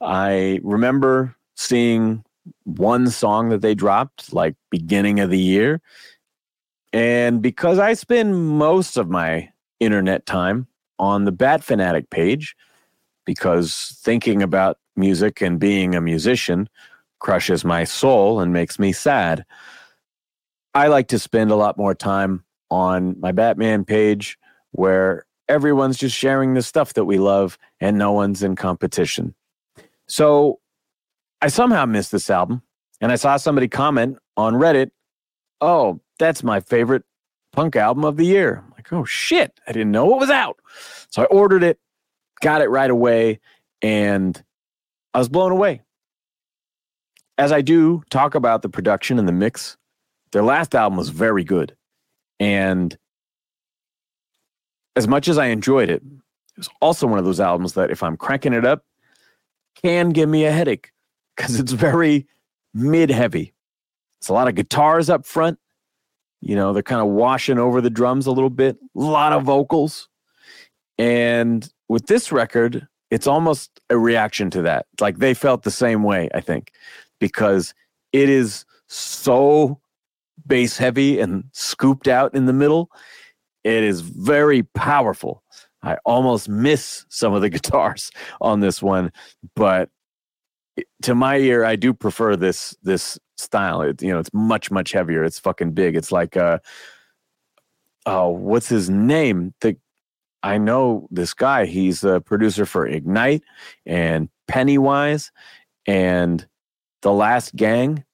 I 0.00 0.58
remember 0.62 1.36
seeing 1.54 2.24
one 2.64 3.08
song 3.08 3.48
that 3.50 3.62
they 3.62 3.74
dropped 3.74 4.32
like 4.32 4.54
beginning 4.70 5.20
of 5.20 5.30
the 5.30 5.38
year. 5.38 5.80
And 6.92 7.40
because 7.40 7.78
I 7.78 7.94
spend 7.94 8.48
most 8.58 8.96
of 8.96 9.08
my 9.08 9.50
internet 9.78 10.26
time 10.26 10.66
on 10.98 11.24
the 11.24 11.32
Bat 11.32 11.64
Fanatic 11.64 12.10
page, 12.10 12.56
because 13.24 13.96
thinking 14.02 14.42
about 14.42 14.78
music 14.96 15.40
and 15.40 15.58
being 15.58 15.94
a 15.94 16.00
musician 16.00 16.68
crushes 17.20 17.64
my 17.64 17.84
soul 17.84 18.40
and 18.40 18.52
makes 18.52 18.78
me 18.78 18.92
sad. 18.92 19.44
I 20.74 20.88
like 20.88 21.08
to 21.08 21.18
spend 21.18 21.50
a 21.50 21.56
lot 21.56 21.76
more 21.76 21.94
time 21.94 22.44
on 22.70 23.18
my 23.20 23.32
Batman 23.32 23.84
page 23.84 24.38
where 24.72 25.26
everyone's 25.48 25.98
just 25.98 26.16
sharing 26.16 26.54
the 26.54 26.62
stuff 26.62 26.94
that 26.94 27.04
we 27.04 27.18
love 27.18 27.58
and 27.80 27.98
no 27.98 28.12
one's 28.12 28.42
in 28.42 28.56
competition. 28.56 29.34
So 30.06 30.59
I 31.42 31.48
somehow 31.48 31.86
missed 31.86 32.12
this 32.12 32.28
album 32.28 32.62
and 33.00 33.10
I 33.10 33.16
saw 33.16 33.36
somebody 33.36 33.68
comment 33.68 34.18
on 34.36 34.54
Reddit, 34.54 34.90
oh, 35.60 36.00
that's 36.18 36.42
my 36.42 36.60
favorite 36.60 37.04
punk 37.52 37.76
album 37.76 38.04
of 38.04 38.16
the 38.16 38.26
year. 38.26 38.62
I'm 38.64 38.72
like, 38.72 38.92
oh 38.92 39.04
shit, 39.04 39.58
I 39.66 39.72
didn't 39.72 39.90
know 39.90 40.14
it 40.14 40.18
was 40.18 40.30
out. 40.30 40.58
So 41.10 41.22
I 41.22 41.24
ordered 41.26 41.62
it, 41.62 41.78
got 42.40 42.62
it 42.62 42.68
right 42.68 42.90
away, 42.90 43.40
and 43.82 44.42
I 45.14 45.18
was 45.18 45.28
blown 45.28 45.52
away. 45.52 45.80
As 47.38 47.52
I 47.52 47.62
do 47.62 48.02
talk 48.10 48.34
about 48.34 48.62
the 48.62 48.68
production 48.68 49.18
and 49.18 49.26
the 49.26 49.32
mix, 49.32 49.78
their 50.32 50.42
last 50.42 50.74
album 50.74 50.98
was 50.98 51.08
very 51.08 51.42
good. 51.42 51.74
And 52.38 52.96
as 54.94 55.08
much 55.08 55.26
as 55.26 55.38
I 55.38 55.46
enjoyed 55.46 55.88
it, 55.88 56.02
it 56.02 56.58
was 56.58 56.68
also 56.82 57.06
one 57.06 57.18
of 57.18 57.24
those 57.24 57.40
albums 57.40 57.72
that 57.74 57.90
if 57.90 58.02
I'm 58.02 58.16
cranking 58.16 58.52
it 58.52 58.66
up, 58.66 58.84
can 59.82 60.10
give 60.10 60.28
me 60.28 60.44
a 60.44 60.52
headache 60.52 60.92
because 61.40 61.58
it's 61.58 61.72
very 61.72 62.26
mid 62.74 63.10
heavy. 63.10 63.54
It's 64.20 64.28
a 64.28 64.34
lot 64.34 64.48
of 64.48 64.54
guitars 64.54 65.08
up 65.08 65.24
front. 65.24 65.58
You 66.42 66.54
know, 66.54 66.74
they're 66.74 66.82
kind 66.82 67.00
of 67.00 67.08
washing 67.08 67.58
over 67.58 67.80
the 67.80 67.88
drums 67.88 68.26
a 68.26 68.32
little 68.32 68.50
bit, 68.50 68.76
a 68.94 69.00
lot 69.00 69.32
of 69.32 69.44
vocals. 69.44 70.08
And 70.98 71.66
with 71.88 72.06
this 72.06 72.30
record, 72.30 72.86
it's 73.10 73.26
almost 73.26 73.80
a 73.88 73.96
reaction 73.96 74.50
to 74.50 74.62
that. 74.62 74.86
Like 75.00 75.18
they 75.18 75.32
felt 75.32 75.62
the 75.62 75.70
same 75.70 76.02
way, 76.02 76.28
I 76.34 76.40
think, 76.40 76.72
because 77.20 77.72
it 78.12 78.28
is 78.28 78.66
so 78.86 79.80
bass 80.46 80.76
heavy 80.76 81.20
and 81.20 81.44
scooped 81.52 82.06
out 82.06 82.34
in 82.34 82.44
the 82.44 82.52
middle. 82.52 82.90
It 83.64 83.82
is 83.82 84.02
very 84.02 84.62
powerful. 84.62 85.42
I 85.82 85.96
almost 86.04 86.50
miss 86.50 87.06
some 87.08 87.32
of 87.32 87.40
the 87.40 87.48
guitars 87.50 88.10
on 88.42 88.60
this 88.60 88.82
one, 88.82 89.10
but 89.56 89.88
to 91.02 91.14
my 91.14 91.36
ear, 91.36 91.64
I 91.64 91.76
do 91.76 91.92
prefer 91.92 92.36
this 92.36 92.76
this 92.82 93.18
style. 93.36 93.82
It, 93.82 94.02
you 94.02 94.12
know, 94.12 94.18
it's 94.18 94.32
much 94.32 94.70
much 94.70 94.92
heavier. 94.92 95.24
It's 95.24 95.38
fucking 95.38 95.72
big. 95.72 95.96
It's 95.96 96.12
like 96.12 96.36
uh 96.36 96.58
oh, 98.06 98.28
what's 98.28 98.68
his 98.68 98.90
name? 98.90 99.54
The 99.60 99.76
I 100.42 100.58
know 100.58 101.06
this 101.10 101.34
guy. 101.34 101.66
He's 101.66 102.02
a 102.02 102.20
producer 102.20 102.64
for 102.64 102.86
Ignite 102.86 103.42
and 103.84 104.28
Pennywise 104.48 105.32
and 105.86 106.46
The 107.02 107.12
Last 107.12 107.54
Gang. 107.54 108.04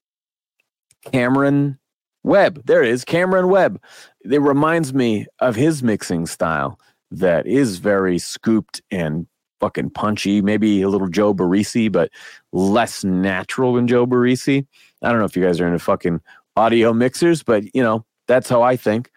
Cameron 1.13 1.79
Webb. 2.25 2.63
There 2.65 2.83
it 2.83 2.91
is, 2.91 3.05
Cameron 3.05 3.49
Webb. 3.49 3.81
It 4.25 4.43
reminds 4.43 4.93
me 4.93 5.27
of 5.39 5.55
his 5.55 5.85
mixing 5.85 6.27
style 6.27 6.81
that 7.13 7.47
is 7.47 7.79
very 7.79 8.19
scooped 8.19 8.83
and 8.91 9.29
fucking 9.61 9.91
punchy. 9.91 10.43
Maybe 10.43 10.83
a 10.83 10.89
little 10.89 11.09
Joe 11.09 11.35
Barresi, 11.35 11.91
but 11.91 12.11
less 12.53 13.05
natural 13.05 13.75
than 13.75 13.87
Joe 13.87 14.07
Barresi. 14.07 14.67
I 15.03 15.11
don't 15.11 15.19
know 15.19 15.25
if 15.25 15.37
you 15.37 15.45
guys 15.45 15.61
are 15.61 15.67
into 15.67 15.79
fucking 15.79 16.21
audio 16.57 16.93
mixers, 16.93 17.43
but 17.43 17.75
you 17.75 17.83
know, 17.83 18.05
that's 18.27 18.49
how 18.49 18.63
I 18.63 18.77
think. 18.77 19.11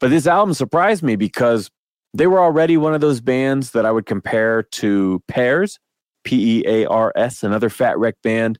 But 0.00 0.10
this 0.10 0.26
album 0.26 0.54
surprised 0.54 1.02
me 1.02 1.16
because 1.16 1.70
they 2.14 2.26
were 2.26 2.40
already 2.40 2.76
one 2.76 2.94
of 2.94 3.00
those 3.00 3.20
bands 3.20 3.70
that 3.70 3.86
I 3.86 3.90
would 3.90 4.06
compare 4.06 4.62
to 4.64 5.22
Pears, 5.28 5.78
P 6.24 6.58
E 6.58 6.64
A 6.66 6.86
R 6.86 7.12
S, 7.16 7.42
another 7.42 7.70
Fat 7.70 7.98
Wreck 7.98 8.16
band, 8.22 8.58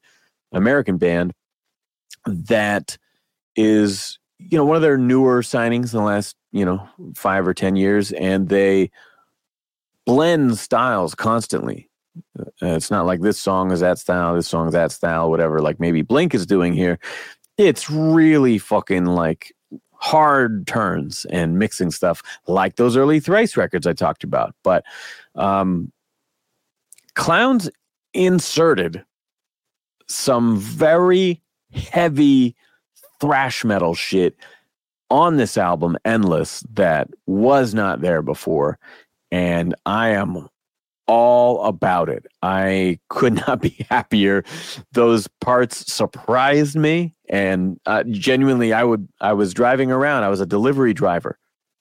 American 0.53 0.98
band 0.98 1.32
that 2.26 2.96
is, 3.57 4.18
you 4.38 4.57
know, 4.57 4.64
one 4.64 4.76
of 4.76 4.82
their 4.82 4.98
newer 4.98 5.42
signings 5.42 5.92
in 5.92 5.98
the 5.98 6.05
last, 6.05 6.36
you 6.53 6.64
know, 6.64 6.88
five 7.14 7.46
or 7.46 7.55
10 7.55 7.76
years. 7.76 8.12
And 8.12 8.48
they 8.48 8.90
blend 10.07 10.59
styles 10.59 11.14
constantly. 11.14 11.88
Uh, 12.38 12.44
it's 12.61 12.90
not 12.90 13.07
like 13.07 13.20
this 13.20 13.38
song 13.38 13.72
is 13.72 13.80
that 13.80 13.98
style, 13.98 14.34
this 14.34 14.48
song 14.48 14.68
is 14.68 14.72
that 14.74 14.92
style, 14.92 15.30
whatever, 15.30 15.61
like 15.61 15.80
maybe 15.80 16.03
Blink 16.03 16.34
is 16.34 16.46
doing 16.46 16.72
here. 16.72 16.98
It's 17.57 17.90
really 17.90 18.59
fucking 18.59 19.07
like 19.07 19.53
hard 19.94 20.66
turns 20.66 21.24
and 21.26 21.59
mixing 21.59 21.90
stuff 21.90 22.22
like 22.48 22.76
those 22.76 22.97
early 22.97 23.20
thrice 23.20 23.56
records 23.56 23.86
I 23.86 23.93
talked 23.93 24.24
about. 24.24 24.55
But 24.64 24.85
um, 25.36 25.93
Clowns 27.14 27.70
inserted 28.12 29.05
some 30.09 30.59
very 30.59 31.40
heavy 31.72 32.55
thrash 33.20 33.64
metal 33.64 33.94
shit 33.94 34.36
on 35.10 35.36
this 35.36 35.56
album, 35.56 35.97
Endless, 36.05 36.64
that 36.72 37.09
was 37.26 37.74
not 37.74 38.01
there 38.01 38.22
before 38.22 38.78
and 39.32 39.74
I 39.86 40.10
am 40.10 40.46
all 41.09 41.64
about 41.64 42.09
it. 42.09 42.26
I 42.42 43.00
could 43.09 43.34
not 43.48 43.60
be 43.60 43.84
happier. 43.90 44.44
Those 44.92 45.26
parts 45.40 45.92
surprised 45.92 46.76
me, 46.76 47.14
and 47.28 47.80
uh, 47.86 48.04
genuinely, 48.04 48.72
I 48.72 48.84
would. 48.84 49.09
I 49.20 49.32
was 49.32 49.52
driving 49.52 49.90
around. 49.90 50.22
I 50.22 50.28
was 50.28 50.40
a 50.40 50.46
delivery 50.46 50.94
driver 50.94 51.38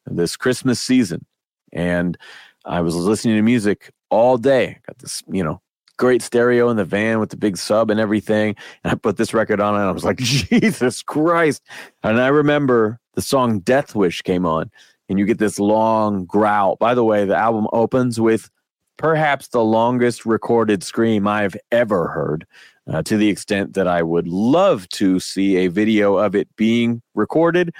this 0.08 0.36
Christmas 0.36 0.82
season, 0.82 1.26
and 1.72 2.18
I 2.66 2.82
was 2.82 2.96
listening 2.96 3.36
to 3.36 3.44
music 3.44 3.92
all 4.10 4.38
day. 4.38 4.80
Got 4.88 4.98
this, 5.00 5.22
you 5.32 5.44
know, 5.44 5.62
great 5.98 6.22
stereo 6.22 6.70
in 6.70 6.78
the 6.78 6.86
van 6.86 7.20
with 7.20 7.30
the 7.30 7.38
big 7.38 7.58
sub 7.58 7.92
and 7.92 8.00
everything. 8.00 8.56
And 8.84 8.92
I 8.92 8.96
put 8.96 9.18
this 9.18 9.34
record 9.34 9.60
on, 9.60 9.76
and 9.76 9.84
I 9.84 9.92
was 9.92 10.06
like, 10.06 10.18
Jesus 10.20 11.04
Christ! 11.04 11.62
And 12.02 12.20
I 12.20 12.28
remember 12.28 13.00
the 13.14 13.22
song 13.22 13.60
"Death 13.60 13.94
Wish" 13.94 14.22
came 14.22 14.46
on 14.46 14.72
and 15.12 15.20
you 15.20 15.26
get 15.26 15.40
this 15.40 15.60
long 15.60 16.24
growl. 16.24 16.78
By 16.78 16.94
the 16.96 17.04
way, 17.04 17.26
the 17.26 17.36
album 17.36 17.68
opens 17.74 18.18
with 18.18 18.50
perhaps 18.96 19.50
the 19.50 19.62
longest 19.62 20.26
recorded 20.26 20.84
scream 20.84 21.28
I've 21.28 21.58
ever 21.70 22.08
heard, 22.08 22.48
uh, 22.90 23.04
to 23.04 23.18
the 23.18 23.28
extent 23.28 23.74
that 23.74 23.90
I 23.90 24.04
would 24.04 24.26
love 24.26 24.88
to 24.90 25.20
see 25.20 25.58
a 25.58 25.68
video 25.68 26.16
of 26.16 26.34
it 26.34 26.48
being 26.56 27.02
recorded 27.14 27.76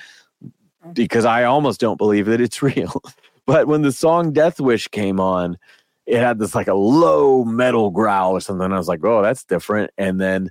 because 0.92 1.24
I 1.24 1.46
almost 1.46 1.80
don't 1.80 1.96
believe 1.96 2.26
that 2.26 2.42
it's 2.42 2.62
real. 2.62 3.02
but 3.46 3.66
when 3.66 3.82
the 3.82 3.94
song 3.94 4.34
Death 4.34 4.60
Wish 4.60 4.90
came 4.90 5.22
on, 5.22 5.58
it 6.06 6.18
had 6.18 6.38
this 6.38 6.54
like 6.54 6.68
a 6.68 6.74
low 6.74 7.46
metal 7.46 7.92
growl 7.92 8.34
or 8.34 8.42
something. 8.42 8.74
I 8.74 8.78
was 8.78 8.90
like, 8.90 9.06
oh, 9.06 9.22
that's 9.22 9.46
different. 9.46 9.92
And 9.98 10.20
then 10.20 10.50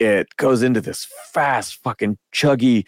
it 0.00 0.36
goes 0.36 0.64
into 0.64 0.80
this 0.80 1.06
fast, 1.32 1.76
fucking 1.76 2.18
chuggy 2.34 2.86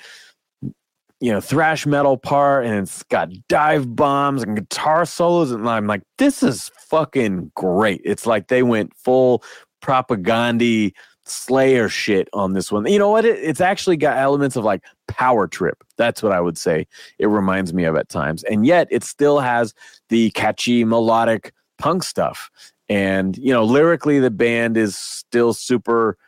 you 1.24 1.32
know, 1.32 1.40
thrash 1.40 1.86
metal 1.86 2.18
part 2.18 2.66
and 2.66 2.74
it's 2.74 3.02
got 3.04 3.30
dive 3.48 3.96
bombs 3.96 4.42
and 4.42 4.56
guitar 4.56 5.06
solos. 5.06 5.52
And 5.52 5.66
I'm 5.66 5.86
like, 5.86 6.02
this 6.18 6.42
is 6.42 6.70
fucking 6.76 7.50
great. 7.54 8.02
It's 8.04 8.26
like 8.26 8.48
they 8.48 8.62
went 8.62 8.94
full 8.94 9.42
propaganda 9.80 10.90
Slayer 11.24 11.88
shit 11.88 12.28
on 12.34 12.52
this 12.52 12.70
one. 12.70 12.86
You 12.86 12.98
know 12.98 13.08
what? 13.08 13.24
It, 13.24 13.38
it's 13.38 13.62
actually 13.62 13.96
got 13.96 14.18
elements 14.18 14.54
of 14.54 14.64
like 14.64 14.84
power 15.08 15.48
trip. 15.48 15.82
That's 15.96 16.22
what 16.22 16.32
I 16.32 16.42
would 16.42 16.58
say 16.58 16.86
it 17.18 17.28
reminds 17.28 17.72
me 17.72 17.84
of 17.84 17.96
at 17.96 18.10
times. 18.10 18.42
And 18.44 18.66
yet 18.66 18.86
it 18.90 19.02
still 19.02 19.40
has 19.40 19.72
the 20.10 20.30
catchy 20.32 20.84
melodic 20.84 21.54
punk 21.78 22.02
stuff. 22.02 22.50
And, 22.90 23.38
you 23.38 23.50
know, 23.50 23.64
lyrically, 23.64 24.20
the 24.20 24.30
band 24.30 24.76
is 24.76 24.94
still 24.94 25.54
super 25.54 26.18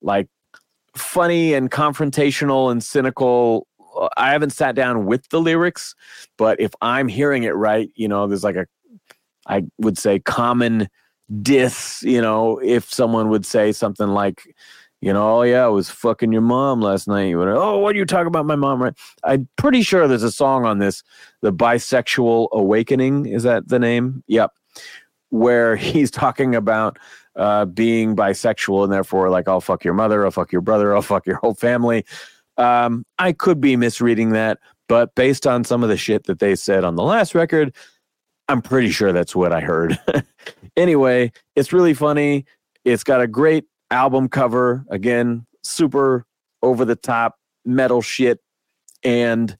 like 0.00 0.28
funny 0.96 1.52
and 1.52 1.70
confrontational 1.70 2.72
and 2.72 2.82
cynical. 2.82 3.66
I 4.16 4.30
haven't 4.30 4.50
sat 4.50 4.74
down 4.74 5.06
with 5.06 5.28
the 5.28 5.40
lyrics, 5.40 5.94
but 6.36 6.60
if 6.60 6.72
I'm 6.80 7.08
hearing 7.08 7.44
it 7.44 7.54
right, 7.54 7.90
you 7.94 8.08
know, 8.08 8.26
there's 8.26 8.44
like 8.44 8.56
a, 8.56 8.66
I 9.46 9.64
would 9.78 9.98
say, 9.98 10.18
common 10.18 10.88
diss, 11.42 12.02
you 12.02 12.20
know, 12.20 12.58
if 12.58 12.92
someone 12.92 13.28
would 13.30 13.44
say 13.44 13.72
something 13.72 14.08
like, 14.08 14.42
you 15.00 15.12
know, 15.12 15.38
oh 15.38 15.42
yeah, 15.42 15.64
I 15.64 15.68
was 15.68 15.88
fucking 15.90 16.32
your 16.32 16.42
mom 16.42 16.80
last 16.80 17.06
night. 17.06 17.28
You 17.28 17.38
would, 17.38 17.48
oh, 17.48 17.78
what 17.78 17.94
are 17.94 17.98
you 17.98 18.04
talking 18.04 18.26
about 18.26 18.46
my 18.46 18.56
mom? 18.56 18.82
Right? 18.82 18.94
I'm 19.22 19.48
pretty 19.56 19.82
sure 19.82 20.08
there's 20.08 20.22
a 20.24 20.32
song 20.32 20.64
on 20.64 20.78
this, 20.78 21.02
the 21.40 21.52
Bisexual 21.52 22.48
Awakening. 22.52 23.26
Is 23.26 23.44
that 23.44 23.68
the 23.68 23.78
name? 23.78 24.24
Yep. 24.26 24.52
Where 25.30 25.76
he's 25.76 26.10
talking 26.10 26.54
about 26.54 26.98
uh, 27.36 27.66
being 27.66 28.16
bisexual 28.16 28.82
and 28.84 28.92
therefore 28.92 29.30
like, 29.30 29.46
I'll 29.46 29.60
fuck 29.60 29.84
your 29.84 29.94
mother, 29.94 30.24
I'll 30.24 30.32
fuck 30.32 30.50
your 30.50 30.62
brother, 30.62 30.94
I'll 30.94 31.02
fuck 31.02 31.26
your 31.26 31.36
whole 31.36 31.54
family. 31.54 32.04
Um, 32.58 33.04
I 33.18 33.32
could 33.32 33.60
be 33.60 33.76
misreading 33.76 34.30
that, 34.30 34.58
but 34.88 35.14
based 35.14 35.46
on 35.46 35.64
some 35.64 35.82
of 35.82 35.88
the 35.88 35.96
shit 35.96 36.24
that 36.24 36.40
they 36.40 36.54
said 36.54 36.84
on 36.84 36.96
the 36.96 37.04
last 37.04 37.34
record, 37.34 37.74
I'm 38.48 38.62
pretty 38.62 38.90
sure 38.90 39.12
that's 39.12 39.36
what 39.36 39.52
I 39.52 39.60
heard. 39.60 39.98
anyway, 40.76 41.32
it's 41.54 41.72
really 41.72 41.94
funny. 41.94 42.44
It's 42.84 43.04
got 43.04 43.20
a 43.20 43.26
great 43.26 43.64
album 43.90 44.28
cover. 44.28 44.84
Again, 44.90 45.46
super 45.62 46.26
over 46.62 46.84
the 46.84 46.96
top 46.96 47.36
metal 47.64 48.02
shit. 48.02 48.40
And 49.04 49.56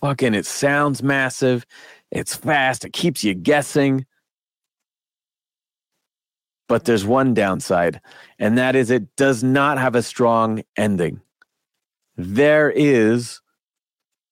fucking, 0.00 0.34
it 0.34 0.46
sounds 0.46 1.02
massive. 1.02 1.66
It's 2.10 2.36
fast. 2.36 2.84
It 2.84 2.92
keeps 2.92 3.24
you 3.24 3.34
guessing. 3.34 4.06
But 6.68 6.84
there's 6.84 7.04
one 7.04 7.32
downside, 7.32 8.00
and 8.38 8.58
that 8.58 8.74
is 8.74 8.90
it 8.90 9.14
does 9.16 9.44
not 9.44 9.78
have 9.78 9.94
a 9.94 10.02
strong 10.02 10.62
ending. 10.76 11.20
There 12.16 12.70
is 12.70 13.40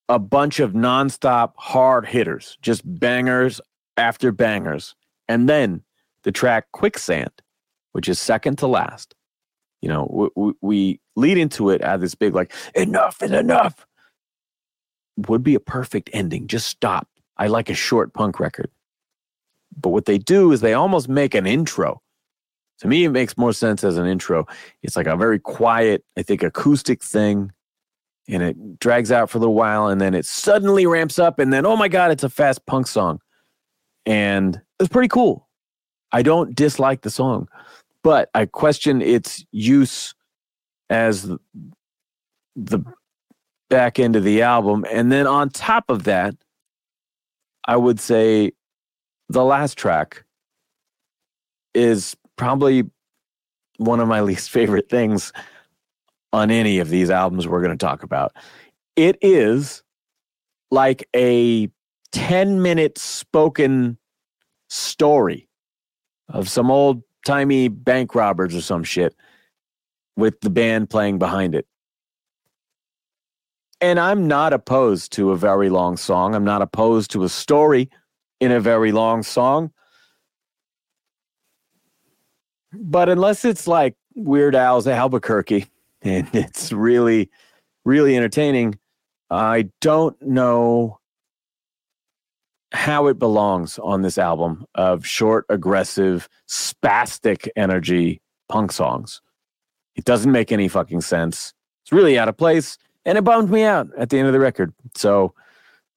a 0.08 0.18
bunch 0.18 0.58
of 0.58 0.72
nonstop 0.72 1.52
hard 1.56 2.06
hitters, 2.06 2.58
just 2.60 2.82
bangers 2.98 3.60
after 3.96 4.32
bangers. 4.32 4.94
And 5.28 5.48
then 5.48 5.82
the 6.24 6.32
track 6.32 6.72
Quicksand, 6.72 7.30
which 7.92 8.08
is 8.08 8.18
second 8.18 8.58
to 8.58 8.66
last. 8.66 9.14
You 9.80 9.88
know, 9.90 10.30
we, 10.34 10.52
we 10.60 11.00
lead 11.14 11.38
into 11.38 11.70
it 11.70 11.82
at 11.82 12.00
this 12.00 12.14
big, 12.14 12.34
like, 12.34 12.52
enough 12.74 13.22
is 13.22 13.30
enough. 13.30 13.86
Would 15.16 15.44
be 15.44 15.54
a 15.54 15.60
perfect 15.60 16.10
ending. 16.12 16.48
Just 16.48 16.66
stop. 16.66 17.06
I 17.36 17.46
like 17.46 17.70
a 17.70 17.74
short 17.74 18.12
punk 18.12 18.40
record. 18.40 18.70
But 19.76 19.90
what 19.90 20.06
they 20.06 20.18
do 20.18 20.52
is 20.52 20.60
they 20.60 20.74
almost 20.74 21.08
make 21.08 21.34
an 21.34 21.46
intro. 21.46 22.00
To 22.80 22.88
me, 22.88 23.04
it 23.04 23.10
makes 23.10 23.38
more 23.38 23.52
sense 23.52 23.84
as 23.84 23.96
an 23.96 24.06
intro. 24.06 24.46
It's 24.82 24.96
like 24.96 25.06
a 25.06 25.16
very 25.16 25.38
quiet, 25.38 26.04
I 26.16 26.22
think, 26.22 26.42
acoustic 26.42 27.02
thing 27.02 27.52
and 28.28 28.42
it 28.42 28.78
drags 28.78 29.12
out 29.12 29.30
for 29.30 29.38
a 29.38 29.40
little 29.40 29.54
while 29.54 29.88
and 29.88 30.00
then 30.00 30.14
it 30.14 30.24
suddenly 30.24 30.86
ramps 30.86 31.18
up 31.18 31.38
and 31.38 31.52
then 31.52 31.66
oh 31.66 31.76
my 31.76 31.88
god 31.88 32.10
it's 32.10 32.22
a 32.22 32.28
fast 32.28 32.64
punk 32.66 32.86
song. 32.86 33.20
And 34.06 34.60
it's 34.78 34.88
pretty 34.88 35.08
cool. 35.08 35.48
I 36.12 36.22
don't 36.22 36.54
dislike 36.54 37.02
the 37.02 37.10
song 37.10 37.48
but 38.02 38.30
i 38.34 38.44
question 38.44 39.02
its 39.02 39.44
use 39.50 40.14
as 40.90 41.28
the 42.54 42.78
back 43.70 43.98
end 43.98 44.14
of 44.14 44.22
the 44.22 44.42
album. 44.42 44.84
And 44.92 45.10
then 45.10 45.26
on 45.26 45.50
top 45.50 45.84
of 45.88 46.04
that 46.04 46.34
i 47.66 47.76
would 47.76 48.00
say 48.00 48.52
the 49.28 49.44
last 49.44 49.76
track 49.76 50.24
is 51.74 52.14
probably 52.36 52.84
one 53.76 54.00
of 54.00 54.08
my 54.08 54.20
least 54.22 54.50
favorite 54.50 54.88
things 54.88 55.32
on 56.32 56.50
any 56.50 56.78
of 56.78 56.88
these 56.88 57.10
albums 57.10 57.46
we're 57.46 57.62
going 57.62 57.76
to 57.76 57.84
talk 57.84 58.02
about. 58.02 58.32
It 58.96 59.18
is 59.22 59.82
like 60.70 61.08
a 61.14 61.68
10 62.12 62.62
minute 62.62 62.98
spoken 62.98 63.98
story 64.68 65.48
of 66.28 66.48
some 66.48 66.70
old 66.70 67.02
timey 67.24 67.68
bank 67.68 68.14
robbers 68.14 68.54
or 68.54 68.60
some 68.60 68.84
shit 68.84 69.14
with 70.16 70.40
the 70.40 70.50
band 70.50 70.90
playing 70.90 71.18
behind 71.18 71.54
it. 71.54 71.66
And 73.80 74.00
I'm 74.00 74.26
not 74.26 74.52
opposed 74.52 75.12
to 75.12 75.30
a 75.30 75.36
very 75.36 75.68
long 75.68 75.96
song. 75.96 76.34
I'm 76.34 76.44
not 76.44 76.62
opposed 76.62 77.10
to 77.12 77.24
a 77.24 77.28
story 77.28 77.90
in 78.40 78.50
a 78.50 78.60
very 78.60 78.92
long 78.92 79.22
song. 79.22 79.72
But 82.78 83.08
unless 83.08 83.44
it's 83.44 83.66
like 83.66 83.96
Weird 84.14 84.54
Al's 84.54 84.86
Albuquerque, 84.86 85.66
and 86.02 86.28
it's 86.32 86.72
really, 86.72 87.30
really 87.84 88.16
entertaining. 88.16 88.78
I 89.30 89.70
don't 89.80 90.20
know 90.22 90.98
how 92.72 93.06
it 93.06 93.18
belongs 93.18 93.78
on 93.78 94.02
this 94.02 94.18
album 94.18 94.66
of 94.74 95.06
short, 95.06 95.46
aggressive, 95.48 96.28
spastic 96.48 97.48
energy 97.56 98.20
punk 98.48 98.72
songs. 98.72 99.22
It 99.94 100.04
doesn't 100.04 100.32
make 100.32 100.50
any 100.50 100.68
fucking 100.68 101.00
sense. 101.02 101.54
It's 101.84 101.92
really 101.92 102.18
out 102.18 102.28
of 102.28 102.36
place, 102.36 102.76
and 103.04 103.16
it 103.16 103.22
bummed 103.22 103.50
me 103.50 103.62
out 103.62 103.88
at 103.96 104.10
the 104.10 104.18
end 104.18 104.26
of 104.26 104.32
the 104.32 104.40
record. 104.40 104.72
So 104.96 105.34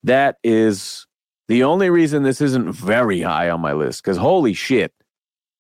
that 0.04 0.38
is 0.44 1.08
the 1.48 1.64
only 1.64 1.90
reason 1.90 2.24
this 2.24 2.42
isn't 2.42 2.74
very 2.74 3.22
high 3.22 3.50
on 3.50 3.60
my 3.60 3.74
list, 3.74 4.04
because 4.04 4.18
holy 4.18 4.54
shit, 4.54 4.94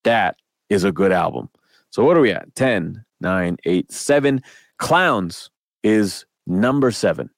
that 0.03 0.38
is 0.69 0.84
a 0.84 0.91
good 0.91 1.11
album. 1.11 1.49
So 1.91 2.03
what 2.03 2.18
are 2.18 2.22
we 2.22 2.31
at? 2.31 2.53
10, 2.56 3.06
nine, 3.19 3.57
eight, 3.65 3.91
seven. 3.91 4.41
Clowns 4.77 5.49
is 5.84 6.26
number 6.45 6.91
seven. 6.91 7.30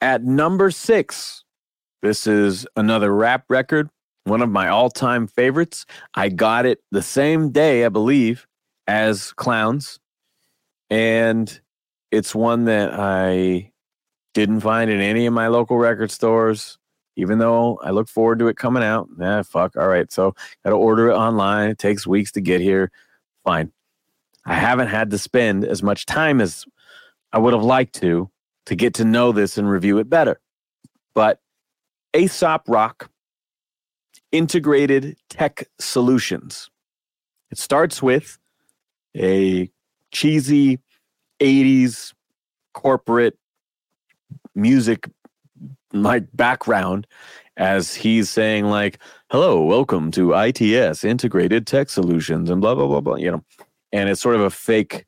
At 0.00 0.24
number 0.24 0.70
six, 0.70 1.44
this 2.02 2.26
is 2.26 2.66
another 2.76 3.14
rap 3.14 3.44
record, 3.48 3.90
one 4.24 4.40
of 4.42 4.50
my 4.50 4.68
all 4.68 4.90
time 4.90 5.26
favorites. 5.26 5.84
I 6.14 6.30
got 6.30 6.66
it 6.66 6.80
the 6.90 7.02
same 7.02 7.50
day, 7.50 7.84
I 7.84 7.90
believe, 7.90 8.46
as 8.86 9.32
Clowns. 9.32 10.00
And 10.88 11.60
it's 12.10 12.34
one 12.34 12.64
that 12.64 12.92
I 12.94 13.72
didn't 14.34 14.60
find 14.60 14.90
in 14.90 15.00
any 15.00 15.26
of 15.26 15.34
my 15.34 15.48
local 15.48 15.76
record 15.76 16.10
stores, 16.10 16.78
even 17.16 17.38
though 17.38 17.78
I 17.82 17.90
look 17.90 18.08
forward 18.08 18.38
to 18.40 18.48
it 18.48 18.56
coming 18.56 18.82
out. 18.82 19.08
Nah, 19.16 19.42
fuck. 19.42 19.76
All 19.76 19.88
right. 19.88 20.10
So, 20.10 20.34
got 20.64 20.70
to 20.70 20.76
order 20.76 21.10
it 21.10 21.14
online. 21.14 21.70
It 21.70 21.78
takes 21.78 22.06
weeks 22.06 22.32
to 22.32 22.40
get 22.40 22.60
here. 22.60 22.90
Fine. 23.44 23.72
I 24.46 24.54
haven't 24.54 24.88
had 24.88 25.10
to 25.10 25.18
spend 25.18 25.64
as 25.64 25.82
much 25.82 26.06
time 26.06 26.40
as 26.40 26.64
I 27.32 27.38
would 27.38 27.52
have 27.52 27.62
liked 27.62 27.94
to 27.96 28.30
to 28.66 28.74
get 28.74 28.94
to 28.94 29.04
know 29.04 29.32
this 29.32 29.58
and 29.58 29.68
review 29.70 29.98
it 29.98 30.08
better. 30.08 30.40
But 31.14 31.40
Aesop 32.14 32.68
Rock 32.68 33.10
Integrated 34.32 35.16
Tech 35.28 35.68
Solutions. 35.78 36.70
It 37.50 37.58
starts 37.58 38.00
with 38.00 38.38
a 39.16 39.68
cheesy 40.12 40.78
80s 41.40 42.14
corporate 42.72 43.36
music 44.54 45.08
like 45.92 46.24
background 46.34 47.06
as 47.56 47.94
he's 47.94 48.30
saying 48.30 48.66
like 48.66 48.98
hello 49.30 49.62
welcome 49.62 50.10
to 50.10 50.32
its 50.34 51.04
integrated 51.04 51.66
tech 51.66 51.90
solutions 51.90 52.48
and 52.48 52.60
blah 52.60 52.74
blah 52.74 52.86
blah 52.86 53.00
blah 53.00 53.16
you 53.16 53.30
know. 53.30 53.44
And 53.92 54.08
it's 54.08 54.20
sort 54.20 54.36
of 54.36 54.42
a 54.42 54.50
fake 54.50 55.06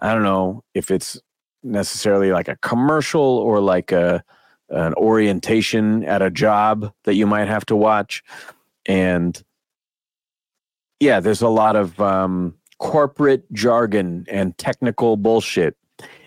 i 0.00 0.12
don't 0.12 0.22
know 0.22 0.64
if 0.74 0.90
it's 0.90 1.20
necessarily 1.62 2.32
like 2.32 2.48
a 2.48 2.56
commercial 2.56 3.20
or 3.20 3.60
like 3.60 3.92
a 3.92 4.22
an 4.70 4.94
orientation 4.94 6.04
at 6.04 6.22
a 6.22 6.30
job 6.30 6.92
that 7.04 7.14
you 7.14 7.26
might 7.26 7.48
have 7.48 7.64
to 7.66 7.76
watch. 7.76 8.22
And 8.86 9.42
yeah 11.00 11.20
there's 11.20 11.42
a 11.42 11.48
lot 11.48 11.76
of 11.76 11.98
um, 12.00 12.54
corporate 12.78 13.50
jargon 13.52 14.26
and 14.28 14.56
technical 14.58 15.16
bullshit. 15.16 15.76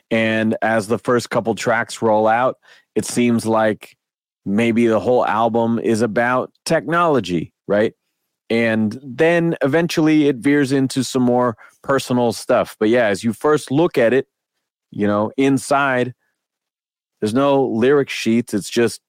And 0.09 0.57
as 0.61 0.87
the 0.87 0.99
first 0.99 1.29
couple 1.29 1.55
tracks 1.55 2.01
roll 2.01 2.27
out 2.27 2.57
it 2.95 3.05
seems 3.05 3.45
like 3.45 3.97
maybe 4.45 4.88
the 4.88 4.99
whole 4.99 5.26
album 5.26 5.80
is 5.80 6.01
about 6.01 6.51
technology 6.65 7.53
right 7.68 7.93
and 8.49 8.99
then 9.01 9.55
eventually 9.61 10.27
it 10.27 10.38
veers 10.38 10.73
into 10.73 11.03
some 11.03 11.22
more 11.23 11.55
personal 11.84 12.34
stuff. 12.34 12.76
But 12.80 12.89
yeah, 12.89 13.05
as 13.07 13.23
you 13.23 13.31
first 13.31 13.72
look 13.72 13.97
at 13.97 14.11
it, 14.11 14.27
you 14.89 15.07
know, 15.07 15.31
inside, 15.38 16.13
there's 17.22 17.34
no 17.34 17.63
lyric 17.65 18.09
sheets. 18.09 18.53
It's 18.53 18.69
just 18.69 18.99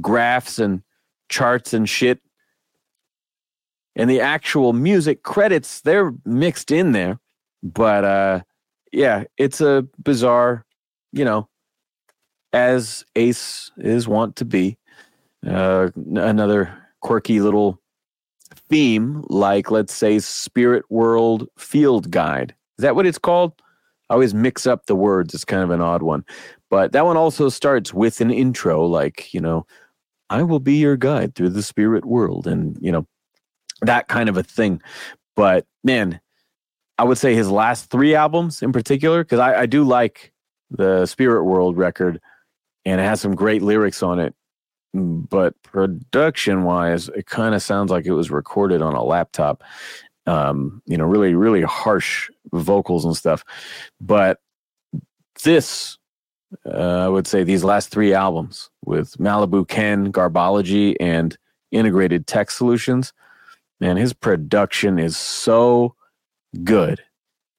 graphs 0.00 0.58
and 0.58 0.82
charts 1.28 1.72
and 1.72 1.88
shit. 1.88 2.20
and 3.96 4.08
the 4.08 4.20
actual 4.20 4.72
music 4.72 5.22
credits 5.22 5.80
they're 5.82 6.12
mixed 6.24 6.70
in 6.70 6.92
there 6.92 7.18
but 7.62 8.04
uh 8.04 8.40
yeah 8.92 9.24
it's 9.38 9.60
a 9.60 9.86
bizarre 10.02 10.64
you 11.12 11.24
know 11.24 11.48
as 12.52 13.04
ace 13.16 13.70
is 13.78 14.06
wont 14.06 14.36
to 14.36 14.44
be 14.44 14.76
uh 15.46 15.88
another 16.14 16.72
quirky 17.00 17.40
little 17.40 17.80
theme 18.68 19.24
like 19.28 19.70
let's 19.70 19.94
say 19.94 20.18
spirit 20.18 20.84
world 20.90 21.48
field 21.58 22.10
guide. 22.10 22.54
Is 22.78 22.82
that 22.82 22.94
what 22.94 23.06
it's 23.06 23.18
called? 23.18 23.52
I 24.10 24.14
always 24.14 24.34
mix 24.34 24.66
up 24.66 24.86
the 24.86 24.96
words. 24.96 25.34
It's 25.34 25.44
kind 25.44 25.62
of 25.62 25.70
an 25.70 25.80
odd 25.80 26.02
one. 26.02 26.24
But 26.68 26.92
that 26.92 27.04
one 27.04 27.16
also 27.16 27.48
starts 27.48 27.94
with 27.94 28.20
an 28.20 28.30
intro 28.30 28.84
like 28.86 29.32
you 29.34 29.40
know 29.40 29.66
i 30.30 30.42
will 30.42 30.60
be 30.60 30.76
your 30.76 30.96
guide 30.96 31.34
through 31.34 31.50
the 31.50 31.62
spirit 31.62 32.04
world 32.06 32.46
and 32.46 32.78
you 32.80 32.90
know 32.90 33.06
that 33.82 34.08
kind 34.08 34.28
of 34.28 34.36
a 34.36 34.42
thing. 34.42 34.80
But 35.36 35.66
man, 35.84 36.20
I 36.98 37.04
would 37.04 37.18
say 37.18 37.34
his 37.34 37.50
last 37.50 37.90
three 37.90 38.14
albums 38.14 38.62
in 38.62 38.72
particular, 38.72 39.24
because 39.24 39.40
I, 39.40 39.62
I 39.62 39.66
do 39.66 39.84
like 39.84 40.32
the 40.70 41.06
Spirit 41.06 41.44
World 41.44 41.76
record 41.76 42.20
and 42.84 43.00
it 43.00 43.04
has 43.04 43.20
some 43.20 43.34
great 43.34 43.62
lyrics 43.62 44.02
on 44.02 44.18
it. 44.18 44.34
But 44.94 45.54
production 45.62 46.64
wise, 46.64 47.08
it 47.08 47.26
kind 47.26 47.54
of 47.54 47.62
sounds 47.62 47.90
like 47.90 48.04
it 48.04 48.12
was 48.12 48.30
recorded 48.30 48.82
on 48.82 48.94
a 48.94 49.02
laptop. 49.02 49.62
Um, 50.26 50.82
you 50.86 50.96
know, 50.96 51.04
really, 51.04 51.34
really 51.34 51.62
harsh 51.62 52.30
vocals 52.52 53.04
and 53.04 53.16
stuff. 53.16 53.42
But 54.00 54.38
this, 55.42 55.98
uh, 56.66 57.04
I 57.04 57.08
would 57.08 57.26
say, 57.26 57.42
these 57.42 57.64
last 57.64 57.88
three 57.88 58.12
albums 58.12 58.70
with 58.84 59.16
Malibu 59.16 59.66
Ken, 59.66 60.12
Garbology, 60.12 60.94
and 61.00 61.36
Integrated 61.72 62.26
Tech 62.26 62.50
Solutions 62.50 63.12
man, 63.82 63.96
his 63.96 64.12
production 64.12 64.98
is 64.98 65.16
so 65.16 65.94
good. 66.62 67.02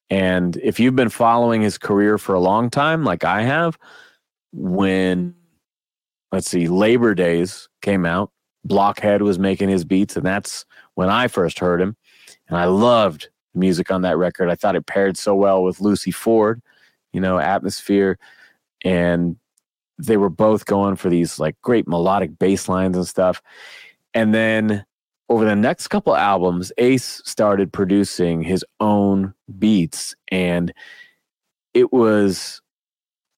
And 0.09 0.55
if 0.63 0.79
you've 0.79 0.95
been 0.95 1.09
following 1.09 1.61
his 1.61 1.77
career 1.77 2.17
for 2.17 2.33
a 2.33 2.39
long 2.39 2.69
time, 2.69 3.03
like 3.03 3.25
I 3.25 3.43
have, 3.43 3.77
when 4.53 5.35
let's 6.31 6.49
see, 6.49 6.67
Labor 6.67 7.13
Days 7.13 7.69
came 7.81 8.05
out, 8.05 8.31
Blockhead 8.65 9.21
was 9.21 9.37
making 9.37 9.69
his 9.69 9.85
beats, 9.85 10.15
and 10.15 10.25
that's 10.25 10.65
when 10.95 11.09
I 11.09 11.27
first 11.27 11.59
heard 11.59 11.81
him. 11.81 11.95
And 12.47 12.57
I 12.57 12.65
loved 12.65 13.29
the 13.53 13.59
music 13.59 13.91
on 13.91 14.01
that 14.01 14.17
record. 14.17 14.49
I 14.49 14.55
thought 14.55 14.75
it 14.75 14.85
paired 14.85 15.17
so 15.17 15.35
well 15.35 15.63
with 15.63 15.79
Lucy 15.79 16.11
Ford, 16.11 16.61
you 17.11 17.21
know, 17.21 17.37
atmosphere. 17.37 18.17
And 18.83 19.37
they 19.99 20.17
were 20.17 20.29
both 20.29 20.65
going 20.65 20.95
for 20.95 21.09
these 21.09 21.39
like 21.39 21.55
great 21.61 21.87
melodic 21.87 22.37
bass 22.39 22.67
lines 22.67 22.97
and 22.97 23.07
stuff. 23.07 23.41
And 24.13 24.33
then 24.33 24.85
over 25.29 25.45
the 25.45 25.55
next 25.55 25.87
couple 25.87 26.15
albums, 26.15 26.71
Ace 26.77 27.21
started 27.25 27.71
producing 27.71 28.41
his 28.41 28.65
own 28.79 29.33
beats, 29.59 30.15
and 30.29 30.73
it 31.73 31.93
was 31.93 32.61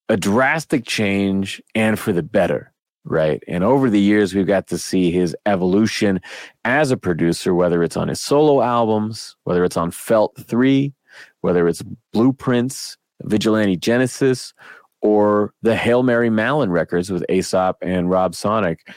a 0.10 0.18
drastic 0.18 0.86
change 0.86 1.62
and 1.74 1.98
for 1.98 2.14
the 2.14 2.24
better, 2.24 2.72
right? 3.04 3.44
And 3.48 3.64
over 3.64 3.90
the 3.90 4.00
years, 4.00 4.36
we've 4.36 4.48
got 4.48 4.68
to 4.68 4.78
see 4.78 5.12
his 5.12 5.36
evolution 5.46 6.22
as 6.64 6.92
a 6.92 6.98
producer, 6.98 7.56
whether 7.56 7.84
it's 7.84 7.98
on 7.98 8.08
his 8.08 8.20
solo 8.20 8.62
albums, 8.62 9.36
whether 9.44 9.64
it's 9.64 9.78
on 9.78 9.92
Felt 9.92 10.36
3, 10.38 10.94
whether 11.42 11.68
it's 11.68 11.84
Blueprints, 12.14 12.98
Vigilante 13.24 13.78
Genesis, 13.78 14.54
or 15.02 15.54
the 15.62 15.76
Hail 15.76 16.04
Mary 16.04 16.30
Mallon 16.30 16.72
records 16.72 17.12
with 17.12 17.24
Aesop 17.30 17.78
and 17.82 18.10
Rob 18.10 18.36
Sonic. 18.36 18.88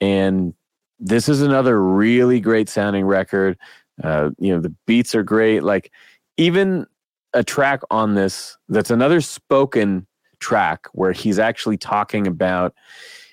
And 0.00 0.54
this 0.98 1.28
is 1.28 1.42
another 1.42 1.82
really 1.82 2.40
great 2.40 2.68
sounding 2.68 3.04
record. 3.04 3.58
Uh, 4.02 4.30
you 4.38 4.54
know, 4.54 4.60
the 4.60 4.74
beats 4.86 5.14
are 5.14 5.22
great. 5.22 5.62
Like 5.62 5.92
even 6.36 6.86
a 7.34 7.42
track 7.42 7.80
on 7.90 8.14
this 8.14 8.56
that's 8.68 8.90
another 8.90 9.20
spoken 9.20 10.06
track 10.42 10.86
where 10.92 11.12
he's 11.12 11.38
actually 11.38 11.78
talking 11.78 12.26
about 12.26 12.74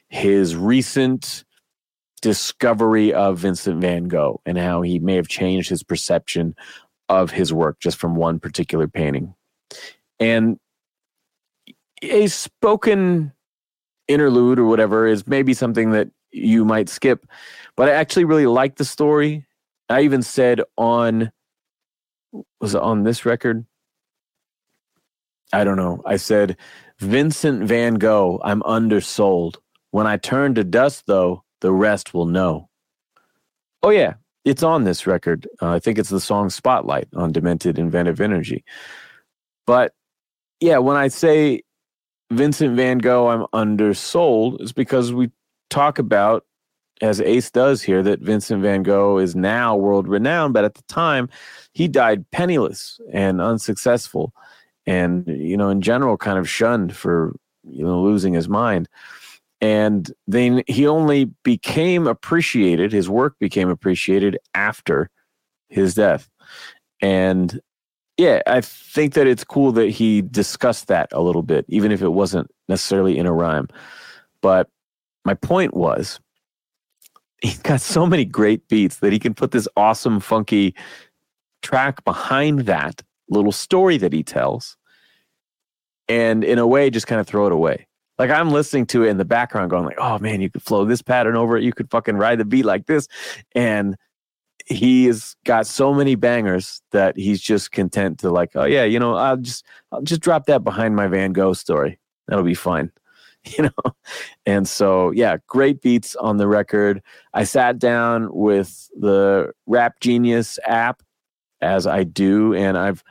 his 0.08 0.56
recent 0.56 1.44
discovery 2.22 3.14
of 3.14 3.40
Vincent 3.40 3.82
van 3.82 4.08
Gogh 4.08 4.42
and 4.46 4.58
how 4.58 4.82
he 4.82 5.00
may 5.00 5.16
have 5.16 5.28
changed 5.28 5.70
his 5.70 5.84
perception 5.84 6.56
of 7.10 7.32
his 7.32 7.52
work 7.52 7.80
just 7.80 7.98
from 7.98 8.16
one 8.16 8.40
particular 8.40 8.88
painting. 8.88 9.34
And 10.20 10.60
a 12.02 12.28
spoken 12.28 13.34
interlude 14.08 14.60
or 14.60 14.66
whatever 14.66 15.08
is 15.08 15.28
maybe 15.28 15.54
something 15.54 15.92
that 15.92 16.10
you 16.32 16.66
might 16.66 16.90
skip. 16.90 17.26
But 17.76 17.90
I 17.90 17.94
actually 17.94 18.26
really 18.26 18.48
like 18.48 18.76
the 18.76 18.86
story. 18.86 19.46
I 19.90 20.02
even 20.02 20.22
said 20.22 20.62
on 20.78 21.32
was 22.62 22.76
it 22.76 22.82
on 22.82 23.04
this 23.04 23.26
record? 23.26 23.66
I 25.54 25.64
don't 25.64 25.78
know. 25.78 26.02
I 26.06 26.18
said 26.18 26.58
Vincent 27.00 27.64
Van 27.64 27.96
Gogh, 27.96 28.40
I'm 28.44 28.62
undersold. 28.64 29.58
When 29.92 30.06
I 30.06 30.18
turn 30.18 30.56
to 30.56 30.64
dust, 30.64 31.04
though, 31.08 31.44
the 31.62 31.72
rest 31.72 32.14
will 32.14 32.26
know. 32.26 32.70
Oh 33.82 33.90
yeah, 33.90 34.16
it's 34.46 34.64
on 34.64 34.84
this 34.84 35.08
record. 35.08 35.48
Uh, 35.62 35.72
I 35.72 35.80
think 35.80 35.98
it's 35.98 36.10
the 36.10 36.20
song 36.20 36.50
Spotlight 36.50 37.08
on 37.16 37.32
Demented 37.32 37.80
Inventive 37.80 38.22
Energy. 38.22 38.64
But 39.66 39.94
yeah, 40.60 40.78
when 40.80 40.98
I 40.98 41.08
say 41.08 41.64
Vincent 42.32 42.76
Van 42.76 42.98
Gogh, 43.00 43.28
I'm 43.28 43.46
undersold, 43.54 44.62
is 44.62 44.74
because 44.74 45.14
we 45.14 45.32
talk 45.70 46.00
about, 46.00 46.46
as 47.02 47.22
Ace 47.22 47.50
does 47.50 47.82
here, 47.82 48.04
that 48.04 48.20
Vincent 48.20 48.62
van 48.62 48.84
Gogh 48.84 49.20
is 49.20 49.36
now 49.36 49.76
world 49.76 50.08
renowned, 50.08 50.54
but 50.54 50.66
at 50.66 50.76
the 50.76 50.84
time 50.84 51.30
he 51.74 51.88
died 51.88 52.30
penniless 52.32 53.00
and 53.14 53.40
unsuccessful, 53.40 54.34
and 54.90 55.28
you 55.28 55.56
know, 55.56 55.70
in 55.70 55.82
general, 55.82 56.18
kind 56.18 56.40
of 56.40 56.50
shunned 56.50 56.96
for 56.96 57.36
you 57.64 57.86
know 57.86 58.02
losing 58.02 58.34
his 58.34 58.50
mind. 58.50 58.90
And 59.62 60.12
then 60.26 60.64
he 60.68 60.88
only 60.88 61.26
became 61.44 62.08
appreciated. 62.08 62.92
His 62.92 63.10
work 63.10 63.36
became 63.40 63.70
appreciated 63.70 64.38
after 64.56 65.10
his 65.70 65.94
death, 65.94 66.30
and 67.02 67.60
yeah, 68.18 68.42
I 68.48 68.62
think 68.62 69.14
that 69.14 69.28
it's 69.28 69.44
cool 69.44 69.72
that 69.74 69.90
he 69.90 70.22
discussed 70.24 70.88
that 70.88 71.08
a 71.14 71.22
little 71.22 71.44
bit, 71.44 71.66
even 71.70 71.92
if 71.92 72.02
it 72.02 72.10
wasn't 72.10 72.50
necessarily 72.68 73.18
in 73.18 73.26
a 73.26 73.32
rhyme. 73.32 73.68
But 74.42 74.70
my 75.24 75.36
point 75.36 75.74
was 75.74 76.20
he's 77.42 77.60
got 77.60 77.82
so 77.82 78.08
many 78.08 78.26
great 78.26 78.68
beats 78.68 78.98
that 78.98 79.14
he 79.14 79.20
can 79.20 79.36
put 79.36 79.52
this 79.52 79.68
awesome 79.78 80.20
funky 80.20 80.74
track 81.62 82.04
behind 82.04 82.62
that 82.62 83.04
little 83.30 83.52
story 83.52 83.98
that 83.98 84.14
he 84.14 84.24
tells 84.24 84.76
and 86.10 86.44
in 86.44 86.58
a 86.58 86.68
way 86.68 86.90
just 86.90 87.08
kind 87.08 87.22
of 87.22 87.28
throw 87.28 87.46
it 87.46 87.54
away. 87.54 87.88
Like 88.18 88.32
i'm 88.32 88.52
listening 88.52 88.86
to 88.88 89.06
it 89.06 89.10
in 89.10 89.18
the 89.18 89.24
background 89.24 89.70
going 89.70 89.86
like 89.86 90.00
oh 90.00 90.20
man 90.20 90.42
you 90.42 90.50
could 90.50 90.64
flow 90.64 90.84
this 90.84 91.02
pattern 91.02 91.38
over 91.38 91.56
it. 91.56 91.64
You 91.64 91.72
could 91.72 91.90
fucking 91.90 92.18
ride 92.18 92.40
the 92.40 92.46
beat 92.46 92.66
like 92.66 92.88
this. 92.88 93.08
And 93.56 93.96
he's 94.66 95.36
got 95.46 95.66
so 95.66 95.94
many 95.94 96.16
bangers 96.16 96.82
that 96.92 97.16
he's 97.16 97.40
just 97.40 97.72
content 97.72 98.20
to 98.20 98.30
like 98.30 98.52
oh 98.56 98.66
yeah 98.66 98.84
you 98.84 99.00
know 99.00 99.16
i'll 99.16 99.38
just 99.38 99.66
i'll 99.92 100.02
just 100.02 100.22
drop 100.22 100.46
that 100.48 100.64
behind 100.64 100.96
my 100.96 101.08
van 101.08 101.32
gogh 101.32 101.54
story. 101.54 102.00
That'll 102.28 102.44
be 102.44 102.56
fine. 102.56 102.92
You 103.58 103.64
know? 103.64 103.94
And 104.46 104.68
so 104.68 105.12
yeah 105.12 105.38
great 105.48 105.82
beats 105.82 106.14
on 106.18 106.36
the 106.36 106.48
record. 106.48 107.02
I 107.34 107.46
sat 107.46 107.80
down 107.80 108.28
with 108.34 108.90
the 109.00 109.54
rap 109.66 110.02
genius 110.02 110.60
app 110.68 111.02
as 111.62 111.88
i 111.88 112.04
do 112.04 112.54
and 112.54 112.78
i've 112.78 113.04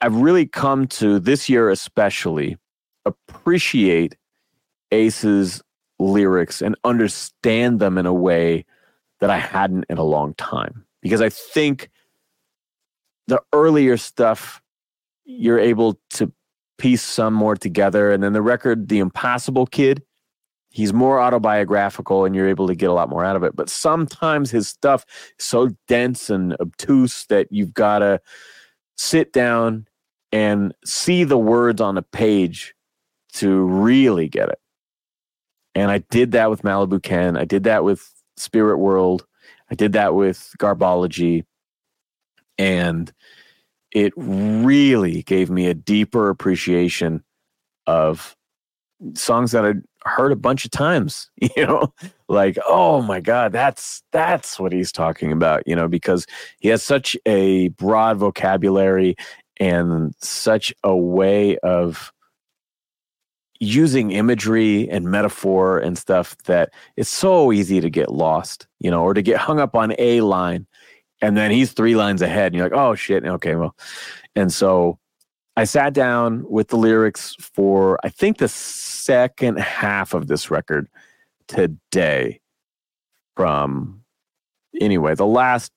i've 0.00 0.16
really 0.16 0.46
come 0.46 0.86
to 0.86 1.18
this 1.18 1.48
year 1.48 1.70
especially 1.70 2.56
appreciate 3.04 4.16
ace's 4.92 5.62
lyrics 5.98 6.62
and 6.62 6.76
understand 6.84 7.80
them 7.80 7.98
in 7.98 8.06
a 8.06 8.14
way 8.14 8.64
that 9.20 9.30
i 9.30 9.38
hadn't 9.38 9.84
in 9.88 9.98
a 9.98 10.02
long 10.02 10.34
time 10.34 10.84
because 11.02 11.20
i 11.20 11.28
think 11.28 11.90
the 13.26 13.40
earlier 13.52 13.96
stuff 13.96 14.60
you're 15.24 15.58
able 15.58 15.98
to 16.10 16.32
piece 16.80 17.02
some 17.02 17.34
more 17.34 17.54
together. 17.54 18.10
And 18.10 18.22
then 18.22 18.32
the 18.32 18.42
record, 18.42 18.88
The 18.88 18.98
Impossible 18.98 19.66
Kid, 19.66 20.02
he's 20.70 20.92
more 20.92 21.20
autobiographical 21.20 22.24
and 22.24 22.34
you're 22.34 22.48
able 22.48 22.66
to 22.66 22.74
get 22.74 22.90
a 22.90 22.94
lot 22.94 23.10
more 23.10 23.24
out 23.24 23.36
of 23.36 23.42
it. 23.42 23.54
But 23.54 23.68
sometimes 23.68 24.50
his 24.50 24.68
stuff 24.68 25.04
is 25.38 25.44
so 25.44 25.70
dense 25.86 26.30
and 26.30 26.56
obtuse 26.60 27.26
that 27.28 27.48
you've 27.50 27.74
got 27.74 27.98
to 28.00 28.20
sit 28.96 29.32
down 29.32 29.86
and 30.32 30.74
see 30.84 31.24
the 31.24 31.38
words 31.38 31.80
on 31.80 31.98
a 31.98 32.02
page 32.02 32.74
to 33.34 33.62
really 33.62 34.28
get 34.28 34.48
it. 34.48 34.58
And 35.74 35.90
I 35.90 35.98
did 35.98 36.32
that 36.32 36.50
with 36.50 36.62
Malibu 36.62 37.02
Ken. 37.02 37.36
I 37.36 37.44
did 37.44 37.64
that 37.64 37.84
with 37.84 38.12
Spirit 38.36 38.78
World. 38.78 39.26
I 39.70 39.74
did 39.74 39.92
that 39.92 40.14
with 40.14 40.52
Garbology. 40.58 41.44
And 42.58 43.12
it 43.92 44.12
really 44.16 45.22
gave 45.22 45.50
me 45.50 45.66
a 45.66 45.74
deeper 45.74 46.28
appreciation 46.28 47.24
of 47.86 48.36
songs 49.14 49.52
that 49.52 49.64
I'd 49.64 49.82
heard 50.04 50.32
a 50.32 50.36
bunch 50.36 50.64
of 50.64 50.70
times, 50.70 51.30
you 51.56 51.66
know, 51.66 51.92
like, 52.28 52.58
oh 52.66 53.02
my 53.02 53.20
God, 53.20 53.52
that's 53.52 54.02
that's 54.12 54.58
what 54.58 54.72
he's 54.72 54.92
talking 54.92 55.32
about, 55.32 55.66
you 55.66 55.74
know, 55.74 55.88
because 55.88 56.26
he 56.58 56.68
has 56.68 56.82
such 56.82 57.16
a 57.26 57.68
broad 57.68 58.18
vocabulary 58.18 59.16
and 59.60 60.14
such 60.18 60.74
a 60.82 60.96
way 60.96 61.58
of 61.58 62.12
using 63.60 64.10
imagery 64.10 64.88
and 64.88 65.10
metaphor 65.10 65.78
and 65.78 65.98
stuff 65.98 66.34
that 66.44 66.70
it's 66.96 67.10
so 67.10 67.52
easy 67.52 67.78
to 67.80 67.90
get 67.90 68.10
lost, 68.10 68.66
you 68.80 68.90
know, 68.90 69.02
or 69.02 69.12
to 69.12 69.20
get 69.20 69.36
hung 69.36 69.60
up 69.60 69.76
on 69.76 69.94
a 69.98 70.22
line. 70.22 70.66
And 71.20 71.36
then 71.36 71.50
he's 71.50 71.72
three 71.72 71.94
lines 71.94 72.22
ahead, 72.22 72.46
and 72.46 72.54
you're 72.56 72.64
like, 72.64 72.78
oh 72.78 72.94
shit, 72.94 73.24
okay, 73.26 73.54
well. 73.54 73.76
And 74.34 74.50
so 74.50 74.98
I 75.56 75.64
sat 75.64 75.92
down 75.92 76.48
with 76.48 76.68
the 76.68 76.78
lyrics 76.78 77.36
for 77.38 77.98
I 78.02 78.08
think 78.08 78.38
the 78.38 78.48
second 78.48 79.58
half 79.58 80.14
of 80.14 80.26
this 80.26 80.50
record 80.50 80.88
today 81.46 82.40
from 83.36 84.02
anyway, 84.80 85.14
the 85.14 85.26
last 85.26 85.70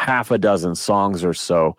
half 0.00 0.30
a 0.30 0.38
dozen 0.38 0.74
songs 0.74 1.24
or 1.24 1.34
so 1.34 1.76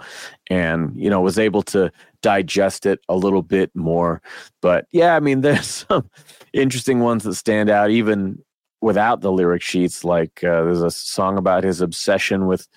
and 0.50 0.94
you 0.96 1.10
know 1.10 1.22
was 1.22 1.40
able 1.40 1.64
to 1.64 1.92
digest 2.22 2.86
it 2.86 3.00
a 3.10 3.16
little 3.16 3.42
bit 3.42 3.76
more. 3.76 4.22
But 4.62 4.88
yeah 4.92 5.16
i 5.16 5.20
mean 5.20 5.42
there's 5.46 5.86
some 5.88 6.10
interesting 6.54 7.00
ones 7.00 7.24
that 7.24 7.36
stand 7.36 7.70
out 7.70 7.90
even 7.90 8.44
without 8.82 9.22
the 9.22 9.32
lyric 9.32 9.62
sheets 9.62 10.04
like 10.04 10.44
uh, 10.44 10.64
there's 10.64 10.82
a 10.82 10.90
song 10.92 11.38
about 11.38 11.64
his 11.64 11.82
obsession 11.82 12.48
with 12.48 12.68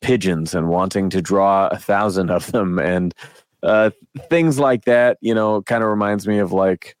pigeons 0.00 0.54
and 0.54 0.68
wanting 0.68 1.10
to 1.10 1.22
draw 1.22 1.68
a 1.68 1.78
thousand 1.78 2.30
of 2.30 2.50
them. 2.52 2.78
And 2.78 3.14
uh, 3.62 3.90
things 4.28 4.58
like 4.58 4.84
that, 4.84 5.18
you 5.20 5.34
know, 5.34 5.62
kind 5.62 5.82
of 5.82 5.90
reminds 5.90 6.26
me 6.26 6.38
of 6.38 6.52
like 6.52 6.96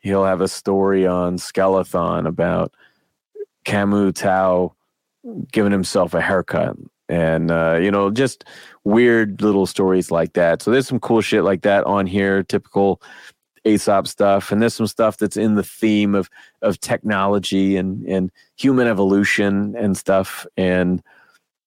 he'll 0.00 0.24
have 0.24 0.40
a 0.40 0.48
story 0.48 1.06
on 1.06 1.38
Skeleton 1.38 2.26
about 2.26 2.74
Camu 3.64 4.14
Tao 4.14 4.74
giving 5.52 5.72
himself 5.72 6.14
a 6.14 6.20
haircut. 6.20 6.76
And 7.08 7.50
uh, 7.50 7.78
you 7.80 7.90
know 7.90 8.10
just 8.10 8.44
weird 8.84 9.42
little 9.42 9.66
stories 9.66 10.10
like 10.10 10.32
that. 10.32 10.62
So 10.62 10.70
there's 10.70 10.88
some 10.88 11.00
cool 11.00 11.20
shit 11.20 11.44
like 11.44 11.62
that 11.62 11.84
on 11.84 12.06
here 12.06 12.42
typical 12.42 13.02
aesop 13.64 14.06
stuff. 14.06 14.50
And 14.50 14.62
there's 14.62 14.74
some 14.74 14.86
stuff 14.86 15.18
that's 15.18 15.36
in 15.36 15.54
the 15.54 15.62
theme 15.62 16.14
of 16.14 16.30
of 16.62 16.80
technology 16.80 17.76
and 17.76 18.04
and 18.06 18.30
human 18.56 18.86
evolution 18.86 19.74
and 19.76 19.96
stuff. 19.96 20.46
And 20.56 21.02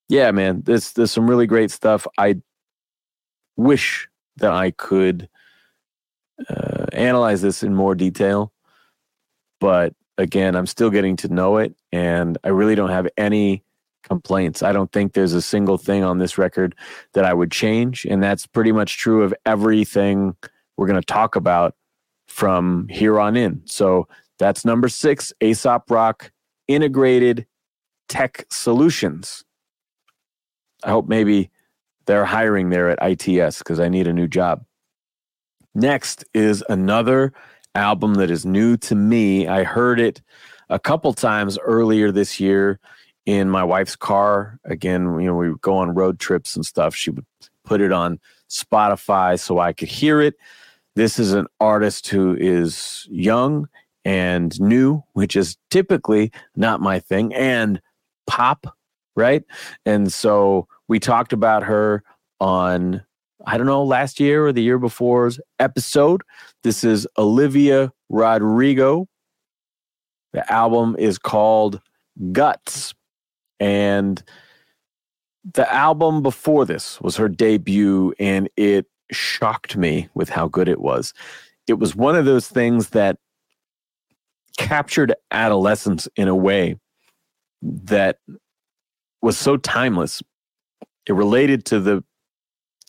yeah 0.07 0.29
man 0.31 0.61
there's 0.65 0.93
there's 0.93 1.11
some 1.11 1.29
really 1.29 1.47
great 1.47 1.71
stuff. 1.71 2.07
I 2.17 2.37
wish 3.55 4.07
that 4.37 4.51
I 4.51 4.71
could 4.71 5.29
uh, 6.49 6.85
analyze 6.91 7.41
this 7.41 7.63
in 7.63 7.75
more 7.75 7.95
detail. 7.95 8.51
But 9.59 9.93
again, 10.17 10.55
I'm 10.55 10.67
still 10.67 10.89
getting 10.89 11.15
to 11.17 11.27
know 11.27 11.57
it, 11.57 11.75
and 11.91 12.37
I 12.43 12.49
really 12.49 12.75
don't 12.75 12.89
have 12.89 13.07
any 13.17 13.63
complaints. 14.05 14.63
I 14.63 14.71
don't 14.71 14.91
think 14.91 15.13
there's 15.13 15.33
a 15.33 15.41
single 15.41 15.77
thing 15.77 16.03
on 16.03 16.19
this 16.19 16.37
record 16.37 16.75
that 17.13 17.25
I 17.25 17.33
would 17.33 17.51
change. 17.51 18.05
And 18.05 18.21
that's 18.21 18.45
pretty 18.45 18.71
much 18.71 18.97
true 18.97 19.23
of 19.23 19.33
everything 19.45 20.35
we're 20.77 20.87
going 20.87 21.01
to 21.01 21.05
talk 21.05 21.35
about 21.35 21.75
from 22.27 22.87
here 22.89 23.19
on 23.19 23.35
in. 23.35 23.61
So 23.65 24.07
that's 24.37 24.65
number 24.65 24.89
six 24.89 25.33
Aesop 25.41 25.89
Rock 25.89 26.31
Integrated 26.67 27.45
Tech 28.07 28.45
Solutions. 28.51 29.43
I 30.83 30.91
hope 30.91 31.07
maybe 31.07 31.49
they're 32.05 32.25
hiring 32.25 32.69
there 32.69 32.89
at 32.89 32.99
ITS 33.01 33.59
because 33.59 33.79
I 33.79 33.89
need 33.89 34.07
a 34.07 34.13
new 34.13 34.27
job. 34.27 34.63
Next 35.73 36.23
is 36.33 36.63
another 36.69 37.33
album 37.75 38.15
that 38.15 38.31
is 38.31 38.45
new 38.45 38.77
to 38.77 38.95
me. 38.95 39.47
I 39.47 39.63
heard 39.63 39.99
it 39.99 40.21
a 40.69 40.79
couple 40.79 41.13
times 41.13 41.57
earlier 41.59 42.11
this 42.11 42.39
year 42.39 42.79
in 43.25 43.49
my 43.49 43.63
wife's 43.63 43.95
car. 43.95 44.59
Again, 44.65 45.19
you 45.19 45.27
know, 45.27 45.35
we 45.35 45.51
would 45.51 45.61
go 45.61 45.77
on 45.77 45.93
road 45.93 46.19
trips 46.19 46.55
and 46.55 46.65
stuff. 46.65 46.95
She 46.95 47.11
would 47.11 47.25
put 47.63 47.81
it 47.81 47.91
on 47.91 48.19
Spotify 48.49 49.39
so 49.39 49.59
I 49.59 49.73
could 49.73 49.89
hear 49.89 50.21
it. 50.21 50.35
This 50.95 51.19
is 51.19 51.33
an 51.33 51.47
artist 51.59 52.07
who 52.07 52.35
is 52.39 53.07
young 53.09 53.67
and 54.05 54.59
new, 54.61 55.03
which 55.13 55.35
is 55.35 55.57
typically 55.69 56.31
not 56.55 56.79
my 56.79 56.99
thing, 56.99 57.33
and 57.33 57.81
pop, 58.27 58.67
right? 59.15 59.43
And 59.85 60.13
so 60.13 60.67
we 60.87 60.99
talked 60.99 61.33
about 61.33 61.63
her 61.63 62.03
on, 62.39 63.04
I 63.45 63.57
don't 63.57 63.67
know, 63.67 63.83
last 63.83 64.19
year 64.19 64.47
or 64.47 64.51
the 64.51 64.63
year 64.63 64.79
before's 64.79 65.39
episode. 65.59 66.21
This 66.63 66.83
is 66.83 67.07
Olivia 67.17 67.91
Rodrigo. 68.09 69.07
The 70.33 70.51
album 70.51 70.95
is 70.97 71.17
called 71.17 71.79
Guts. 72.31 72.93
And 73.59 74.21
the 75.53 75.71
album 75.71 76.23
before 76.23 76.65
this 76.65 76.99
was 77.01 77.15
her 77.17 77.29
debut, 77.29 78.13
and 78.19 78.49
it 78.57 78.87
shocked 79.11 79.77
me 79.77 80.09
with 80.15 80.29
how 80.29 80.47
good 80.47 80.67
it 80.67 80.81
was. 80.81 81.13
It 81.67 81.79
was 81.79 81.95
one 81.95 82.15
of 82.15 82.25
those 82.25 82.47
things 82.47 82.89
that 82.89 83.17
captured 84.57 85.13
adolescence 85.31 86.07
in 86.15 86.27
a 86.27 86.35
way 86.35 86.79
that 87.61 88.17
was 89.21 89.37
so 89.37 89.57
timeless 89.57 90.21
it 91.07 91.13
related 91.13 91.65
to 91.65 91.79
the 91.79 92.03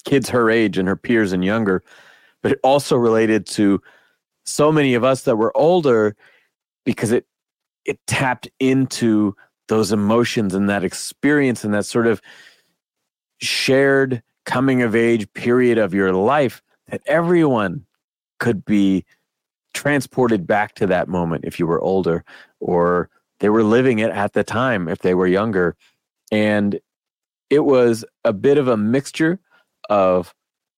kids 0.06 0.30
her 0.30 0.50
age 0.50 0.78
and 0.78 0.88
her 0.88 0.96
peers 0.96 1.32
and 1.32 1.44
younger, 1.44 1.82
but 2.42 2.52
it 2.52 2.60
also 2.64 2.96
related 2.96 3.44
to 3.46 3.82
so 4.46 4.72
many 4.72 4.94
of 4.94 5.04
us 5.04 5.22
that 5.22 5.36
were 5.36 5.54
older 5.56 6.16
because 6.86 7.12
it 7.12 7.26
it 7.84 7.98
tapped 8.06 8.48
into 8.58 9.36
those 9.68 9.92
emotions 9.92 10.54
and 10.54 10.68
that 10.70 10.84
experience 10.84 11.64
and 11.64 11.74
that 11.74 11.84
sort 11.84 12.06
of 12.06 12.22
shared 13.38 14.22
coming 14.44 14.82
of 14.82 14.94
age 14.94 15.30
period 15.34 15.76
of 15.76 15.92
your 15.92 16.12
life 16.12 16.62
that 16.88 17.02
everyone 17.06 17.84
could 18.38 18.64
be 18.64 19.04
transported 19.74 20.46
back 20.46 20.74
to 20.74 20.86
that 20.86 21.08
moment 21.08 21.44
if 21.44 21.58
you 21.58 21.66
were 21.66 21.80
older 21.80 22.24
or 22.60 23.10
they 23.40 23.48
were 23.48 23.64
living 23.64 23.98
it 23.98 24.10
at 24.10 24.32
the 24.32 24.44
time 24.44 24.88
if 24.88 25.00
they 25.00 25.14
were 25.14 25.26
younger. 25.26 25.76
And 26.32 26.80
it 27.50 27.60
was 27.60 28.04
a 28.24 28.32
bit 28.32 28.58
of 28.58 28.68
a 28.68 28.76
mixture 28.76 29.38
of 29.88 30.34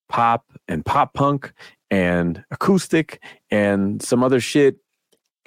pop 0.09 0.45
and 0.67 0.85
pop 0.85 1.15
punk 1.15 1.53
and 1.91 2.45
acoustic 2.51 3.23
and 3.51 4.03
some 4.03 4.23
other 4.23 4.41
shit. 4.41 4.77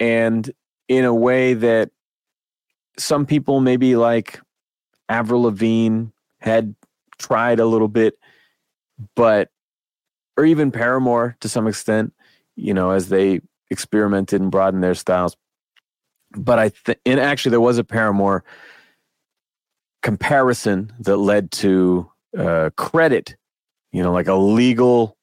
And 0.00 0.50
in 0.88 1.04
a 1.04 1.14
way 1.14 1.54
that 1.54 1.90
some 2.98 3.26
people 3.26 3.60
maybe 3.60 3.96
like 3.96 4.40
Avril 5.08 5.42
Lavigne 5.42 6.06
had 6.40 6.74
tried 7.18 7.60
a 7.60 7.66
little 7.66 7.88
bit 7.88 8.18
but 9.14 9.48
or 10.36 10.44
even 10.44 10.70
Paramore 10.70 11.36
to 11.40 11.48
some 11.48 11.66
extent 11.66 12.12
you 12.56 12.74
know 12.74 12.90
as 12.90 13.08
they 13.08 13.40
experimented 13.70 14.40
and 14.40 14.50
broadened 14.50 14.82
their 14.82 14.94
styles. 14.94 15.36
But 16.36 16.58
I 16.58 16.68
think 16.68 16.98
and 17.06 17.18
actually 17.18 17.50
there 17.50 17.60
was 17.60 17.78
a 17.78 17.84
Paramore 17.84 18.44
comparison 20.02 20.92
that 21.00 21.16
led 21.16 21.50
to 21.52 22.10
uh, 22.36 22.70
credit, 22.76 23.36
you 23.92 24.02
know, 24.02 24.12
like 24.12 24.28
a 24.28 24.34
legal 24.34 25.16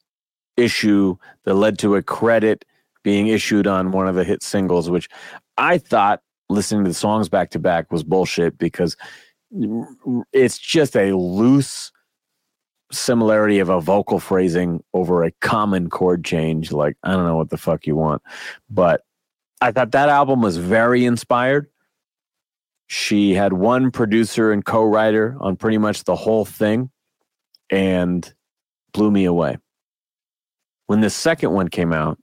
issue 0.57 1.17
that 1.45 1.55
led 1.55 1.79
to 1.79 1.95
a 1.95 2.03
credit 2.03 2.65
being 3.03 3.27
issued 3.27 3.65
on 3.65 3.91
one 3.91 4.07
of 4.07 4.15
the 4.15 4.23
hit 4.23 4.43
singles, 4.43 4.89
which 4.89 5.09
I 5.57 5.77
thought 5.77 6.21
listening 6.49 6.83
to 6.83 6.89
the 6.89 6.95
songs 6.95 7.29
back 7.29 7.49
to 7.51 7.59
back 7.59 7.91
was 7.91 8.03
bullshit 8.03 8.57
because 8.57 8.97
it's 10.33 10.57
just 10.57 10.95
a 10.95 11.15
loose 11.15 11.91
similarity 12.91 13.59
of 13.59 13.69
a 13.69 13.79
vocal 13.79 14.19
phrasing 14.19 14.83
over 14.93 15.23
a 15.23 15.31
common 15.41 15.89
chord 15.89 16.23
change. 16.23 16.71
Like, 16.71 16.97
I 17.03 17.13
don't 17.13 17.25
know 17.25 17.37
what 17.37 17.49
the 17.49 17.57
fuck 17.57 17.85
you 17.85 17.95
want. 17.95 18.21
But 18.69 19.01
I 19.61 19.71
thought 19.71 19.91
that 19.91 20.09
album 20.09 20.41
was 20.41 20.57
very 20.57 21.05
inspired. 21.05 21.67
She 22.87 23.33
had 23.33 23.53
one 23.53 23.91
producer 23.91 24.51
and 24.51 24.65
co 24.65 24.83
writer 24.83 25.37
on 25.39 25.55
pretty 25.55 25.77
much 25.77 26.03
the 26.05 26.15
whole 26.15 26.45
thing 26.45 26.89
and 27.69 28.33
blew 28.91 29.11
me 29.11 29.25
away. 29.25 29.57
When 30.87 31.01
the 31.01 31.09
second 31.09 31.51
one 31.51 31.67
came 31.67 31.93
out, 31.93 32.17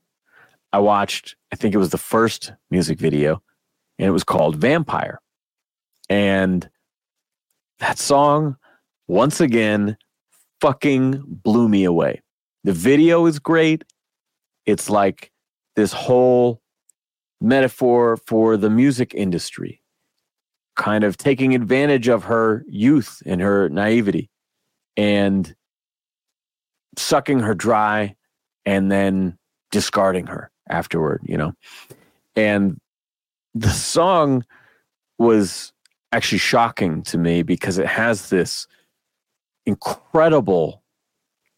I 0.72 0.78
watched, 0.78 1.36
I 1.52 1.56
think 1.56 1.74
it 1.74 1.78
was 1.78 1.90
the 1.90 1.98
first 1.98 2.52
music 2.70 2.98
video, 2.98 3.42
and 3.98 4.08
it 4.08 4.10
was 4.10 4.24
called 4.24 4.56
Vampire. 4.56 5.20
And 6.08 6.68
that 7.78 7.98
song, 7.98 8.56
once 9.06 9.40
again, 9.40 9.96
fucking 10.60 11.22
blew 11.26 11.68
me 11.68 11.84
away. 11.84 12.22
The 12.64 12.72
video 12.72 13.26
is 13.26 13.38
great. 13.38 13.84
It's 14.64 14.90
like 14.90 15.30
this 15.76 15.92
whole 15.92 16.60
metaphor 17.40 18.16
for 18.16 18.56
the 18.56 18.70
music 18.70 19.14
industry 19.14 19.82
kind 20.74 21.04
of 21.04 21.16
taking 21.16 21.54
advantage 21.54 22.08
of 22.08 22.24
her 22.24 22.64
youth 22.68 23.22
and 23.24 23.40
her 23.40 23.68
naivety 23.68 24.30
and 24.96 25.54
sucking 26.96 27.40
her 27.40 27.54
dry 27.54 28.14
and 28.64 28.90
then 28.90 29.38
discarding 29.70 30.26
her 30.26 30.50
afterward, 30.68 31.22
you 31.24 31.36
know. 31.36 31.52
And 32.34 32.78
the 33.54 33.70
song 33.70 34.44
was 35.18 35.72
actually 36.12 36.38
shocking 36.38 37.02
to 37.02 37.18
me 37.18 37.42
because 37.42 37.78
it 37.78 37.86
has 37.86 38.28
this 38.28 38.66
incredible 39.64 40.82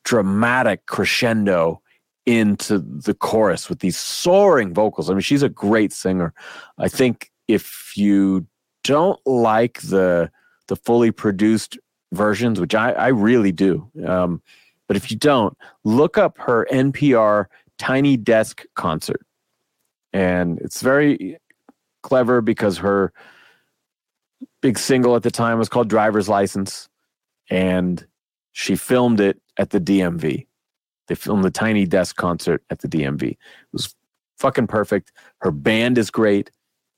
dramatic 0.04 0.86
crescendo 0.86 1.82
into 2.24 2.78
the 2.78 3.14
chorus 3.14 3.68
with 3.68 3.80
these 3.80 3.98
soaring 3.98 4.74
vocals. 4.74 5.10
I 5.10 5.14
mean, 5.14 5.22
she's 5.22 5.42
a 5.42 5.48
great 5.48 5.92
singer. 5.92 6.34
I 6.78 6.88
think 6.88 7.30
if 7.46 7.92
you 7.96 8.46
don't 8.84 9.18
like 9.26 9.80
the 9.82 10.30
the 10.68 10.76
fully 10.76 11.10
produced 11.10 11.78
versions, 12.12 12.60
which 12.60 12.74
I, 12.74 12.92
I 12.92 13.08
really 13.08 13.52
do, 13.52 13.90
um, 14.06 14.42
but 14.88 14.96
if 14.96 15.10
you 15.10 15.16
don't, 15.16 15.56
look 15.84 16.18
up 16.18 16.36
her 16.38 16.66
NPR 16.72 17.46
Tiny 17.78 18.16
Desk 18.16 18.64
concert, 18.74 19.24
and 20.12 20.58
it's 20.58 20.82
very 20.82 21.38
clever 22.02 22.40
because 22.40 22.78
her 22.78 23.12
big 24.60 24.78
single 24.78 25.14
at 25.14 25.22
the 25.22 25.30
time 25.30 25.58
was 25.58 25.68
called 25.68 25.88
Driver's 25.88 26.28
License, 26.28 26.88
and 27.48 28.04
she 28.52 28.74
filmed 28.74 29.20
it 29.20 29.40
at 29.58 29.70
the 29.70 29.80
DMV. 29.80 30.46
They 31.06 31.14
filmed 31.14 31.44
the 31.44 31.50
Tiny 31.50 31.86
Desk 31.86 32.16
concert 32.16 32.62
at 32.70 32.80
the 32.80 32.88
DMV. 32.88 33.30
It 33.30 33.38
was 33.72 33.94
fucking 34.38 34.66
perfect. 34.66 35.12
Her 35.40 35.50
band 35.50 35.98
is 35.98 36.10
great. 36.10 36.50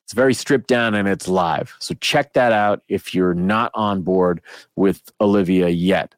It's 0.05 0.13
very 0.13 0.35
stripped 0.35 0.67
down 0.67 0.95
and 0.95 1.07
it's 1.07 1.29
live. 1.29 1.77
So 1.79 1.95
check 2.01 2.33
that 2.33 2.53
out 2.53 2.83
if 2.89 3.15
you're 3.15 3.35
not 3.35 3.71
on 3.75 4.03
board 4.03 4.41
with 4.75 5.03
Olivia 5.21 5.69
yet. 5.69 6.17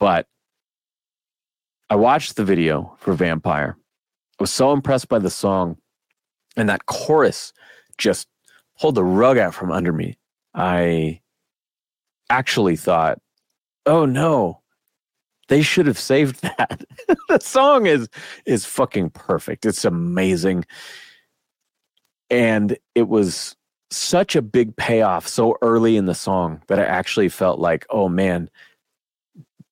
But 0.00 0.26
I 1.90 1.96
watched 1.96 2.36
the 2.36 2.44
video 2.44 2.96
for 2.98 3.14
Vampire. 3.14 3.76
I 4.38 4.42
was 4.42 4.52
so 4.52 4.72
impressed 4.72 5.08
by 5.08 5.18
the 5.18 5.28
song 5.28 5.76
and 6.56 6.68
that 6.68 6.86
chorus 6.86 7.52
just 7.98 8.28
pulled 8.80 8.94
the 8.94 9.04
rug 9.04 9.38
out 9.38 9.54
from 9.54 9.72
under 9.72 9.92
me. 9.92 10.16
I 10.54 11.20
actually 12.30 12.76
thought, 12.76 13.18
oh 13.86 14.06
no, 14.06 14.60
they 15.48 15.62
should 15.62 15.86
have 15.86 15.98
saved 15.98 16.40
that. 16.42 16.84
the 17.28 17.40
song 17.40 17.86
is 17.86 18.08
is 18.46 18.64
fucking 18.64 19.10
perfect. 19.10 19.66
It's 19.66 19.84
amazing. 19.84 20.64
And 22.30 22.78
it 22.94 23.08
was 23.08 23.56
such 23.90 24.36
a 24.36 24.42
big 24.42 24.76
payoff 24.76 25.26
so 25.26 25.56
early 25.60 25.96
in 25.96 26.06
the 26.06 26.14
song 26.14 26.62
that 26.68 26.78
I 26.78 26.84
actually 26.84 27.28
felt 27.28 27.58
like, 27.58 27.84
oh 27.90 28.08
man, 28.08 28.48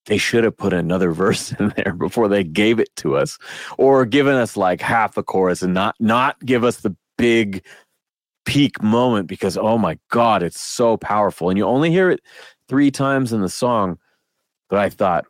they 0.09 0.19
should 0.19 0.45
have 0.45 0.57
put 0.57 0.73
another 0.73 1.13
verse 1.25 1.53
in 1.53 1.73
there 1.77 1.95
before 1.95 2.29
they 2.29 2.45
gave 2.45 2.79
it 2.81 2.95
to 2.97 3.17
us 3.17 3.39
or 3.79 4.05
given 4.05 4.35
us 4.35 4.57
like 4.57 4.81
half 4.81 5.17
a 5.17 5.23
chorus 5.23 5.63
and 5.63 5.75
not 5.75 5.95
not 6.01 6.39
give 6.45 6.65
us 6.65 6.79
the 6.79 6.95
big 7.17 7.65
peak 8.45 8.83
moment 8.83 9.27
because 9.29 9.57
oh 9.57 9.77
my 9.79 9.99
god 10.11 10.43
it's 10.43 10.61
so 10.61 10.97
powerful 10.97 11.51
and 11.51 11.59
you 11.59 11.65
only 11.65 11.91
hear 11.91 12.11
it 12.11 12.21
3 12.69 12.91
times 12.91 13.33
in 13.33 13.41
the 13.41 13.49
song 13.49 13.99
but 14.71 14.79
I 14.79 14.89
thought 14.89 15.27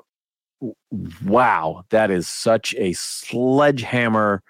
wow, 1.25 1.85
that 1.91 2.11
is 2.11 2.29
such 2.29 2.75
a 2.79 2.93
sledgehammer 2.93 4.43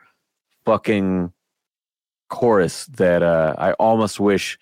fucking 0.65 1.33
chorus 2.29 2.87
that 2.87 3.23
uh, 3.23 3.55
I 3.59 3.73
almost 3.73 4.21
wish 4.21 4.59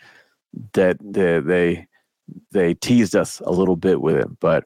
that 0.73 0.99
they, 1.01 1.41
they 1.41 1.87
they 2.51 2.75
teased 2.75 3.15
us 3.15 3.41
a 3.41 3.51
little 3.51 3.77
bit 3.77 4.01
with 4.01 4.17
it. 4.17 4.41
But 4.41 4.65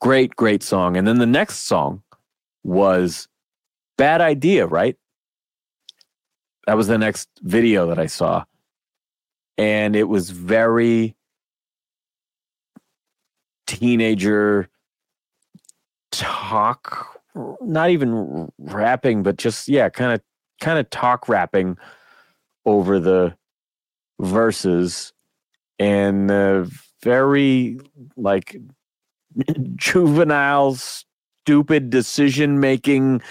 great, 0.00 0.34
great 0.36 0.62
song. 0.62 0.96
And 0.96 1.06
then 1.06 1.18
the 1.18 1.26
next 1.26 1.66
song 1.66 2.02
was 2.64 3.28
Bad 3.96 4.20
Idea, 4.20 4.66
right? 4.66 4.96
That 6.66 6.76
was 6.76 6.88
the 6.88 6.98
next 6.98 7.28
video 7.42 7.86
that 7.88 7.98
I 7.98 8.06
saw. 8.06 8.44
And 9.58 9.94
it 9.94 10.04
was 10.04 10.30
very 10.30 11.16
teenager 13.66 14.68
talk 16.10 17.20
not 17.60 17.90
even 17.90 18.50
rapping 18.58 19.22
but 19.22 19.36
just 19.36 19.68
yeah 19.68 19.88
kind 19.88 20.12
of 20.12 20.20
kind 20.60 20.76
of 20.76 20.90
talk 20.90 21.28
rapping 21.28 21.78
over 22.66 22.98
the 22.98 23.32
verses 24.20 25.12
and 25.78 26.30
uh, 26.30 26.64
very 27.02 27.78
like 28.16 28.56
juvenile 29.76 30.74
stupid 30.74 31.90
decision 31.90 32.60
making 32.60 33.22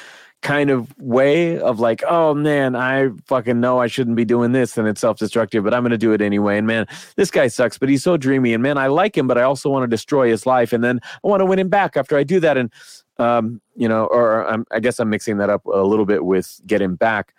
kind 0.42 0.70
of 0.70 0.98
way 1.00 1.60
of 1.60 1.80
like, 1.80 2.02
oh 2.08 2.34
man, 2.34 2.76
I 2.76 3.10
fucking 3.26 3.60
know 3.60 3.80
I 3.80 3.88
shouldn't 3.88 4.16
be 4.16 4.26
doing 4.26 4.52
this 4.52 4.78
and 4.78 4.88
it's 4.88 5.02
self 5.02 5.18
destructive, 5.18 5.64
but 5.64 5.74
I'm 5.74 5.84
going 5.84 5.92
to 5.92 5.98
do 5.98 6.14
it 6.14 6.22
anyway. 6.22 6.58
And 6.58 6.66
man, 6.66 6.86
this 7.16 7.30
guy 7.30 7.48
sucks, 7.48 7.78
but 7.78 7.90
he's 7.90 8.04
so 8.04 8.18
dreamy. 8.18 8.54
And 8.54 8.64
man, 8.64 8.78
I 8.78 8.88
like 8.88 9.18
him, 9.18 9.28
but 9.28 9.38
I 9.38 9.44
also 9.44 9.70
want 9.70 9.84
to 9.84 9.88
destroy 9.88 10.30
his 10.30 10.46
life. 10.46 10.72
And 10.72 10.84
then 10.84 11.00
I 11.04 11.28
want 11.28 11.42
to 11.42 11.46
win 11.46 11.60
him 11.60 11.70
back 11.70 11.98
after 11.98 12.18
I 12.18 12.24
do 12.24 12.40
that. 12.40 12.58
And, 12.58 12.72
um, 13.18 13.62
you 13.76 13.88
know, 13.88 14.06
or 14.06 14.48
I'm, 14.48 14.66
I 14.72 14.80
guess 14.80 15.00
I'm 15.00 15.10
mixing 15.10 15.38
that 15.38 15.50
up 15.50 15.66
a 15.66 15.84
little 15.84 16.06
bit 16.06 16.24
with 16.24 16.62
get 16.66 16.82
him 16.82 16.96
back. 16.96 17.34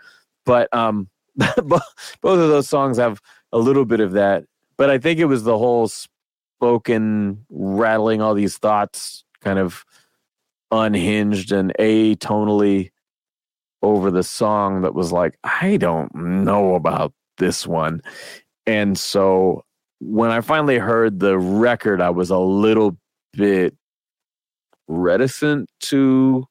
But 0.45 0.73
um, 0.75 1.09
both 1.37 1.83
of 2.23 2.49
those 2.49 2.69
songs 2.69 2.99
have 2.99 3.21
a 3.53 3.59
little 3.59 3.87
bit 3.87 4.01
of 4.01 4.13
that. 4.13 4.45
But 4.77 4.91
I 4.91 4.99
think 4.99 5.21
it 5.21 5.27
was 5.27 5.45
the 5.45 5.57
whole 5.59 5.91
spoken, 6.61 7.47
rattling 7.49 8.21
all 8.21 8.35
these 8.35 8.59
thoughts 8.59 9.25
kind 9.41 9.59
of 9.59 9.83
unhinged 10.71 11.53
and 11.53 11.73
atonally 11.81 12.91
over 13.81 14.11
the 14.11 14.23
song 14.23 14.83
that 14.83 14.95
was 14.95 15.11
like, 15.11 15.39
I 15.43 15.79
don't 15.79 16.15
know 16.15 16.75
about 16.75 17.15
this 17.39 17.67
one. 17.67 18.03
And 18.67 18.99
so 18.99 19.65
when 20.01 20.31
I 20.31 20.43
finally 20.43 20.77
heard 20.77 21.19
the 21.19 21.39
record, 21.39 22.03
I 22.03 22.11
was 22.11 22.29
a 22.29 22.37
little 22.37 22.99
bit 23.33 23.75
reticent 24.87 25.71
to 25.85 26.47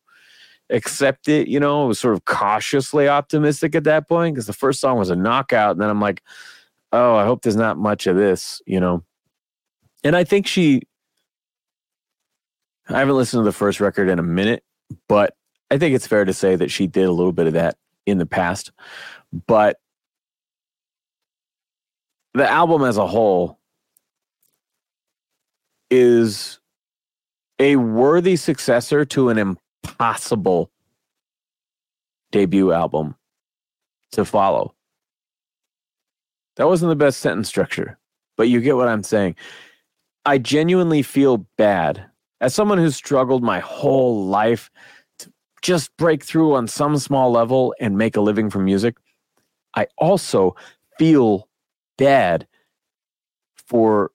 accept 0.72 1.27
it. 1.27 1.48
You 1.48 1.60
know, 1.60 1.84
I 1.84 1.88
was 1.88 1.99
sort 1.99 2.15
of 2.15 2.26
cautiously 2.26 3.07
optimistic 3.07 3.76
at 3.76 3.84
that 3.84 4.10
point 4.10 4.34
because 4.34 4.48
the 4.48 4.53
first 4.53 4.80
song 4.81 4.98
was 4.98 5.11
a 5.11 5.15
knockout. 5.15 5.73
And 5.73 5.81
then 5.81 5.90
I'm 5.91 6.02
like, 6.02 6.23
oh, 6.91 7.15
I 7.15 7.26
hope 7.26 7.44
there's 7.44 7.56
not 7.56 7.77
much 7.77 8.07
of 8.07 8.15
this, 8.15 8.60
you 8.65 8.80
know. 8.80 9.03
And 10.03 10.15
I 10.15 10.23
think 10.23 10.47
she 10.47 10.81
I 12.89 12.99
haven't 12.99 13.15
listened 13.15 13.41
to 13.41 13.45
the 13.45 13.51
first 13.51 13.80
record 13.80 14.09
in 14.09 14.17
a 14.17 14.23
minute, 14.23 14.63
but 15.07 15.35
I 15.69 15.77
think 15.77 15.93
it's 15.93 16.07
fair 16.07 16.26
to 16.26 16.34
say 16.34 16.55
that 16.55 16.71
she 16.71 16.88
did 16.88 17.05
a 17.05 17.11
little 17.11 17.31
bit 17.31 17.45
of 17.45 17.53
that 17.53 17.77
in 18.05 18.17
the 18.17 18.26
past. 18.26 18.71
But 19.45 19.77
the 22.34 22.49
album 22.49 22.84
as 22.84 22.97
a 22.97 23.05
whole 23.05 23.59
is 25.91 26.59
a 27.59 27.76
worthy 27.76 28.35
successor 28.35 29.05
to 29.05 29.30
an 29.30 29.38
impossible 29.38 30.71
debut 32.31 32.71
album 32.71 33.15
to 34.13 34.26
follow. 34.26 34.73
That 36.55 36.67
wasn't 36.67 36.89
the 36.89 36.95
best 36.95 37.19
sentence 37.19 37.47
structure, 37.47 37.99
but 38.35 38.49
you 38.49 38.61
get 38.61 38.76
what 38.76 38.88
I'm 38.88 39.03
saying. 39.03 39.35
I 40.26 40.38
genuinely 40.38 41.02
feel 41.02 41.48
bad 41.58 42.10
as 42.41 42.54
someone 42.54 42.78
who's 42.78 42.96
struggled 42.96 43.44
my 43.44 43.60
whole 43.60 44.26
life 44.26 44.70
to 45.20 45.32
just 45.62 45.96
break 45.98 46.24
through 46.24 46.56
on 46.56 46.68
some 46.68 46.98
small 46.98 47.32
level 47.32 47.76
and 47.80 47.98
make 47.98 48.16
a 48.16 48.22
living 48.22 48.50
from 48.50 48.66
music, 48.66 48.96
I 49.76 49.88
also 49.98 50.56
feel 50.98 51.48
bad 51.98 52.48
for 53.68 54.12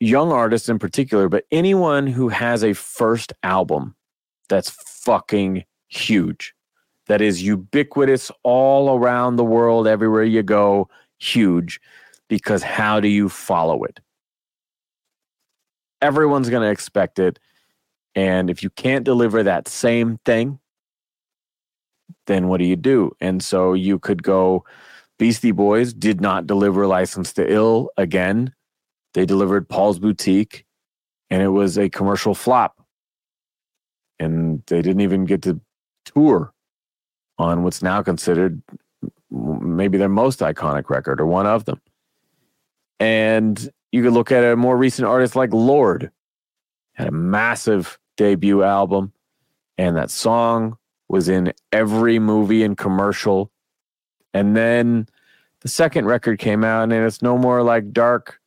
young 0.00 0.32
artists 0.32 0.68
in 0.68 0.78
particular, 0.78 1.28
but 1.28 1.44
anyone 1.50 2.06
who 2.06 2.28
has 2.28 2.64
a 2.64 2.72
first 2.72 3.32
album 3.42 3.94
that's 4.48 4.70
fucking 4.70 5.64
huge, 5.88 6.54
that 7.06 7.20
is 7.20 7.42
ubiquitous 7.42 8.30
all 8.42 8.98
around 8.98 9.36
the 9.36 9.44
world, 9.44 9.86
everywhere 9.86 10.24
you 10.24 10.42
go, 10.42 10.88
huge, 11.18 11.80
because 12.28 12.62
how 12.62 13.00
do 13.00 13.08
you 13.08 13.28
follow 13.28 13.84
it? 13.84 14.00
Everyone's 16.00 16.50
going 16.50 16.62
to 16.62 16.70
expect 16.70 17.18
it. 17.18 17.38
And 18.14 18.48
if 18.50 18.62
you 18.62 18.70
can't 18.70 19.04
deliver 19.04 19.42
that 19.42 19.68
same 19.68 20.18
thing, 20.24 20.58
then 22.26 22.48
what 22.48 22.58
do 22.58 22.64
you 22.64 22.76
do? 22.76 23.12
And 23.20 23.42
so 23.42 23.74
you 23.74 23.98
could 23.98 24.22
go 24.22 24.64
Beastie 25.18 25.52
Boys 25.52 25.94
did 25.94 26.20
not 26.20 26.46
deliver 26.46 26.86
License 26.86 27.32
to 27.34 27.50
Ill 27.50 27.90
again. 27.96 28.52
They 29.14 29.24
delivered 29.24 29.68
Paul's 29.68 29.98
Boutique 29.98 30.64
and 31.30 31.42
it 31.42 31.48
was 31.48 31.78
a 31.78 31.88
commercial 31.88 32.34
flop. 32.34 32.82
And 34.18 34.62
they 34.66 34.82
didn't 34.82 35.00
even 35.00 35.24
get 35.24 35.42
to 35.42 35.60
tour 36.04 36.52
on 37.38 37.62
what's 37.62 37.82
now 37.82 38.02
considered 38.02 38.62
maybe 39.30 39.98
their 39.98 40.08
most 40.08 40.40
iconic 40.40 40.88
record 40.88 41.20
or 41.20 41.26
one 41.26 41.46
of 41.46 41.64
them. 41.64 41.80
And 42.98 43.70
you 43.92 44.02
could 44.02 44.12
look 44.12 44.32
at 44.32 44.44
a 44.44 44.56
more 44.56 44.76
recent 44.76 45.06
artist 45.06 45.36
like 45.36 45.52
Lorde, 45.52 46.10
had 46.94 47.08
a 47.08 47.12
massive 47.12 47.98
debut 48.16 48.62
album. 48.62 49.12
And 49.78 49.96
that 49.96 50.10
song 50.10 50.76
was 51.08 51.28
in 51.28 51.52
every 51.72 52.18
movie 52.18 52.62
and 52.62 52.76
commercial. 52.76 53.50
And 54.32 54.56
then 54.56 55.06
the 55.60 55.68
second 55.68 56.06
record 56.06 56.38
came 56.38 56.64
out 56.64 56.84
and 56.84 56.92
it's 56.92 57.22
no 57.22 57.38
more 57.38 57.62
like 57.62 57.92
dark 57.92 58.40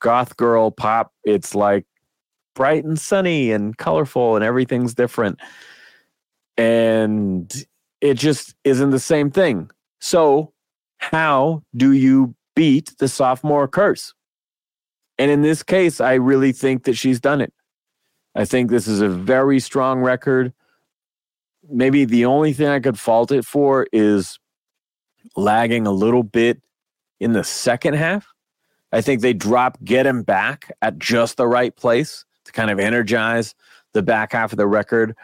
goth 0.00 0.36
girl 0.36 0.70
pop. 0.70 1.12
It's 1.24 1.54
like 1.54 1.86
bright 2.54 2.84
and 2.84 2.98
sunny 2.98 3.50
and 3.50 3.76
colorful 3.76 4.36
and 4.36 4.44
everything's 4.44 4.94
different. 4.94 5.40
And 6.56 7.52
it 8.00 8.14
just 8.14 8.54
isn't 8.64 8.90
the 8.90 9.00
same 9.00 9.30
thing. 9.30 9.70
So, 10.00 10.52
how 10.98 11.62
do 11.74 11.92
you 11.92 12.34
beat 12.54 12.92
the 12.98 13.08
sophomore 13.08 13.66
curse? 13.66 14.14
And 15.18 15.30
in 15.30 15.42
this 15.42 15.62
case, 15.62 16.00
I 16.00 16.14
really 16.14 16.52
think 16.52 16.84
that 16.84 16.94
she's 16.94 17.20
done 17.20 17.40
it. 17.40 17.52
I 18.34 18.44
think 18.44 18.70
this 18.70 18.88
is 18.88 19.00
a 19.00 19.08
very 19.08 19.60
strong 19.60 20.00
record. 20.00 20.52
Maybe 21.68 22.04
the 22.04 22.24
only 22.24 22.52
thing 22.52 22.66
I 22.66 22.80
could 22.80 22.98
fault 22.98 23.30
it 23.30 23.44
for 23.44 23.86
is 23.92 24.38
lagging 25.36 25.86
a 25.86 25.92
little 25.92 26.22
bit 26.22 26.60
in 27.20 27.32
the 27.32 27.44
second 27.44 27.94
half. 27.94 28.26
I 28.92 29.00
think 29.00 29.20
they 29.20 29.32
drop 29.32 29.78
Get 29.82 30.06
Him 30.06 30.22
Back 30.22 30.72
at 30.82 30.98
just 30.98 31.36
the 31.36 31.46
right 31.46 31.74
place 31.74 32.24
to 32.44 32.52
kind 32.52 32.70
of 32.70 32.78
energize 32.78 33.54
the 33.92 34.02
back 34.02 34.32
half 34.32 34.52
of 34.52 34.58
the 34.58 34.66
record. 34.66 35.16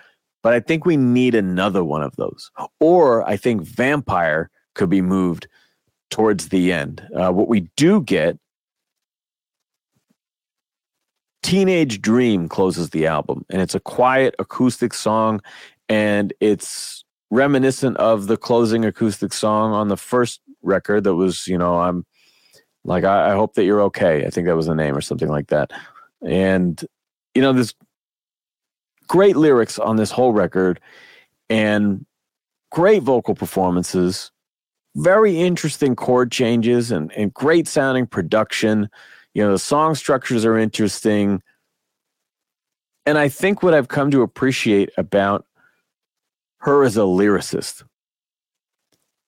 But 0.43 0.55
I 0.55 0.61
think 0.61 0.87
we 0.87 0.97
need 0.97 1.35
another 1.35 1.85
one 1.85 2.03
of 2.03 2.17
those. 2.17 2.51
Or 2.79 3.29
I 3.29 3.37
think 3.37 3.63
Vampire 3.63 4.51
could 4.75 4.89
be 4.89 5.03
moved 5.03 5.47
towards 6.11 6.49
the 6.49 6.73
end. 6.73 7.07
Uh, 7.15 7.31
what 7.31 7.49
we 7.49 7.69
do 7.77 8.03
get 8.03 8.39
Teenage 11.43 12.01
Dream 12.01 12.49
closes 12.49 12.91
the 12.91 13.07
album, 13.07 13.45
and 13.49 13.63
it's 13.63 13.75
a 13.75 13.81
quiet 13.81 14.35
acoustic 14.39 14.93
song, 14.95 15.41
and 15.89 16.33
it's 16.41 17.05
reminiscent 17.31 17.97
of 17.97 18.27
the 18.27 18.37
closing 18.37 18.85
acoustic 18.85 19.33
song 19.33 19.73
on 19.73 19.89
the 19.89 19.97
first 19.97 20.41
record 20.63 21.05
that 21.05 21.15
was, 21.15 21.47
you 21.47 21.57
know, 21.57 21.79
I'm 21.79 22.05
like, 22.85 23.05
I, 23.05 23.33
I 23.33 23.35
hope 23.35 23.55
that 23.55 23.65
you're 23.65 23.83
okay. 23.83 24.27
I 24.27 24.31
think 24.31 24.47
that 24.47 24.57
was 24.57 24.67
the 24.67 24.75
name 24.75 24.97
or 24.97 25.01
something 25.01 25.29
like 25.29 25.49
that. 25.49 25.71
And, 26.23 26.85
you 27.35 27.43
know, 27.43 27.53
there's 27.53 27.75
great 29.07 29.37
lyrics 29.37 29.79
on 29.79 29.97
this 29.97 30.11
whole 30.11 30.33
record 30.33 30.81
and 31.49 32.05
great 32.71 33.03
vocal 33.03 33.35
performances, 33.35 34.31
very 34.97 35.39
interesting 35.39 35.97
chord 35.97 36.31
changes, 36.31 36.91
and, 36.91 37.13
and 37.13 37.33
great 37.33 37.67
sounding 37.67 38.07
production. 38.07 38.89
You 39.41 39.47
know, 39.47 39.53
the 39.53 39.59
song 39.59 39.95
structures 39.95 40.45
are 40.45 40.59
interesting. 40.59 41.41
And 43.07 43.17
I 43.17 43.31
think 43.31 43.63
what 43.63 43.73
I've 43.73 43.89
come 43.89 44.11
to 44.11 44.21
appreciate 44.21 44.91
about 44.99 45.47
her 46.59 46.85
as 46.85 46.99
a 46.99 47.01
lyricist 47.01 47.83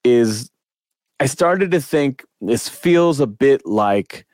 is 0.05 0.51
I 1.19 1.25
started 1.25 1.71
to 1.71 1.81
think 1.81 2.27
this 2.43 2.69
feels 2.69 3.21
a 3.21 3.27
bit 3.27 3.65
like 3.65 4.27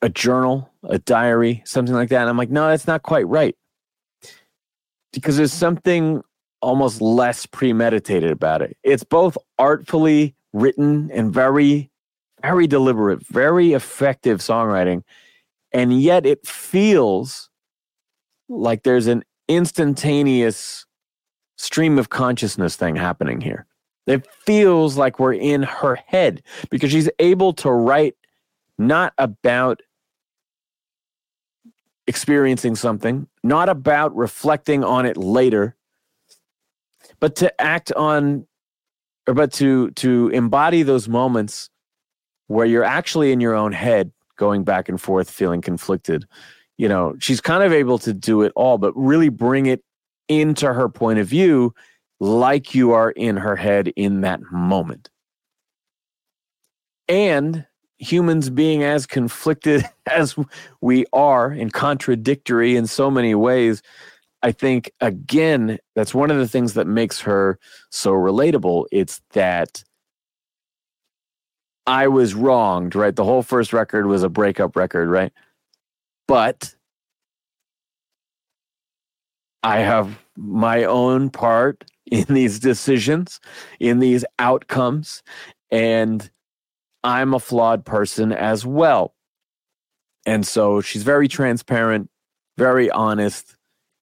a 0.00 0.08
journal, 0.08 0.70
a 0.84 1.00
diary, 1.00 1.64
something 1.66 1.92
like 1.92 2.10
that. 2.10 2.20
And 2.20 2.30
I'm 2.30 2.36
like, 2.36 2.50
no, 2.50 2.68
that's 2.68 2.86
not 2.86 3.02
quite 3.02 3.26
right. 3.26 3.56
Because 5.12 5.36
there's 5.36 5.52
something 5.52 6.22
almost 6.62 7.00
less 7.00 7.46
premeditated 7.46 8.30
about 8.30 8.62
it. 8.62 8.76
It's 8.84 9.02
both 9.02 9.36
artfully 9.58 10.36
written 10.52 11.10
and 11.12 11.34
very, 11.34 11.90
very 12.42 12.66
deliberate, 12.66 13.26
very 13.26 13.72
effective 13.72 14.40
songwriting. 14.40 15.02
And 15.72 16.00
yet 16.00 16.26
it 16.26 16.46
feels 16.46 17.50
like 18.48 18.82
there's 18.82 19.06
an 19.06 19.24
instantaneous 19.48 20.86
stream 21.56 21.98
of 21.98 22.10
consciousness 22.10 22.76
thing 22.76 22.96
happening 22.96 23.40
here. 23.40 23.66
It 24.06 24.26
feels 24.44 24.96
like 24.96 25.18
we're 25.18 25.34
in 25.34 25.64
her 25.64 25.96
head 26.06 26.42
because 26.70 26.92
she's 26.92 27.10
able 27.18 27.52
to 27.54 27.70
write 27.70 28.14
not 28.78 29.12
about 29.18 29.80
experiencing 32.06 32.76
something, 32.76 33.26
not 33.42 33.68
about 33.68 34.14
reflecting 34.14 34.84
on 34.84 35.06
it 35.06 35.16
later, 35.16 35.74
but 37.18 37.34
to 37.36 37.60
act 37.60 37.90
on 37.92 38.46
or 39.26 39.34
but 39.34 39.52
to 39.54 39.90
to 39.92 40.28
embody 40.28 40.82
those 40.82 41.08
moments 41.08 41.70
where 42.48 42.66
you're 42.66 42.84
actually 42.84 43.32
in 43.32 43.40
your 43.40 43.54
own 43.54 43.72
head 43.72 44.12
going 44.36 44.64
back 44.64 44.88
and 44.88 45.00
forth 45.00 45.30
feeling 45.30 45.60
conflicted. 45.60 46.26
You 46.78 46.88
know, 46.88 47.16
she's 47.18 47.40
kind 47.40 47.62
of 47.62 47.72
able 47.72 47.98
to 48.00 48.12
do 48.12 48.42
it 48.42 48.52
all 48.54 48.78
but 48.78 48.92
really 48.96 49.28
bring 49.28 49.66
it 49.66 49.82
into 50.28 50.72
her 50.72 50.88
point 50.88 51.18
of 51.18 51.26
view 51.26 51.74
like 52.20 52.74
you 52.74 52.92
are 52.92 53.10
in 53.10 53.36
her 53.36 53.56
head 53.56 53.88
in 53.96 54.22
that 54.22 54.40
moment. 54.50 55.10
And 57.08 57.66
humans 57.98 58.50
being 58.50 58.82
as 58.82 59.06
conflicted 59.06 59.84
as 60.06 60.36
we 60.80 61.06
are 61.12 61.48
and 61.48 61.72
contradictory 61.72 62.76
in 62.76 62.86
so 62.86 63.10
many 63.10 63.34
ways, 63.34 63.82
I 64.42 64.52
think, 64.52 64.90
again, 65.00 65.78
that's 65.94 66.14
one 66.14 66.30
of 66.30 66.36
the 66.36 66.48
things 66.48 66.74
that 66.74 66.86
makes 66.86 67.20
her 67.20 67.58
so 67.90 68.12
relatable. 68.12 68.86
It's 68.92 69.20
that 69.32 69.82
I 71.86 72.08
was 72.08 72.34
wronged, 72.34 72.94
right? 72.94 73.14
The 73.14 73.24
whole 73.24 73.42
first 73.42 73.72
record 73.72 74.06
was 74.06 74.22
a 74.22 74.28
breakup 74.28 74.76
record, 74.76 75.08
right? 75.08 75.32
But 76.26 76.74
I 79.62 79.78
have 79.78 80.18
my 80.36 80.84
own 80.84 81.30
part 81.30 81.84
in 82.06 82.24
these 82.24 82.58
decisions, 82.58 83.40
in 83.80 84.00
these 84.00 84.24
outcomes. 84.38 85.22
And 85.70 86.28
I'm 87.04 87.34
a 87.34 87.40
flawed 87.40 87.84
person 87.84 88.32
as 88.32 88.66
well. 88.66 89.14
And 90.24 90.46
so 90.46 90.80
she's 90.80 91.04
very 91.04 91.28
transparent, 91.28 92.10
very 92.58 92.90
honest, 92.90 93.56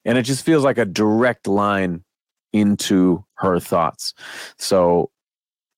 and 0.07 0.17
it 0.17 0.23
just 0.23 0.45
feels 0.45 0.65
like 0.65 0.79
a 0.79 0.87
direct 0.87 1.47
line 1.47 2.03
into 2.53 3.25
her 3.35 3.59
thoughts. 3.61 4.15
So, 4.59 5.11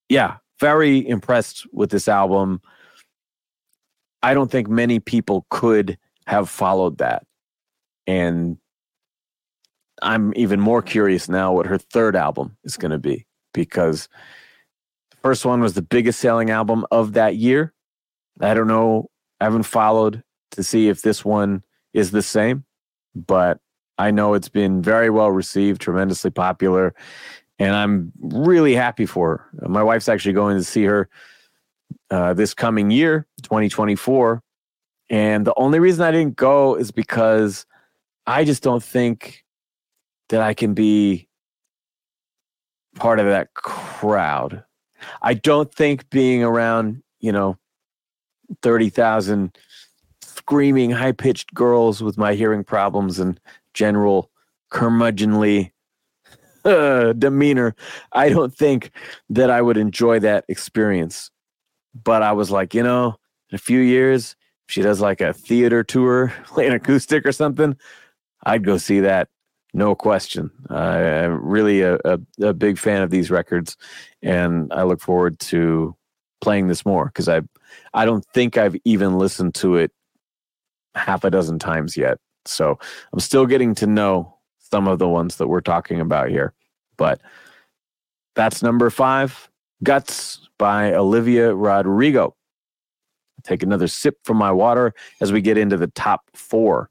yeah, 0.08 0.36
very 0.60 1.06
impressed 1.06 1.66
with 1.72 1.90
this 1.90 2.08
album. 2.08 2.60
I 4.22 4.34
don't 4.34 4.50
think 4.50 4.68
many 4.68 4.98
people 4.98 5.46
could 5.50 5.98
have 6.26 6.48
followed 6.48 6.98
that. 6.98 7.24
And 8.06 8.58
I'm 10.02 10.32
even 10.36 10.60
more 10.60 10.82
curious 10.82 11.28
now 11.28 11.52
what 11.52 11.66
her 11.66 11.78
third 11.78 12.16
album 12.16 12.56
is 12.64 12.76
going 12.76 12.90
to 12.90 12.98
be 12.98 13.26
because 13.54 14.08
the 15.10 15.16
first 15.22 15.44
one 15.44 15.60
was 15.60 15.74
the 15.74 15.82
biggest 15.82 16.20
selling 16.20 16.50
album 16.50 16.84
of 16.90 17.14
that 17.14 17.36
year. 17.36 17.72
I 18.40 18.54
don't 18.54 18.68
know. 18.68 19.10
I 19.40 19.44
haven't 19.44 19.64
followed 19.64 20.22
to 20.52 20.62
see 20.62 20.88
if 20.88 21.02
this 21.02 21.24
one 21.24 21.62
is 21.94 22.10
the 22.10 22.22
same, 22.22 22.64
but 23.14 23.58
I 23.98 24.10
know 24.10 24.34
it's 24.34 24.48
been 24.48 24.82
very 24.82 25.08
well 25.08 25.30
received, 25.30 25.80
tremendously 25.80 26.30
popular, 26.30 26.94
and 27.58 27.74
I'm 27.74 28.12
really 28.20 28.74
happy 28.74 29.06
for 29.06 29.48
her. 29.52 29.68
My 29.68 29.82
wife's 29.82 30.08
actually 30.08 30.34
going 30.34 30.56
to 30.56 30.64
see 30.64 30.84
her 30.84 31.08
uh, 32.10 32.34
this 32.34 32.54
coming 32.54 32.90
year, 32.90 33.26
2024. 33.42 34.42
And 35.08 35.46
the 35.46 35.54
only 35.56 35.78
reason 35.78 36.04
I 36.04 36.10
didn't 36.10 36.36
go 36.36 36.74
is 36.74 36.90
because 36.90 37.64
I 38.26 38.44
just 38.44 38.62
don't 38.62 38.82
think 38.82 39.44
that 40.28 40.40
I 40.40 40.54
can 40.54 40.74
be 40.74 41.28
part 42.96 43.20
of 43.20 43.26
that 43.26 43.54
crowd. 43.54 44.64
I 45.22 45.34
don't 45.34 45.72
think 45.72 46.10
being 46.10 46.42
around, 46.42 47.02
you 47.20 47.30
know, 47.30 47.56
30,000 48.62 49.56
screaming 50.22 50.90
high 50.90 51.12
pitched 51.12 51.54
girls 51.54 52.02
with 52.02 52.18
my 52.18 52.34
hearing 52.34 52.64
problems 52.64 53.18
and 53.18 53.40
general 53.74 54.30
curmudgeonly 54.72 55.72
demeanor, 57.18 57.74
I 58.12 58.28
don't 58.28 58.54
think 58.54 58.90
that 59.30 59.50
I 59.50 59.62
would 59.62 59.76
enjoy 59.76 60.18
that 60.20 60.44
experience. 60.48 61.30
But 61.94 62.22
I 62.22 62.32
was 62.32 62.50
like, 62.50 62.74
you 62.74 62.82
know, 62.82 63.16
in 63.50 63.56
a 63.56 63.58
few 63.58 63.80
years, 63.80 64.36
if 64.68 64.74
she 64.74 64.82
does 64.82 65.00
like 65.00 65.20
a 65.20 65.32
theater 65.32 65.82
tour, 65.84 66.32
playing 66.44 66.72
acoustic 66.72 67.24
or 67.24 67.32
something, 67.32 67.76
I'd 68.44 68.64
go 68.64 68.76
see 68.78 69.00
that 69.00 69.28
no 69.72 69.94
question. 69.94 70.50
I'm 70.70 71.44
really 71.44 71.82
a, 71.82 71.98
a, 72.04 72.18
a, 72.40 72.54
big 72.54 72.78
fan 72.78 73.02
of 73.02 73.10
these 73.10 73.30
records, 73.30 73.76
and 74.22 74.72
I 74.72 74.84
look 74.84 75.00
forward 75.00 75.38
to 75.40 75.94
playing 76.40 76.68
this 76.68 76.86
more 76.86 77.06
because 77.06 77.28
I 77.28 77.42
I 77.92 78.04
don't 78.06 78.24
think 78.32 78.56
I've 78.56 78.76
even 78.84 79.18
listened 79.18 79.54
to 79.56 79.76
it 79.76 79.92
half 80.94 81.24
a 81.24 81.30
dozen 81.30 81.58
times 81.58 81.96
yet. 81.96 82.18
So 82.46 82.78
I'm 83.12 83.20
still 83.20 83.44
getting 83.44 83.74
to 83.76 83.86
know 83.86 84.35
some 84.70 84.88
of 84.88 84.98
the 84.98 85.08
ones 85.08 85.36
that 85.36 85.48
we're 85.48 85.60
talking 85.60 86.00
about 86.00 86.28
here. 86.28 86.52
But 86.96 87.20
that's 88.34 88.62
number 88.62 88.90
five, 88.90 89.50
Guts 89.82 90.48
by 90.58 90.94
Olivia 90.94 91.54
Rodrigo. 91.54 92.34
take 93.44 93.62
another 93.62 93.86
sip 93.86 94.16
from 94.24 94.36
my 94.38 94.50
water 94.50 94.92
as 95.20 95.32
we 95.32 95.40
get 95.40 95.58
into 95.58 95.76
the 95.76 95.86
top 95.88 96.22
four. 96.34 96.90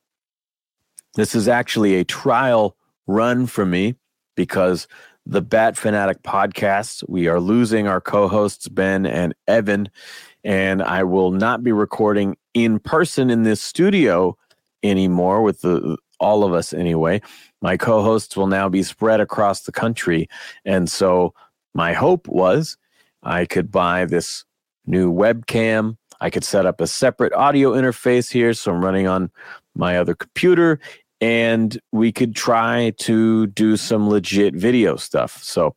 This 1.15 1.35
is 1.35 1.47
actually 1.47 1.95
a 1.95 2.03
trial 2.03 2.75
run 3.07 3.45
for 3.47 3.65
me 3.65 3.95
because 4.35 4.87
the 5.25 5.41
Bat 5.41 5.77
Fanatic 5.77 6.21
podcast. 6.23 7.03
We 7.07 7.27
are 7.27 7.39
losing 7.39 7.87
our 7.87 7.99
co 7.99 8.27
hosts, 8.27 8.67
Ben 8.67 9.05
and 9.05 9.33
Evan, 9.47 9.89
and 10.43 10.83
I 10.83 11.03
will 11.03 11.31
not 11.31 11.63
be 11.63 11.71
recording 11.71 12.37
in 12.53 12.79
person 12.79 13.29
in 13.29 13.43
this 13.43 13.61
studio 13.61 14.37
anymore 14.83 15.41
with 15.41 15.61
the 15.61 15.97
all 16.19 16.43
of 16.43 16.53
us 16.53 16.73
anyway. 16.73 17.21
My 17.61 17.77
co 17.77 18.01
hosts 18.01 18.35
will 18.35 18.47
now 18.47 18.69
be 18.69 18.83
spread 18.83 19.19
across 19.19 19.61
the 19.61 19.71
country. 19.71 20.27
And 20.63 20.89
so 20.89 21.33
my 21.73 21.93
hope 21.93 22.27
was 22.27 22.77
I 23.23 23.45
could 23.45 23.71
buy 23.71 24.05
this 24.05 24.45
new 24.85 25.11
webcam. 25.11 25.97
I 26.21 26.29
could 26.29 26.43
set 26.43 26.65
up 26.65 26.79
a 26.79 26.87
separate 26.87 27.33
audio 27.33 27.71
interface 27.71 28.31
here. 28.31 28.53
So 28.53 28.73
I'm 28.73 28.83
running 28.83 29.07
on 29.07 29.31
my 29.75 29.97
other 29.97 30.15
computer 30.15 30.79
and 31.21 31.79
we 31.91 32.11
could 32.11 32.35
try 32.35 32.93
to 32.99 33.47
do 33.47 33.77
some 33.77 34.09
legit 34.09 34.55
video 34.55 34.95
stuff. 34.95 35.41
So 35.43 35.75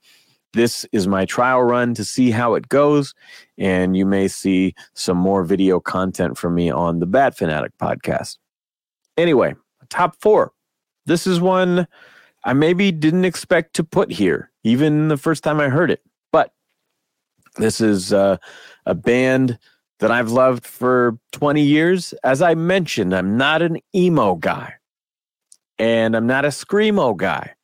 this 0.54 0.86
is 0.92 1.06
my 1.06 1.24
trial 1.24 1.62
run 1.62 1.94
to 1.94 2.04
see 2.04 2.30
how 2.30 2.54
it 2.54 2.68
goes. 2.68 3.14
And 3.56 3.96
you 3.96 4.06
may 4.06 4.28
see 4.28 4.74
some 4.94 5.16
more 5.16 5.44
video 5.44 5.80
content 5.80 6.38
from 6.38 6.54
me 6.54 6.70
on 6.70 7.00
the 7.00 7.06
Bat 7.06 7.36
Fanatic 7.36 7.72
podcast. 7.80 8.38
Anyway, 9.16 9.54
top 9.90 10.16
four. 10.20 10.52
This 11.06 11.26
is 11.26 11.40
one 11.40 11.86
I 12.44 12.52
maybe 12.52 12.92
didn't 12.92 13.24
expect 13.24 13.74
to 13.74 13.84
put 13.84 14.10
here, 14.10 14.50
even 14.64 15.08
the 15.08 15.16
first 15.16 15.42
time 15.42 15.60
I 15.60 15.68
heard 15.68 15.90
it. 15.90 16.02
But 16.32 16.52
this 17.56 17.80
is 17.80 18.12
uh, 18.12 18.36
a 18.86 18.94
band 18.94 19.58
that 20.00 20.10
I've 20.10 20.30
loved 20.30 20.64
for 20.66 21.18
20 21.32 21.62
years. 21.62 22.14
As 22.22 22.40
I 22.40 22.54
mentioned, 22.54 23.14
I'm 23.14 23.36
not 23.36 23.62
an 23.62 23.78
emo 23.94 24.36
guy 24.36 24.74
and 25.78 26.16
I'm 26.16 26.26
not 26.26 26.44
a 26.44 26.48
screamo 26.48 27.16
guy. 27.16 27.54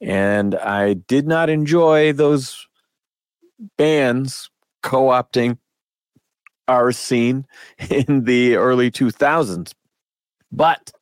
And 0.00 0.54
I 0.54 0.94
did 0.94 1.26
not 1.26 1.48
enjoy 1.48 2.12
those 2.12 2.66
bands 3.78 4.50
co 4.82 5.06
opting 5.06 5.58
our 6.68 6.92
scene 6.92 7.46
in 7.90 8.24
the 8.24 8.56
early 8.56 8.90
2000s. 8.90 9.72
But 10.52 10.92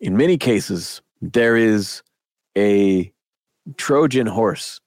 in 0.00 0.16
many 0.16 0.36
cases, 0.38 1.02
there 1.20 1.56
is 1.56 2.02
a 2.56 3.12
Trojan 3.76 4.26
horse 4.26 4.80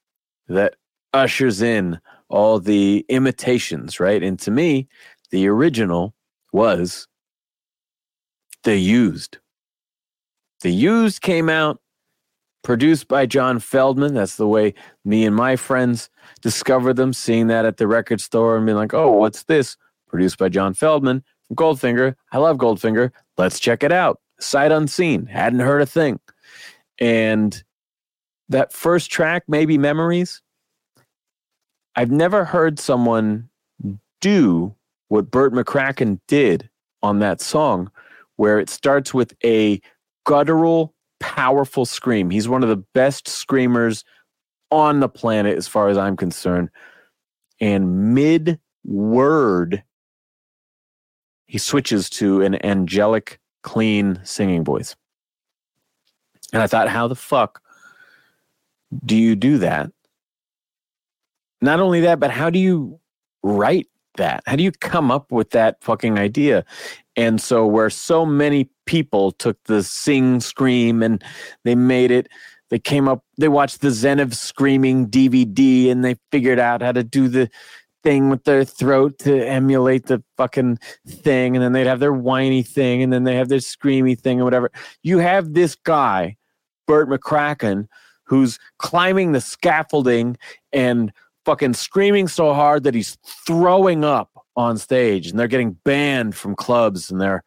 that 0.48 0.74
ushers 1.12 1.62
in 1.62 2.00
all 2.28 2.58
the 2.58 3.06
imitations, 3.08 4.00
right? 4.00 4.22
And 4.22 4.38
to 4.40 4.50
me, 4.50 4.88
the 5.30 5.46
original 5.48 6.14
was 6.52 7.06
The 8.64 8.76
Used. 8.76 9.38
The 10.60 10.70
Used 10.70 11.22
came 11.22 11.48
out, 11.48 11.80
produced 12.62 13.06
by 13.08 13.26
John 13.26 13.58
Feldmann. 13.60 14.14
That's 14.14 14.36
the 14.36 14.48
way 14.48 14.74
me 15.04 15.24
and 15.24 15.36
my 15.36 15.54
friends 15.54 16.10
discovered 16.40 16.94
them, 16.94 17.12
seeing 17.12 17.46
that 17.48 17.64
at 17.64 17.76
the 17.76 17.86
record 17.86 18.20
store 18.20 18.56
and 18.56 18.66
being 18.66 18.78
like, 18.78 18.94
oh, 18.94 19.12
what's 19.12 19.44
this? 19.44 19.76
Produced 20.08 20.38
by 20.38 20.48
John 20.48 20.74
Feldmann 20.74 21.22
from 21.46 21.56
Goldfinger. 21.56 22.14
I 22.32 22.38
love 22.38 22.56
Goldfinger. 22.56 23.10
Let's 23.36 23.60
check 23.60 23.82
it 23.82 23.92
out. 23.92 24.20
Sight 24.40 24.72
unseen. 24.72 25.26
Hadn't 25.26 25.60
heard 25.60 25.82
a 25.82 25.86
thing. 25.86 26.20
And 26.98 27.62
that 28.48 28.72
first 28.72 29.10
track, 29.10 29.44
maybe 29.48 29.78
Memories, 29.78 30.42
I've 31.96 32.10
never 32.10 32.44
heard 32.44 32.78
someone 32.78 33.48
do 34.20 34.74
what 35.08 35.30
Bert 35.30 35.52
McCracken 35.52 36.20
did 36.26 36.68
on 37.02 37.20
that 37.20 37.40
song, 37.40 37.90
where 38.36 38.58
it 38.58 38.68
starts 38.68 39.14
with 39.14 39.34
a 39.44 39.80
guttural, 40.24 40.94
powerful 41.20 41.84
scream. 41.84 42.30
He's 42.30 42.48
one 42.48 42.62
of 42.62 42.68
the 42.68 42.82
best 42.94 43.28
screamers 43.28 44.04
on 44.70 45.00
the 45.00 45.08
planet, 45.08 45.56
as 45.56 45.68
far 45.68 45.88
as 45.88 45.96
I'm 45.96 46.16
concerned. 46.16 46.70
And 47.60 48.14
mid 48.14 48.58
word, 48.84 49.84
he 51.46 51.58
switches 51.58 52.10
to 52.10 52.42
an 52.42 52.64
angelic, 52.64 53.38
clean 53.64 54.20
singing 54.22 54.62
voice. 54.62 54.94
And 56.52 56.62
I 56.62 56.68
thought, 56.68 56.88
how 56.88 57.08
the 57.08 57.16
fuck 57.16 57.60
do 59.04 59.16
you 59.16 59.34
do 59.34 59.58
that? 59.58 59.90
Not 61.60 61.80
only 61.80 62.00
that, 62.02 62.20
but 62.20 62.30
how 62.30 62.50
do 62.50 62.60
you 62.60 63.00
write 63.42 63.88
that? 64.18 64.44
How 64.46 64.54
do 64.54 64.62
you 64.62 64.70
come 64.70 65.10
up 65.10 65.32
with 65.32 65.50
that 65.50 65.82
fucking 65.82 66.18
idea? 66.18 66.64
And 67.16 67.40
so, 67.40 67.66
where 67.66 67.90
so 67.90 68.24
many 68.24 68.68
people 68.86 69.32
took 69.32 69.60
the 69.64 69.82
sing 69.82 70.40
scream 70.40 71.02
and 71.02 71.24
they 71.64 71.74
made 71.74 72.10
it, 72.10 72.28
they 72.70 72.78
came 72.78 73.08
up, 73.08 73.24
they 73.38 73.48
watched 73.48 73.80
the 73.80 73.90
Zen 73.90 74.20
of 74.20 74.36
Screaming 74.36 75.08
DVD 75.08 75.90
and 75.90 76.04
they 76.04 76.16
figured 76.30 76.58
out 76.58 76.82
how 76.82 76.92
to 76.92 77.02
do 77.02 77.28
the 77.28 77.50
thing 78.04 78.28
with 78.28 78.44
their 78.44 78.64
throat 78.64 79.18
to 79.20 79.44
emulate 79.44 80.06
the 80.06 80.22
fucking 80.36 80.78
thing. 81.08 81.56
And 81.56 81.62
then 81.62 81.72
they'd 81.72 81.86
have 81.86 82.00
their 82.00 82.12
whiny 82.12 82.62
thing 82.62 83.02
and 83.02 83.12
then 83.12 83.24
they 83.24 83.34
have 83.34 83.48
their 83.48 83.58
screamy 83.58 84.18
thing 84.18 84.40
or 84.40 84.44
whatever. 84.44 84.70
You 85.02 85.18
have 85.18 85.54
this 85.54 85.74
guy, 85.74 86.36
Bert 86.86 87.08
McCracken, 87.08 87.88
who's 88.24 88.58
climbing 88.78 89.32
the 89.32 89.40
scaffolding 89.40 90.36
and 90.72 91.12
fucking 91.44 91.74
screaming 91.74 92.28
so 92.28 92.54
hard 92.54 92.84
that 92.84 92.94
he's 92.94 93.18
throwing 93.46 94.04
up 94.04 94.30
on 94.56 94.78
stage 94.78 95.28
and 95.28 95.38
they're 95.38 95.48
getting 95.48 95.72
banned 95.84 96.34
from 96.34 96.54
clubs 96.54 97.10
in 97.10 97.18
their 97.18 97.42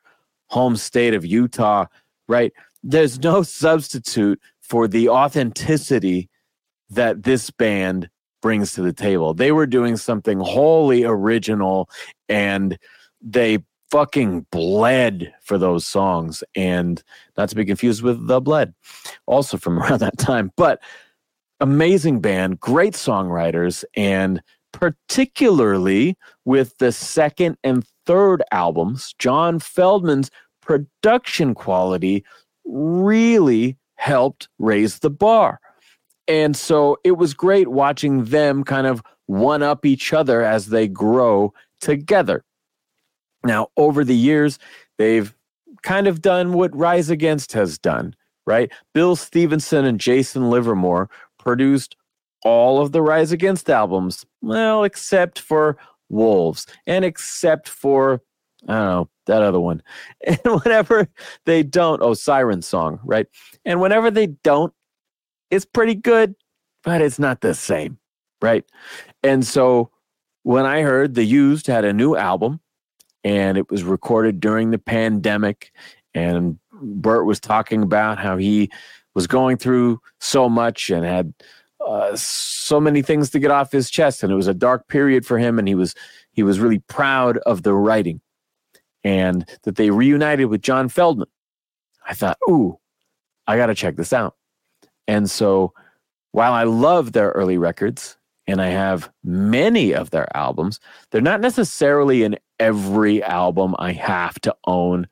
home 0.48 0.76
state 0.76 1.14
of 1.14 1.26
Utah, 1.26 1.86
right? 2.28 2.52
There's 2.84 3.20
no 3.20 3.44
substitute 3.44 4.42
for 4.60 4.88
the 4.88 5.10
authenticity 5.10 6.30
that 6.90 7.24
this 7.24 7.50
band 7.50 8.10
brings 8.48 8.72
to 8.72 8.82
the 8.82 8.94
table. 8.94 9.34
They 9.34 9.52
were 9.52 9.66
doing 9.68 9.98
something 9.98 10.40
wholly 10.40 11.04
original 11.04 11.90
and 12.30 12.80
they 13.22 13.60
fucking 13.92 14.46
bled 14.52 15.34
for 15.42 15.58
those 15.58 15.86
songs 15.86 16.46
and 16.56 17.04
not 17.38 17.50
to 17.50 17.56
be 17.56 17.66
confused 17.66 18.04
with 18.04 18.28
the 18.28 18.40
bled 18.40 18.74
also 19.26 19.58
from 19.58 19.80
around 19.82 20.00
that 20.00 20.18
time 20.18 20.52
but 20.56 20.82
amazing 21.60 22.20
band 22.20 22.60
great 22.60 22.94
songwriters 22.94 23.84
and 23.96 24.42
particularly 24.72 26.16
with 26.46 26.78
the 26.78 26.92
second 26.92 27.58
and 27.64 27.86
third 28.06 28.44
albums, 28.52 29.14
John 29.18 29.60
Feldmann's 29.60 30.30
production 30.62 31.54
quality 31.54 32.24
really 32.66 33.78
helped 33.96 34.48
raise 34.60 35.00
the 35.00 35.10
bar. 35.10 35.60
And 36.28 36.56
so 36.56 36.98
it 37.04 37.18
was 37.18 37.34
great 37.34 37.70
watching 37.70 38.26
them 38.26 38.64
kind 38.64 38.88
of 38.88 39.02
one 39.28 39.64
up 39.64 39.86
each 39.86 40.14
other 40.14 40.42
as 40.44 40.68
they 40.68 40.88
grow 40.88 41.54
together. 41.80 42.44
Now, 43.44 43.68
over 43.78 44.04
the 44.04 44.16
years, 44.16 44.60
they've 44.98 45.34
kind 45.84 46.08
of 46.08 46.22
done 46.22 46.54
what 46.54 46.76
Rise 46.76 47.10
Against 47.10 47.54
has 47.54 47.78
done, 47.78 48.16
right? 48.46 48.72
Bill 48.94 49.16
Stevenson 49.16 49.86
and 49.86 50.00
Jason 50.00 50.50
Livermore 50.50 51.10
produced 51.40 51.96
all 52.44 52.82
of 52.82 52.92
the 52.92 53.02
Rise 53.02 53.32
Against 53.32 53.70
albums, 53.70 54.26
well, 54.42 54.84
except 54.84 55.40
for 55.40 55.78
Wolves 56.10 56.66
and 56.86 57.04
except 57.06 57.70
for, 57.70 58.22
I 58.68 58.74
don't 58.74 58.86
know, 58.86 59.10
that 59.28 59.42
other 59.42 59.60
one. 59.60 59.82
And 60.26 60.62
whenever 60.64 61.08
they 61.46 61.64
don't, 61.64 62.02
oh, 62.02 62.14
Siren 62.14 62.62
Song, 62.62 63.00
right? 63.04 63.28
And 63.66 63.80
whenever 63.80 64.10
they 64.10 64.28
don't, 64.28 64.74
it's 65.52 65.66
pretty 65.66 65.96
good, 65.96 66.36
but 66.84 67.02
it's 67.02 67.20
not 67.20 67.42
the 67.42 67.54
same, 67.54 67.98
right? 68.42 68.66
And 69.24 69.46
so 69.46 69.92
when 70.44 70.66
I 70.66 70.82
heard 70.82 71.16
The 71.16 71.24
Used 71.24 71.68
had 71.68 71.86
a 71.86 71.94
new 71.94 72.16
album 72.16 72.60
and 73.24 73.58
it 73.58 73.70
was 73.70 73.84
recorded 73.84 74.40
during 74.40 74.72
the 74.72 74.78
pandemic, 74.78 75.74
and 76.14 76.58
Bert 76.72 77.26
was 77.26 77.40
talking 77.40 77.84
about 77.84 78.18
how 78.18 78.38
he 78.38 78.72
was 79.14 79.28
going 79.28 79.58
through 79.58 80.00
so 80.22 80.48
much 80.48 80.90
and 80.90 81.04
had 81.04 81.34
uh, 81.86 82.16
so 82.16 82.80
many 82.80 83.02
things 83.02 83.30
to 83.32 83.40
get 83.40 83.52
off 83.52 83.72
his 83.72 83.90
chest, 83.90 84.24
and 84.24 84.32
it 84.32 84.36
was 84.36 84.48
a 84.48 84.54
dark 84.54 84.88
period 84.88 85.26
for 85.26 85.38
him. 85.38 85.60
And 85.60 85.68
he 85.68 85.76
was 85.76 85.94
he 86.32 86.44
was 86.44 86.60
really 86.60 86.80
proud 86.80 87.38
of 87.40 87.64
the 87.64 87.74
writing, 87.74 88.22
and 89.04 89.46
that 89.64 89.76
they 89.76 89.90
reunited 89.90 90.48
with 90.48 90.62
John 90.62 90.88
Feldmann. 90.88 91.28
I 92.08 92.14
thought, 92.14 92.38
ooh, 92.50 92.80
I 93.46 93.58
got 93.58 93.66
to 93.66 93.76
check 93.76 93.98
this 93.98 94.14
out. 94.14 94.37
And 95.08 95.30
so, 95.30 95.74
while 96.32 96.54
I 96.54 96.64
love 96.64 97.14
their 97.14 97.30
early 97.30 97.58
records 97.58 98.18
and 98.46 98.62
I 98.62 98.68
have 98.68 99.10
many 99.24 99.94
of 99.94 100.10
their 100.10 100.28
albums, 100.36 100.80
they're 101.12 101.22
not 101.22 101.42
necessarily 101.42 102.24
in 102.24 102.38
every 102.60 103.24
album 103.24 103.76
I 103.80 103.94
have 103.94 104.40
to 104.42 104.56
own 104.66 105.08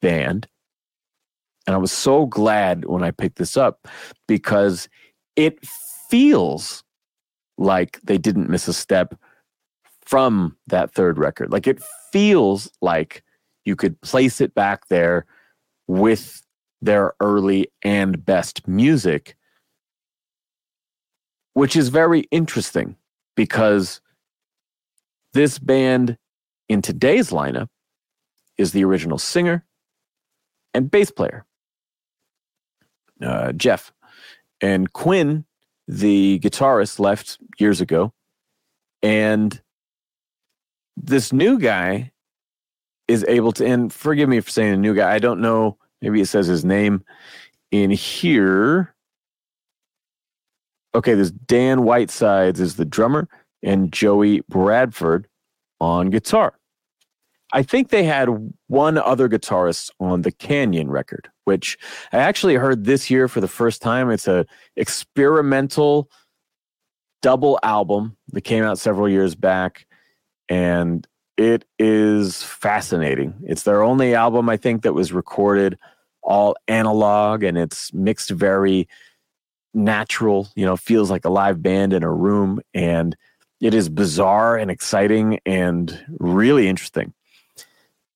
band. 0.00 0.46
And 1.66 1.74
I 1.74 1.78
was 1.78 1.92
so 1.92 2.26
glad 2.26 2.86
when 2.86 3.02
I 3.02 3.10
picked 3.10 3.36
this 3.36 3.56
up 3.56 3.86
because 4.26 4.88
it 5.36 5.58
feels 6.08 6.82
like 7.58 8.00
they 8.02 8.18
didn't 8.18 8.48
miss 8.48 8.66
a 8.66 8.72
step 8.72 9.14
from 10.00 10.56
that 10.66 10.92
third 10.92 11.18
record. 11.18 11.52
Like 11.52 11.66
it 11.66 11.82
feels 12.10 12.70
like 12.80 13.22
you 13.64 13.76
could 13.76 14.00
place 14.00 14.40
it 14.40 14.54
back 14.54 14.88
there 14.88 15.26
with 15.86 16.42
their 16.82 17.12
early 17.20 17.70
and 17.82 18.24
best 18.24 18.66
music. 18.66 19.36
Which 21.54 21.76
is 21.76 21.88
very 21.88 22.20
interesting 22.30 22.96
because 23.36 24.00
this 25.32 25.58
band 25.58 26.16
in 26.68 26.82
today's 26.82 27.30
lineup 27.30 27.68
is 28.58 28.72
the 28.72 28.84
original 28.84 29.18
singer 29.18 29.64
and 30.74 30.90
bass 30.90 31.10
player, 31.10 31.44
uh, 33.22 33.52
Jeff. 33.52 33.92
And 34.60 34.92
Quinn, 34.92 35.46
the 35.88 36.38
guitarist, 36.40 36.98
left 36.98 37.38
years 37.58 37.80
ago. 37.80 38.12
And 39.02 39.60
this 40.96 41.32
new 41.32 41.58
guy 41.58 42.12
is 43.08 43.24
able 43.26 43.52
to, 43.52 43.66
and 43.66 43.92
forgive 43.92 44.28
me 44.28 44.40
for 44.40 44.50
saying 44.50 44.74
a 44.74 44.76
new 44.76 44.94
guy, 44.94 45.12
I 45.12 45.18
don't 45.18 45.40
know, 45.40 45.78
maybe 46.02 46.20
it 46.20 46.26
says 46.26 46.46
his 46.46 46.64
name 46.64 47.02
in 47.70 47.90
here. 47.90 48.94
Okay, 50.94 51.14
this 51.14 51.30
Dan 51.30 51.82
Whitesides 51.82 52.60
is 52.60 52.76
the 52.76 52.84
drummer, 52.84 53.28
and 53.62 53.92
Joey 53.92 54.40
Bradford 54.48 55.28
on 55.80 56.10
guitar. 56.10 56.54
I 57.52 57.62
think 57.62 57.88
they 57.88 58.04
had 58.04 58.28
one 58.68 58.96
other 58.96 59.28
guitarist 59.28 59.90
on 59.98 60.22
the 60.22 60.30
Canyon 60.30 60.88
record, 60.88 61.28
which 61.44 61.76
I 62.12 62.18
actually 62.18 62.54
heard 62.54 62.84
this 62.84 63.10
year 63.10 63.26
for 63.26 63.40
the 63.40 63.48
first 63.48 63.82
time. 63.82 64.10
It's 64.10 64.28
a 64.28 64.46
experimental 64.76 66.08
double 67.22 67.58
album 67.62 68.16
that 68.32 68.42
came 68.42 68.64
out 68.64 68.78
several 68.78 69.08
years 69.08 69.34
back 69.34 69.86
and 70.48 71.06
it 71.36 71.64
is 71.78 72.42
fascinating. 72.42 73.34
It's 73.44 73.64
their 73.64 73.82
only 73.82 74.14
album 74.14 74.48
I 74.48 74.56
think 74.56 74.82
that 74.82 74.94
was 74.94 75.12
recorded 75.12 75.78
all 76.22 76.56
analog 76.68 77.42
and 77.42 77.58
it's 77.58 77.92
mixed 77.92 78.30
very 78.30 78.88
natural, 79.74 80.48
you 80.54 80.64
know, 80.64 80.76
feels 80.76 81.10
like 81.10 81.24
a 81.24 81.30
live 81.30 81.62
band 81.62 81.92
in 81.92 82.02
a 82.02 82.12
room 82.12 82.60
and 82.74 83.16
it 83.60 83.74
is 83.74 83.88
bizarre 83.88 84.56
and 84.56 84.70
exciting 84.70 85.38
and 85.44 86.04
really 86.18 86.68
interesting. 86.68 87.12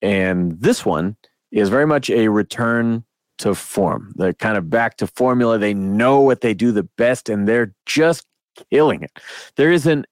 And 0.01 0.59
this 0.59 0.85
one 0.85 1.15
is 1.51 1.69
very 1.69 1.85
much 1.85 2.09
a 2.09 2.27
return 2.27 3.03
to 3.37 3.53
form. 3.53 4.13
They're 4.15 4.33
kind 4.33 4.57
of 4.57 4.69
back 4.69 4.97
to 4.97 5.07
formula. 5.07 5.57
They 5.57 5.73
know 5.73 6.21
what 6.21 6.41
they 6.41 6.53
do 6.53 6.71
the 6.71 6.83
best 6.97 7.29
and 7.29 7.47
they're 7.47 7.73
just 7.85 8.25
killing 8.71 9.03
it. 9.03 9.11
There 9.55 9.71
isn't 9.71 10.05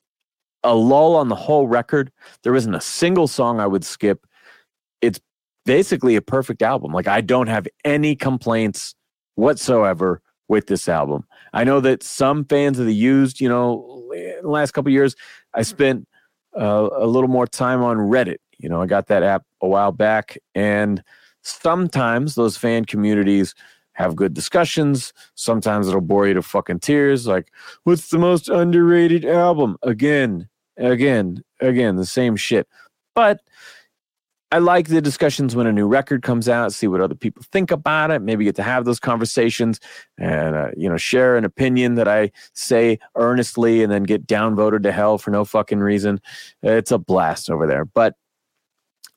a 0.63 0.75
lull 0.75 1.15
on 1.15 1.29
the 1.29 1.35
whole 1.35 1.67
record. 1.67 2.11
There 2.43 2.55
isn't 2.55 2.73
a 2.73 2.81
single 2.81 3.27
song 3.27 3.59
I 3.59 3.67
would 3.67 3.83
skip. 3.83 4.25
It's 5.01 5.19
basically 5.65 6.15
a 6.15 6.21
perfect 6.21 6.61
album. 6.61 6.91
Like 6.91 7.07
I 7.07 7.21
don't 7.21 7.47
have 7.47 7.67
any 7.83 8.15
complaints 8.15 8.95
whatsoever 9.35 10.21
with 10.47 10.67
this 10.67 10.87
album. 10.87 11.25
I 11.53 11.63
know 11.63 11.79
that 11.81 12.03
some 12.03 12.45
fans 12.45 12.79
of 12.79 12.85
the 12.85 12.95
used, 12.95 13.39
you 13.39 13.47
know, 13.47 14.09
in 14.13 14.41
the 14.41 14.49
last 14.49 14.71
couple 14.71 14.91
years, 14.91 15.15
I 15.53 15.61
spent 15.61 16.07
uh, 16.59 16.89
a 16.95 17.05
little 17.05 17.29
more 17.29 17.47
time 17.47 17.83
on 17.83 17.97
Reddit. 17.97 18.37
You 18.57 18.69
know, 18.69 18.81
I 18.81 18.85
got 18.85 19.07
that 19.07 19.23
app 19.23 19.43
a 19.61 19.67
while 19.67 19.91
back, 19.91 20.37
and 20.55 21.03
sometimes 21.41 22.35
those 22.35 22.57
fan 22.57 22.85
communities 22.85 23.53
have 23.93 24.15
good 24.15 24.33
discussions. 24.33 25.13
Sometimes 25.35 25.87
it'll 25.87 26.01
bore 26.01 26.27
you 26.27 26.33
to 26.33 26.41
fucking 26.41 26.79
tears. 26.79 27.27
Like, 27.27 27.51
what's 27.83 28.09
the 28.09 28.17
most 28.17 28.49
underrated 28.49 29.25
album? 29.25 29.77
Again, 29.83 30.49
again, 30.77 31.43
again, 31.59 31.95
the 31.95 32.05
same 32.05 32.35
shit. 32.35 32.67
But 33.13 33.41
I 34.53 34.59
like 34.59 34.87
the 34.87 35.01
discussions 35.01 35.55
when 35.55 35.65
a 35.65 35.73
new 35.73 35.87
record 35.87 36.21
comes 36.21 36.47
out, 36.47 36.73
see 36.73 36.85
what 36.85 37.01
other 37.01 37.15
people 37.15 37.41
think 37.51 37.71
about 37.71 38.11
it, 38.11 38.21
maybe 38.21 38.45
get 38.45 38.55
to 38.57 38.61
have 38.61 38.85
those 38.85 38.99
conversations 38.99 39.79
and, 40.19 40.55
uh, 40.55 40.67
you 40.77 40.87
know, 40.87 40.95
share 40.95 41.37
an 41.37 41.43
opinion 41.43 41.95
that 41.95 42.07
I 42.07 42.31
say 42.53 42.99
earnestly 43.15 43.81
and 43.81 43.91
then 43.91 44.03
get 44.03 44.27
downvoted 44.27 44.83
to 44.83 44.91
hell 44.91 45.17
for 45.17 45.31
no 45.31 45.43
fucking 45.43 45.79
reason. 45.79 46.21
It's 46.61 46.91
a 46.91 46.99
blast 46.99 47.49
over 47.49 47.65
there. 47.65 47.83
But 47.83 48.13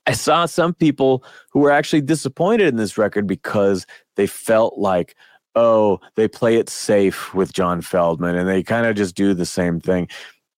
I 0.07 0.13
saw 0.13 0.47
some 0.47 0.73
people 0.73 1.23
who 1.51 1.61
were 1.61 1.71
actually 1.71 2.01
disappointed 2.01 2.69
in 2.69 2.77
this 2.77 2.97
record 2.97 3.27
because 3.27 3.87
they 4.15 4.27
felt 4.27 4.79
like, 4.79 5.17
oh, 5.55 6.01
they 6.15 6.29
play 6.29 6.57
it 6.57 6.71
safe 6.71 7.35
with 7.35 7.53
John 7.53 7.83
Feldmann 7.83 8.39
and 8.39 8.49
they 8.49 8.63
kind 8.63 8.87
of 8.87 8.97
just 8.97 9.15
do 9.15 9.35
the 9.35 9.45
same 9.45 9.81
thing. 9.81 10.09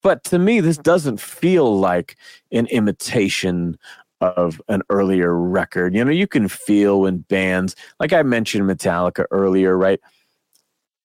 But 0.03 0.23
to 0.25 0.39
me, 0.39 0.61
this 0.61 0.79
doesn't 0.79 1.21
feel 1.21 1.79
like 1.79 2.17
an 2.53 2.67
imitation 2.67 3.77
of 4.21 4.61
an 4.69 4.83
earlier 4.91 5.35
record. 5.35 5.95
You 5.95 6.05
know, 6.05 6.11
you 6.11 6.27
can 6.27 6.49
feel 6.49 7.03
when 7.03 7.19
bands, 7.19 7.77
like 8.01 8.13
I 8.13 8.23
mentioned 8.23 8.69
Metallica 8.69 9.25
earlier, 9.31 9.77
right? 9.77 10.01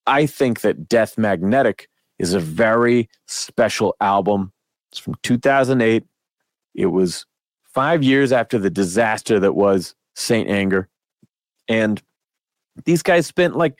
I 0.05 0.25
think 0.25 0.61
that 0.61 0.89
Death 0.89 1.17
Magnetic 1.17 1.87
is 2.19 2.33
a 2.33 2.39
very 2.39 3.09
special 3.27 3.95
album. 4.01 4.51
It's 4.91 4.99
from 4.99 5.15
2008. 5.23 6.03
It 6.75 6.85
was 6.87 7.25
five 7.63 8.03
years 8.03 8.31
after 8.31 8.57
the 8.57 8.69
disaster 8.69 9.39
that 9.39 9.53
was 9.53 9.95
Saint 10.15 10.49
Anger. 10.49 10.87
And 11.67 12.01
these 12.85 13.03
guys 13.03 13.27
spent 13.27 13.55
like 13.55 13.79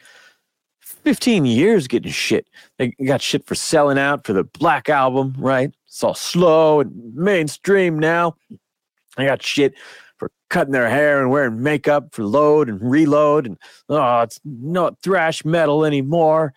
15 0.82 1.46
years 1.46 1.88
getting 1.88 2.12
shit. 2.12 2.48
They 2.78 2.90
got 3.06 3.22
shit 3.22 3.46
for 3.46 3.56
selling 3.56 3.98
out 3.98 4.26
for 4.26 4.34
the 4.34 4.44
Black 4.44 4.90
Album, 4.90 5.36
right? 5.38 5.72
It's 5.88 6.04
all 6.04 6.14
slow 6.14 6.80
and 6.80 7.14
mainstream 7.16 8.00
now. 8.00 8.36
I 9.18 9.26
got 9.26 9.44
shit 9.44 9.76
for 10.18 10.32
cutting 10.50 10.74
their 10.74 10.90
hair 10.90 11.22
and 11.22 11.30
wearing 11.30 11.62
makeup 11.62 12.14
for 12.14 12.24
load 12.24 12.70
and 12.70 12.80
reload. 12.82 13.46
And 13.46 13.58
oh, 13.90 14.22
it's 14.22 14.40
not 14.44 15.02
thrash 15.02 15.44
metal 15.46 15.86
anymore. 15.86 16.54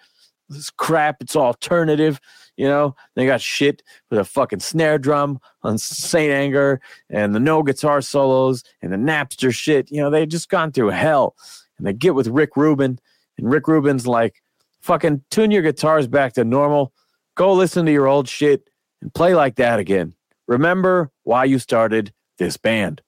This 0.48 0.70
crap, 0.70 1.16
it's 1.20 1.36
alternative. 1.36 2.20
You 2.56 2.66
know, 2.68 2.96
they 3.14 3.26
got 3.26 3.40
shit 3.40 3.82
with 4.10 4.18
a 4.18 4.24
fucking 4.24 4.60
snare 4.60 4.98
drum 4.98 5.40
on 5.62 5.76
Saint 5.76 6.32
Anger 6.32 6.80
and 7.10 7.34
the 7.34 7.40
no 7.40 7.62
guitar 7.62 8.00
solos 8.00 8.62
and 8.80 8.92
the 8.92 8.96
Napster 8.96 9.52
shit. 9.52 9.90
You 9.90 10.00
know, 10.00 10.10
they 10.10 10.24
just 10.24 10.48
gone 10.48 10.72
through 10.72 10.88
hell. 10.88 11.36
And 11.76 11.86
they 11.86 11.92
get 11.92 12.14
with 12.14 12.28
Rick 12.28 12.56
Rubin, 12.56 12.98
and 13.36 13.50
Rick 13.50 13.68
Rubin's 13.68 14.06
like, 14.06 14.42
fucking 14.80 15.22
tune 15.30 15.50
your 15.50 15.62
guitars 15.62 16.06
back 16.06 16.32
to 16.34 16.44
normal. 16.44 16.94
Go 17.34 17.52
listen 17.52 17.84
to 17.84 17.92
your 17.92 18.06
old 18.06 18.28
shit 18.28 18.70
and 19.02 19.12
play 19.12 19.34
like 19.34 19.56
that 19.56 19.78
again. 19.78 20.14
Remember 20.46 21.10
why 21.24 21.44
you 21.44 21.58
started 21.58 22.14
this 22.38 22.56
band. 22.56 23.02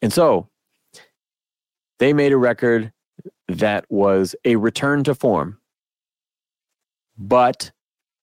And 0.00 0.12
so 0.12 0.48
they 1.98 2.12
made 2.12 2.32
a 2.32 2.36
record 2.36 2.92
that 3.48 3.84
was 3.88 4.34
a 4.44 4.56
return 4.56 5.04
to 5.04 5.14
form, 5.14 5.58
but 7.16 7.70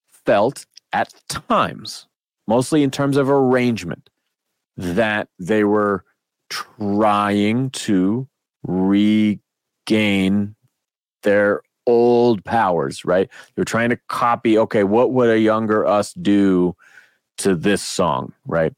felt 0.07 0.65
at 0.91 1.13
times, 1.29 2.07
mostly 2.47 2.83
in 2.83 2.91
terms 2.91 3.15
of 3.15 3.29
arrangement, 3.29 4.09
that 4.75 5.29
they 5.39 5.63
were 5.63 6.03
trying 6.49 7.69
to 7.69 8.27
regain 8.63 10.55
their 11.23 11.61
old 11.85 12.43
powers, 12.43 13.05
right? 13.05 13.29
They're 13.55 13.65
trying 13.65 13.89
to 13.89 13.99
copy, 14.09 14.57
okay, 14.57 14.83
what 14.83 15.11
would 15.11 15.29
a 15.29 15.39
younger 15.39 15.85
us 15.85 16.13
do 16.13 16.75
to 17.39 17.55
this 17.55 17.81
song, 17.81 18.33
right? 18.45 18.73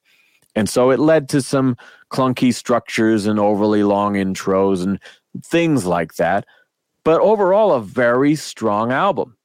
And 0.56 0.70
so 0.70 0.92
it 0.92 1.00
led 1.00 1.30
to 1.30 1.42
some 1.42 1.78
clunky 2.12 2.54
structures 2.54 3.26
and 3.26 3.40
overly 3.40 3.84
long 3.84 4.14
intros 4.14 4.84
and 4.84 5.00
things 5.44 5.86
like 5.86 6.16
that. 6.16 6.46
But 7.04 7.22
overall, 7.22 7.72
a 7.74 7.82
very 7.82 8.36
strong 8.36 8.92
album. 8.92 9.38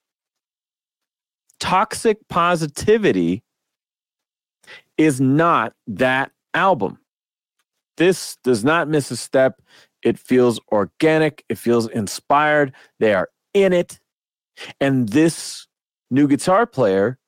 Toxic 1.59 2.19
Positivity 2.29 3.43
is 4.99 5.21
not 5.21 5.73
that 5.87 6.33
album. 6.55 6.99
This 7.97 8.37
does 8.45 8.65
not 8.65 8.89
miss 8.89 9.11
a 9.11 9.17
step. 9.17 9.63
It 10.03 10.19
feels 10.19 10.61
organic, 10.71 11.45
it 11.49 11.59
feels 11.59 11.89
inspired. 11.89 12.75
They 12.99 13.15
are 13.15 13.31
in 13.55 13.73
it. 13.73 13.99
And 14.81 15.09
this 15.09 15.67
new 16.11 16.29
guitar 16.29 16.67
player 16.67 17.19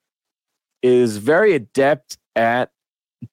is 0.81 1.17
very 1.17 1.53
adept 1.53 2.17
at 2.35 2.71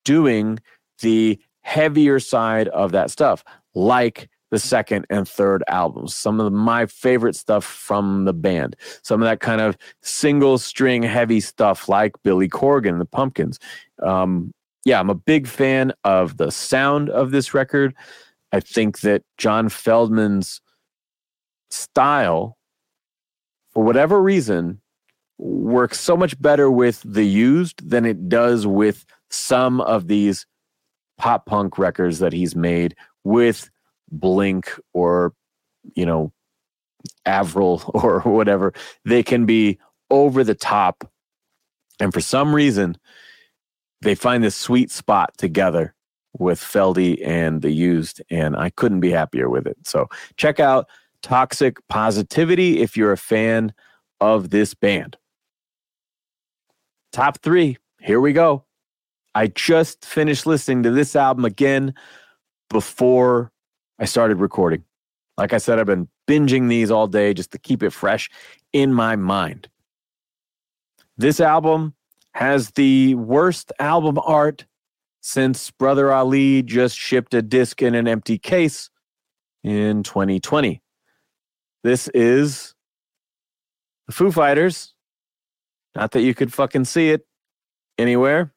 doing 0.05 0.59
the 1.01 1.39
heavier 1.63 2.21
side 2.21 2.69
of 2.69 2.93
that 2.93 3.11
stuff, 3.11 3.45
like 3.75 4.29
the 4.51 4.59
second 4.59 5.07
and 5.11 5.29
third 5.29 5.65
albums. 5.69 6.15
Some 6.15 6.41
of 6.41 6.53
my 6.53 6.87
favorite 6.87 7.35
stuff 7.35 7.65
from 7.65 8.25
the 8.25 8.33
band. 8.33 8.77
Some 9.03 9.21
of 9.21 9.27
that 9.27 9.41
kind 9.41 9.61
of 9.61 9.77
single 10.03 10.59
string 10.59 11.03
heavy 11.03 11.41
stuff, 11.41 11.89
like 11.89 12.13
Billy 12.23 12.49
Corgan, 12.49 12.99
the 12.99 13.05
Pumpkins. 13.05 13.59
Um, 14.03 14.53
yeah, 14.85 15.01
I'm 15.01 15.11
a 15.11 15.15
big 15.15 15.49
fan 15.49 15.93
of 16.05 16.37
the 16.37 16.51
sound 16.51 17.11
of 17.11 17.33
this 17.33 17.55
record. 17.55 17.95
I 18.53 18.61
think 18.61 19.01
that 19.01 19.23
John 19.37 19.69
Feldmann's 19.69 20.61
style, 21.71 22.57
for 23.75 23.83
whatever 23.83 24.23
reason, 24.23 24.81
works 25.39 26.01
so 26.01 26.17
much 26.17 26.41
better 26.41 26.71
with 26.71 27.03
the 27.05 27.25
used 27.25 27.89
than 27.89 28.05
it 28.05 28.29
does 28.29 28.67
with 28.67 29.05
some 29.31 29.81
of 29.83 30.09
these 30.09 30.47
pop 31.19 31.47
punk 31.47 31.79
records 31.79 32.19
that 32.19 32.33
he's 32.33 32.55
made 32.55 32.95
with 33.25 33.71
Blink 34.11 34.73
or, 34.93 35.33
you 35.95 36.07
know, 36.07 36.33
Avril 37.25 37.83
or 37.95 38.21
whatever. 38.21 38.73
They 39.05 39.23
can 39.23 39.47
be 39.47 39.79
over 40.11 40.45
the 40.45 40.55
top. 40.55 41.11
And 42.01 42.13
for 42.13 42.21
some 42.21 42.55
reason, 42.55 42.97
they 44.03 44.15
find 44.15 44.45
this 44.45 44.57
sweet 44.57 44.91
spot 44.91 45.37
together 45.39 45.95
with 46.39 46.61
Feldy 46.61 47.27
and 47.27 47.63
the 47.63 47.71
used, 47.71 48.23
and 48.31 48.57
I 48.57 48.71
couldn't 48.71 49.01
be 49.01 49.11
happier 49.11 49.49
with 49.49 49.67
it. 49.67 49.79
So 49.85 50.07
check 50.37 50.61
out 50.61 50.87
Toxic 51.23 51.79
Positivity 51.89 52.81
if 52.81 52.97
you're 52.97 53.13
a 53.13 53.17
fan 53.17 53.73
of 54.21 54.51
this 54.51 54.75
band. 54.75 55.17
Top 57.17 57.39
three, 57.39 57.79
here 57.99 58.21
we 58.21 58.35
go. 58.35 58.67
I 59.35 59.47
just 59.47 60.05
finished 60.05 60.45
listening 60.45 60.83
to 60.83 60.91
this 60.91 61.17
album 61.17 61.47
again 61.47 61.95
before 62.69 63.53
I 63.99 64.05
started 64.05 64.37
recording. 64.37 64.85
Like 65.39 65.55
I 65.55 65.57
said, 65.57 65.79
I've 65.79 65.87
been 65.87 66.09
binging 66.29 66.69
these 66.69 66.91
all 66.91 67.07
day 67.07 67.33
just 67.33 67.53
to 67.53 67.59
keep 67.59 67.83
it 67.83 67.95
fresh 67.95 68.29
in 68.75 68.93
my 68.93 69.17
mind. 69.17 69.71
This 71.17 71.41
album 71.41 71.95
has 72.35 72.73
the 72.73 73.15
worst 73.15 73.73
album 73.79 74.19
art 74.23 74.67
since 75.23 75.71
Brother 75.71 76.13
Ali 76.13 76.63
just 76.63 76.99
shipped 76.99 77.33
a 77.33 77.41
disc 77.41 77.81
in 77.81 77.95
an 77.95 78.07
empty 78.07 78.37
case 78.37 78.91
in 79.65 80.03
2020. 80.03 80.83
This 81.83 82.09
is 82.09 82.75
the 84.07 84.13
Foo 84.13 84.31
Fighters. 84.31 84.93
Not 85.97 86.11
that 86.11 86.21
you 86.21 86.35
could 86.35 86.53
fucking 86.53 86.85
see 86.85 87.09
it 87.09 87.27
anywhere. 87.97 88.53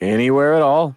Anywhere 0.00 0.54
at 0.54 0.62
all. 0.62 0.96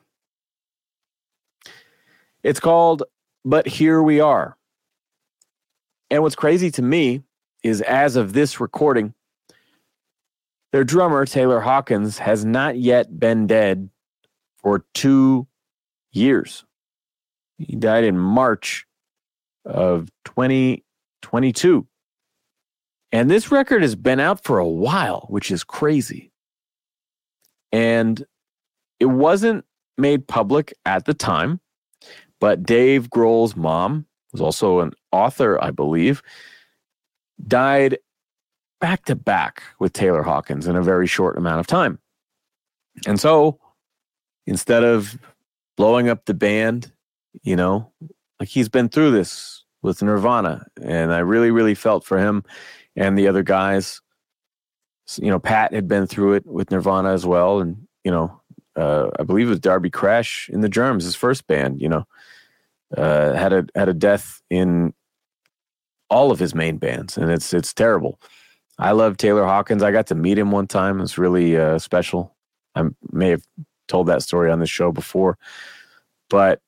It's 2.43 2.61
called 2.61 3.03
But 3.43 3.67
Here 3.67 4.01
We 4.01 4.21
Are. 4.21 4.55
And 6.09 6.23
what's 6.23 6.35
crazy 6.35 6.71
to 6.71 6.81
me 6.81 7.23
is 7.61 7.81
as 7.81 8.15
of 8.15 8.31
this 8.31 8.61
recording, 8.61 9.13
their 10.71 10.85
drummer, 10.85 11.25
Taylor 11.25 11.59
Hawkins, 11.59 12.19
has 12.19 12.45
not 12.45 12.77
yet 12.77 13.19
been 13.19 13.47
dead 13.47 13.89
for 14.55 14.85
two 14.93 15.45
years. 16.13 16.63
He 17.57 17.75
died 17.75 18.05
in 18.05 18.17
March 18.17 18.85
of 19.65 20.09
2022. 20.23 21.88
And 23.11 23.29
this 23.29 23.51
record 23.51 23.81
has 23.81 23.95
been 23.95 24.19
out 24.19 24.43
for 24.43 24.59
a 24.59 24.67
while, 24.67 25.25
which 25.29 25.51
is 25.51 25.63
crazy. 25.63 26.31
And 27.71 28.23
it 28.99 29.07
wasn't 29.07 29.65
made 29.97 30.27
public 30.27 30.73
at 30.85 31.05
the 31.05 31.13
time, 31.13 31.59
but 32.39 32.63
Dave 32.63 33.09
Grohl's 33.09 33.55
mom 33.55 34.05
was 34.31 34.41
also 34.41 34.79
an 34.79 34.93
author, 35.11 35.61
I 35.63 35.71
believe, 35.71 36.21
died 37.47 37.97
back 38.79 39.05
to 39.05 39.15
back 39.15 39.63
with 39.79 39.93
Taylor 39.93 40.23
Hawkins 40.23 40.67
in 40.67 40.75
a 40.75 40.83
very 40.83 41.07
short 41.07 41.37
amount 41.37 41.59
of 41.59 41.67
time. 41.67 41.99
And 43.07 43.19
so 43.19 43.59
instead 44.45 44.83
of 44.83 45.17
blowing 45.77 46.09
up 46.09 46.25
the 46.25 46.33
band, 46.33 46.91
you 47.43 47.55
know, 47.55 47.91
like 48.39 48.49
he's 48.49 48.69
been 48.69 48.89
through 48.89 49.11
this 49.11 49.63
with 49.81 50.01
Nirvana. 50.01 50.65
And 50.81 51.13
I 51.13 51.19
really, 51.19 51.51
really 51.51 51.75
felt 51.75 52.05
for 52.05 52.17
him 52.17 52.43
and 52.95 53.17
the 53.17 53.27
other 53.27 53.43
guys. 53.43 54.01
You 55.17 55.31
know, 55.31 55.39
Pat 55.39 55.73
had 55.73 55.87
been 55.87 56.05
through 56.05 56.33
it 56.33 56.45
with 56.45 56.71
Nirvana 56.71 57.11
as 57.13 57.25
well. 57.25 57.61
And, 57.61 57.87
you 58.03 58.11
know, 58.11 58.39
uh, 58.75 59.09
I 59.19 59.23
believe 59.23 59.47
it 59.47 59.51
was 59.51 59.59
Darby 59.59 59.89
Crash 59.89 60.49
in 60.53 60.61
the 60.61 60.69
Germs, 60.69 61.03
his 61.03 61.15
first 61.15 61.47
band, 61.47 61.81
you 61.81 61.89
know, 61.89 62.05
uh, 62.95 63.33
had 63.33 63.53
a 63.53 63.65
had 63.75 63.89
a 63.89 63.93
death 63.93 64.41
in 64.49 64.93
all 66.09 66.31
of 66.31 66.39
his 66.39 66.55
main 66.55 66.77
bands, 66.77 67.17
and 67.17 67.29
it's 67.29 67.53
it's 67.53 67.73
terrible. 67.73 68.19
I 68.77 68.91
love 68.91 69.17
Taylor 69.17 69.45
Hawkins. 69.45 69.83
I 69.83 69.91
got 69.91 70.07
to 70.07 70.15
meet 70.15 70.37
him 70.37 70.51
one 70.51 70.67
time. 70.67 71.01
It's 71.01 71.17
really 71.17 71.57
uh, 71.57 71.79
special. 71.79 72.35
I 72.75 72.83
may 73.11 73.29
have 73.29 73.43
told 73.87 74.07
that 74.07 74.23
story 74.23 74.49
on 74.49 74.59
the 74.59 74.65
show 74.65 74.91
before, 74.91 75.37
but 76.29 76.61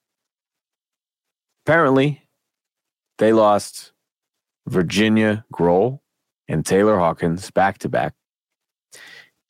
apparently 1.65 2.27
they 3.17 3.31
lost 3.31 3.93
Virginia 4.67 5.45
Grohl 5.53 6.00
and 6.51 6.65
Taylor 6.65 6.99
Hawkins 6.99 7.49
back 7.49 7.77
to 7.79 7.89
back. 7.89 8.13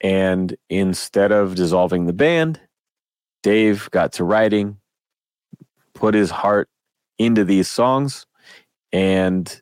And 0.01 0.55
instead 0.69 1.31
of 1.31 1.55
dissolving 1.55 2.05
the 2.05 2.13
band, 2.13 2.61
Dave 3.41 3.89
got 3.89 4.13
to 4.13 4.23
writing, 4.23 4.77
put 5.95 6.13
his 6.13 6.29
heart 6.29 6.69
into 7.17 7.43
these 7.43 7.67
songs, 7.67 8.27
and 8.93 9.61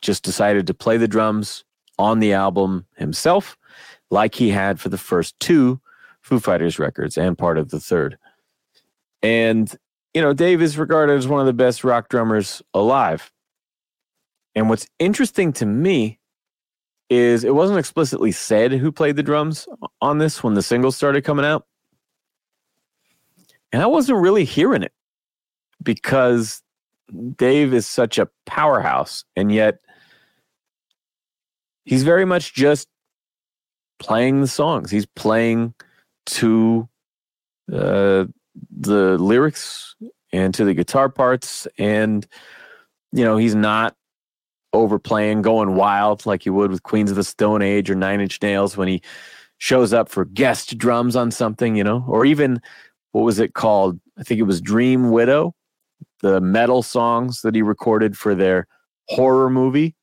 just 0.00 0.24
decided 0.24 0.66
to 0.66 0.74
play 0.74 0.96
the 0.96 1.08
drums 1.08 1.64
on 1.98 2.20
the 2.20 2.32
album 2.32 2.86
himself, 2.96 3.58
like 4.10 4.34
he 4.34 4.48
had 4.48 4.80
for 4.80 4.88
the 4.88 4.98
first 4.98 5.38
two 5.40 5.78
Foo 6.22 6.40
Fighters 6.40 6.78
records 6.78 7.18
and 7.18 7.36
part 7.36 7.58
of 7.58 7.70
the 7.70 7.80
third. 7.80 8.16
And, 9.22 9.74
you 10.14 10.22
know, 10.22 10.32
Dave 10.32 10.62
is 10.62 10.78
regarded 10.78 11.18
as 11.18 11.28
one 11.28 11.40
of 11.40 11.46
the 11.46 11.52
best 11.52 11.84
rock 11.84 12.08
drummers 12.08 12.62
alive. 12.72 13.30
And 14.54 14.68
what's 14.68 14.86
interesting 14.98 15.52
to 15.54 15.66
me 15.66 16.18
is 17.10 17.44
it 17.44 17.54
wasn't 17.54 17.78
explicitly 17.78 18.32
said 18.32 18.72
who 18.72 18.90
played 18.90 19.16
the 19.16 19.22
drums 19.22 19.68
on 20.00 20.18
this 20.18 20.42
when 20.42 20.54
the 20.54 20.62
singles 20.62 20.96
started 20.96 21.24
coming 21.24 21.44
out. 21.44 21.66
And 23.72 23.82
I 23.82 23.86
wasn't 23.86 24.20
really 24.20 24.44
hearing 24.44 24.82
it 24.82 24.92
because 25.82 26.62
Dave 27.36 27.74
is 27.74 27.86
such 27.86 28.18
a 28.18 28.28
powerhouse. 28.46 29.24
And 29.36 29.52
yet 29.52 29.80
he's 31.84 32.02
very 32.02 32.24
much 32.24 32.54
just 32.54 32.88
playing 33.98 34.40
the 34.40 34.46
songs. 34.46 34.90
He's 34.90 35.06
playing 35.06 35.74
to 36.26 36.88
uh, 37.72 38.24
the 38.70 39.18
lyrics 39.18 39.94
and 40.32 40.52
to 40.54 40.64
the 40.64 40.74
guitar 40.74 41.08
parts, 41.08 41.66
and 41.78 42.26
you 43.12 43.24
know 43.24 43.36
he's 43.36 43.54
not 43.54 43.96
overplaying, 44.74 45.42
going 45.42 45.74
wild 45.74 46.26
like 46.26 46.44
you 46.44 46.52
would 46.52 46.70
with 46.70 46.82
Queens 46.82 47.10
of 47.10 47.16
the 47.16 47.24
Stone 47.24 47.62
Age 47.62 47.90
or 47.90 47.94
Nine 47.94 48.20
Inch 48.20 48.42
Nails 48.42 48.76
when 48.76 48.88
he 48.88 49.00
shows 49.58 49.92
up 49.92 50.08
for 50.08 50.24
guest 50.24 50.76
drums 50.76 51.16
on 51.16 51.30
something, 51.30 51.76
you 51.76 51.84
know, 51.84 52.04
or 52.08 52.26
even 52.26 52.60
what 53.12 53.22
was 53.22 53.38
it 53.38 53.54
called? 53.54 53.98
I 54.18 54.22
think 54.22 54.40
it 54.40 54.44
was 54.44 54.60
Dream 54.60 55.10
Widow, 55.10 55.54
the 56.20 56.40
metal 56.40 56.82
songs 56.82 57.40
that 57.42 57.54
he 57.54 57.62
recorded 57.62 58.18
for 58.18 58.34
their 58.34 58.66
horror 59.08 59.48
movie 59.48 59.94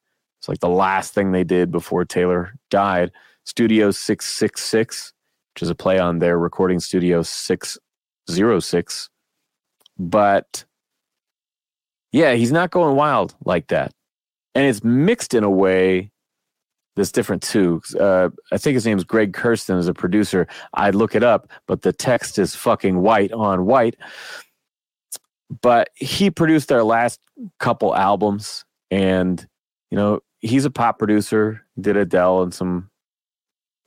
it's 0.42 0.50
like 0.50 0.60
the 0.60 0.70
last 0.70 1.14
thing 1.14 1.32
they 1.32 1.44
did 1.44 1.72
before 1.72 2.04
Taylor 2.04 2.56
died. 2.72 3.12
Studio 3.46 3.92
666, 3.92 5.14
which 5.54 5.62
is 5.62 5.70
a 5.70 5.76
play 5.76 6.00
on 6.00 6.18
their 6.18 6.40
recording 6.40 6.80
studio 6.80 7.22
606. 7.22 9.10
But 10.00 10.66
yeah, 12.12 12.34
he's 12.34 12.52
not 12.52 12.72
going 12.72 12.96
wild 12.96 13.36
like 13.46 13.68
that. 13.68 13.94
And 14.54 14.66
it's 14.66 14.84
mixed 14.84 15.34
in 15.34 15.44
a 15.44 15.50
way 15.50 16.12
that's 16.96 17.12
different 17.12 17.42
too. 17.42 17.82
Uh, 18.00 18.30
I 18.52 18.58
think 18.58 18.76
his 18.76 18.86
name's 18.86 19.04
Greg 19.04 19.34
Kurstin 19.34 19.78
as 19.78 19.88
a 19.88 19.94
producer. 19.94 20.48
I'd 20.74 20.96
look 20.96 21.16
it 21.16 21.24
up, 21.24 21.50
but 21.68 21.84
the 21.84 21.94
text 21.94 22.38
is 22.38 22.56
fucking 22.56 23.02
white 23.02 23.32
on 23.32 23.66
white. 23.66 23.96
But 25.62 25.90
he 25.96 26.30
produced 26.30 26.68
their 26.70 26.84
last 26.84 27.20
couple 27.60 27.96
albums 27.96 28.66
and 28.90 29.46
you 29.90 29.98
know 29.98 30.20
he's 30.40 30.66
a 30.66 30.72
pop 30.72 30.98
producer, 31.00 31.66
did 31.80 31.98
Adele 31.98 32.44
and 32.44 32.54
some 32.54 32.90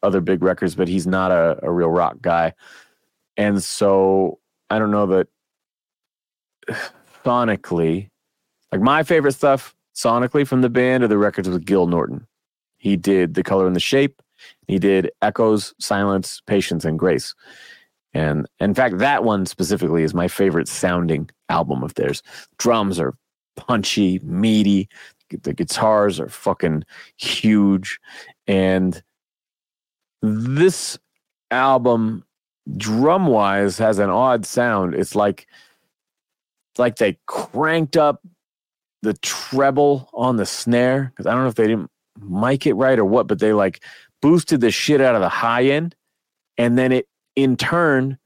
other 0.03 0.21
big 0.21 0.43
records, 0.43 0.75
but 0.75 0.89
he's 0.89 1.07
not 1.07 1.31
a, 1.31 1.59
a 1.63 1.71
real 1.71 1.89
rock 1.89 2.17
guy. 2.21 2.53
And 3.37 3.63
so 3.63 4.39
I 4.71 4.79
don't 4.79 4.91
know 4.91 5.07
that 5.07 5.29
sonically, 7.25 8.11
like 8.71 8.81
my 8.81 9.03
favorite 9.03 9.33
stuff 9.33 9.75
sonically 9.95 10.47
from 10.47 10.61
the 10.61 10.71
band 10.71 11.05
are 11.05 11.09
the 11.09 11.19
records 11.19 11.49
with 11.49 11.65
Gil 11.65 11.87
Norton. 11.87 12.27
He 12.79 12.97
did 12.97 13.35
The 13.35 13.43
Color 13.43 13.67
and 13.67 13.77
the 13.77 13.81
Shape. 13.81 14.21
He 14.67 14.79
did 14.79 15.11
Echoes, 15.23 15.75
Silence, 15.79 16.43
Patience, 16.47 16.85
and 16.85 16.99
Grace. 16.99 17.35
And 18.13 18.47
in 18.61 18.75
fact, 18.75 18.99
that 18.99 19.25
one 19.25 19.47
specifically 19.47 20.03
is 20.03 20.15
my 20.15 20.29
favorite 20.29 20.69
sounding 20.69 21.31
album 21.49 21.83
of 21.83 21.95
theirs. 21.95 22.23
Drums 22.59 23.01
are 23.01 23.15
punchy, 23.57 24.21
meaty 24.21 24.89
the 25.43 25.53
guitars 25.53 26.21
are 26.21 26.29
fucking 26.29 26.85
huge 27.17 27.99
and 28.47 29.03
this 30.23 30.99
album 31.51 32.25
drum 32.77 33.27
wise 33.27 33.79
has 33.79 33.99
an 33.99 34.11
odd 34.11 34.47
sound 34.47 34.95
it's 34.95 35.15
like 35.15 35.47
it's 36.73 36.79
like 36.79 36.97
they 36.97 37.19
cranked 37.27 37.97
up 37.97 38.21
the 39.05 39.15
treble 39.15 40.09
on 40.13 40.37
the 40.37 40.47
snare 40.47 41.11
because 41.11 41.27
i 41.27 41.33
don't 41.33 41.43
know 41.43 41.49
if 41.49 41.55
they 41.55 41.67
didn't 41.67 41.91
mic 42.21 42.67
it 42.67 42.75
right 42.75 42.99
or 42.99 43.05
what 43.05 43.27
but 43.27 43.39
they 43.39 43.53
like 43.53 43.83
boosted 44.23 44.61
the 44.61 44.71
shit 44.71 45.01
out 45.01 45.15
of 45.15 45.21
the 45.21 45.29
high 45.29 45.65
end 45.65 45.95
and 46.59 46.79
then 46.79 46.93
it 46.93 47.07
in 47.37 47.57
turn 47.57 48.19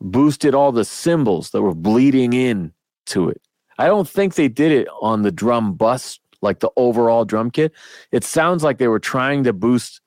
boosted 0.00 0.54
all 0.54 0.72
the 0.72 0.84
cymbals 0.84 1.50
that 1.50 1.62
were 1.62 1.74
bleeding 1.74 2.32
in 2.32 2.72
to 3.06 3.28
it 3.28 3.40
I 3.80 3.86
don't 3.86 4.06
think 4.06 4.34
they 4.34 4.48
did 4.48 4.72
it 4.72 4.88
on 5.00 5.22
the 5.22 5.32
drum 5.32 5.72
bus, 5.72 6.20
like 6.42 6.60
the 6.60 6.68
overall 6.76 7.24
drum 7.24 7.50
kit. 7.50 7.72
It 8.12 8.24
sounds 8.24 8.62
like 8.62 8.76
they 8.76 8.88
were 8.88 9.00
trying 9.00 9.44
to 9.44 9.54
boost 9.54 10.02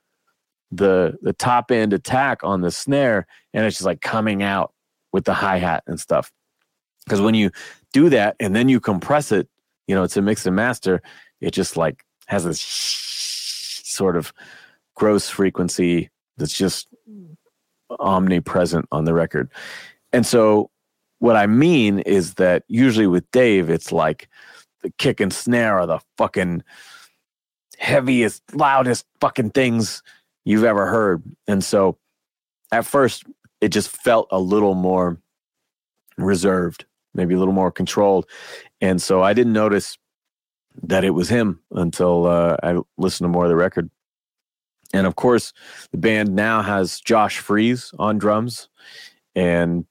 the 0.70 1.18
the 1.24 1.34
top 1.34 1.72
end 1.72 1.91
attack 1.91 2.44
on 2.44 2.62
the 2.62 2.70
snare, 2.70 3.26
and 3.52 3.66
it's 3.66 3.78
just 3.78 3.86
like 3.86 4.02
coming 4.02 4.44
out 4.44 4.72
with 5.12 5.26
the 5.26 5.34
hi 5.34 5.58
hat 5.58 5.84
and 5.88 6.00
stuff. 6.00 6.32
Because 7.04 7.20
when 7.20 7.34
you 7.34 7.50
do 7.94 8.10
that 8.10 8.36
and 8.40 8.56
then 8.56 8.70
you 8.70 8.80
compress 8.80 9.32
it, 9.32 9.50
you 9.88 9.95
know, 9.95 10.03
it's 10.03 10.18
a 10.18 10.22
mix 10.22 10.45
and 10.45 10.55
master. 10.55 11.01
It 11.41 11.51
just 11.51 11.77
like 11.77 12.03
has 12.27 12.45
this 12.45 12.61
sort 12.61 14.15
of 14.15 14.34
gross 14.95 15.30
frequency 15.30 16.10
that's 16.38 16.57
just 16.57 16.88
omnipresent 17.99 18.88
on 18.91 19.05
the 19.05 19.14
record. 19.14 19.49
And 20.11 20.26
so 20.26 20.69
what 21.19 21.35
I 21.35 21.47
mean 21.47 21.99
is 21.99 22.35
that 22.35 22.64
usually 22.68 23.07
with 23.07 23.30
Dave, 23.31 23.69
it's 23.69 23.91
like 23.91 24.30
the 24.81 24.91
kick 24.97 25.19
and 25.19 25.34
snare 25.34 25.80
are 25.80 25.88
the 25.88 25.99
fucking 26.18 26.64
heaviest, 27.77 28.41
loudest 28.53 29.05
fucking 29.19 29.51
things 29.51 30.03
you've 30.45 30.64
ever 30.64 30.88
heard. 30.88 31.23
And 31.47 31.64
so 31.64 31.97
at 32.72 32.85
first, 32.85 33.23
it 33.61 33.69
just 33.69 33.89
felt 33.89 34.27
a 34.31 34.39
little 34.39 34.76
more 34.76 35.18
reserved, 36.18 36.85
maybe 37.14 37.35
a 37.35 37.39
little 37.39 37.53
more 37.53 37.72
controlled. 37.72 38.26
And 38.84 39.01
so 39.01 39.23
I 39.23 39.31
didn't 39.31 39.53
notice 39.53 39.97
that 40.84 41.05
it 41.05 41.11
was 41.11 41.30
him 41.30 41.61
until 41.72 42.27
uh, 42.27 42.57
I 42.61 42.81
listened 42.97 43.23
to 43.23 43.30
more 43.30 43.45
of 43.45 43.49
the 43.49 43.55
record. 43.55 43.89
And 44.93 45.07
of 45.07 45.15
course, 45.15 45.53
the 45.91 45.97
band 45.97 46.35
now 46.35 46.61
has 46.61 46.99
Josh 46.99 47.39
Freese 47.39 47.93
on 47.97 48.18
drums. 48.18 48.68
And 49.35 49.85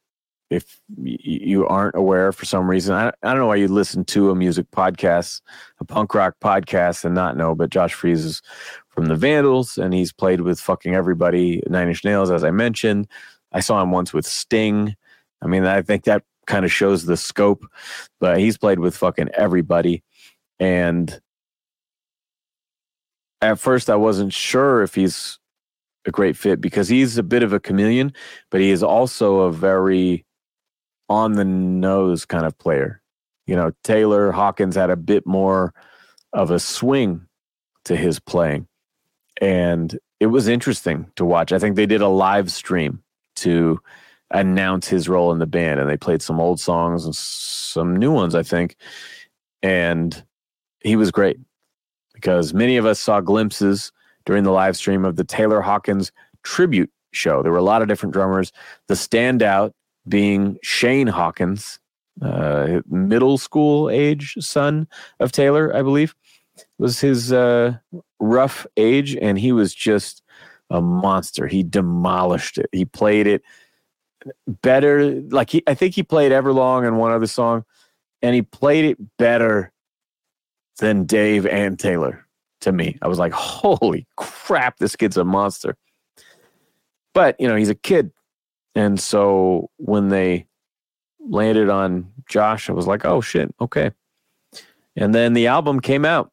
if 0.50 0.78
you 0.98 1.66
aren't 1.66 1.96
aware 1.96 2.32
for 2.32 2.44
some 2.44 2.68
reason, 2.68 2.94
I, 2.94 3.08
I 3.22 3.30
don't 3.30 3.38
know 3.38 3.46
why 3.46 3.56
you 3.56 3.66
listen 3.66 4.04
to 4.04 4.28
a 4.28 4.34
music 4.34 4.66
podcast, 4.72 5.40
a 5.80 5.86
punk 5.86 6.14
rock 6.14 6.34
podcast, 6.44 7.06
and 7.06 7.14
not 7.14 7.34
know, 7.34 7.54
but 7.54 7.70
Josh 7.70 7.94
Freese 7.94 8.22
is 8.22 8.42
from 8.88 9.06
the 9.06 9.16
Vandals 9.16 9.78
and 9.78 9.94
he's 9.94 10.12
played 10.12 10.42
with 10.42 10.60
fucking 10.60 10.94
everybody, 10.94 11.62
Nine 11.66 11.88
Inch 11.88 12.04
Nails, 12.04 12.30
as 12.30 12.44
I 12.44 12.50
mentioned. 12.50 13.08
I 13.52 13.60
saw 13.60 13.82
him 13.82 13.90
once 13.90 14.12
with 14.12 14.26
Sting. 14.26 14.96
I 15.40 15.46
mean, 15.46 15.64
I 15.64 15.80
think 15.80 16.04
that 16.04 16.24
kind 16.52 16.66
of 16.66 16.70
shows 16.70 17.06
the 17.06 17.16
scope, 17.16 17.66
but 18.20 18.36
he's 18.36 18.58
played 18.58 18.78
with 18.78 18.94
fucking 18.94 19.30
everybody. 19.32 20.02
And 20.60 21.18
at 23.40 23.58
first 23.58 23.88
I 23.88 23.96
wasn't 23.96 24.34
sure 24.34 24.82
if 24.82 24.94
he's 24.94 25.38
a 26.04 26.10
great 26.10 26.36
fit 26.36 26.60
because 26.60 26.90
he's 26.90 27.16
a 27.16 27.22
bit 27.22 27.42
of 27.42 27.54
a 27.54 27.58
chameleon, 27.58 28.12
but 28.50 28.60
he 28.60 28.68
is 28.68 28.82
also 28.82 29.40
a 29.40 29.50
very 29.50 30.26
on 31.08 31.32
the 31.32 31.44
nose 31.46 32.26
kind 32.26 32.44
of 32.44 32.58
player. 32.58 33.00
You 33.46 33.56
know, 33.56 33.72
Taylor 33.82 34.30
Hawkins 34.30 34.76
had 34.76 34.90
a 34.90 34.96
bit 34.96 35.26
more 35.26 35.72
of 36.34 36.50
a 36.50 36.60
swing 36.60 37.22
to 37.86 37.96
his 37.96 38.20
playing. 38.20 38.68
And 39.40 39.98
it 40.20 40.26
was 40.26 40.48
interesting 40.48 41.10
to 41.16 41.24
watch. 41.24 41.50
I 41.50 41.58
think 41.58 41.76
they 41.76 41.86
did 41.86 42.02
a 42.02 42.08
live 42.08 42.52
stream 42.52 43.02
to 43.36 43.80
announce 44.32 44.88
his 44.88 45.08
role 45.08 45.32
in 45.32 45.38
the 45.38 45.46
band 45.46 45.78
and 45.78 45.88
they 45.88 45.96
played 45.96 46.22
some 46.22 46.40
old 46.40 46.58
songs 46.58 47.04
and 47.04 47.14
some 47.14 47.96
new 47.96 48.10
ones, 48.10 48.34
I 48.34 48.42
think. 48.42 48.76
And 49.62 50.24
he 50.80 50.96
was 50.96 51.10
great 51.10 51.38
because 52.14 52.52
many 52.52 52.76
of 52.76 52.86
us 52.86 52.98
saw 52.98 53.20
glimpses 53.20 53.92
during 54.24 54.44
the 54.44 54.52
live 54.52 54.76
stream 54.76 55.04
of 55.04 55.16
the 55.16 55.24
Taylor 55.24 55.60
Hawkins 55.60 56.12
tribute 56.42 56.90
show. 57.12 57.42
There 57.42 57.52
were 57.52 57.58
a 57.58 57.62
lot 57.62 57.82
of 57.82 57.88
different 57.88 58.12
drummers. 58.12 58.52
The 58.88 58.94
standout 58.94 59.72
being 60.08 60.58
Shane 60.62 61.06
Hawkins, 61.06 61.78
uh, 62.20 62.80
middle 62.88 63.38
school 63.38 63.90
age 63.90 64.34
son 64.40 64.88
of 65.20 65.32
Taylor, 65.32 65.74
I 65.74 65.82
believe, 65.82 66.14
was 66.78 67.00
his 67.00 67.32
uh, 67.32 67.76
rough 68.20 68.66
age, 68.76 69.16
and 69.16 69.38
he 69.38 69.52
was 69.52 69.74
just 69.74 70.22
a 70.70 70.80
monster. 70.80 71.46
He 71.46 71.62
demolished 71.62 72.58
it. 72.58 72.68
He 72.72 72.84
played 72.84 73.26
it 73.26 73.42
better. 74.46 75.20
Like 75.20 75.50
he, 75.50 75.62
I 75.66 75.74
think 75.74 75.94
he 75.94 76.02
played 76.02 76.32
Everlong 76.32 76.86
and 76.86 76.98
one 76.98 77.12
other 77.12 77.26
song, 77.26 77.64
and 78.20 78.34
he 78.34 78.42
played 78.42 78.84
it 78.84 78.98
better 79.18 79.72
than 80.78 81.04
Dave 81.04 81.46
and 81.46 81.78
Taylor 81.78 82.26
to 82.60 82.72
me. 82.72 82.98
I 83.02 83.08
was 83.08 83.18
like, 83.18 83.32
holy 83.32 84.06
crap, 84.16 84.78
this 84.78 84.96
kid's 84.96 85.16
a 85.16 85.24
monster. 85.24 85.76
But, 87.14 87.36
you 87.38 87.46
know, 87.46 87.56
he's 87.56 87.68
a 87.68 87.74
kid. 87.74 88.10
And 88.74 88.98
so 88.98 89.70
when 89.76 90.08
they 90.08 90.46
landed 91.20 91.68
on 91.68 92.10
Josh, 92.28 92.70
I 92.70 92.72
was 92.72 92.86
like, 92.86 93.04
oh 93.04 93.20
shit, 93.20 93.54
okay. 93.60 93.90
And 94.96 95.14
then 95.14 95.34
the 95.34 95.46
album 95.46 95.80
came 95.80 96.04
out 96.04 96.32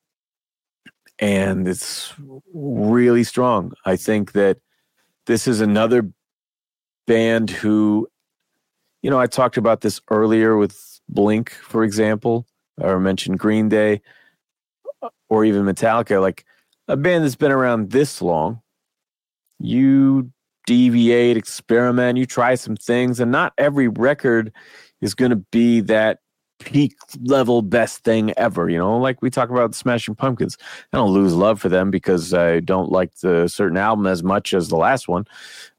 and 1.19 1.67
it's 1.67 2.13
really 2.53 3.23
strong. 3.23 3.73
I 3.85 3.97
think 3.97 4.31
that 4.33 4.59
this 5.25 5.47
is 5.47 5.59
another 5.61 6.09
band 7.09 7.49
who, 7.49 8.07
you 9.01 9.09
know, 9.09 9.19
I 9.19 9.25
talked 9.25 9.57
about 9.57 9.81
this 9.81 9.99
earlier 10.11 10.55
with 10.55 11.01
Blink, 11.09 11.49
for 11.49 11.83
example, 11.83 12.45
or 12.79 12.99
mentioned 12.99 13.39
Green 13.39 13.67
Day 13.67 14.01
uh, 15.01 15.09
or 15.27 15.43
even 15.43 15.65
Metallica, 15.65 16.21
like 16.21 16.45
a 16.87 16.95
band 16.95 17.23
that's 17.23 17.35
been 17.35 17.51
around 17.51 17.89
this 17.89 18.21
long, 18.21 18.61
you 19.57 20.31
deviate, 20.67 21.35
experiment, 21.35 22.19
you 22.19 22.27
try 22.27 22.53
some 22.53 22.75
things, 22.75 23.19
and 23.19 23.31
not 23.31 23.53
every 23.57 23.87
record 23.87 24.53
is 25.01 25.15
going 25.15 25.31
to 25.31 25.43
be 25.51 25.81
that 25.81 26.19
peak 26.59 26.95
level 27.21 27.61
best 27.61 28.03
thing 28.03 28.33
ever. 28.37 28.69
You 28.69 28.77
know, 28.77 28.97
like 28.97 29.21
we 29.21 29.29
talk 29.29 29.49
about 29.49 29.75
Smashing 29.75 30.15
Pumpkins. 30.15 30.57
I 30.93 30.97
don't 30.97 31.11
lose 31.11 31.33
love 31.33 31.59
for 31.59 31.69
them 31.69 31.91
because 31.91 32.33
I 32.33 32.59
don't 32.59 32.91
like 32.91 33.15
the 33.15 33.47
certain 33.47 33.77
album 33.77 34.07
as 34.07 34.23
much 34.23 34.53
as 34.53 34.67
the 34.67 34.77
last 34.77 35.07
one. 35.07 35.25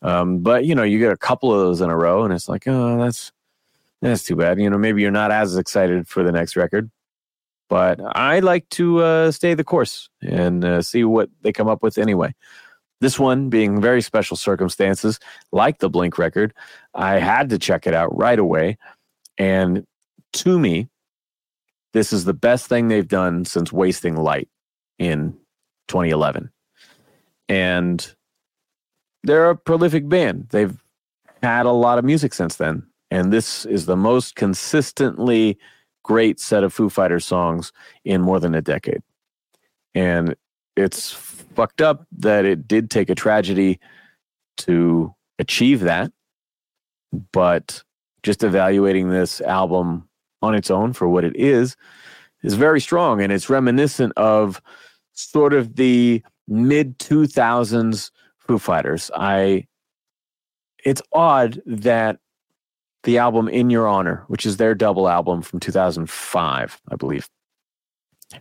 Um, 0.02 0.38
but 0.38 0.64
you 0.64 0.74
know, 0.74 0.82
you 0.82 0.98
get 0.98 1.12
a 1.12 1.16
couple 1.16 1.52
of 1.52 1.60
those 1.60 1.80
in 1.80 1.90
a 1.90 1.96
row, 1.96 2.24
and 2.24 2.32
it's 2.32 2.48
like, 2.48 2.66
oh, 2.66 2.98
that's 2.98 3.32
that's 4.02 4.24
too 4.24 4.36
bad. 4.36 4.58
You 4.60 4.70
know, 4.70 4.78
maybe 4.78 5.02
you're 5.02 5.10
not 5.10 5.30
as 5.30 5.56
excited 5.56 6.08
for 6.08 6.22
the 6.22 6.32
next 6.32 6.56
record. 6.56 6.90
But 7.68 8.00
I 8.16 8.40
like 8.40 8.68
to 8.70 8.98
uh, 8.98 9.30
stay 9.30 9.54
the 9.54 9.62
course 9.62 10.08
and 10.22 10.64
uh, 10.64 10.82
see 10.82 11.04
what 11.04 11.30
they 11.42 11.52
come 11.52 11.68
up 11.68 11.84
with 11.84 11.98
anyway. 11.98 12.34
This 13.00 13.18
one 13.18 13.48
being 13.48 13.80
very 13.80 14.02
special 14.02 14.36
circumstances, 14.36 15.20
like 15.52 15.78
the 15.78 15.88
Blink 15.88 16.18
record, 16.18 16.52
I 16.94 17.18
had 17.18 17.48
to 17.50 17.58
check 17.58 17.86
it 17.86 17.94
out 17.94 18.14
right 18.14 18.38
away. 18.38 18.76
And 19.38 19.86
to 20.32 20.58
me, 20.58 20.88
this 21.92 22.12
is 22.12 22.24
the 22.24 22.34
best 22.34 22.66
thing 22.66 22.88
they've 22.88 23.06
done 23.06 23.44
since 23.44 23.72
Wasting 23.72 24.16
Light 24.16 24.48
in 24.98 25.32
2011. 25.88 26.50
And 27.48 28.14
they're 29.22 29.50
a 29.50 29.56
prolific 29.56 30.08
band. 30.08 30.46
They've 30.50 30.76
had 31.42 31.66
a 31.66 31.72
lot 31.72 31.98
of 31.98 32.04
music 32.04 32.32
since 32.32 32.56
then. 32.56 32.86
And 33.10 33.32
this 33.32 33.64
is 33.64 33.86
the 33.86 33.96
most 33.96 34.36
consistently 34.36 35.58
great 36.04 36.38
set 36.38 36.62
of 36.62 36.72
Foo 36.72 36.88
Fighters 36.88 37.26
songs 37.26 37.72
in 38.04 38.20
more 38.20 38.38
than 38.38 38.54
a 38.54 38.62
decade. 38.62 39.02
And 39.94 40.36
it's 40.76 41.10
fucked 41.10 41.82
up 41.82 42.06
that 42.18 42.44
it 42.44 42.68
did 42.68 42.90
take 42.90 43.10
a 43.10 43.14
tragedy 43.14 43.80
to 44.58 45.14
achieve 45.38 45.80
that. 45.80 46.12
But 47.32 47.82
just 48.22 48.44
evaluating 48.44 49.10
this 49.10 49.40
album 49.40 50.08
on 50.42 50.54
its 50.54 50.70
own 50.70 50.92
for 50.92 51.08
what 51.08 51.24
it 51.24 51.36
is 51.36 51.76
is 52.42 52.54
very 52.54 52.80
strong 52.80 53.20
and 53.20 53.32
it's 53.32 53.50
reminiscent 53.50 54.12
of 54.16 54.60
sort 55.12 55.52
of 55.52 55.76
the 55.76 56.22
mid 56.48 56.98
2000s 56.98 58.10
Foo 58.38 58.58
Fighters. 58.58 59.10
I 59.14 59.66
it's 60.84 61.02
odd 61.12 61.60
that 61.66 62.18
the 63.02 63.18
album 63.18 63.48
In 63.48 63.70
Your 63.70 63.86
Honor, 63.86 64.24
which 64.28 64.44
is 64.44 64.56
their 64.56 64.74
double 64.74 65.08
album 65.08 65.42
from 65.42 65.60
2005, 65.60 66.80
I 66.90 66.96
believe, 66.96 67.28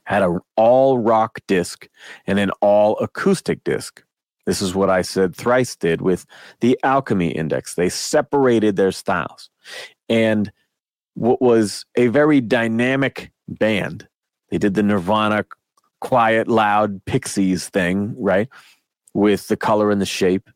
had 0.03 0.23
an 0.23 0.39
all 0.55 0.99
rock 0.99 1.39
disc 1.47 1.87
and 2.27 2.39
an 2.39 2.51
all 2.61 2.97
acoustic 2.99 3.63
disc. 3.63 4.03
This 4.45 4.61
is 4.61 4.73
what 4.73 4.89
I 4.89 5.01
said 5.01 5.35
Thrice 5.35 5.75
did 5.75 6.01
with 6.01 6.25
the 6.59 6.77
Alchemy 6.83 7.29
Index. 7.29 7.75
They 7.75 7.89
separated 7.89 8.75
their 8.75 8.91
styles. 8.91 9.49
And 10.07 10.51
what 11.19 11.41
was 11.41 11.85
a 11.95 12.07
very 12.07 12.39
dynamic 12.39 13.31
band, 13.47 14.07
they 14.49 14.57
did 14.57 14.73
the 14.73 14.83
Nirvana 14.83 15.45
quiet, 15.99 16.47
loud 16.47 17.03
Pixies 17.05 17.67
thing, 17.67 18.15
right? 18.17 18.47
With 19.13 19.47
the 19.47 19.57
color 19.57 19.91
and 19.91 19.99
the 19.99 20.05
shape 20.05 20.49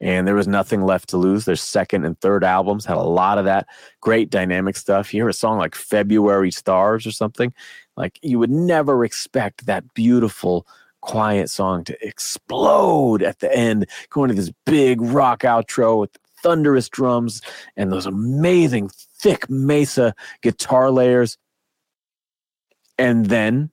and 0.00 0.26
there 0.26 0.34
was 0.34 0.48
nothing 0.48 0.82
left 0.82 1.10
to 1.10 1.16
lose. 1.16 1.44
Their 1.44 1.56
second 1.56 2.04
and 2.04 2.18
third 2.20 2.42
albums 2.42 2.84
had 2.84 2.96
a 2.96 3.02
lot 3.02 3.38
of 3.38 3.44
that 3.44 3.66
great 4.00 4.30
dynamic 4.30 4.76
stuff. 4.76 5.12
You 5.12 5.22
hear 5.22 5.28
a 5.28 5.34
song 5.34 5.58
like 5.58 5.74
February 5.74 6.50
Stars 6.50 7.06
or 7.06 7.12
something, 7.12 7.52
like 7.96 8.18
you 8.22 8.38
would 8.38 8.50
never 8.50 9.04
expect 9.04 9.66
that 9.66 9.92
beautiful, 9.94 10.66
quiet 11.02 11.50
song 11.50 11.84
to 11.84 12.06
explode 12.06 13.22
at 13.22 13.40
the 13.40 13.54
end, 13.54 13.86
going 14.08 14.28
to 14.28 14.34
this 14.34 14.52
big 14.64 15.00
rock 15.00 15.40
outro 15.40 16.00
with 16.00 16.16
thunderous 16.42 16.88
drums 16.88 17.42
and 17.76 17.92
those 17.92 18.06
amazing 18.06 18.90
thick 19.20 19.48
Mesa 19.50 20.14
guitar 20.42 20.90
layers. 20.90 21.36
And 22.98 23.26
then, 23.26 23.70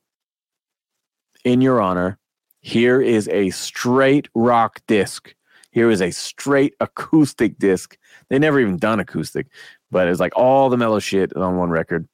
in 1.44 1.62
your 1.62 1.82
honor, 1.82 2.18
here 2.62 3.02
is 3.02 3.28
a 3.30 3.50
straight 3.52 4.30
rock 4.36 4.82
disc. 4.88 5.34
Here 5.72 5.90
is 5.90 6.02
a 6.02 6.12
straight 6.12 6.76
acoustic 6.80 7.58
disc. 7.60 7.98
They 8.30 8.40
never 8.40 8.60
even 8.60 8.78
done 8.78 9.00
acoustic, 9.00 9.48
but 9.92 10.08
it's 10.08 10.20
like 10.20 10.36
all 10.36 10.70
the 10.70 10.78
mellow 10.78 11.00
shit 11.00 11.36
on 11.36 11.58
one 11.58 11.70
record, 11.70 12.08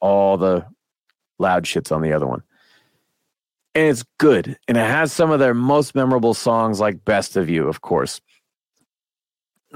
all 0.00 0.36
the 0.36 0.66
loud 1.38 1.64
shits 1.64 1.94
on 1.94 2.02
the 2.02 2.12
other 2.12 2.26
one. 2.26 2.42
And 3.74 3.88
it's 3.88 4.04
good. 4.18 4.58
And 4.66 4.78
it 4.78 4.86
has 4.86 5.12
some 5.12 5.30
of 5.30 5.38
their 5.38 5.52
most 5.52 5.94
memorable 5.94 6.32
songs, 6.32 6.80
like 6.80 7.04
Best 7.04 7.36
of 7.36 7.50
You, 7.50 7.68
of 7.68 7.82
course. 7.82 8.20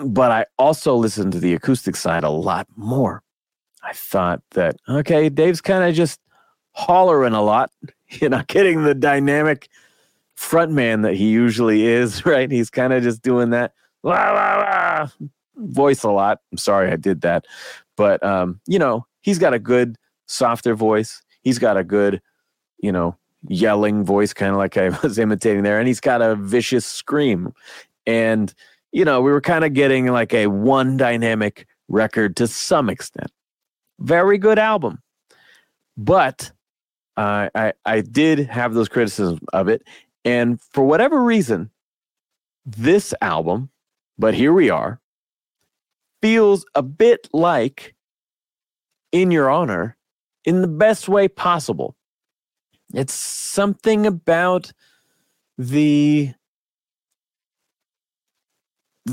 But 0.04 0.30
I 0.30 0.46
also 0.58 0.94
listened 0.94 1.32
to 1.32 1.40
the 1.40 1.54
acoustic 1.54 1.96
side 1.96 2.24
a 2.24 2.30
lot 2.30 2.66
more. 2.76 3.22
I 3.82 3.92
thought 3.92 4.42
that, 4.50 4.76
okay, 4.88 5.28
Dave's 5.28 5.60
kind 5.60 5.84
of 5.84 5.94
just 5.94 6.20
hollering 6.72 7.32
a 7.32 7.42
lot. 7.42 7.70
You're 8.08 8.30
not 8.30 8.46
getting 8.46 8.82
the 8.82 8.94
dynamic 8.94 9.68
frontman 10.36 11.02
that 11.02 11.14
he 11.14 11.30
usually 11.30 11.86
is, 11.86 12.24
right? 12.26 12.50
He's 12.50 12.70
kind 12.70 12.92
of 12.92 13.02
just 13.02 13.22
doing 13.22 13.50
that 13.50 13.72
wah, 14.02 14.32
wah, 14.32 14.58
wah, 14.58 15.08
voice 15.56 16.02
a 16.02 16.10
lot. 16.10 16.40
I'm 16.50 16.58
sorry 16.58 16.90
I 16.90 16.96
did 16.96 17.20
that. 17.22 17.44
But, 17.96 18.22
um, 18.22 18.60
you 18.66 18.78
know, 18.78 19.06
he's 19.20 19.38
got 19.38 19.54
a 19.54 19.58
good, 19.58 19.96
softer 20.26 20.74
voice. 20.74 21.22
He's 21.42 21.58
got 21.58 21.76
a 21.76 21.84
good, 21.84 22.22
you 22.78 22.92
know, 22.92 23.16
yelling 23.48 24.04
voice, 24.04 24.32
kind 24.32 24.52
of 24.52 24.58
like 24.58 24.76
I 24.76 24.88
was 25.02 25.18
imitating 25.18 25.62
there. 25.62 25.78
And 25.78 25.88
he's 25.88 26.00
got 26.00 26.22
a 26.22 26.34
vicious 26.34 26.86
scream. 26.86 27.52
And, 28.06 28.52
you 28.92 29.04
know, 29.04 29.20
we 29.20 29.30
were 29.30 29.40
kind 29.40 29.64
of 29.64 29.72
getting 29.72 30.06
like 30.06 30.34
a 30.34 30.46
one 30.48 30.96
dynamic 30.96 31.66
record 31.88 32.36
to 32.36 32.46
some 32.46 32.88
extent. 32.88 33.30
Very 33.98 34.38
good 34.38 34.58
album. 34.58 35.02
But 35.96 36.52
uh, 37.16 37.48
I, 37.54 37.72
I 37.84 38.00
did 38.00 38.38
have 38.48 38.74
those 38.74 38.88
criticisms 38.88 39.40
of 39.52 39.68
it. 39.68 39.82
And 40.24 40.60
for 40.60 40.84
whatever 40.84 41.22
reason, 41.22 41.70
this 42.64 43.14
album, 43.20 43.70
but 44.18 44.34
here 44.34 44.52
we 44.52 44.70
are, 44.70 45.00
feels 46.22 46.64
a 46.74 46.82
bit 46.82 47.28
like 47.32 47.94
In 49.12 49.30
Your 49.30 49.50
Honor 49.50 49.96
in 50.44 50.62
the 50.62 50.68
best 50.68 51.08
way 51.08 51.28
possible. 51.28 51.96
It's 52.92 53.14
something 53.14 54.06
about 54.06 54.72
the 55.56 56.32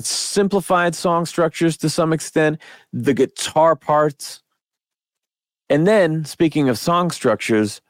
simplified 0.04 0.96
song 0.96 1.26
structures 1.26 1.78
to 1.78 1.90
some 1.90 2.14
extent, 2.14 2.60
the 2.94 3.14
guitar 3.14 3.76
parts. 3.76 4.42
And 5.70 5.86
then, 5.86 6.26
speaking 6.26 6.70
of 6.70 6.78
song 6.78 7.12
structures, 7.12 7.82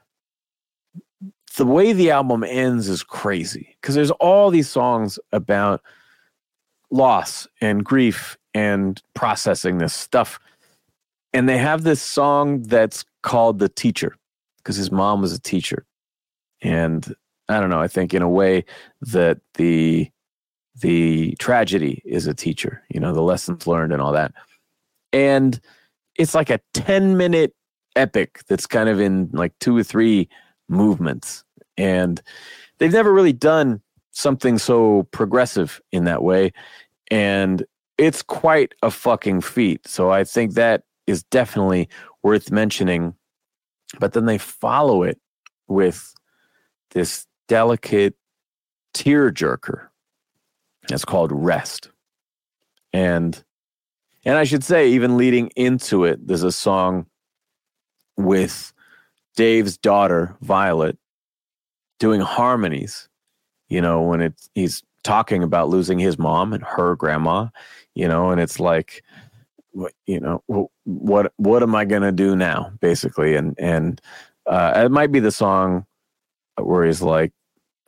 the 1.57 1.65
way 1.65 1.93
the 1.93 2.11
album 2.11 2.43
ends 2.43 2.87
is 2.87 3.03
crazy 3.03 3.75
because 3.81 3.95
there's 3.95 4.11
all 4.11 4.49
these 4.49 4.69
songs 4.69 5.19
about 5.31 5.81
loss 6.91 7.47
and 7.61 7.83
grief 7.83 8.37
and 8.53 9.01
processing 9.13 9.77
this 9.77 9.93
stuff. 9.93 10.39
And 11.33 11.47
they 11.47 11.57
have 11.57 11.83
this 11.83 12.01
song 12.01 12.63
that's 12.63 13.05
called 13.21 13.59
The 13.59 13.69
Teacher 13.69 14.15
because 14.57 14.75
his 14.75 14.91
mom 14.91 15.21
was 15.21 15.33
a 15.33 15.39
teacher. 15.39 15.85
And 16.61 17.15
I 17.49 17.59
don't 17.59 17.69
know, 17.69 17.81
I 17.81 17.87
think 17.87 18.13
in 18.13 18.21
a 18.21 18.29
way 18.29 18.65
that 19.01 19.39
the 19.55 20.09
the 20.81 21.35
tragedy 21.39 22.01
is 22.05 22.27
a 22.27 22.33
teacher, 22.33 22.83
you 22.89 22.99
know, 22.99 23.13
the 23.13 23.21
lessons 23.21 23.67
learned 23.67 23.93
and 23.93 24.01
all 24.01 24.11
that. 24.11 24.33
And 25.13 25.59
it's 26.15 26.35
like 26.35 26.49
a 26.49 26.59
10 26.73 27.17
minute 27.17 27.53
epic 27.95 28.41
that's 28.47 28.67
kind 28.67 28.89
of 28.89 28.99
in 28.99 29.29
like 29.33 29.53
two 29.59 29.75
or 29.75 29.83
three 29.83 30.29
movements. 30.69 31.43
And 31.77 32.21
they've 32.77 32.91
never 32.91 33.13
really 33.13 33.33
done 33.33 33.81
something 34.11 34.57
so 34.57 35.03
progressive 35.11 35.81
in 35.91 36.05
that 36.05 36.23
way. 36.23 36.51
And 37.09 37.65
it's 37.97 38.21
quite 38.21 38.73
a 38.83 38.91
fucking 38.91 39.41
feat. 39.41 39.87
So 39.87 40.11
I 40.11 40.23
think 40.23 40.53
that 40.53 40.83
is 41.07 41.23
definitely 41.23 41.89
worth 42.23 42.51
mentioning. 42.51 43.15
But 43.99 44.13
then 44.13 44.25
they 44.25 44.37
follow 44.37 45.03
it 45.03 45.19
with 45.67 46.13
this 46.91 47.25
delicate 47.47 48.15
tear 48.93 49.31
jerker. 49.31 49.87
It's 50.89 51.05
called 51.05 51.31
Rest. 51.31 51.91
And 52.93 53.43
and 54.25 54.37
I 54.37 54.43
should 54.43 54.63
say, 54.63 54.89
even 54.89 55.17
leading 55.17 55.47
into 55.55 56.03
it, 56.03 56.25
there's 56.25 56.43
a 56.43 56.51
song 56.51 57.05
with 58.17 58.73
Dave's 59.35 59.77
daughter, 59.77 60.35
Violet, 60.41 60.97
doing 61.99 62.19
harmonies. 62.19 63.07
You 63.69 63.81
know, 63.81 64.01
when 64.01 64.21
it's 64.21 64.49
he's 64.55 64.83
talking 65.03 65.43
about 65.43 65.69
losing 65.69 65.99
his 65.99 66.17
mom 66.17 66.51
and 66.53 66.63
her 66.63 66.95
grandma, 66.95 67.47
you 67.95 68.07
know, 68.07 68.31
and 68.31 68.41
it's 68.41 68.59
like, 68.59 69.03
you 70.05 70.19
know, 70.19 70.43
what 70.83 71.31
what 71.37 71.63
am 71.63 71.75
I 71.75 71.85
gonna 71.85 72.11
do 72.11 72.35
now, 72.35 72.71
basically? 72.81 73.35
And 73.35 73.55
and 73.57 74.01
uh, 74.45 74.73
it 74.75 74.91
might 74.91 75.11
be 75.11 75.19
the 75.19 75.31
song 75.31 75.85
where 76.57 76.85
he's 76.85 77.01
like 77.01 77.31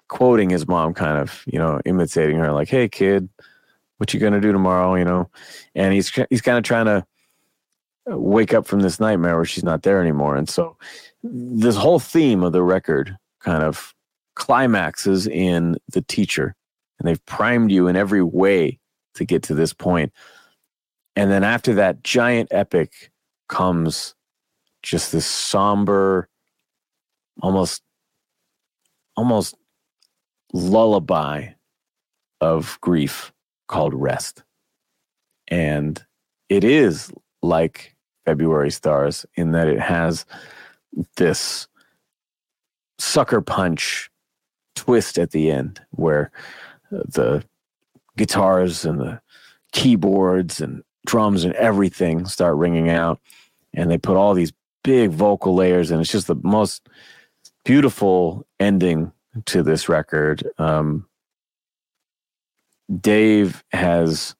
quoting 0.10 0.50
his 0.50 0.68
mom, 0.68 0.94
kind 0.94 1.18
of, 1.20 1.44
you 1.48 1.58
know, 1.58 1.80
imitating 1.86 2.38
her, 2.38 2.52
like, 2.52 2.70
"Hey, 2.70 2.90
kid, 2.90 3.30
what 3.98 4.14
you 4.14 4.20
gonna 4.20 4.42
do 4.42 4.52
tomorrow?" 4.52 4.96
You 4.96 5.06
know, 5.06 5.30
and 5.76 5.94
he's 5.94 6.12
he's 6.30 6.42
kind 6.42 6.58
of 6.58 6.64
trying 6.66 6.86
to 6.86 7.06
uh, 8.12 8.18
wake 8.18 8.54
up 8.54 8.68
from 8.68 8.82
this 8.82 9.00
nightmare 9.00 9.36
where 9.38 9.46
she's 9.46 9.64
not 9.64 9.84
there 9.84 10.02
anymore, 10.02 10.36
and 10.36 10.50
so 10.50 10.78
this 11.24 11.76
whole 11.78 12.00
theme 12.00 12.44
of 12.44 12.52
the 12.52 12.64
record 12.64 13.18
kind 13.40 13.64
of 13.64 13.94
climaxes 14.36 15.28
in 15.28 15.78
the 15.92 16.02
teacher 16.02 16.56
and 17.00 17.08
they've 17.08 17.26
primed 17.26 17.72
you 17.72 17.88
in 17.88 17.96
every 17.96 18.24
way 18.24 18.80
to 19.16 19.26
get 19.26 19.44
to 19.44 19.54
this 19.54 19.74
point. 19.74 20.14
point 20.14 20.14
and 21.16 21.32
then 21.32 21.44
after 21.44 21.74
that 21.74 22.04
giant 22.04 22.48
epic 22.52 23.12
comes 23.50 24.16
just 24.82 25.12
this 25.12 25.26
somber 25.26 26.30
almost 27.42 27.82
almost 29.18 29.56
lullaby 30.54 31.50
of 32.42 32.78
grief 32.82 33.32
called 33.68 33.94
rest. 33.94 34.44
And 35.48 36.04
it 36.50 36.64
is 36.64 37.12
like 37.42 37.96
february 38.26 38.72
stars 38.72 39.26
in 39.36 39.52
that 39.52 39.68
it 39.68 39.80
has 39.80 40.26
this 41.16 41.68
sucker 42.98 43.42
punch 43.42 44.12
twist 44.76 45.18
at 45.18 45.32
the 45.32 45.50
end 45.50 45.82
where 45.92 46.32
uh, 46.92 47.00
the 47.08 47.44
guitars 48.18 48.86
and 48.86 49.00
the 49.00 49.22
keyboards 49.72 50.60
and 50.60 50.84
drums 51.06 51.44
and 51.44 51.54
everything 51.56 52.26
start 52.26 52.58
ringing 52.58 52.90
out 52.90 53.20
and 53.74 53.90
they 53.90 53.98
put 53.98 54.18
all 54.18 54.34
these 54.34 54.54
big 54.84 55.12
vocal 55.12 55.56
layers 55.56 55.92
and 55.92 56.02
it's 56.02 56.12
just 56.12 56.28
the 56.28 56.36
most 56.44 56.88
beautiful 57.64 58.46
ending 58.60 59.12
to 59.46 59.64
this 59.64 59.88
record 59.88 60.48
um, 60.58 61.08
dave 63.00 63.64
has 63.72 64.36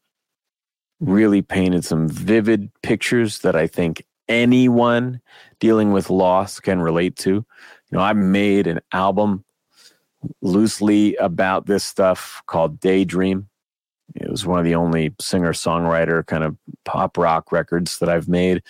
really 1.00 1.42
painted 1.42 1.86
some 1.86 2.10
vivid 2.10 2.72
pictures 2.82 3.40
that 3.40 3.56
i 3.56 3.68
think 3.68 4.04
anyone 4.30 5.20
dealing 5.60 5.92
with 5.92 6.10
loss 6.10 6.60
can 6.60 6.80
relate 6.80 7.18
to. 7.18 7.32
You 7.32 7.46
know, 7.92 8.00
I 8.00 8.14
made 8.14 8.68
an 8.68 8.80
album 8.94 9.44
loosely 10.42 11.16
about 11.16 11.66
this 11.66 11.84
stuff 11.84 12.42
called 12.46 12.80
Daydream. 12.80 13.50
It 14.16 14.30
was 14.30 14.46
one 14.46 14.60
of 14.60 14.66
the 14.66 14.76
only 14.76 15.14
singer 15.20 15.54
songwriter 15.54 16.26
kind 16.26 16.44
of 16.44 16.56
pop 16.86 17.18
rock 17.18 17.52
records 17.52 18.00
that 18.00 18.10
I've 18.10 18.28
made. 18.28 18.64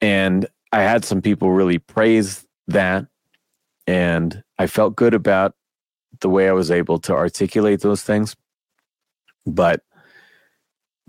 And 0.00 0.46
I 0.72 0.82
had 0.82 1.04
some 1.04 1.22
people 1.22 1.50
really 1.50 1.78
praise 1.78 2.46
that. 2.68 3.06
And 3.86 4.42
I 4.58 4.66
felt 4.66 4.96
good 4.96 5.14
about 5.14 5.54
the 6.20 6.28
way 6.28 6.48
I 6.48 6.52
was 6.52 6.70
able 6.70 6.98
to 7.00 7.14
articulate 7.14 7.80
those 7.80 8.02
things. 8.02 8.36
But 9.46 9.82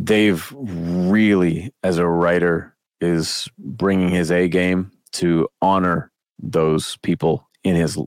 Dave 0.04 0.52
really, 0.56 1.74
as 1.84 1.98
a 1.98 2.08
writer, 2.08 2.76
is 3.00 3.48
bringing 3.58 4.10
his 4.10 4.32
A 4.32 4.48
game 4.48 4.92
to 5.14 5.48
honor 5.62 6.12
those 6.40 6.98
people 6.98 7.48
in 7.64 7.76
his 7.76 7.98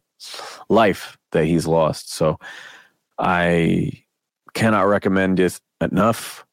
life 0.69 1.17
that 1.33 1.45
he's 1.45 1.67
lost. 1.67 2.13
So 2.13 2.39
I 3.19 3.93
cannot 4.55 4.83
recommend 4.83 5.39
it 5.39 5.61
enough. 5.81 6.45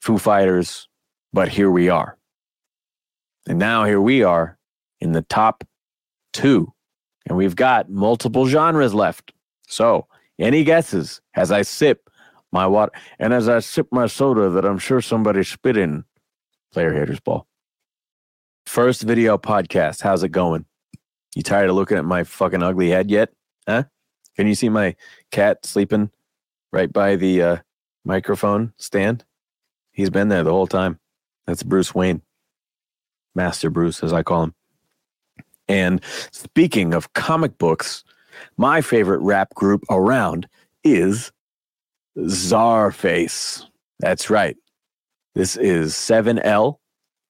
Foo 0.00 0.18
Fighters, 0.18 0.88
but 1.32 1.48
here 1.48 1.70
we 1.70 1.88
are. 1.88 2.16
And 3.46 3.58
now 3.58 3.84
here 3.84 4.00
we 4.00 4.22
are 4.22 4.58
in 5.00 5.12
the 5.12 5.22
top 5.22 5.64
two, 6.32 6.72
and 7.26 7.36
we've 7.36 7.56
got 7.56 7.90
multiple 7.90 8.46
genres 8.46 8.94
left. 8.94 9.32
So, 9.66 10.06
any 10.38 10.64
guesses 10.64 11.20
as 11.34 11.50
I 11.52 11.62
sip 11.62 12.10
my 12.52 12.66
water 12.66 12.92
and 13.18 13.32
as 13.32 13.48
I 13.48 13.60
sip 13.60 13.88
my 13.90 14.06
soda 14.06 14.50
that 14.50 14.64
I'm 14.64 14.78
sure 14.78 15.00
somebody 15.00 15.42
spit 15.44 15.76
in? 15.76 16.04
Player 16.72 16.92
haters 16.92 17.20
ball. 17.20 17.46
First 18.66 19.02
video 19.02 19.38
podcast. 19.38 20.02
How's 20.02 20.22
it 20.22 20.30
going? 20.30 20.64
You 21.34 21.42
tired 21.42 21.70
of 21.70 21.76
looking 21.76 21.98
at 21.98 22.04
my 22.04 22.24
fucking 22.24 22.62
ugly 22.62 22.90
head 22.90 23.10
yet? 23.10 23.30
Huh? 23.68 23.84
Can 24.36 24.46
you 24.46 24.54
see 24.54 24.68
my 24.68 24.96
cat 25.30 25.64
sleeping 25.64 26.10
right 26.72 26.92
by 26.92 27.16
the 27.16 27.42
uh, 27.42 27.56
microphone 28.04 28.72
stand? 28.78 29.24
He's 29.92 30.10
been 30.10 30.28
there 30.28 30.42
the 30.42 30.52
whole 30.52 30.66
time. 30.66 30.98
That's 31.46 31.62
Bruce 31.62 31.94
Wayne, 31.94 32.22
Master 33.34 33.70
Bruce, 33.70 34.02
as 34.02 34.12
I 34.12 34.22
call 34.22 34.44
him. 34.44 34.54
And 35.68 36.00
speaking 36.30 36.94
of 36.94 37.12
comic 37.14 37.58
books, 37.58 38.04
my 38.56 38.80
favorite 38.80 39.20
rap 39.20 39.54
group 39.54 39.84
around 39.90 40.48
is 40.82 41.32
Czarface. 42.16 43.64
That's 44.00 44.30
right. 44.30 44.56
This 45.34 45.56
is 45.56 45.94
7L 45.94 46.78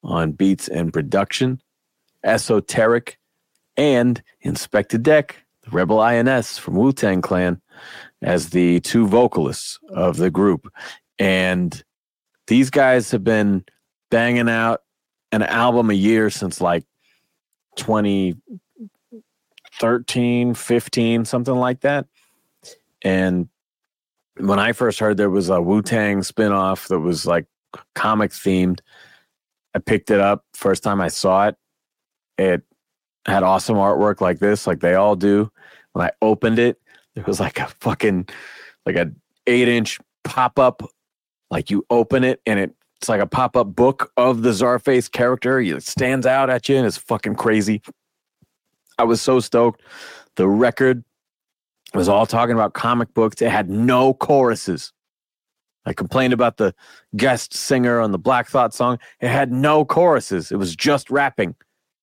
on 0.02 0.32
beats 0.32 0.68
and 0.68 0.92
production, 0.92 1.62
Esoteric, 2.22 3.18
and 3.76 4.22
Inspectah 4.44 5.02
Deck, 5.02 5.36
the 5.62 5.70
Rebel 5.70 6.00
INS 6.00 6.58
from 6.58 6.76
Wu 6.76 6.92
Tang 6.92 7.22
Clan, 7.22 7.60
as 8.20 8.50
the 8.50 8.80
two 8.80 9.06
vocalists 9.06 9.78
of 9.90 10.18
the 10.18 10.30
group. 10.30 10.70
And 11.18 11.82
these 12.46 12.70
guys 12.70 13.10
have 13.10 13.24
been 13.24 13.64
banging 14.10 14.48
out 14.48 14.82
an 15.32 15.42
album 15.42 15.90
a 15.90 15.94
year 15.94 16.30
since 16.30 16.60
like 16.60 16.84
2013, 17.76 20.54
15, 20.54 21.24
something 21.24 21.54
like 21.54 21.80
that. 21.80 22.06
And 23.02 23.48
when 24.38 24.58
I 24.58 24.72
first 24.72 24.98
heard 24.98 25.16
there 25.16 25.30
was 25.30 25.48
a 25.48 25.60
Wu 25.60 25.82
Tang 25.82 26.20
spinoff 26.20 26.88
that 26.88 27.00
was 27.00 27.26
like 27.26 27.46
comic 27.94 28.32
themed, 28.32 28.80
I 29.74 29.78
picked 29.78 30.10
it 30.10 30.20
up. 30.20 30.44
First 30.54 30.82
time 30.82 31.00
I 31.00 31.08
saw 31.08 31.48
it, 31.48 31.56
it 32.38 32.62
had 33.26 33.42
awesome 33.42 33.76
artwork 33.76 34.20
like 34.20 34.38
this, 34.38 34.66
like 34.66 34.80
they 34.80 34.94
all 34.94 35.16
do. 35.16 35.50
When 35.92 36.06
I 36.06 36.10
opened 36.22 36.58
it, 36.58 36.80
it 37.14 37.26
was 37.26 37.40
like 37.40 37.58
a 37.58 37.68
fucking 37.80 38.28
like 38.86 38.96
a 38.96 39.12
eight 39.46 39.68
inch 39.68 40.00
pop 40.24 40.58
up. 40.58 40.82
Like 41.50 41.70
you 41.70 41.86
open 41.90 42.24
it 42.24 42.40
and 42.46 42.58
it, 42.58 42.74
it's 43.04 43.08
like 43.10 43.20
a 43.20 43.26
pop 43.26 43.54
up 43.54 43.76
book 43.76 44.10
of 44.16 44.40
the 44.40 44.48
Czarface 44.48 45.12
character. 45.12 45.60
It 45.60 45.82
stands 45.82 46.24
out 46.24 46.48
at 46.48 46.70
you 46.70 46.78
and 46.78 46.86
it's 46.86 46.96
fucking 46.96 47.34
crazy. 47.34 47.82
I 48.96 49.04
was 49.04 49.20
so 49.20 49.40
stoked. 49.40 49.82
The 50.36 50.48
record 50.48 51.04
was 51.92 52.08
all 52.08 52.24
talking 52.24 52.54
about 52.54 52.72
comic 52.72 53.12
books. 53.12 53.42
It 53.42 53.50
had 53.50 53.68
no 53.68 54.14
choruses. 54.14 54.90
I 55.84 55.92
complained 55.92 56.32
about 56.32 56.56
the 56.56 56.74
guest 57.14 57.52
singer 57.52 58.00
on 58.00 58.10
the 58.10 58.18
Black 58.18 58.48
Thought 58.48 58.72
song. 58.72 58.98
It 59.20 59.28
had 59.28 59.52
no 59.52 59.84
choruses. 59.84 60.50
It 60.50 60.56
was 60.56 60.74
just 60.74 61.10
rapping, 61.10 61.56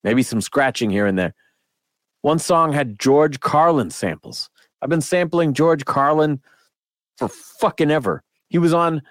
maybe 0.03 0.21
some 0.21 0.39
scratching 0.39 0.91
here 0.91 1.07
and 1.07 1.17
there. 1.17 1.33
One 2.21 2.37
song 2.37 2.73
had 2.73 2.99
George 2.99 3.39
Carlin 3.39 3.89
samples. 3.89 4.51
I've 4.83 4.89
been 4.89 5.01
sampling 5.01 5.55
George 5.55 5.83
Carlin 5.83 6.41
for 7.17 7.27
fucking 7.27 7.89
ever. 7.89 8.21
He 8.49 8.59
was 8.59 8.71
on 8.71 9.01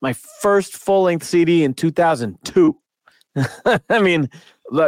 my 0.00 0.12
first 0.12 0.76
full 0.76 1.02
length 1.02 1.24
CD 1.24 1.64
in 1.64 1.74
2002. 1.74 2.76
I 3.88 4.00
mean, 4.00 4.30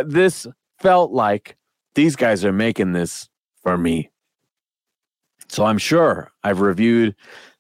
this 0.06 0.46
felt 0.80 1.12
like 1.12 1.56
these 1.94 2.16
guys 2.16 2.44
are 2.44 2.52
making 2.52 2.92
this 2.92 3.28
for 3.62 3.76
me. 3.76 4.10
So 5.48 5.64
I'm 5.64 5.78
sure 5.78 6.30
I've 6.42 6.60
reviewed 6.60 7.14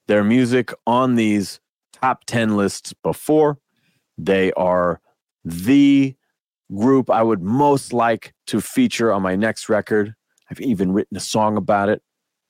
their 0.06 0.22
music 0.22 0.72
on 0.86 1.14
these 1.14 1.60
top 1.92 2.24
10 2.26 2.56
lists 2.56 2.92
before. 3.02 3.58
They 4.16 4.52
are 4.52 5.00
the 5.44 6.14
group 6.74 7.10
I 7.10 7.22
would 7.22 7.42
most 7.42 7.92
like 7.92 8.34
to 8.48 8.60
feature 8.60 9.12
on 9.12 9.22
my 9.22 9.36
next 9.36 9.68
record. 9.68 10.14
I've 10.50 10.60
even 10.60 10.92
written 10.92 11.16
a 11.16 11.20
song 11.20 11.56
about 11.56 11.88
it. 11.88 12.02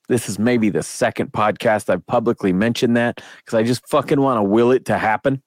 This 0.09 0.27
is 0.27 0.39
maybe 0.39 0.69
the 0.69 0.83
second 0.83 1.31
podcast 1.31 1.89
I've 1.89 2.05
publicly 2.07 2.51
mentioned 2.51 2.97
that 2.97 3.21
because 3.37 3.53
I 3.53 3.63
just 3.63 3.87
fucking 3.87 4.19
want 4.19 4.39
to 4.39 4.43
will 4.43 4.71
it 4.71 4.85
to 4.85 4.97
happen. 4.97 5.41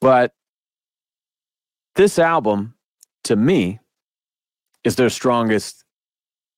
But 0.00 0.32
this 1.94 2.18
album, 2.18 2.74
to 3.24 3.36
me, 3.36 3.78
is 4.84 4.96
their 4.96 5.10
strongest 5.10 5.84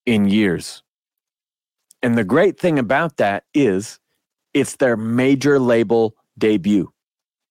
in 0.06 0.28
years. 0.28 0.82
And 2.02 2.16
the 2.16 2.24
great 2.24 2.58
thing 2.58 2.78
about 2.78 3.18
that 3.18 3.44
is 3.52 4.00
it's 4.54 4.76
their 4.76 4.96
major 4.96 5.58
label 5.58 6.16
debut. 6.38 6.90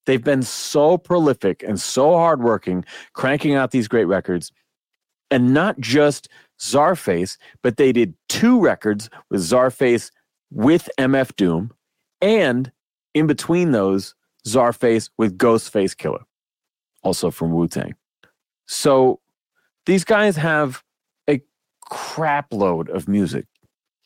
They've 0.08 0.24
been 0.24 0.42
so 0.42 0.98
prolific 0.98 1.62
and 1.62 1.80
so 1.80 2.14
hardworking, 2.18 2.86
cranking 3.14 3.54
out 3.54 3.70
these 3.70 3.88
great 3.88 4.06
records. 4.06 4.52
And 5.30 5.54
not 5.54 5.80
just 5.80 6.28
Czarface, 6.60 7.38
but 7.64 7.78
they 7.78 7.92
did 7.92 8.14
two 8.28 8.60
records 8.60 9.10
with 9.30 9.42
Czarface 9.42 10.12
with 10.52 10.90
MF 10.98 11.36
Doom, 11.36 11.72
and 12.22 12.72
in 13.14 13.28
between 13.28 13.72
those, 13.72 14.16
Czarface 14.46 15.10
with 15.18 15.38
Ghostface 15.38 15.96
Killah, 15.96 16.24
also 17.04 17.32
from 17.32 17.54
Wu 17.54 17.68
Tang. 17.68 17.96
So 18.68 19.20
these 19.86 20.04
guys 20.04 20.36
have 20.36 20.84
a 21.30 21.42
crap 21.82 22.54
load 22.54 22.90
of 22.90 23.08
music. 23.08 23.46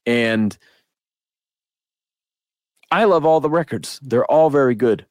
And 0.05 0.57
I 2.91 3.05
love 3.05 3.25
all 3.25 3.39
the 3.39 3.49
records. 3.49 3.99
They're 4.01 4.25
all 4.25 4.49
very 4.49 4.75
good. 4.75 5.05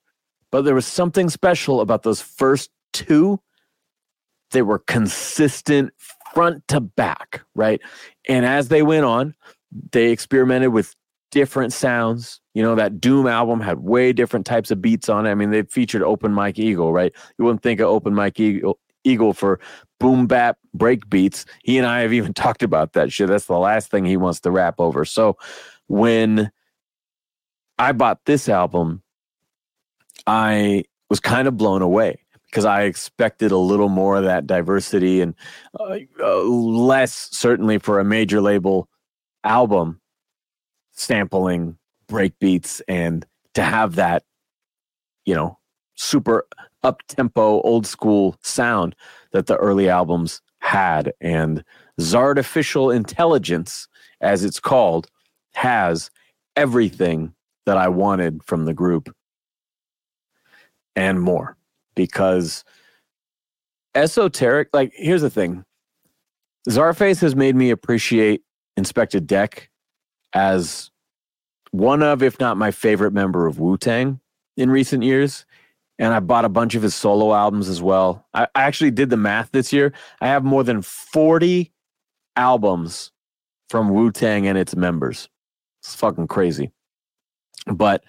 But 0.50 0.62
there 0.62 0.74
was 0.74 0.86
something 0.86 1.30
special 1.30 1.80
about 1.80 2.02
those 2.02 2.20
first 2.20 2.70
two. 2.92 3.40
They 4.50 4.62
were 4.62 4.78
consistent 4.78 5.92
front 6.34 6.66
to 6.68 6.80
back, 6.80 7.42
right? 7.54 7.80
And 8.28 8.44
as 8.44 8.68
they 8.68 8.82
went 8.82 9.04
on, 9.04 9.34
they 9.92 10.10
experimented 10.10 10.72
with 10.72 10.94
different 11.30 11.72
sounds. 11.72 12.40
You 12.54 12.62
know, 12.62 12.74
that 12.74 13.00
Doom 13.00 13.26
album 13.26 13.60
had 13.60 13.80
way 13.80 14.12
different 14.12 14.46
types 14.46 14.70
of 14.70 14.82
beats 14.82 15.08
on 15.08 15.26
it. 15.26 15.30
I 15.30 15.34
mean, 15.34 15.50
they 15.50 15.62
featured 15.62 16.02
Open 16.02 16.32
Mike 16.32 16.58
Eagle, 16.58 16.92
right? 16.92 17.12
You 17.38 17.44
wouldn't 17.44 17.62
think 17.62 17.80
of 17.80 17.86
Open 17.88 18.14
Mike 18.14 18.38
Eagle, 18.38 18.78
Eagle 19.04 19.32
for 19.32 19.58
boom 19.98 20.26
bap 20.26 20.58
break 20.74 21.08
beats. 21.08 21.44
He 21.64 21.78
and 21.78 21.86
I 21.86 22.00
have 22.00 22.12
even 22.12 22.34
talked 22.34 22.62
about 22.62 22.92
that 22.92 23.12
shit. 23.12 23.28
That's 23.28 23.46
the 23.46 23.58
last 23.58 23.90
thing 23.90 24.04
he 24.04 24.16
wants 24.16 24.40
to 24.40 24.50
rap 24.50 24.76
over. 24.78 25.04
So 25.04 25.36
when 25.88 26.50
I 27.78 27.92
bought 27.92 28.20
this 28.26 28.48
album, 28.48 29.02
I 30.26 30.84
was 31.08 31.20
kind 31.20 31.48
of 31.48 31.56
blown 31.56 31.82
away 31.82 32.20
because 32.52 32.66
I 32.66 32.82
expected 32.82 33.50
a 33.50 33.56
little 33.56 33.88
more 33.88 34.18
of 34.18 34.24
that 34.24 34.46
diversity 34.46 35.22
and 35.22 35.34
uh, 35.80 35.96
uh, 36.20 36.42
less, 36.42 37.30
certainly 37.32 37.78
for 37.78 37.98
a 37.98 38.04
major 38.04 38.42
label 38.42 38.90
album, 39.42 40.02
sampling 40.90 41.78
break 42.08 42.38
beats 42.38 42.82
and 42.86 43.24
to 43.54 43.62
have 43.62 43.94
that, 43.94 44.24
you 45.24 45.34
know, 45.34 45.58
super 45.94 46.46
up 46.82 47.02
tempo, 47.08 47.62
old 47.62 47.86
school 47.86 48.36
sound 48.42 48.94
that 49.32 49.46
the 49.46 49.56
early 49.56 49.88
albums 49.88 50.42
had. 50.58 51.14
And 51.22 51.64
Czartificial 51.98 52.94
Intelligence, 52.94 53.88
as 54.20 54.44
it's 54.44 54.60
called, 54.60 55.08
has 55.54 56.10
everything 56.54 57.32
that 57.64 57.78
I 57.78 57.88
wanted 57.88 58.44
from 58.44 58.66
the 58.66 58.74
group 58.74 59.14
and 60.94 61.18
more 61.18 61.56
because 61.94 62.64
esoteric, 63.94 64.68
like, 64.72 64.92
here's 64.94 65.22
the 65.22 65.30
thing 65.30 65.64
Czarface 66.68 67.20
has 67.20 67.36
made 67.36 67.56
me 67.56 67.70
appreciate 67.70 68.42
Inspectah 68.78 69.26
Deck 69.26 69.70
as 70.32 70.90
one 71.70 72.02
of, 72.02 72.22
if 72.22 72.38
not 72.38 72.56
my 72.56 72.70
favorite 72.70 73.12
member 73.12 73.46
of 73.46 73.58
Wu 73.58 73.76
Tang 73.76 74.20
in 74.56 74.70
recent 74.70 75.02
years 75.02 75.44
and 75.98 76.12
I 76.12 76.18
bought 76.20 76.44
a 76.44 76.48
bunch 76.48 76.74
of 76.74 76.82
his 76.82 76.94
solo 76.94 77.32
albums 77.32 77.68
as 77.68 77.80
well. 77.80 78.26
I, 78.34 78.48
I 78.54 78.62
actually 78.62 78.90
did 78.90 79.10
the 79.10 79.16
math 79.16 79.52
this 79.52 79.72
year. 79.72 79.92
I 80.20 80.26
have 80.26 80.44
more 80.44 80.64
than 80.64 80.82
40 80.82 81.72
albums 82.36 83.12
from 83.68 83.90
Wu 83.90 84.10
Tang 84.10 84.46
and 84.46 84.58
its 84.58 84.74
members. 84.74 85.28
It's 85.80 85.94
fucking 85.94 86.28
crazy. 86.28 86.72
But 87.66 88.02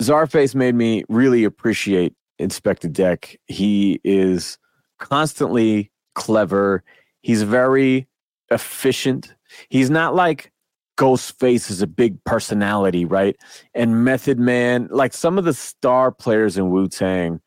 Czarface 0.00 0.54
made 0.54 0.74
me 0.74 1.04
really 1.08 1.44
appreciate 1.44 2.14
Inspectah 2.40 2.92
Deck. 2.92 3.36
He 3.46 4.00
is 4.04 4.58
constantly 4.98 5.90
clever. 6.14 6.84
He's 7.22 7.42
very 7.42 8.06
efficient. 8.50 9.34
He's 9.68 9.90
not 9.90 10.14
like 10.14 10.52
Ghostface 10.98 11.70
is 11.70 11.82
a 11.82 11.86
big 11.86 12.22
personality, 12.24 13.04
right? 13.04 13.36
And 13.74 14.04
Method 14.04 14.38
Man, 14.38 14.88
like 14.90 15.12
some 15.12 15.38
of 15.38 15.44
the 15.44 15.54
star 15.54 16.10
players 16.10 16.56
in 16.56 16.70
Wu 16.70 16.88
Tang 16.88 17.40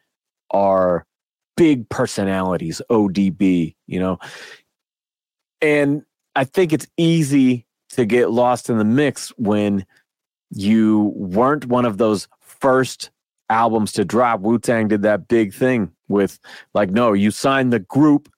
are 0.51 1.05
big 1.57 1.89
personalities, 1.89 2.81
ODB, 2.89 3.76
you 3.88 3.99
know? 3.99 4.17
And 5.61 6.03
I 6.35 6.43
think 6.45 6.71
it's 6.71 6.88
easy 6.97 7.65
to 7.89 8.05
get 8.05 8.31
lost 8.31 8.69
in 8.69 8.77
the 8.77 8.85
mix 8.85 9.30
when 9.38 9.85
you 10.51 11.11
weren't 11.15 11.65
one 11.65 11.85
of 11.85 11.97
those 11.97 12.27
first 12.60 13.11
albums 13.49 13.91
to 13.94 14.06
drop. 14.06 14.41
Wu 14.41 14.60
Tang 14.60 14.88
did 14.88 15.02
that 15.02 15.27
big 15.27 15.53
thing 15.53 15.91
with, 16.07 16.40
like, 16.73 16.90
no, 16.90 17.14
you 17.14 17.31
signed 17.31 17.73
the 17.73 17.80
group 17.80 18.31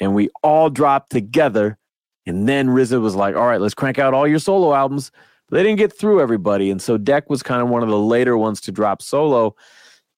and 0.00 0.14
we 0.14 0.30
all 0.42 0.70
dropped 0.70 1.10
together. 1.10 1.78
And 2.26 2.48
then 2.48 2.68
RZA 2.68 3.00
was 3.00 3.14
like, 3.14 3.36
all 3.36 3.46
right, 3.46 3.60
let's 3.60 3.74
crank 3.74 3.98
out 3.98 4.14
all 4.14 4.26
your 4.26 4.38
solo 4.38 4.74
albums. 4.74 5.10
They 5.50 5.62
didn't 5.62 5.78
get 5.78 5.96
through 5.96 6.20
everybody. 6.20 6.70
And 6.70 6.80
so 6.80 6.96
Deck 6.96 7.28
was 7.28 7.42
kind 7.42 7.60
of 7.60 7.68
one 7.68 7.82
of 7.82 7.88
the 7.88 7.98
later 7.98 8.36
ones 8.36 8.60
to 8.62 8.72
drop 8.72 9.02
solo. 9.02 9.54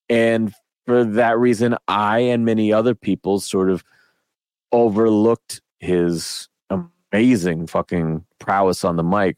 And 0.09 0.55
for 0.87 1.05
that 1.05 1.39
reason, 1.39 1.77
I 1.89 2.21
and 2.21 2.45
many 2.45 2.73
other 2.73 2.95
people 2.95 3.41
sort 3.41 3.71
of 3.71 3.83
overlooked 4.71 5.61
his 5.81 6.49
amazing 6.71 7.67
fucking 7.67 8.25
prowess 8.39 8.85
on 8.85 8.97
the 8.97 9.03
mic. 9.03 9.37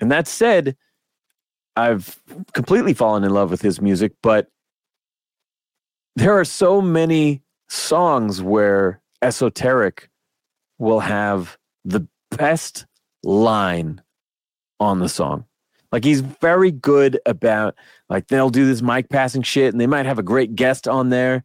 And 0.00 0.10
that 0.10 0.26
said, 0.26 0.76
I've 1.76 2.20
completely 2.52 2.94
fallen 2.94 3.24
in 3.24 3.30
love 3.30 3.50
with 3.50 3.62
his 3.62 3.80
music, 3.80 4.12
but 4.22 4.48
there 6.16 6.38
are 6.38 6.44
so 6.44 6.82
many 6.82 7.42
songs 7.68 8.42
where 8.42 9.00
Esoteric 9.22 10.10
will 10.78 11.00
have 11.00 11.56
the 11.84 12.06
best 12.30 12.86
line 13.22 14.02
on 14.80 14.98
the 14.98 15.08
song. 15.08 15.46
Like 15.90 16.04
he's 16.04 16.20
very 16.20 16.70
good 16.70 17.20
about 17.26 17.76
like 18.08 18.28
they'll 18.28 18.50
do 18.50 18.66
this 18.66 18.82
mic 18.82 19.08
passing 19.08 19.42
shit 19.42 19.72
and 19.72 19.80
they 19.80 19.86
might 19.86 20.06
have 20.06 20.18
a 20.18 20.22
great 20.22 20.54
guest 20.54 20.88
on 20.88 21.10
there. 21.10 21.44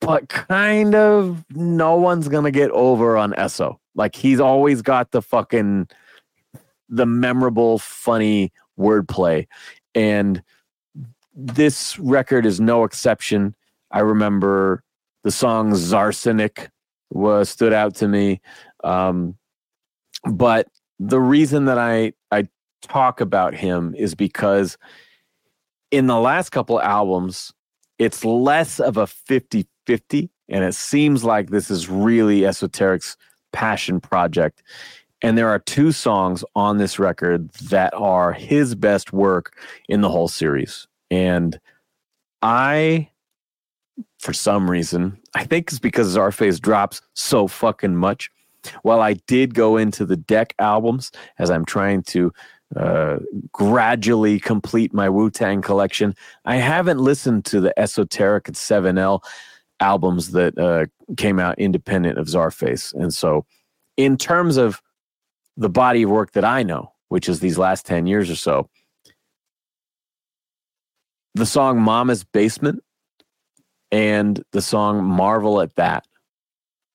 But 0.00 0.28
kind 0.28 0.94
of 0.94 1.44
no 1.50 1.96
one's 1.96 2.28
gonna 2.28 2.50
get 2.50 2.70
over 2.70 3.16
on 3.16 3.34
Eso. 3.34 3.80
Like 3.94 4.14
he's 4.14 4.40
always 4.40 4.82
got 4.82 5.10
the 5.10 5.22
fucking 5.22 5.88
the 6.88 7.06
memorable, 7.06 7.78
funny 7.78 8.52
wordplay. 8.78 9.46
And 9.94 10.42
this 11.34 11.98
record 11.98 12.46
is 12.46 12.60
no 12.60 12.84
exception. 12.84 13.54
I 13.90 14.00
remember 14.00 14.82
the 15.22 15.30
song 15.30 15.72
Czarsenic 15.72 16.70
was 17.10 17.48
stood 17.48 17.72
out 17.72 17.94
to 17.96 18.08
me. 18.08 18.40
Um, 18.82 19.36
but 20.24 20.68
the 20.98 21.20
reason 21.20 21.66
that 21.66 21.78
I, 21.78 22.12
I 22.30 22.48
talk 22.82 23.20
about 23.20 23.54
him 23.54 23.94
is 23.96 24.14
because 24.14 24.76
in 25.90 26.06
the 26.06 26.18
last 26.18 26.50
couple 26.50 26.80
albums, 26.80 27.52
it's 27.98 28.24
less 28.24 28.80
of 28.80 28.96
a 28.96 29.06
50 29.06 29.66
50. 29.86 30.30
And 30.48 30.64
it 30.64 30.74
seems 30.74 31.24
like 31.24 31.50
this 31.50 31.70
is 31.70 31.88
really 31.88 32.40
Esoteric's 32.40 33.16
passion 33.52 34.00
project. 34.00 34.62
And 35.24 35.38
there 35.38 35.48
are 35.48 35.58
two 35.58 35.90
songs 35.90 36.44
on 36.54 36.76
this 36.76 36.98
record 36.98 37.50
that 37.54 37.94
are 37.94 38.34
his 38.34 38.74
best 38.74 39.14
work 39.14 39.58
in 39.88 40.02
the 40.02 40.10
whole 40.10 40.28
series. 40.28 40.86
And 41.10 41.58
I, 42.42 43.08
for 44.18 44.34
some 44.34 44.70
reason, 44.70 45.18
I 45.34 45.44
think 45.44 45.70
it's 45.70 45.78
because 45.78 46.14
Czarface 46.14 46.60
drops 46.60 47.00
so 47.14 47.48
fucking 47.48 47.96
much. 47.96 48.30
While 48.82 49.00
I 49.00 49.14
did 49.14 49.54
go 49.54 49.78
into 49.78 50.04
the 50.04 50.18
deck 50.18 50.54
albums 50.58 51.10
as 51.38 51.50
I'm 51.50 51.64
trying 51.64 52.02
to 52.02 52.30
uh, 52.76 53.16
gradually 53.50 54.38
complete 54.38 54.92
my 54.92 55.08
Wu 55.08 55.30
Tang 55.30 55.62
collection, 55.62 56.14
I 56.44 56.56
haven't 56.56 56.98
listened 56.98 57.46
to 57.46 57.62
the 57.62 57.72
Esoteric 57.80 58.46
and 58.46 58.56
7L 58.58 59.24
albums 59.80 60.32
that 60.32 60.58
uh, 60.58 60.84
came 61.16 61.38
out 61.38 61.58
independent 61.58 62.18
of 62.18 62.26
Czarface. 62.26 62.92
And 62.92 63.14
so, 63.14 63.46
in 63.96 64.18
terms 64.18 64.58
of 64.58 64.82
the 65.56 65.68
body 65.68 66.02
of 66.02 66.10
work 66.10 66.32
that 66.32 66.44
I 66.44 66.62
know, 66.62 66.92
which 67.08 67.28
is 67.28 67.40
these 67.40 67.58
last 67.58 67.86
10 67.86 68.06
years 68.06 68.30
or 68.30 68.36
so, 68.36 68.68
the 71.34 71.46
song 71.46 71.80
Mama's 71.80 72.24
Basement 72.24 72.82
and 73.90 74.42
the 74.52 74.62
song 74.62 75.04
Marvel 75.04 75.60
at 75.60 75.74
That 75.76 76.06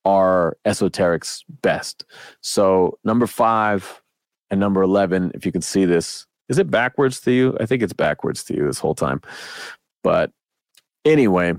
are 0.06 0.57
Esoteric's 0.65 1.44
best. 1.61 2.06
So, 2.41 2.98
number 3.03 3.27
five 3.27 4.02
and 4.49 4.60
number 4.60 4.81
11, 4.81 5.31
if 5.34 5.45
you 5.45 5.52
can 5.52 5.61
see 5.61 5.86
this, 5.86 6.26
is 6.48 6.57
it 6.57 6.72
backwards 6.72 7.22
to 7.22 7.31
you? 7.31 7.57
I 7.60 7.65
think 7.65 7.84
it's 7.84 7.94
backwards 7.94 8.44
to 8.45 8.56
you 8.56 8.65
this 8.65 8.80
whole 8.80 8.95
time. 8.95 9.22
But 10.03 10.31
anyway, 11.06 11.53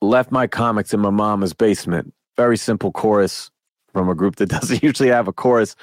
left 0.00 0.32
my 0.32 0.46
comics 0.46 0.94
in 0.94 1.00
my 1.00 1.10
mama's 1.10 1.52
basement. 1.52 2.14
Very 2.36 2.56
simple 2.56 2.92
chorus 2.92 3.50
from 3.92 4.08
a 4.08 4.14
group 4.14 4.36
that 4.36 4.46
doesn't 4.48 4.82
usually 4.82 5.10
have 5.10 5.28
a 5.28 5.32
chorus. 5.32 5.76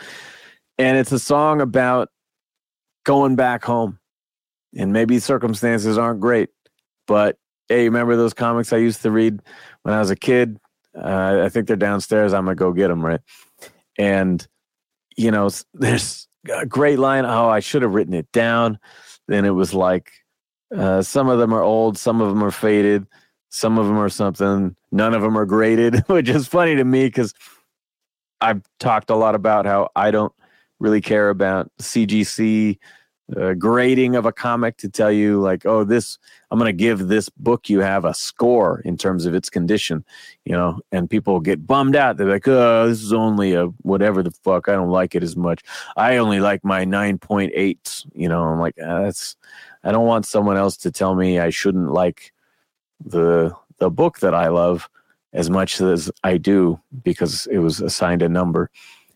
And 0.77 0.97
it's 0.97 1.11
a 1.11 1.19
song 1.19 1.61
about 1.61 2.09
going 3.05 3.35
back 3.35 3.63
home. 3.63 3.99
And 4.77 4.91
maybe 4.91 5.19
circumstances 5.19 5.97
aren't 5.97 6.19
great, 6.19 6.49
but 7.07 7.37
hey, 7.69 7.85
remember 7.85 8.17
those 8.17 8.33
comics 8.33 8.73
I 8.73 8.77
used 8.77 9.01
to 9.03 9.11
read 9.11 9.41
when 9.83 9.93
I 9.93 9.99
was 9.99 10.09
a 10.09 10.17
kid? 10.17 10.59
Uh, 10.93 11.43
I 11.45 11.49
think 11.49 11.67
they're 11.67 11.77
downstairs. 11.77 12.33
I'm 12.33 12.43
gonna 12.45 12.55
go 12.55 12.73
get 12.73 12.89
them, 12.89 13.05
right? 13.05 13.21
And 13.97 14.45
you 15.15 15.31
know, 15.31 15.49
there's 15.73 16.27
a 16.51 16.65
great 16.65 16.99
line. 16.99 17.25
Oh, 17.25 17.47
I 17.47 17.59
should 17.59 17.81
have 17.81 17.93
written 17.93 18.13
it 18.13 18.31
down. 18.31 18.79
Then 19.27 19.45
it 19.45 19.51
was 19.51 19.73
like, 19.73 20.11
uh, 20.75 21.01
some 21.01 21.29
of 21.29 21.39
them 21.39 21.53
are 21.53 21.63
old, 21.63 21.97
some 21.97 22.21
of 22.21 22.29
them 22.29 22.43
are 22.43 22.51
faded, 22.51 23.07
some 23.49 23.77
of 23.77 23.87
them 23.87 23.97
are 23.97 24.09
something. 24.09 24.75
None 24.91 25.13
of 25.13 25.21
them 25.21 25.37
are 25.37 25.45
graded, 25.45 25.99
which 26.07 26.29
is 26.29 26.47
funny 26.47 26.75
to 26.75 26.83
me 26.83 27.05
because 27.05 27.33
I've 28.41 28.61
talked 28.79 29.09
a 29.09 29.15
lot 29.15 29.35
about 29.35 29.65
how 29.65 29.89
I 29.95 30.11
don't 30.11 30.33
really 30.79 31.01
care 31.01 31.29
about 31.29 31.71
CGC 31.79 32.77
uh, 33.35 33.53
grading 33.53 34.15
of 34.15 34.25
a 34.25 34.31
comic 34.31 34.77
to 34.77 34.89
tell 34.89 35.11
you 35.11 35.41
like, 35.41 35.65
oh, 35.65 35.83
this 35.83 36.19
I'm 36.51 36.59
going 36.59 36.69
to 36.69 36.73
give 36.73 37.07
this 37.07 37.27
book 37.29 37.69
you 37.69 37.79
have 37.79 38.05
a 38.05 38.13
score 38.13 38.81
in 38.85 38.97
terms 38.97 39.25
of 39.25 39.33
its 39.33 39.49
condition, 39.49 40.05
you 40.45 40.53
know, 40.53 40.79
and 40.91 41.09
people 41.09 41.39
get 41.39 41.65
bummed 41.65 41.95
out. 41.95 42.17
They're 42.17 42.29
like, 42.29 42.47
oh, 42.47 42.87
this 42.87 43.01
is 43.01 43.13
only 43.13 43.53
a 43.53 43.65
whatever 43.81 44.21
the 44.21 44.31
fuck. 44.31 44.69
I 44.69 44.73
don't 44.73 44.89
like 44.89 45.15
it 45.15 45.23
as 45.23 45.35
much. 45.35 45.63
I 45.97 46.17
only 46.17 46.39
like 46.39 46.63
my 46.63 46.85
9.8, 46.85 48.05
you 48.13 48.29
know. 48.29 48.43
I'm 48.43 48.59
like, 48.59 48.75
ah, 48.81 49.03
that's 49.03 49.35
I 49.83 49.91
don't 49.91 50.07
want 50.07 50.25
someone 50.25 50.57
else 50.57 50.77
to 50.77 50.91
tell 50.91 51.15
me 51.15 51.39
I 51.39 51.49
shouldn't 51.49 51.91
like 51.91 52.31
the 53.03 53.55
the 53.79 53.89
book 53.89 54.19
that 54.19 54.33
I 54.35 54.49
love 54.49 54.87
as 55.35 55.49
much 55.49 55.81
as 55.81 56.09
I 56.23 56.37
do 56.37 56.79
because 57.03 57.47
it 57.47 57.59
was 57.59 57.81
assigned 57.81 58.23
a 58.23 58.29
number. 58.29 58.71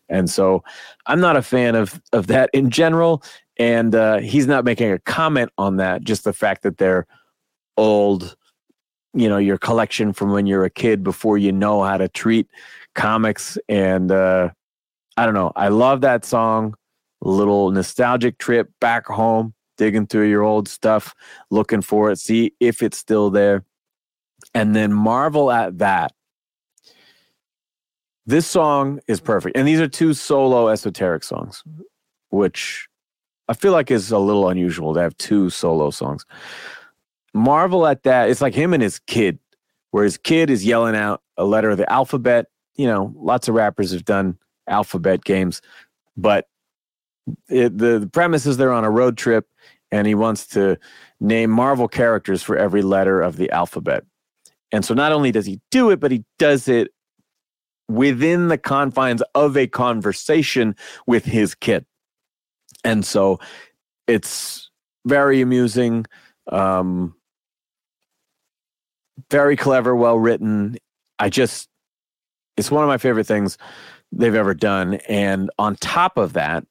And 0.08 0.28
so 0.28 0.62
I'm 1.06 1.20
not 1.20 1.36
a 1.36 1.42
fan 1.42 1.74
of 1.74 2.00
of 2.12 2.26
that 2.28 2.50
in 2.52 2.70
general. 2.70 3.22
And 3.58 3.94
uh, 3.94 4.18
he's 4.18 4.46
not 4.46 4.64
making 4.64 4.92
a 4.92 4.98
comment 5.00 5.50
on 5.58 5.76
that, 5.76 6.02
just 6.04 6.24
the 6.24 6.32
fact 6.32 6.62
that 6.62 6.78
they're 6.78 7.06
old, 7.76 8.36
you 9.12 9.28
know, 9.28 9.38
your 9.38 9.58
collection 9.58 10.12
from 10.12 10.30
when 10.30 10.46
you're 10.46 10.64
a 10.64 10.70
kid 10.70 11.02
before 11.02 11.36
you 11.36 11.52
know 11.52 11.82
how 11.82 11.96
to 11.96 12.08
treat 12.08 12.48
comics. 12.94 13.58
And 13.68 14.10
uh, 14.10 14.50
I 15.16 15.24
don't 15.24 15.34
know. 15.34 15.52
I 15.56 15.68
love 15.68 16.00
that 16.02 16.24
song. 16.24 16.74
Little 17.22 17.70
nostalgic 17.70 18.38
trip 18.38 18.70
back 18.80 19.06
home, 19.06 19.52
digging 19.76 20.06
through 20.06 20.30
your 20.30 20.42
old 20.42 20.66
stuff, 20.66 21.14
looking 21.50 21.82
for 21.82 22.10
it, 22.10 22.18
see 22.18 22.54
if 22.60 22.82
it's 22.82 22.96
still 22.96 23.30
there 23.30 23.64
and 24.54 24.74
then 24.74 24.92
marvel 24.92 25.50
at 25.50 25.78
that. 25.78 26.12
This 28.26 28.46
song 28.46 29.00
is 29.08 29.20
perfect. 29.20 29.56
And 29.56 29.66
these 29.66 29.80
are 29.80 29.88
two 29.88 30.14
solo 30.14 30.68
esoteric 30.68 31.24
songs, 31.24 31.64
which 32.30 32.88
I 33.48 33.54
feel 33.54 33.72
like 33.72 33.90
is 33.90 34.12
a 34.12 34.18
little 34.18 34.48
unusual 34.48 34.94
to 34.94 35.00
have 35.00 35.16
two 35.16 35.50
solo 35.50 35.90
songs. 35.90 36.24
Marvel 37.34 37.86
at 37.86 38.04
that. 38.04 38.30
It's 38.30 38.40
like 38.40 38.54
him 38.54 38.72
and 38.72 38.82
his 38.82 38.98
kid, 39.00 39.38
where 39.90 40.04
his 40.04 40.18
kid 40.18 40.50
is 40.50 40.64
yelling 40.64 40.94
out 40.94 41.22
a 41.36 41.44
letter 41.44 41.70
of 41.70 41.78
the 41.78 41.90
alphabet. 41.90 42.46
You 42.76 42.86
know, 42.86 43.12
lots 43.16 43.48
of 43.48 43.54
rappers 43.54 43.92
have 43.92 44.04
done 44.04 44.38
alphabet 44.68 45.24
games, 45.24 45.60
but 46.16 46.48
it, 47.48 47.76
the, 47.76 47.98
the 47.98 48.06
premise 48.06 48.46
is 48.46 48.56
they're 48.56 48.72
on 48.72 48.84
a 48.84 48.90
road 48.90 49.16
trip 49.16 49.48
and 49.90 50.06
he 50.06 50.14
wants 50.14 50.46
to 50.48 50.78
name 51.20 51.50
Marvel 51.50 51.88
characters 51.88 52.42
for 52.42 52.56
every 52.56 52.82
letter 52.82 53.20
of 53.20 53.36
the 53.36 53.50
alphabet. 53.50 54.04
And 54.72 54.84
so 54.84 54.94
not 54.94 55.12
only 55.12 55.32
does 55.32 55.46
he 55.46 55.60
do 55.70 55.90
it, 55.90 56.00
but 56.00 56.10
he 56.10 56.24
does 56.38 56.68
it 56.68 56.88
within 57.88 58.48
the 58.48 58.58
confines 58.58 59.22
of 59.34 59.56
a 59.56 59.66
conversation 59.66 60.76
with 61.06 61.24
his 61.24 61.54
kid. 61.54 61.84
And 62.84 63.04
so 63.04 63.40
it's 64.06 64.70
very 65.04 65.40
amusing, 65.40 66.06
um, 66.50 67.14
very 69.30 69.56
clever, 69.56 69.94
well 69.94 70.18
written. 70.18 70.76
I 71.18 71.28
just, 71.28 71.68
it's 72.56 72.70
one 72.70 72.84
of 72.84 72.88
my 72.88 72.98
favorite 72.98 73.26
things 73.26 73.58
they've 74.12 74.34
ever 74.34 74.54
done. 74.54 74.94
And 75.08 75.50
on 75.58 75.76
top 75.76 76.16
of 76.16 76.32
that, 76.34 76.64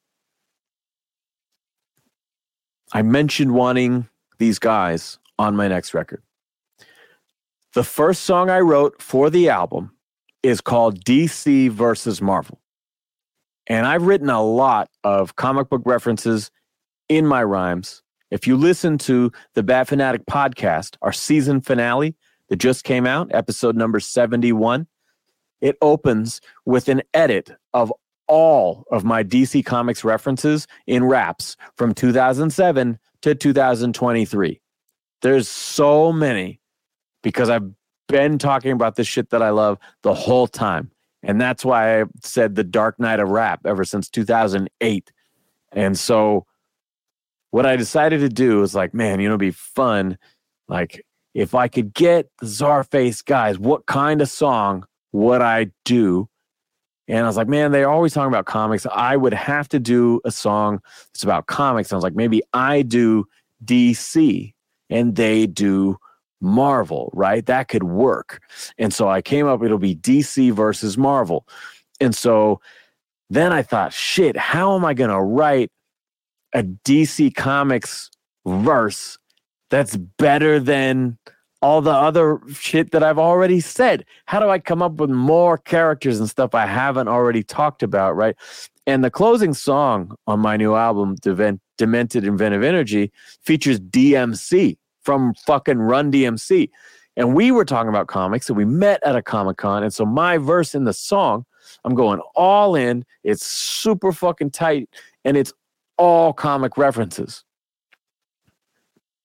I 2.92 3.02
mentioned 3.02 3.54
wanting 3.54 4.08
these 4.40 4.58
guys 4.58 5.20
on 5.38 5.56
my 5.56 5.68
next 5.68 5.94
record. 5.94 6.24
The 7.76 7.84
first 7.84 8.24
song 8.24 8.50
I 8.50 8.62
wrote 8.62 9.00
for 9.00 9.30
the 9.30 9.50
album 9.50 9.92
is 10.42 10.60
called 10.60 11.06
DC 11.06 11.70
versus 11.70 12.20
Marvel. 12.20 12.60
And 13.68 13.86
I've 13.86 14.08
written 14.08 14.32
a 14.32 14.44
lot 14.44 14.90
of 15.04 15.36
comic 15.36 15.70
book 15.70 15.84
references 15.86 16.50
in 17.10 17.28
my 17.28 17.44
rhymes. 17.44 18.02
If 18.32 18.48
you 18.48 18.58
listen 18.58 18.98
to 19.00 19.32
the 19.54 19.62
Bat 19.62 19.90
Fanatic 19.90 20.26
podcast, 20.26 20.98
our 21.04 21.12
season 21.14 21.62
finale, 21.62 22.16
that 22.48 22.56
just 22.56 22.84
came 22.84 23.06
out, 23.06 23.30
episode 23.36 23.76
number 23.76 24.00
71. 24.00 24.88
It 25.62 25.78
opens 25.80 26.42
with 26.66 26.90
an 26.90 27.04
edit 27.14 27.52
of 27.76 27.94
all 28.28 28.86
of 28.92 29.04
my 29.04 29.24
DC 29.24 29.64
Comics 29.64 30.04
references 30.04 30.66
in 30.88 31.04
raps 31.04 31.56
from 31.78 31.94
2007 31.94 32.98
to 33.22 33.36
2023. 33.36 34.60
There's 35.22 35.48
so 35.48 36.12
many 36.12 36.60
because 37.22 37.50
I've 37.50 37.70
been 38.08 38.38
talking 38.38 38.72
about 38.72 38.96
this 38.96 39.08
shit 39.08 39.30
that 39.30 39.42
I 39.42 39.50
love 39.50 39.78
the 40.04 40.14
whole 40.14 40.48
time. 40.48 40.92
And 41.24 41.40
that's 41.40 41.66
why 41.66 42.02
I 42.02 42.06
said 42.24 42.56
the 42.56 42.64
Dark 42.64 43.00
Knight 43.00 43.20
of 43.20 43.30
Rap 43.30 43.62
ever 43.66 43.84
since 43.84 44.10
2008. 44.10 45.12
And 45.72 45.98
so 45.98 46.46
what 47.52 47.66
I 47.66 47.76
decided 47.76 48.22
to 48.22 48.30
do 48.30 48.60
was 48.60 48.74
like, 48.74 48.94
man, 48.94 49.20
you 49.20 49.28
know, 49.28 49.38
be 49.38 49.52
fun. 49.52 50.18
Like, 50.68 51.06
if 51.34 51.56
I 51.56 51.68
could 51.68 51.94
get 51.94 52.30
the 52.40 52.48
Czarface 52.48 53.24
guys, 53.24 53.60
what 53.60 53.86
kind 53.86 54.22
of 54.22 54.30
song 54.30 54.86
would 55.12 55.42
I 55.42 55.72
do? 55.86 56.30
And 57.08 57.20
I 57.20 57.28
was 57.28 57.38
like, 57.38 57.48
man, 57.48 57.72
they're 57.72 57.90
always 57.90 58.14
talking 58.14 58.32
about 58.32 58.46
comics. 58.46 58.86
I 58.86 59.18
would 59.18 59.34
have 59.34 59.68
to 59.70 59.80
do 59.80 60.22
a 60.26 60.32
song 60.32 60.80
that's 61.08 61.24
about 61.24 61.48
comics. 61.48 61.90
And 61.90 61.96
I 61.96 61.98
was 61.98 62.04
like, 62.04 62.16
maybe 62.16 62.42
I 62.54 62.84
do 62.84 63.26
DC 63.66 64.54
and 64.90 65.16
they 65.16 65.48
do 65.48 65.98
Marvel, 66.42 67.12
right? 67.14 67.46
That 67.46 67.68
could 67.68 67.84
work. 67.84 68.42
And 68.78 68.94
so 68.94 69.10
I 69.10 69.22
came 69.22 69.48
up, 69.48 69.64
it'll 69.64 69.78
be 69.78 69.96
DC 69.96 70.52
versus 70.52 70.98
Marvel. 70.98 71.48
And 72.00 72.16
so 72.16 72.62
then 73.30 73.52
I 73.52 73.62
thought, 73.62 73.94
shit, 73.94 74.38
how 74.38 74.76
am 74.76 74.86
I 74.86 74.94
going 74.94 75.10
to 75.10 75.22
write 75.22 75.72
a 76.54 76.64
DC 76.64 77.36
Comics 77.36 78.10
verse 78.46 79.18
that's 79.70 79.98
better 79.98 80.60
than 80.60 81.18
all 81.62 81.82
the 81.82 81.92
other 81.92 82.40
shit 82.54 82.92
that 82.92 83.04
I've 83.04 83.20
already 83.20 83.60
said? 83.60 84.06
How 84.26 84.40
do 84.40 84.50
I 84.50 84.60
come 84.60 84.82
up 84.82 84.94
with 84.94 85.10
more 85.10 85.58
characters 85.58 86.20
and 86.20 86.30
stuff 86.30 86.56
I 86.56 86.66
haven't 86.66 87.10
already 87.10 87.44
talked 87.44 87.84
about, 87.84 88.16
right? 88.16 88.36
And 88.88 89.04
the 89.04 89.12
closing 89.12 89.54
song 89.54 90.16
on 90.26 90.40
my 90.40 90.58
new 90.58 90.74
album, 90.74 91.16
Demented 91.78 92.24
Inventive 92.24 92.64
Energy, 92.64 93.12
features 93.44 93.80
DMC 93.80 94.78
from 95.10 95.34
fucking 95.34 95.80
Run 95.80 96.12
DMC. 96.12 96.70
And 97.18 97.34
we 97.34 97.50
were 97.50 97.66
talking 97.66 97.90
about 97.90 98.06
comics 98.06 98.48
and 98.48 98.56
we 98.56 98.64
met 98.64 99.02
at 99.04 99.16
a 99.16 99.24
Comic 99.24 99.58
Con. 99.58 99.82
And 99.82 99.92
so 99.92 100.06
my 100.06 100.38
verse 100.38 100.76
in 100.76 100.84
the 100.84 100.94
song, 100.94 101.48
I'm 101.84 101.96
going 101.96 102.20
all 102.36 102.76
in. 102.76 103.04
It's 103.24 103.44
super 103.44 104.12
fucking 104.12 104.52
tight 104.52 104.88
and 105.26 105.36
it's 105.36 105.52
all 105.98 106.32
comic 106.32 106.78
references. 106.78 107.44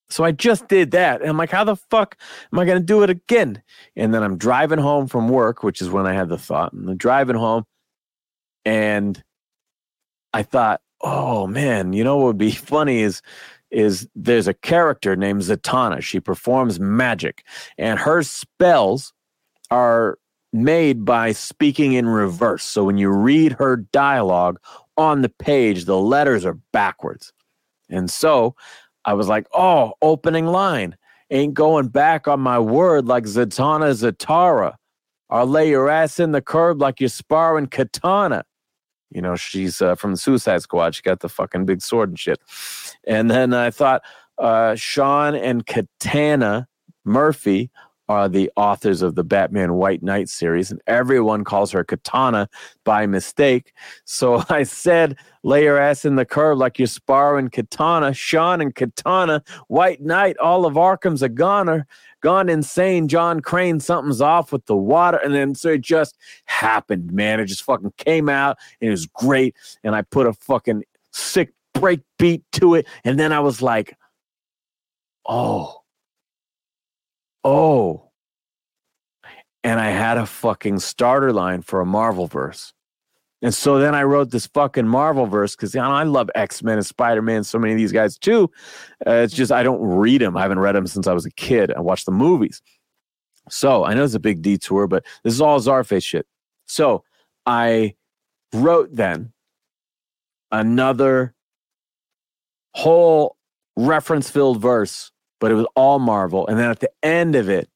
So 0.09 0.25
I 0.25 0.33
just 0.33 0.69
did 0.69 0.93
that. 0.93 1.21
And 1.21 1.29
I'm 1.29 1.37
like, 1.37 1.51
how 1.51 1.65
the 1.65 1.77
fuck 1.77 2.17
am 2.51 2.59
I 2.59 2.65
going 2.65 2.79
to 2.79 2.85
do 2.85 3.03
it 3.03 3.11
again? 3.11 3.63
And 3.95 4.15
then 4.15 4.23
I'm 4.23 4.39
driving 4.39 4.79
home 4.79 5.07
from 5.07 5.29
work, 5.29 5.63
which 5.63 5.83
is 5.83 5.91
when 5.91 6.07
I 6.07 6.15
had 6.15 6.31
the 6.31 6.39
thought. 6.39 6.73
And 6.73 6.89
I'm 6.89 6.97
driving 6.97 7.37
home 7.37 7.65
and 8.65 9.23
I 10.33 10.45
thought, 10.45 10.81
oh 11.03 11.47
man, 11.47 11.93
you 11.93 12.03
know 12.03 12.17
what 12.17 12.25
would 12.29 12.39
be 12.39 12.51
funny 12.53 13.03
is 13.03 13.21
is 13.75 14.09
there's 14.15 14.49
a 14.49 14.55
character 14.55 15.17
named 15.17 15.43
Zatanna. 15.43 16.01
She 16.01 16.21
performs 16.21 16.81
magic, 16.81 17.45
and 17.77 17.99
her 17.99 18.23
spells 18.23 19.13
are 19.71 20.19
made 20.53 21.05
by 21.05 21.33
speaking 21.33 21.95
in 21.95 22.09
reverse. 22.09 22.63
So 22.63 22.85
when 22.85 22.97
you 22.97 23.11
read 23.11 23.53
her 23.53 23.77
dialogue 23.77 24.61
on 24.97 25.23
the 25.23 25.29
page, 25.29 25.85
the 25.85 25.99
letters 25.99 26.45
are 26.45 26.59
backwards. 26.73 27.33
And 27.91 28.09
so 28.09 28.55
I 29.05 29.15
was 29.15 29.29
like, 29.29 29.47
oh, 29.53 29.95
opening 30.01 30.47
line. 30.47 30.97
Ain't 31.31 31.55
going 31.55 31.89
back 31.89 32.29
on 32.29 32.41
my 32.41 32.59
word 32.59 33.07
like 33.07 33.25
Zatanna 33.25 33.93
Zatara. 33.93 34.75
I'll 35.31 35.47
lay 35.47 35.71
your 35.71 35.91
ass 35.91 36.21
in 36.21 36.33
the 36.33 36.41
curb 36.41 36.81
like 36.81 37.01
you're 37.01 37.09
sparring 37.09 37.67
katana. 37.67 38.45
You 39.11 39.23
know, 39.23 39.37
she's 39.37 39.81
uh, 39.81 39.95
from 39.95 40.13
the 40.13 40.17
Suicide 40.17 40.63
Squad. 40.63 40.95
She 40.95 41.03
got 41.03 41.21
the 41.21 41.29
fucking 41.29 41.65
big 41.67 41.83
sword 41.83 42.11
and 42.11 42.19
shit. 42.19 42.41
And 43.07 43.31
then 43.31 43.55
I 43.55 43.71
thought 43.71 44.03
uh, 44.39 44.75
Sean 44.75 45.35
and 45.35 45.67
Katana 45.67 46.69
Murphy 47.05 47.71
are 48.09 48.29
the 48.29 48.51
authors 48.57 49.01
of 49.01 49.15
the 49.15 49.25
Batman 49.25 49.75
White 49.75 50.03
Knight 50.03 50.29
series, 50.29 50.71
and 50.71 50.81
everyone 50.87 51.43
calls 51.43 51.73
her 51.73 51.83
Katana 51.85 52.49
by 52.85 53.07
mistake. 53.07 53.73
So 54.05 54.45
I 54.51 54.65
said, 54.65 55.17
lay 55.43 55.65
your 55.65 55.79
ass 55.79 56.05
in 56.05 56.17
the 56.17 56.27
curb 56.27 56.59
like 56.59 56.79
you're 56.79 56.87
sparring 56.87 57.49
Katana. 57.49 58.13
Sean 58.13 58.61
and 58.61 58.75
Katana, 58.75 59.43
White 59.69 60.03
Knight, 60.03 60.37
all 60.39 60.67
of 60.67 60.75
Arkham's 60.75 61.23
a 61.23 61.29
goner 61.29 61.87
gone 62.25 62.49
insane. 62.49 63.07
John 63.07 63.41
Crane, 63.41 63.81
something's 63.81 64.23
off 64.23 64.51
with 64.51 64.65
the 64.67 64.77
water. 64.77 65.19
And 65.19 65.35
then 65.35 65.55
so 65.55 65.71
it 65.71 65.83
just 65.83 66.17
happened, 66.47 67.13
man. 67.13 67.39
It 67.39 67.47
just 67.47 67.63
fucking 67.63 67.93
came 67.99 68.31
out 68.31 68.57
and 68.81 68.89
it 68.89 68.91
was 68.91 69.07
great. 69.07 69.55
And 69.85 69.95
I 69.95 70.03
put 70.03 70.27
a 70.27 70.33
fucking 70.33 70.85
sick 71.13 71.53
break 71.75 72.01
beat 72.19 72.43
to 72.53 72.75
it. 72.75 72.87
And 73.05 73.19
then 73.19 73.33
I 73.33 73.41
was 73.41 73.61
like, 73.61 73.97
oh, 75.27 75.83
oh. 77.43 78.11
And 79.63 79.81
I 79.81 79.91
had 79.91 80.19
a 80.19 80.27
fucking 80.27 80.79
starter 80.81 81.33
line 81.33 81.63
for 81.63 81.81
a 81.81 81.87
Marvel 81.87 82.27
verse. 82.27 82.73
And 83.45 83.55
so 83.55 83.79
then 83.79 83.95
I 83.95 84.05
wrote 84.05 84.31
this 84.31 84.47
fucking 84.47 84.89
Marvel 84.89 85.27
verse 85.27 85.55
because 85.55 85.75
you 85.75 85.81
know, 85.81 85.91
I 85.91 86.05
love 86.05 86.31
X 86.35 86.63
Men 86.63 86.79
and 86.79 86.87
Spider 86.87 87.21
Man, 87.21 87.45
so 87.45 87.59
many 87.59 87.75
of 87.75 87.77
these 87.77 87.93
guys 87.93 88.17
too. 88.17 88.51
Uh, 89.07 89.17
it's 89.17 89.35
just 89.35 89.53
I 89.53 89.63
don't 89.63 89.83
read 89.83 90.23
them. 90.23 90.35
I 90.35 90.43
haven't 90.43 90.61
read 90.61 90.75
them 90.75 90.87
since 90.87 91.07
I 91.07 91.13
was 91.13 91.27
a 91.27 91.31
kid. 91.31 91.71
I 91.71 91.81
watched 91.81 92.07
the 92.07 92.13
movies. 92.13 92.63
So 93.51 93.85
I 93.85 93.93
know 93.93 94.05
it's 94.05 94.15
a 94.15 94.21
big 94.21 94.41
detour, 94.41 94.87
but 94.87 95.05
this 95.25 95.35
is 95.35 95.43
all 95.43 95.61
Czarface 95.61 96.05
shit. 96.05 96.27
So 96.65 97.05
I 97.45 97.97
wrote 98.55 98.89
then 98.93 99.35
another 100.51 101.34
whole 102.75 103.37
reference 103.77 104.31
filled 104.31 104.61
verse, 104.61 105.11
but 105.41 105.51
it 105.51 105.55
was 105.55 105.67
all 105.75 105.99
Marvel. 105.99 106.47
And 106.47 106.59
then 106.59 106.71
at 106.71 106.81
the 106.81 106.91
end 107.03 107.35
of 107.35 107.49
it, 107.49 107.69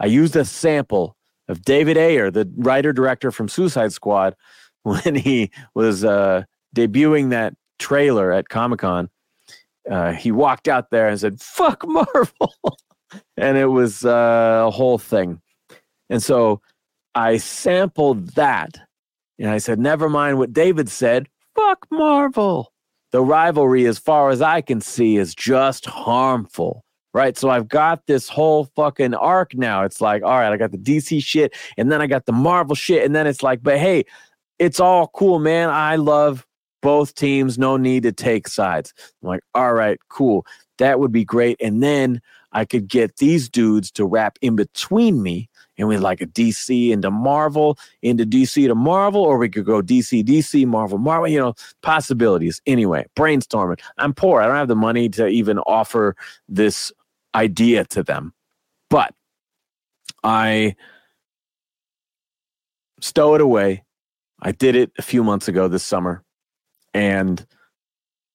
I 0.00 0.06
used 0.06 0.36
a 0.36 0.44
sample 0.44 1.16
of 1.48 1.62
David 1.62 1.96
Ayer, 1.96 2.30
the 2.30 2.50
writer 2.56 2.92
director 2.92 3.30
from 3.30 3.48
Suicide 3.48 3.92
Squad, 3.92 4.34
when 4.82 5.14
he 5.14 5.50
was 5.74 6.04
uh, 6.04 6.44
debuting 6.76 7.30
that 7.30 7.54
trailer 7.78 8.32
at 8.32 8.48
Comic 8.48 8.80
Con, 8.80 9.08
uh, 9.90 10.12
he 10.12 10.30
walked 10.30 10.68
out 10.68 10.90
there 10.90 11.08
and 11.08 11.18
said, 11.18 11.40
fuck 11.40 11.86
Marvel. 11.86 12.54
and 13.36 13.56
it 13.56 13.66
was 13.66 14.04
uh, 14.04 14.64
a 14.66 14.70
whole 14.70 14.98
thing. 14.98 15.40
And 16.10 16.22
so 16.22 16.60
I 17.14 17.38
sampled 17.38 18.28
that 18.30 18.76
and 19.38 19.50
I 19.50 19.58
said, 19.58 19.78
never 19.78 20.08
mind 20.08 20.38
what 20.38 20.52
David 20.52 20.88
said, 20.88 21.28
fuck 21.54 21.86
Marvel. 21.90 22.73
The 23.14 23.22
rivalry, 23.22 23.86
as 23.86 23.96
far 23.96 24.30
as 24.30 24.42
I 24.42 24.60
can 24.60 24.80
see, 24.80 25.18
is 25.18 25.36
just 25.36 25.86
harmful. 25.86 26.84
Right. 27.12 27.38
So 27.38 27.48
I've 27.48 27.68
got 27.68 28.04
this 28.08 28.28
whole 28.28 28.64
fucking 28.74 29.14
arc 29.14 29.54
now. 29.54 29.84
It's 29.84 30.00
like, 30.00 30.24
all 30.24 30.36
right, 30.36 30.52
I 30.52 30.56
got 30.56 30.72
the 30.72 30.78
DC 30.78 31.22
shit 31.22 31.54
and 31.76 31.92
then 31.92 32.02
I 32.02 32.08
got 32.08 32.26
the 32.26 32.32
Marvel 32.32 32.74
shit. 32.74 33.04
And 33.04 33.14
then 33.14 33.28
it's 33.28 33.40
like, 33.40 33.62
but 33.62 33.78
hey, 33.78 34.04
it's 34.58 34.80
all 34.80 35.12
cool, 35.14 35.38
man. 35.38 35.70
I 35.70 35.94
love 35.94 36.44
both 36.82 37.14
teams. 37.14 37.56
No 37.56 37.76
need 37.76 38.02
to 38.02 38.10
take 38.10 38.48
sides. 38.48 38.92
I'm 39.22 39.28
like, 39.28 39.42
all 39.54 39.74
right, 39.74 40.00
cool. 40.08 40.44
That 40.78 40.98
would 40.98 41.12
be 41.12 41.24
great. 41.24 41.56
And 41.60 41.84
then 41.84 42.20
I 42.50 42.64
could 42.64 42.88
get 42.88 43.18
these 43.18 43.48
dudes 43.48 43.92
to 43.92 44.04
rap 44.04 44.40
in 44.42 44.56
between 44.56 45.22
me. 45.22 45.48
And 45.76 45.88
we 45.88 45.96
like 45.96 46.20
a 46.20 46.26
DC 46.26 46.90
into 46.90 47.10
Marvel, 47.10 47.78
into 48.02 48.24
DC 48.24 48.66
to 48.68 48.74
Marvel, 48.74 49.22
or 49.22 49.38
we 49.38 49.48
could 49.48 49.64
go 49.64 49.82
DC, 49.82 50.24
DC, 50.24 50.66
Marvel, 50.66 50.98
Marvel, 50.98 51.28
you 51.28 51.38
know, 51.38 51.54
possibilities. 51.82 52.62
Anyway, 52.66 53.06
brainstorming. 53.16 53.80
I'm 53.98 54.14
poor. 54.14 54.40
I 54.40 54.46
don't 54.46 54.56
have 54.56 54.68
the 54.68 54.76
money 54.76 55.08
to 55.10 55.26
even 55.26 55.58
offer 55.60 56.14
this 56.48 56.92
idea 57.34 57.84
to 57.86 58.02
them. 58.02 58.32
But 58.88 59.14
I 60.22 60.76
stow 63.00 63.34
it 63.34 63.40
away 63.40 63.84
I 64.44 64.52
did 64.52 64.76
it 64.76 64.92
a 64.98 65.02
few 65.02 65.24
months 65.24 65.48
ago 65.48 65.68
this 65.68 65.82
summer, 65.82 66.22
and 66.92 67.44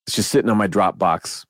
it's 0.07 0.15
just 0.15 0.31
sitting 0.31 0.49
on 0.49 0.57
my 0.57 0.67
Dropbox. 0.67 1.45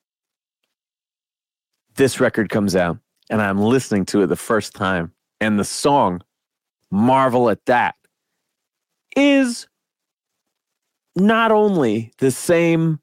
This 1.96 2.20
record 2.20 2.50
comes 2.50 2.76
out, 2.76 2.98
and 3.30 3.42
I'm 3.42 3.62
listening 3.62 4.06
to 4.08 4.22
it 4.24 4.28
the 4.28 4.36
first 4.36 4.74
time, 4.74 5.14
and 5.42 5.60
the 5.60 5.64
song, 5.64 6.22
Marvel 6.92 7.50
at 7.50 7.66
That, 7.66 7.96
is 9.16 9.68
not 11.16 11.52
only 11.52 12.12
the 12.20 12.32
same, 12.32 13.00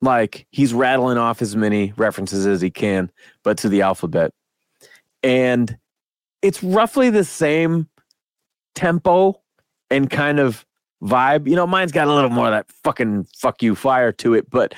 like 0.00 0.46
he's 0.50 0.74
rattling 0.74 1.18
off 1.18 1.42
as 1.42 1.56
many 1.56 1.92
references 1.96 2.46
as 2.46 2.60
he 2.60 2.70
can, 2.70 3.10
but 3.42 3.58
to 3.58 3.68
the 3.68 3.82
alphabet. 3.82 4.32
And 5.22 5.76
it's 6.42 6.62
roughly 6.62 7.10
the 7.10 7.24
same 7.24 7.88
tempo 8.74 9.40
and 9.90 10.10
kind 10.10 10.38
of 10.38 10.66
vibe. 11.02 11.48
You 11.48 11.56
know, 11.56 11.66
mine's 11.66 11.92
got 11.92 12.08
a 12.08 12.12
little 12.14 12.30
more 12.30 12.46
of 12.46 12.52
that 12.52 12.70
fucking 12.82 13.26
fuck 13.36 13.62
you 13.62 13.74
fire 13.74 14.12
to 14.12 14.34
it, 14.34 14.50
but 14.50 14.74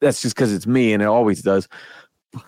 that's 0.00 0.22
just 0.22 0.36
because 0.36 0.52
it's 0.52 0.66
me 0.66 0.92
and 0.92 1.02
it 1.02 1.06
always 1.06 1.42
does. 1.42 1.68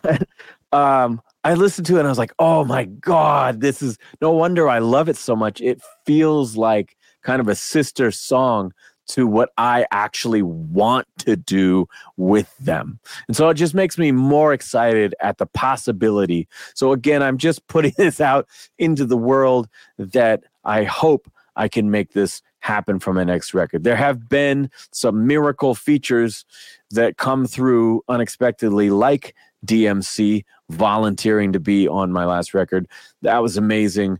But 0.02 0.28
um, 0.72 1.20
I 1.44 1.54
listened 1.54 1.86
to 1.86 1.96
it 1.96 2.00
and 2.00 2.08
I 2.08 2.10
was 2.10 2.18
like, 2.18 2.34
oh 2.38 2.64
my 2.64 2.84
God, 2.84 3.60
this 3.60 3.82
is 3.82 3.98
no 4.20 4.30
wonder 4.32 4.68
I 4.68 4.78
love 4.78 5.08
it 5.08 5.16
so 5.16 5.34
much. 5.34 5.60
It 5.60 5.80
feels 6.04 6.56
like 6.56 6.96
kind 7.22 7.40
of 7.40 7.48
a 7.48 7.54
sister 7.54 8.10
song 8.10 8.72
to 9.08 9.26
what 9.26 9.50
I 9.58 9.86
actually 9.90 10.42
want 10.42 11.06
to 11.18 11.36
do 11.36 11.88
with 12.16 12.56
them. 12.58 13.00
And 13.26 13.36
so 13.36 13.48
it 13.48 13.54
just 13.54 13.74
makes 13.74 13.98
me 13.98 14.12
more 14.12 14.52
excited 14.52 15.14
at 15.20 15.38
the 15.38 15.46
possibility. 15.46 16.46
So 16.74 16.92
again, 16.92 17.22
I'm 17.22 17.38
just 17.38 17.66
putting 17.68 17.94
this 17.96 18.20
out 18.20 18.46
into 18.78 19.04
the 19.04 19.16
world 19.16 19.68
that 19.98 20.44
I 20.64 20.84
hope 20.84 21.30
I 21.56 21.68
can 21.68 21.90
make 21.90 22.12
this 22.12 22.42
happen 22.60 22.98
for 22.98 23.12
my 23.12 23.24
next 23.24 23.52
record. 23.54 23.84
There 23.84 23.96
have 23.96 24.28
been 24.28 24.70
some 24.92 25.26
miracle 25.26 25.74
features 25.74 26.44
that 26.90 27.16
come 27.16 27.46
through 27.46 28.02
unexpectedly, 28.08 28.90
like 28.90 29.34
DMC 29.66 30.44
volunteering 30.70 31.52
to 31.52 31.60
be 31.60 31.88
on 31.88 32.12
my 32.12 32.24
last 32.24 32.54
record. 32.54 32.86
That 33.22 33.38
was 33.38 33.56
amazing. 33.56 34.18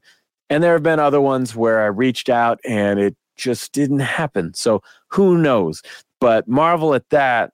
And 0.49 0.63
there 0.63 0.73
have 0.73 0.83
been 0.83 0.99
other 0.99 1.21
ones 1.21 1.55
where 1.55 1.81
I 1.81 1.87
reached 1.87 2.29
out 2.29 2.61
and 2.65 2.99
it 2.99 3.17
just 3.37 3.73
didn't 3.73 4.01
happen. 4.01 4.53
So 4.55 4.83
who 5.09 5.39
knows? 5.39 5.83
But 6.21 6.49
Marvel 6.49 6.95
at 6.95 7.09
That 7.11 7.53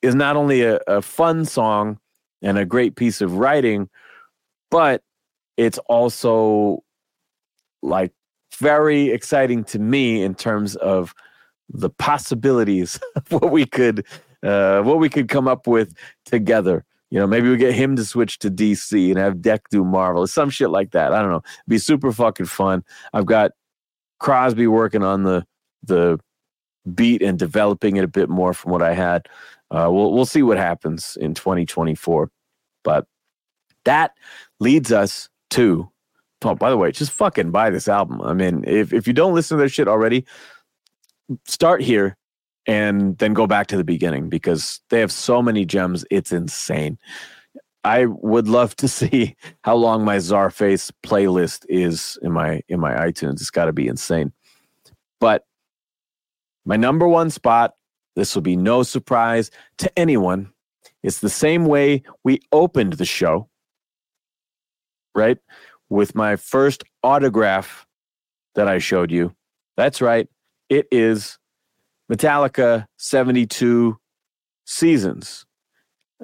is 0.00 0.14
not 0.14 0.36
only 0.36 0.62
a, 0.62 0.80
a 0.86 1.02
fun 1.02 1.44
song 1.44 1.98
and 2.42 2.58
a 2.58 2.64
great 2.64 2.96
piece 2.96 3.20
of 3.20 3.36
writing, 3.36 3.88
but 4.70 5.02
it's 5.56 5.78
also 5.86 6.82
like 7.82 8.12
very 8.58 9.10
exciting 9.10 9.64
to 9.64 9.78
me 9.78 10.22
in 10.22 10.34
terms 10.34 10.76
of 10.76 11.14
the 11.68 11.90
possibilities 11.90 12.98
of 13.16 13.30
what 13.30 13.50
we 13.50 13.66
could 13.66 14.04
uh, 14.42 14.82
what 14.82 14.98
we 14.98 15.08
could 15.08 15.28
come 15.28 15.46
up 15.46 15.68
with 15.68 15.94
together. 16.24 16.84
You 17.12 17.18
know, 17.18 17.26
maybe 17.26 17.50
we 17.50 17.58
get 17.58 17.74
him 17.74 17.94
to 17.96 18.06
switch 18.06 18.38
to 18.38 18.50
DC 18.50 19.10
and 19.10 19.18
have 19.18 19.42
Deck 19.42 19.68
do 19.68 19.84
Marvel, 19.84 20.22
or 20.22 20.26
some 20.26 20.48
shit 20.48 20.70
like 20.70 20.92
that. 20.92 21.12
I 21.12 21.20
don't 21.20 21.30
know. 21.30 21.42
It'd 21.44 21.68
be 21.68 21.76
super 21.76 22.10
fucking 22.10 22.46
fun. 22.46 22.82
I've 23.12 23.26
got 23.26 23.50
Crosby 24.18 24.66
working 24.66 25.02
on 25.02 25.22
the 25.22 25.44
the 25.82 26.18
beat 26.94 27.20
and 27.20 27.38
developing 27.38 27.96
it 27.96 28.04
a 28.04 28.08
bit 28.08 28.30
more 28.30 28.54
from 28.54 28.72
what 28.72 28.80
I 28.80 28.94
had. 28.94 29.28
Uh, 29.70 29.90
we'll 29.92 30.14
we'll 30.14 30.24
see 30.24 30.42
what 30.42 30.56
happens 30.56 31.18
in 31.20 31.34
2024, 31.34 32.30
but 32.82 33.06
that 33.84 34.12
leads 34.58 34.90
us 34.90 35.28
to. 35.50 35.90
Oh, 36.40 36.54
by 36.54 36.70
the 36.70 36.78
way, 36.78 36.92
just 36.92 37.12
fucking 37.12 37.50
buy 37.50 37.68
this 37.68 37.88
album. 37.88 38.22
I 38.22 38.32
mean, 38.32 38.64
if 38.66 38.94
if 38.94 39.06
you 39.06 39.12
don't 39.12 39.34
listen 39.34 39.58
to 39.58 39.60
their 39.60 39.68
shit 39.68 39.86
already, 39.86 40.24
start 41.44 41.82
here 41.82 42.16
and 42.66 43.18
then 43.18 43.32
go 43.32 43.46
back 43.46 43.66
to 43.68 43.76
the 43.76 43.84
beginning 43.84 44.28
because 44.28 44.80
they 44.90 45.00
have 45.00 45.12
so 45.12 45.42
many 45.42 45.64
gems. 45.64 46.04
It's 46.10 46.32
insane. 46.32 46.98
I 47.84 48.06
would 48.06 48.48
love 48.48 48.76
to 48.76 48.88
see 48.98 49.36
how 49.62 49.76
long 49.76 50.04
my 50.04 50.18
Czarface 50.18 50.90
playlist 51.04 51.64
is 51.68 52.18
in 52.22 52.32
my 52.32 52.62
in 52.68 52.80
my 52.80 52.92
iTunes. 52.94 53.34
It's 53.34 53.50
got 53.50 53.66
to 53.66 53.72
be 53.72 53.88
insane. 53.88 54.32
But 55.20 55.44
my 56.64 56.76
number 56.76 57.08
one 57.08 57.30
spot, 57.30 57.74
this 58.16 58.34
will 58.34 58.42
be 58.42 58.56
no 58.56 58.82
surprise 58.82 59.50
to 59.78 59.98
anyone. 59.98 60.52
It's 61.02 61.20
the 61.20 61.30
same 61.30 61.66
way 61.66 62.02
we 62.22 62.40
opened 62.52 62.94
the 62.94 63.04
show, 63.04 63.48
right? 65.14 65.38
With 65.88 66.14
my 66.14 66.36
first 66.36 66.84
autograph 67.02 67.86
that 68.54 68.68
I 68.68 68.78
showed 68.78 69.10
you. 69.10 69.34
That's 69.76 70.00
right. 70.00 70.28
It 70.68 70.86
is 70.92 71.38
Metallica 72.10 72.86
72 72.98 73.98
Seasons. 74.64 75.44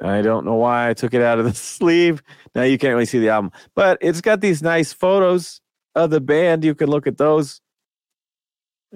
I 0.01 0.23
don't 0.23 0.45
know 0.45 0.55
why 0.55 0.89
I 0.91 0.95
took 0.95 1.13
it 1.13 1.23
out 1.23 1.39
of 1.39 1.45
the 1.45 1.55
sleeve. 1.55 2.23
Now 2.55 2.63
you 2.63 2.79
can't 2.79 2.95
really 2.95 3.07
see 3.07 3.19
the 3.19 3.31
album, 3.31 3.51
but 3.75 3.99
it's 4.01 4.21
got 4.21 4.41
these 4.41 4.63
nice 4.63 4.93
photos 4.93 5.61
of 5.95 6.11
the 6.11 6.21
band. 6.21 6.65
You 6.65 6.75
can 6.75 6.89
look 6.89 7.07
at 7.07 7.19
those. 7.19 7.61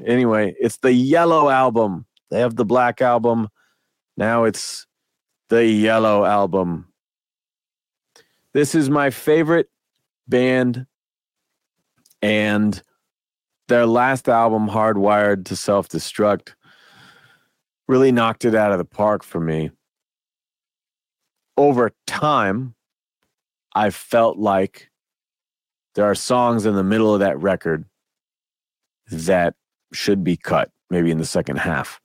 Anyway, 0.07 0.55
it's 0.59 0.79
the 0.79 0.93
yellow 0.93 1.51
album. 1.51 2.07
They 2.31 2.41
have 2.41 2.57
the 2.57 2.65
black 2.65 3.03
album. 3.03 3.49
Now 4.17 4.45
it's 4.45 4.87
the 5.49 5.67
yellow 5.67 6.25
album. 6.25 6.93
This 8.55 8.75
is 8.75 8.89
my 8.89 9.11
favorite 9.11 9.69
band. 10.29 10.87
And 12.23 12.81
their 13.69 13.87
last 13.87 14.29
album, 14.29 14.69
Hardwired 14.69 15.45
to 15.47 15.57
Self 15.57 15.89
Destruct, 15.89 16.55
really 17.93 18.11
knocked 18.11 18.47
it 18.47 18.55
out 18.55 18.73
of 18.73 18.79
the 18.79 18.87
park 18.87 19.23
for 19.23 19.39
me. 19.39 19.71
Over 21.59 21.93
time, 22.07 22.75
I 23.75 23.91
felt 23.91 24.39
like 24.39 24.89
there 25.95 26.07
are 26.07 26.15
songs 26.15 26.65
in 26.65 26.75
the 26.75 26.83
middle 26.83 27.13
of 27.13 27.21
that 27.21 27.39
record 27.39 27.85
that 29.11 29.53
should 29.93 30.25
be 30.25 30.39
cut, 30.39 30.71
maybe 30.89 31.11
in 31.11 31.19
the 31.19 31.27
second 31.27 31.59
half. 31.59 32.01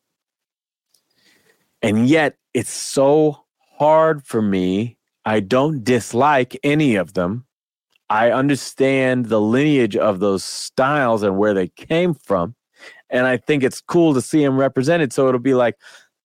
And 1.82 2.06
yet, 2.06 2.36
it's 2.54 2.70
so 2.70 3.46
hard 3.78 4.26
for 4.26 4.42
me. 4.42 4.98
I 5.24 5.40
don't 5.40 5.86
dislike 5.86 6.60
any 6.64 6.98
of 6.98 7.14
them. 7.14 7.46
I 8.10 8.32
understand 8.32 9.28
the 9.28 9.40
lineage 9.40 9.96
of 9.96 10.20
those 10.20 10.44
styles 10.44 11.24
and 11.24 11.38
where 11.38 11.54
they 11.54 11.70
came 11.70 12.14
from. 12.14 12.57
And 13.10 13.26
I 13.26 13.38
think 13.38 13.64
it's 13.64 13.82
cool 13.82 14.14
to 14.14 14.22
see 14.22 14.44
him 14.44 14.58
represented. 14.58 15.14
So 15.14 15.28
it'll 15.28 15.40
be 15.40 15.54
like, 15.54 15.78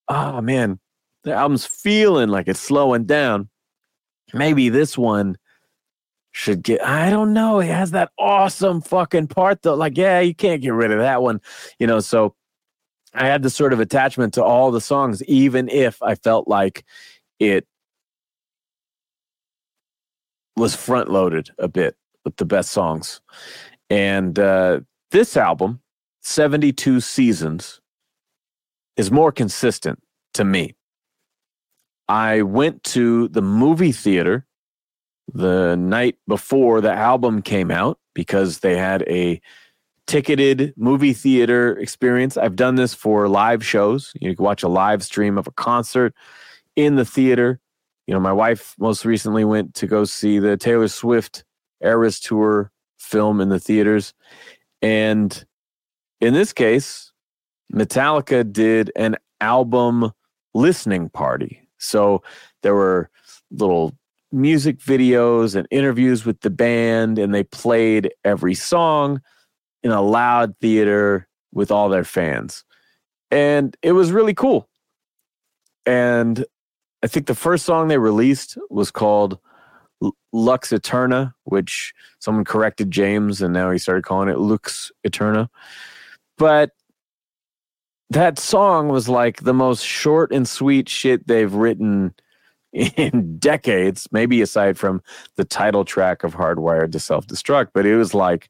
oh 0.07 0.41
man, 0.41 0.79
the 1.23 1.33
album's 1.33 1.65
feeling 1.65 2.29
like 2.29 2.47
it's 2.47 2.59
slowing 2.59 3.05
down. 3.05 3.49
Maybe 4.33 4.69
this 4.69 4.97
one 4.97 5.37
should 6.31 6.63
get 6.63 6.83
I 6.83 7.09
don't 7.09 7.33
know. 7.33 7.59
It 7.59 7.67
has 7.67 7.91
that 7.91 8.11
awesome 8.17 8.81
fucking 8.81 9.27
part 9.27 9.61
though. 9.61 9.75
Like, 9.75 9.97
yeah, 9.97 10.19
you 10.19 10.35
can't 10.35 10.61
get 10.61 10.73
rid 10.73 10.91
of 10.91 10.99
that 10.99 11.21
one. 11.21 11.39
You 11.79 11.87
know, 11.87 11.99
so 11.99 12.35
I 13.13 13.27
had 13.27 13.43
this 13.43 13.55
sort 13.55 13.73
of 13.73 13.79
attachment 13.79 14.33
to 14.33 14.43
all 14.43 14.71
the 14.71 14.81
songs, 14.81 15.23
even 15.23 15.69
if 15.69 16.01
I 16.01 16.15
felt 16.15 16.47
like 16.47 16.83
it 17.39 17.67
was 20.55 20.75
front 20.75 21.09
loaded 21.09 21.49
a 21.59 21.67
bit 21.67 21.95
with 22.25 22.37
the 22.37 22.45
best 22.45 22.71
songs. 22.71 23.21
And 23.89 24.37
uh, 24.39 24.79
this 25.11 25.37
album, 25.37 25.81
72 26.23 26.99
Seasons, 27.01 27.81
is 28.97 29.11
more 29.11 29.31
consistent 29.31 29.99
to 30.33 30.43
me. 30.43 30.75
I 32.07 32.41
went 32.41 32.83
to 32.85 33.27
the 33.29 33.41
movie 33.41 33.91
theater 33.91 34.45
the 35.33 35.75
night 35.75 36.17
before 36.27 36.81
the 36.81 36.91
album 36.91 37.41
came 37.41 37.71
out 37.71 37.97
because 38.13 38.59
they 38.59 38.77
had 38.77 39.03
a 39.03 39.41
ticketed 40.05 40.73
movie 40.75 41.13
theater 41.13 41.77
experience. 41.79 42.37
I've 42.37 42.55
done 42.55 42.75
this 42.75 42.93
for 42.93 43.27
live 43.27 43.65
shows. 43.65 44.11
You 44.19 44.35
can 44.35 44.43
watch 44.43 44.63
a 44.63 44.67
live 44.67 45.01
stream 45.03 45.37
of 45.37 45.47
a 45.47 45.51
concert 45.51 46.13
in 46.75 46.95
the 46.95 47.05
theater. 47.05 47.59
You 48.05 48.13
know, 48.13 48.19
my 48.19 48.33
wife 48.33 48.75
most 48.77 49.05
recently 49.05 49.45
went 49.45 49.73
to 49.75 49.87
go 49.87 50.03
see 50.03 50.39
the 50.39 50.57
Taylor 50.57 50.89
Swift 50.89 51.45
Eras 51.81 52.19
Tour 52.19 52.71
film 52.97 53.39
in 53.39 53.49
the 53.49 53.59
theaters. 53.59 54.13
And 54.81 55.45
in 56.23 56.33
this 56.33 56.53
case, 56.53 57.11
Metallica 57.73 58.49
did 58.49 58.91
an 58.95 59.17
album 59.41 60.13
listening 60.53 61.09
party. 61.09 61.67
So 61.79 62.23
there 62.61 62.73
were 62.73 63.09
little 63.51 63.93
music 64.31 64.79
videos 64.79 65.53
and 65.53 65.67
interviews 65.69 66.25
with 66.25 66.39
the 66.39 66.49
band, 66.49 67.19
and 67.19 67.35
they 67.35 67.43
played 67.43 68.13
every 68.23 68.53
song 68.53 69.21
in 69.83 69.91
a 69.91 70.01
loud 70.01 70.55
theater 70.61 71.27
with 71.51 71.71
all 71.71 71.89
their 71.89 72.05
fans. 72.05 72.63
And 73.29 73.75
it 73.81 73.91
was 73.91 74.13
really 74.13 74.33
cool. 74.33 74.69
And 75.85 76.45
I 77.03 77.07
think 77.07 77.27
the 77.27 77.35
first 77.35 77.65
song 77.65 77.89
they 77.89 77.97
released 77.97 78.57
was 78.69 78.91
called 78.91 79.39
Lux 80.31 80.71
Eterna, 80.71 81.35
which 81.43 81.93
someone 82.19 82.45
corrected 82.45 82.91
James 82.91 83.41
and 83.41 83.53
now 83.53 83.71
he 83.71 83.77
started 83.77 84.05
calling 84.05 84.29
it 84.29 84.39
Lux 84.39 84.89
Eterna. 85.03 85.49
But 86.43 86.71
that 88.09 88.37
song 88.37 88.89
was 88.89 89.07
like 89.07 89.43
the 89.43 89.53
most 89.53 89.81
short 89.81 90.33
and 90.33 90.45
sweet 90.45 90.89
shit 90.89 91.25
they've 91.25 91.53
written 91.53 92.13
in 92.73 93.37
decades, 93.37 94.09
maybe 94.11 94.41
aside 94.41 94.77
from 94.77 95.01
the 95.37 95.45
title 95.45 95.85
track 95.85 96.21
of 96.21 96.35
Hardwired 96.35 96.91
to 96.91 96.99
Self 96.99 97.27
Destruct. 97.27 97.69
But 97.73 97.85
it 97.85 97.95
was 97.95 98.13
like, 98.13 98.49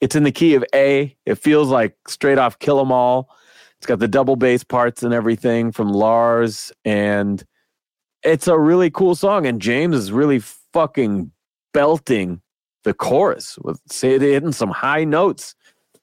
it's 0.00 0.14
in 0.14 0.22
the 0.22 0.30
key 0.30 0.54
of 0.54 0.64
A. 0.72 1.16
It 1.26 1.34
feels 1.34 1.68
like 1.68 1.96
straight 2.06 2.38
off 2.38 2.60
Kill 2.60 2.78
'Em 2.78 2.92
All. 2.92 3.28
It's 3.78 3.86
got 3.86 3.98
the 3.98 4.06
double 4.06 4.36
bass 4.36 4.62
parts 4.62 5.02
and 5.02 5.12
everything 5.12 5.72
from 5.72 5.88
Lars. 5.88 6.70
And 6.84 7.42
it's 8.22 8.46
a 8.46 8.56
really 8.56 8.92
cool 8.92 9.16
song. 9.16 9.46
And 9.46 9.60
James 9.60 9.96
is 9.96 10.12
really 10.12 10.38
fucking 10.72 11.32
belting 11.72 12.40
the 12.84 12.94
chorus 12.94 13.58
with 13.64 13.80
hitting 13.90 14.52
some 14.52 14.70
high 14.70 15.02
notes 15.02 15.56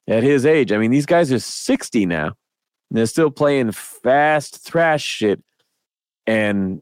at 0.08 0.24
his 0.24 0.46
age. 0.46 0.72
I 0.72 0.78
mean, 0.78 0.92
these 0.92 1.06
guys 1.06 1.32
are 1.32 1.40
60 1.40 2.06
now. 2.06 2.28
And 2.90 2.98
they're 2.98 3.06
still 3.06 3.32
playing 3.32 3.72
fast 3.72 4.58
thrash 4.58 5.04
shit. 5.04 5.42
And 6.28 6.82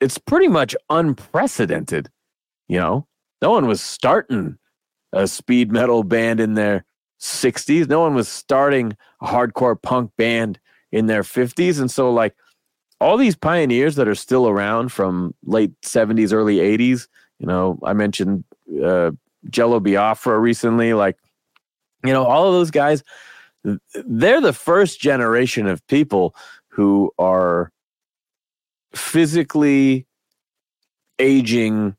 it's 0.00 0.18
pretty 0.18 0.48
much 0.48 0.74
unprecedented. 0.88 2.08
You 2.68 2.78
know, 2.78 3.06
no 3.42 3.50
one 3.50 3.66
was 3.66 3.80
starting 3.80 4.58
a 5.12 5.26
speed 5.26 5.72
metal 5.72 6.02
band 6.02 6.40
in 6.40 6.54
their 6.54 6.84
60s. 7.20 7.88
No 7.88 8.00
one 8.00 8.14
was 8.14 8.28
starting 8.28 8.96
a 9.20 9.26
hardcore 9.26 9.80
punk 9.80 10.12
band 10.16 10.58
in 10.92 11.06
their 11.06 11.22
50s. 11.22 11.80
And 11.80 11.90
so, 11.90 12.12
like, 12.12 12.34
all 13.00 13.16
these 13.16 13.36
pioneers 13.36 13.96
that 13.96 14.08
are 14.08 14.14
still 14.14 14.48
around 14.48 14.92
from 14.92 15.34
late 15.44 15.72
70s, 15.82 16.32
early 16.32 16.56
80s, 16.56 17.08
you 17.38 17.46
know, 17.46 17.78
I 17.84 17.92
mentioned 17.92 18.44
uh, 18.82 19.12
Jello 19.48 19.80
Biafra 19.80 20.38
recently, 20.38 20.94
like, 20.94 21.16
you 22.04 22.12
know, 22.12 22.24
all 22.24 22.46
of 22.46 22.52
those 22.52 22.70
guys, 22.70 23.02
they're 24.06 24.40
the 24.40 24.52
first 24.52 25.00
generation 25.00 25.66
of 25.66 25.86
people 25.86 26.34
who 26.68 27.12
are 27.18 27.72
physically 28.94 30.06
aging 31.18 31.96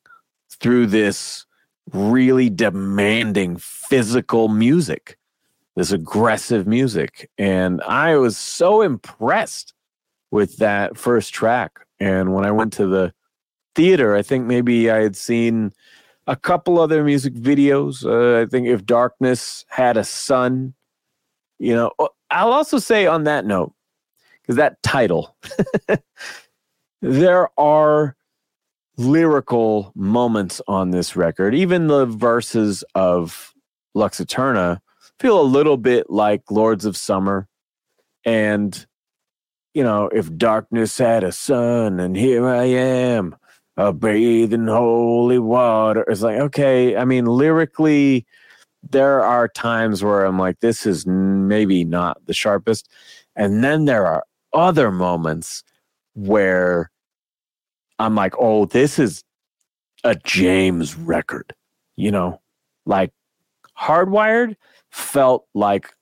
through 0.59 0.87
this 0.87 1.45
really 1.93 2.49
demanding 2.49 3.57
physical 3.57 4.47
music, 4.47 5.17
this 5.75 5.91
aggressive 5.91 6.67
music. 6.67 7.29
And 7.37 7.81
I 7.83 8.17
was 8.17 8.37
so 8.37 8.81
impressed 8.81 9.73
with 10.31 10.57
that 10.57 10.97
first 10.97 11.33
track. 11.33 11.85
And 11.99 12.33
when 12.33 12.45
I 12.45 12.51
went 12.51 12.73
to 12.73 12.87
the 12.87 13.13
theater, 13.75 14.15
I 14.15 14.21
think 14.21 14.45
maybe 14.45 14.89
I 14.89 15.01
had 15.01 15.15
seen 15.15 15.71
a 16.31 16.35
couple 16.37 16.79
other 16.79 17.03
music 17.03 17.33
videos. 17.33 18.05
Uh, 18.05 18.41
I 18.41 18.45
think 18.45 18.65
If 18.65 18.85
Darkness 18.85 19.65
Had 19.67 19.97
a 19.97 20.03
Son, 20.05 20.73
you 21.59 21.75
know, 21.75 21.91
I'll 22.31 22.53
also 22.53 22.79
say 22.79 23.05
on 23.05 23.25
that 23.25 23.45
note, 23.45 23.73
because 24.41 24.55
that 24.55 24.81
title, 24.81 25.35
there 27.01 27.49
are 27.59 28.15
lyrical 28.95 29.91
moments 29.93 30.61
on 30.69 30.91
this 30.91 31.17
record. 31.17 31.53
Even 31.53 31.87
the 31.87 32.05
verses 32.05 32.85
of 32.95 33.53
Lux 33.93 34.21
Eterna 34.21 34.81
feel 35.19 35.39
a 35.39 35.43
little 35.43 35.77
bit 35.77 36.09
like 36.09 36.49
Lords 36.49 36.85
of 36.85 36.95
Summer. 36.95 37.49
And, 38.23 38.85
you 39.73 39.83
know, 39.83 40.07
if 40.07 40.33
darkness 40.37 40.97
had 40.97 41.25
a 41.25 41.33
son 41.33 41.99
and 41.99 42.15
here 42.15 42.47
I 42.47 42.63
am, 42.63 43.35
a 43.77 43.93
bathe 43.93 44.53
in 44.53 44.67
holy 44.67 45.39
water. 45.39 46.03
It's 46.07 46.21
like, 46.21 46.39
okay, 46.39 46.95
I 46.97 47.05
mean, 47.05 47.25
lyrically, 47.25 48.25
there 48.89 49.23
are 49.23 49.47
times 49.47 50.03
where 50.03 50.25
I'm 50.25 50.39
like, 50.39 50.59
this 50.59 50.85
is 50.85 51.05
maybe 51.05 51.83
not 51.83 52.25
the 52.25 52.33
sharpest. 52.33 52.89
And 53.35 53.63
then 53.63 53.85
there 53.85 54.05
are 54.05 54.23
other 54.53 54.91
moments 54.91 55.63
where 56.13 56.91
I'm 57.99 58.15
like, 58.15 58.33
oh, 58.37 58.65
this 58.65 58.99
is 58.99 59.23
a 60.03 60.15
James 60.15 60.95
record, 60.97 61.53
you 61.95 62.11
know, 62.11 62.41
like 62.85 63.11
Hardwired 63.77 64.55
felt 64.89 65.45
like 65.53 65.93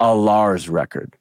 a 0.00 0.14
Lars 0.14 0.68
record 0.68 1.16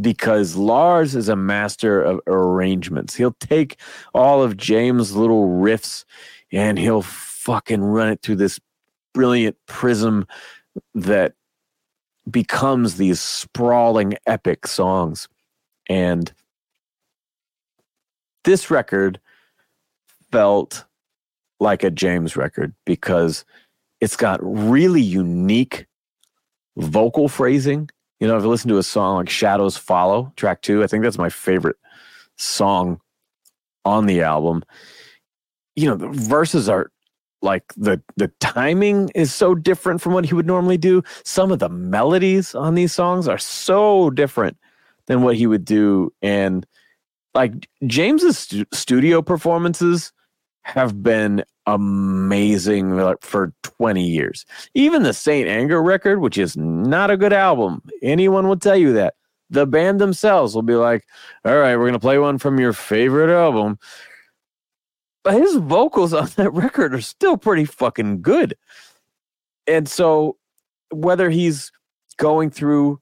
because 0.00 0.56
Lars 0.56 1.14
is 1.14 1.28
a 1.28 1.36
master 1.36 2.00
of 2.00 2.20
arrangements. 2.26 3.14
He'll 3.14 3.36
take 3.40 3.80
all 4.14 4.42
of 4.42 4.56
James' 4.56 5.14
little 5.16 5.48
riffs 5.48 6.04
and 6.52 6.78
he'll 6.78 7.02
fucking 7.02 7.82
run 7.82 8.08
it 8.08 8.22
through 8.22 8.36
this 8.36 8.60
brilliant 9.14 9.56
prism 9.66 10.26
that 10.94 11.34
becomes 12.30 12.96
these 12.96 13.20
sprawling 13.20 14.14
epic 14.26 14.66
songs. 14.66 15.28
And 15.88 16.32
this 18.44 18.70
record 18.70 19.20
felt 20.30 20.84
like 21.60 21.82
a 21.82 21.90
James 21.90 22.36
record 22.36 22.74
because 22.84 23.44
it's 24.00 24.16
got 24.16 24.38
really 24.42 25.02
unique 25.02 25.86
vocal 26.76 27.28
phrasing. 27.28 27.88
You 28.20 28.26
know, 28.26 28.36
if 28.36 28.42
you 28.42 28.48
listen 28.48 28.68
to 28.70 28.78
a 28.78 28.82
song 28.82 29.16
like 29.16 29.28
Shadows 29.28 29.76
Follow, 29.76 30.32
track 30.36 30.62
two, 30.62 30.82
I 30.82 30.86
think 30.86 31.04
that's 31.04 31.18
my 31.18 31.28
favorite 31.28 31.76
song 32.36 33.00
on 33.84 34.06
the 34.06 34.22
album. 34.22 34.62
You 35.76 35.88
know, 35.88 35.96
the 35.96 36.08
verses 36.08 36.68
are 36.68 36.90
like 37.40 37.72
the 37.76 38.02
the 38.16 38.28
timing 38.40 39.10
is 39.14 39.32
so 39.32 39.54
different 39.54 40.00
from 40.00 40.12
what 40.12 40.24
he 40.24 40.34
would 40.34 40.46
normally 40.46 40.78
do. 40.78 41.02
Some 41.24 41.52
of 41.52 41.60
the 41.60 41.68
melodies 41.68 42.54
on 42.54 42.74
these 42.74 42.92
songs 42.92 43.28
are 43.28 43.38
so 43.38 44.10
different 44.10 44.56
than 45.06 45.22
what 45.22 45.36
he 45.36 45.46
would 45.46 45.64
do 45.64 46.12
and 46.20 46.66
like 47.34 47.68
James's 47.86 48.38
stu- 48.38 48.66
studio 48.72 49.22
performances 49.22 50.12
have 50.62 51.02
been 51.02 51.44
amazing 51.74 52.96
like, 52.96 53.18
for 53.20 53.52
20 53.62 54.02
years. 54.02 54.46
Even 54.74 55.02
the 55.02 55.12
Saint 55.12 55.48
Anger 55.48 55.82
record, 55.82 56.20
which 56.20 56.38
is 56.38 56.56
not 56.56 57.10
a 57.10 57.16
good 57.16 57.32
album, 57.32 57.82
anyone 58.02 58.48
will 58.48 58.58
tell 58.58 58.76
you 58.76 58.92
that. 58.94 59.14
The 59.50 59.66
band 59.66 60.00
themselves 60.00 60.54
will 60.54 60.62
be 60.62 60.74
like, 60.74 61.06
all 61.44 61.56
right, 61.56 61.76
we're 61.76 61.84
going 61.84 61.92
to 61.94 61.98
play 61.98 62.18
one 62.18 62.38
from 62.38 62.58
your 62.58 62.72
favorite 62.72 63.34
album. 63.34 63.78
But 65.24 65.34
his 65.34 65.56
vocals 65.56 66.12
on 66.12 66.28
that 66.36 66.52
record 66.52 66.94
are 66.94 67.00
still 67.00 67.36
pretty 67.36 67.64
fucking 67.64 68.22
good. 68.22 68.54
And 69.66 69.88
so, 69.88 70.36
whether 70.90 71.28
he's 71.28 71.70
going 72.16 72.50
through 72.50 72.98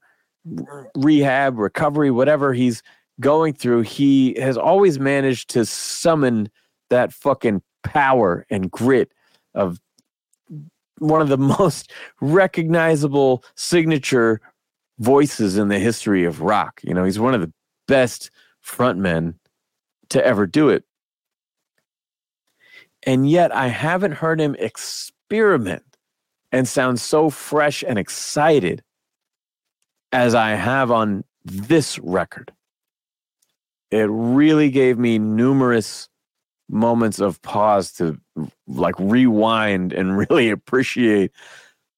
rehab, 0.95 1.57
recovery, 1.57 2.11
whatever 2.11 2.53
he's 2.53 2.83
going 3.19 3.53
through, 3.53 3.81
he 3.81 4.37
has 4.39 4.57
always 4.57 4.99
managed 4.99 5.49
to 5.51 5.65
summon 5.65 6.49
that 6.89 7.13
fucking 7.13 7.61
power 7.87 8.45
and 8.49 8.71
grit 8.71 9.11
of 9.53 9.79
one 10.99 11.21
of 11.21 11.29
the 11.29 11.37
most 11.59 11.91
recognizable 12.21 13.43
signature 13.55 14.41
voices 14.99 15.57
in 15.57 15.67
the 15.67 15.79
history 15.79 16.23
of 16.23 16.41
rock. 16.41 16.81
You 16.83 16.93
know, 16.93 17.03
he's 17.03 17.19
one 17.19 17.33
of 17.33 17.41
the 17.41 17.51
best 17.87 18.31
frontmen 18.65 19.35
to 20.09 20.25
ever 20.25 20.47
do 20.47 20.69
it. 20.69 20.83
And 23.03 23.29
yet 23.29 23.55
I 23.55 23.67
haven't 23.67 24.13
heard 24.13 24.41
him 24.41 24.55
experiment 24.59 25.83
and 26.51 26.67
sound 26.67 26.99
so 26.99 27.29
fresh 27.29 27.83
and 27.87 27.99
excited 27.99 28.83
as 30.11 30.33
I 30.33 30.51
have 30.51 30.91
on 30.91 31.23
this 31.45 31.99
record 31.99 32.51
it 33.91 34.07
really 34.09 34.69
gave 34.69 34.97
me 34.97 35.17
numerous 35.17 36.09
moments 36.69 37.19
of 37.19 37.41
pause 37.41 37.91
to 37.93 38.19
like 38.67 38.95
rewind 38.99 39.93
and 39.93 40.17
really 40.29 40.49
appreciate 40.49 41.31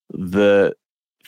the 0.10 0.74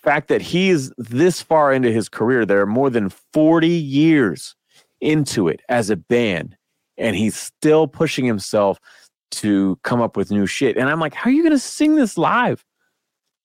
fact 0.01 0.27
that 0.29 0.41
he's 0.41 0.91
this 0.97 1.41
far 1.41 1.71
into 1.71 1.91
his 1.91 2.09
career. 2.09 2.45
There 2.45 2.61
are 2.61 2.67
more 2.67 2.89
than 2.89 3.09
40 3.33 3.67
years 3.67 4.55
into 4.99 5.47
it 5.47 5.61
as 5.69 5.89
a 5.89 5.95
band, 5.95 6.55
and 6.97 7.15
he's 7.15 7.35
still 7.35 7.87
pushing 7.87 8.25
himself 8.25 8.79
to 9.31 9.79
come 9.83 10.01
up 10.01 10.17
with 10.17 10.31
new 10.31 10.45
shit. 10.45 10.77
And 10.77 10.89
I'm 10.89 10.99
like, 10.99 11.13
how 11.13 11.29
are 11.29 11.33
you 11.33 11.43
going 11.43 11.51
to 11.51 11.59
sing 11.59 11.95
this 11.95 12.17
live? 12.17 12.65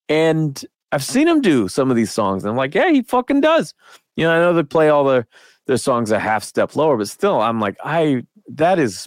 And 0.08 0.65
I've 0.92 1.05
seen 1.05 1.28
him 1.28 1.41
do 1.41 1.68
some 1.68 1.91
of 1.91 1.97
these 1.97 2.12
songs. 2.12 2.44
And 2.44 2.50
I'm 2.50 2.57
like, 2.57 2.75
yeah, 2.75 2.91
he 2.91 3.02
fucking 3.02 3.41
does. 3.41 3.75
You 4.16 4.25
know, 4.25 4.33
I 4.33 4.39
know 4.39 4.52
they 4.52 4.62
play 4.62 4.89
all 4.89 5.05
the 5.05 5.26
their 5.66 5.76
songs 5.76 6.12
a 6.12 6.18
half 6.18 6.44
step 6.44 6.76
lower, 6.76 6.97
but 6.97 7.08
still, 7.08 7.41
I'm 7.41 7.60
like, 7.60 7.76
I 7.84 8.23
that 8.49 8.78
is 8.78 9.07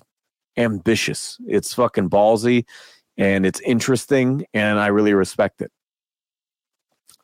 ambitious. 0.60 1.38
It's 1.48 1.74
fucking 1.74 2.10
ballsy 2.10 2.66
and 3.18 3.46
it's 3.46 3.60
interesting, 3.62 4.46
and 4.54 4.80
I 4.80 4.88
really 4.88 5.14
respect 5.14 5.62
it. 5.62 5.72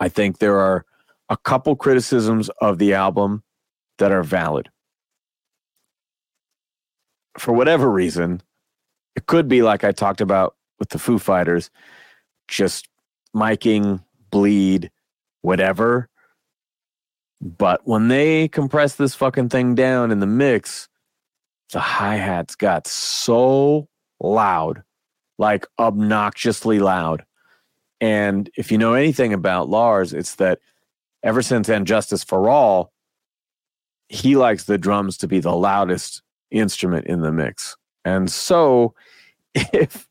I 0.01 0.09
think 0.09 0.39
there 0.39 0.59
are 0.59 0.85
a 1.29 1.37
couple 1.37 1.75
criticisms 1.77 2.49
of 2.59 2.79
the 2.79 2.93
album 2.93 3.43
that 3.97 4.11
are 4.11 4.23
valid. 4.23 4.69
For 7.39 7.53
whatever 7.53 7.89
reason, 7.89 8.41
it 9.15 9.25
could 9.25 9.47
be 9.47 9.61
like 9.61 9.85
I 9.85 9.93
talked 9.93 10.19
about 10.19 10.55
with 10.79 10.89
the 10.89 10.99
Foo 10.99 11.17
Fighters, 11.17 11.69
just 12.49 12.89
miking, 13.33 14.03
bleed, 14.31 14.91
whatever. 15.41 16.09
But 17.39 17.81
when 17.85 18.09
they 18.09 18.49
compress 18.49 18.95
this 18.95 19.15
fucking 19.15 19.47
thing 19.47 19.75
down 19.75 20.11
in 20.11 20.19
the 20.19 20.27
mix, 20.27 20.89
the 21.71 21.79
hi 21.79 22.15
hats 22.15 22.55
got 22.55 22.87
so 22.87 23.87
loud, 24.19 24.83
like 25.37 25.65
obnoxiously 25.79 26.79
loud. 26.79 27.25
And 28.01 28.49
if 28.57 28.71
you 28.71 28.77
know 28.77 28.93
anything 28.93 29.33
about 29.33 29.69
Lars, 29.69 30.13
it's 30.13 30.35
that 30.35 30.59
ever 31.23 31.41
since 31.41 31.69
And 31.69 31.87
Justice 31.87 32.23
for 32.23 32.49
All, 32.49 32.91
he 34.09 34.35
likes 34.35 34.65
the 34.65 34.77
drums 34.77 35.17
to 35.17 35.27
be 35.27 35.39
the 35.39 35.55
loudest 35.55 36.21
instrument 36.51 37.07
in 37.07 37.21
the 37.21 37.31
mix. 37.31 37.75
And 38.03 38.31
so 38.31 38.93
if 39.55 40.07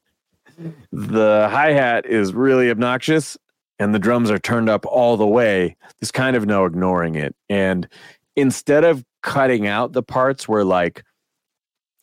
the 0.92 1.48
hi 1.50 1.72
hat 1.72 2.06
is 2.06 2.32
really 2.32 2.70
obnoxious, 2.70 3.36
and 3.78 3.94
the 3.94 3.98
drums 3.98 4.30
are 4.30 4.38
turned 4.38 4.68
up 4.68 4.86
all 4.86 5.16
the 5.16 5.26
way, 5.26 5.76
there's 6.00 6.12
kind 6.12 6.36
of 6.36 6.46
no 6.46 6.64
ignoring 6.64 7.16
it. 7.16 7.34
And 7.48 7.88
instead 8.36 8.84
of 8.84 9.04
cutting 9.22 9.66
out 9.66 9.92
the 9.92 10.02
parts 10.02 10.48
where 10.48 10.64
like 10.64 11.02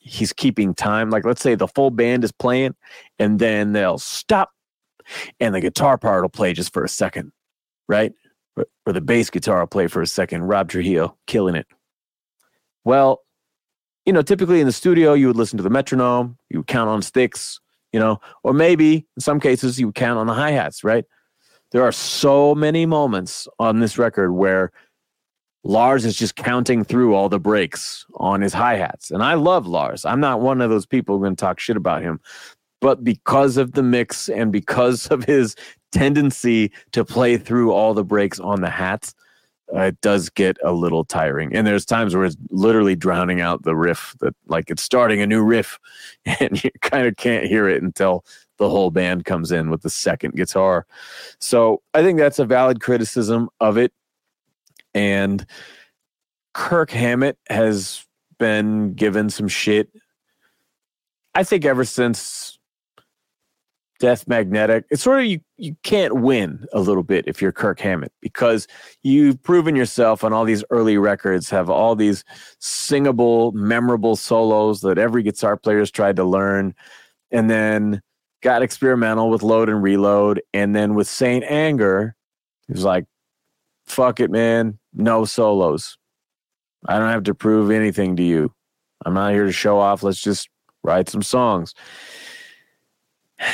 he's 0.02 0.34
keeping 0.34 0.74
time. 0.74 1.10
Like 1.10 1.26
let's 1.26 1.42
say 1.42 1.56
the 1.56 1.68
full 1.68 1.92
band 1.92 2.24
is 2.24 2.32
playing 2.32 2.76
and 3.20 3.40
then 3.40 3.72
they'll 3.72 4.00
stop 4.00 4.52
and 5.40 5.56
the 5.56 5.62
guitar 5.62 5.98
part 5.98 6.24
will 6.24 6.30
play 6.30 6.54
just 6.54 6.74
for 6.74 6.84
a 6.84 6.90
second, 6.90 7.32
right? 7.88 8.14
Or, 8.58 8.66
or 8.86 8.94
the 8.94 9.02
bass 9.02 9.30
guitar 9.30 9.60
will 9.60 9.68
play 9.68 9.88
for 9.88 10.02
a 10.02 10.08
second. 10.08 10.44
Rob 10.44 10.70
Trujillo 10.70 11.18
killing 11.28 11.56
it. 11.56 11.68
Well, 12.84 13.22
you 14.06 14.14
know, 14.14 14.24
typically 14.24 14.60
in 14.60 14.66
the 14.66 14.74
studio, 14.74 15.14
you 15.14 15.28
would 15.28 15.36
listen 15.36 15.58
to 15.58 15.64
the 15.64 15.70
metronome, 15.70 16.38
you 16.50 16.60
would 16.60 16.68
count 16.68 16.90
on 16.90 17.04
sticks, 17.04 17.60
you 17.94 18.00
know, 18.00 18.20
or 18.44 18.54
maybe 18.54 19.06
in 19.16 19.22
some 19.22 19.40
cases 19.40 19.80
you 19.80 19.88
would 19.88 19.96
count 19.96 20.18
on 20.18 20.26
the 20.26 20.34
hi 20.34 20.52
hats, 20.52 20.84
right? 20.84 21.06
There 21.72 21.84
are 21.84 21.92
so 21.92 22.56
many 22.56 22.86
moments 22.86 23.48
on 23.60 23.80
this 23.80 23.98
record 23.98 24.32
where 24.32 24.72
Lars 25.64 26.06
is 26.06 26.16
just 26.16 26.36
counting 26.36 26.84
through 26.84 27.14
all 27.14 27.30
the 27.30 27.40
breaks 27.40 28.06
on 28.16 28.42
his 28.42 28.54
hi 28.54 28.76
hats. 28.78 29.12
And 29.12 29.24
I 29.24 29.36
love 29.36 29.68
Lars. 29.68 30.06
I'm 30.06 30.20
not 30.20 30.42
one 30.42 30.62
of 30.62 30.70
those 30.70 30.86
people 30.86 31.16
who 31.16 31.24
going 31.24 31.36
to 31.36 31.42
talk 31.42 31.60
shit 31.60 31.78
about 31.78 32.02
him. 32.02 32.20
But 32.80 33.04
because 33.04 33.58
of 33.58 33.74
the 33.74 33.84
mix 33.84 34.28
and 34.28 34.52
because 34.52 35.08
of 35.08 35.24
his 35.24 35.56
tendency 35.92 36.72
to 36.94 37.06
play 37.06 37.38
through 37.38 37.72
all 37.72 37.94
the 37.94 38.04
breaks 38.04 38.40
on 38.40 38.62
the 38.62 38.72
hats, 38.72 39.14
uh, 39.74 39.82
it 39.82 40.02
does 40.02 40.30
get 40.30 40.58
a 40.64 40.74
little 40.74 41.06
tiring. 41.06 41.56
And 41.56 41.66
there's 41.66 41.86
times 41.86 42.16
where 42.16 42.26
it's 42.26 42.36
literally 42.50 42.96
drowning 42.96 43.40
out 43.40 43.64
the 43.64 43.76
riff 43.76 44.16
that, 44.20 44.36
like, 44.48 44.70
it's 44.70 44.82
starting 44.84 45.22
a 45.22 45.28
new 45.28 45.44
riff 45.44 45.80
and 46.26 46.62
you 46.64 46.72
kind 46.82 47.08
of 47.08 47.16
can't 47.18 47.46
hear 47.46 47.70
it 47.70 47.84
until 47.84 48.26
the 48.58 48.70
whole 48.70 48.92
band 48.92 49.26
comes 49.26 49.52
in 49.52 49.70
with 49.70 49.82
the 49.82 49.90
second 49.90 50.36
guitar. 50.36 50.86
So 51.40 51.82
I 51.94 52.04
think 52.04 52.20
that's 52.20 52.40
a 52.40 52.46
valid 52.46 52.82
criticism 52.82 53.50
of 53.60 53.78
it. 53.78 53.94
And 54.94 55.46
Kirk 56.54 56.92
Hammett 56.92 57.38
has 57.50 58.06
been 58.38 58.94
given 58.94 59.30
some 59.30 59.48
shit. 59.48 59.90
I 61.34 61.44
think 61.44 61.64
ever 61.64 61.86
since 61.86 62.60
Death 64.00 64.28
Magnetic, 64.28 64.86
it's 64.90 65.04
sort 65.04 65.20
of 65.20 65.26
you 65.26 65.40
you 65.58 65.76
can't 65.84 66.16
win 66.16 66.66
a 66.74 66.82
little 66.82 67.04
bit 67.04 67.26
if 67.28 67.42
you're 67.42 67.52
Kirk 67.52 67.80
Hammett 67.80 68.12
because 68.20 68.68
you've 69.04 69.42
proven 69.44 69.76
yourself 69.76 70.24
on 70.24 70.34
all 70.34 70.44
these 70.44 70.64
early 70.72 70.98
records, 70.98 71.50
have 71.52 71.70
all 71.70 71.96
these 71.96 72.24
singable, 72.60 73.52
memorable 73.52 74.16
solos 74.16 74.82
that 74.82 74.98
every 74.98 75.22
guitar 75.24 75.56
player 75.56 75.80
has 75.80 75.92
tried 75.92 76.16
to 76.16 76.24
learn, 76.24 76.74
and 77.32 77.50
then 77.50 78.02
got 78.42 78.64
experimental 78.64 79.30
with 79.30 79.44
load 79.44 79.70
and 79.70 79.84
reload, 79.84 80.42
and 80.52 80.76
then 80.76 80.96
with 80.96 81.08
Saint 81.08 81.46
Anger, 81.48 82.16
he 82.68 82.74
was 82.74 82.84
like, 82.84 83.06
fuck 83.92 84.20
it, 84.20 84.32
man 84.32 84.80
no 84.94 85.26
solos. 85.26 85.98
I 86.86 86.98
don't 86.98 87.10
have 87.10 87.24
to 87.24 87.36
prove 87.36 87.72
anything 87.72 88.16
to 88.18 88.24
you. 88.24 88.54
I'm 89.06 89.14
not 89.14 89.34
here 89.34 89.46
to 89.46 89.52
show 89.52 89.80
off. 89.80 90.04
Let's 90.04 90.22
just 90.22 90.50
write 90.84 91.10
some 91.10 91.24
songs. 91.24 91.74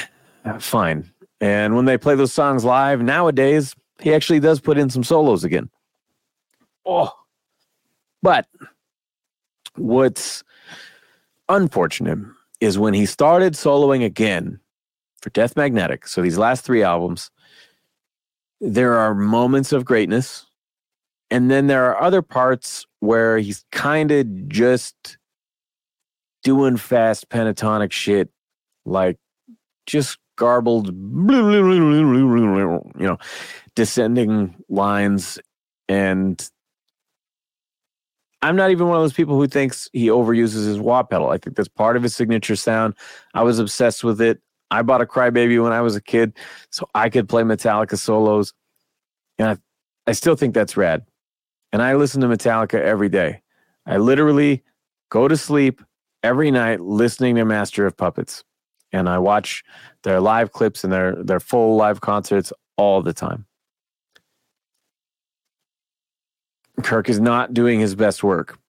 Ah, 0.45 0.59
fine. 0.59 1.11
And 1.41 1.75
when 1.75 1.83
they 1.83 1.97
play 1.97 2.15
those 2.15 2.31
songs 2.31 2.63
live 2.63 3.01
nowadays, 3.01 3.75
he 3.99 4.13
actually 4.13 4.39
does 4.39 4.61
put 4.61 4.77
in 4.77 4.89
some 4.89 5.03
solos 5.03 5.43
again. 5.43 5.69
Oh, 6.85 7.11
but 8.23 8.47
what's 9.75 10.45
unfortunate 11.49 12.19
is 12.61 12.79
when 12.79 12.93
he 12.93 13.05
started 13.05 13.55
soloing 13.55 14.05
again 14.05 14.61
for 15.21 15.31
Death 15.31 15.57
Magnetic. 15.57 16.07
So 16.07 16.21
these 16.21 16.37
last 16.37 16.63
three 16.63 16.81
albums, 16.81 17.29
there 18.59 18.93
are 18.93 19.13
moments 19.13 19.71
of 19.71 19.85
greatness 19.85 20.47
and 21.29 21.51
then 21.51 21.67
there 21.67 21.85
are 21.85 22.01
other 22.01 22.21
parts 22.21 22.85
where 22.99 23.37
he's 23.37 23.65
kind 23.71 24.11
of 24.11 24.47
just 24.47 25.17
doing 26.43 26.77
fast 26.77 27.29
pentatonic 27.29 27.91
shit, 27.91 28.29
like 28.85 29.17
just 29.85 30.17
garbled, 30.37 30.87
you 30.87 30.93
know, 32.97 33.17
descending 33.75 34.55
lines. 34.69 35.37
And 35.89 36.49
I'm 38.41 38.55
not 38.55 38.71
even 38.71 38.87
one 38.87 38.95
of 38.97 39.03
those 39.03 39.13
people 39.13 39.35
who 39.35 39.47
thinks 39.47 39.89
he 39.91 40.07
overuses 40.07 40.65
his 40.65 40.79
wah 40.79 41.03
pedal. 41.03 41.29
I 41.29 41.37
think 41.37 41.57
that's 41.57 41.67
part 41.67 41.97
of 41.97 42.03
his 42.03 42.15
signature 42.15 42.55
sound. 42.55 42.93
I 43.33 43.43
was 43.43 43.59
obsessed 43.59 44.03
with 44.03 44.21
it. 44.21 44.39
I 44.69 44.81
bought 44.81 45.01
a 45.01 45.05
Crybaby 45.05 45.61
when 45.63 45.73
I 45.73 45.81
was 45.81 45.95
a 45.95 46.01
kid, 46.01 46.33
so 46.69 46.87
I 46.93 47.09
could 47.09 47.29
play 47.29 47.43
Metallica 47.43 47.97
solos. 47.97 48.53
And 49.39 49.49
I, 49.49 49.57
I 50.09 50.13
still 50.13 50.35
think 50.35 50.53
that's 50.53 50.75
rad 50.75 51.05
and 51.71 51.81
I 51.81 51.95
listen 51.95 52.21
to 52.21 52.27
Metallica 52.27 52.79
every 52.79 53.09
day. 53.09 53.41
I 53.85 53.97
literally 53.97 54.63
go 55.09 55.27
to 55.27 55.37
sleep 55.37 55.81
every 56.23 56.51
night 56.51 56.81
listening 56.81 57.35
to 57.35 57.45
Master 57.45 57.85
of 57.85 57.95
Puppets, 57.95 58.43
and 58.91 59.09
I 59.09 59.17
watch 59.17 59.63
their 60.03 60.19
live 60.19 60.51
clips 60.51 60.83
and 60.83 60.91
their 60.91 61.23
their 61.23 61.39
full 61.39 61.75
live 61.75 62.01
concerts 62.01 62.51
all 62.77 63.01
the 63.01 63.13
time. 63.13 63.45
Kirk 66.83 67.09
is 67.09 67.19
not 67.19 67.53
doing 67.53 67.79
his 67.79 67.95
best 67.95 68.23
work. 68.23 68.59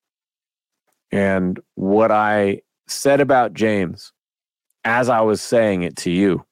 And 1.10 1.60
what 1.74 2.10
I 2.10 2.62
said 2.86 3.20
about 3.20 3.54
James 3.54 4.12
as 4.88 5.08
I 5.08 5.20
was 5.20 5.42
saying 5.42 5.82
it 5.82 5.96
to 5.96 6.10
you, 6.10 6.44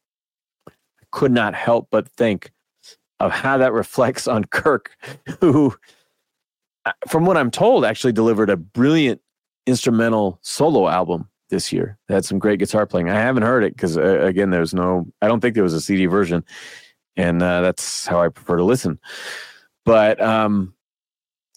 I 0.69 0.73
could 1.11 1.33
not 1.33 1.55
help 1.55 1.89
but 1.91 2.09
think 2.11 2.53
of 3.19 3.33
how 3.33 3.57
that 3.59 3.73
reflects 3.73 4.29
on 4.29 4.45
Kirk, 4.51 4.95
who 5.41 5.75
from 7.09 7.25
what 7.25 7.37
I'm 7.37 7.51
told, 7.51 7.85
actually 7.85 8.13
delivered 8.13 8.51
a 8.51 8.57
brilliant 8.57 9.21
instrumental 9.67 10.39
solo 10.43 10.87
album 10.87 11.29
this 11.51 11.73
year. 11.73 11.99
Had 12.09 12.25
some 12.25 12.39
great 12.39 12.59
guitar 12.59 12.87
playing. 12.87 13.09
I 13.09 13.15
haven't 13.15 13.43
heard 13.43 13.65
it 13.65 13.75
because, 13.75 13.97
uh, 13.97 14.21
again, 14.21 14.51
there's 14.51 14.75
no, 14.75 15.07
I 15.23 15.29
don't 15.29 15.41
think 15.41 15.55
there 15.55 15.65
was 15.65 15.75
a 15.75 15.81
CD 15.81 16.07
version. 16.07 16.45
And 17.17 17.43
uh, 17.43 17.63
that's 17.63 18.07
how 18.07 18.21
I 18.21 18.29
prefer 18.29 18.57
to 18.57 18.65
listen. 18.65 19.01
But 19.85 20.21
um, 20.21 20.75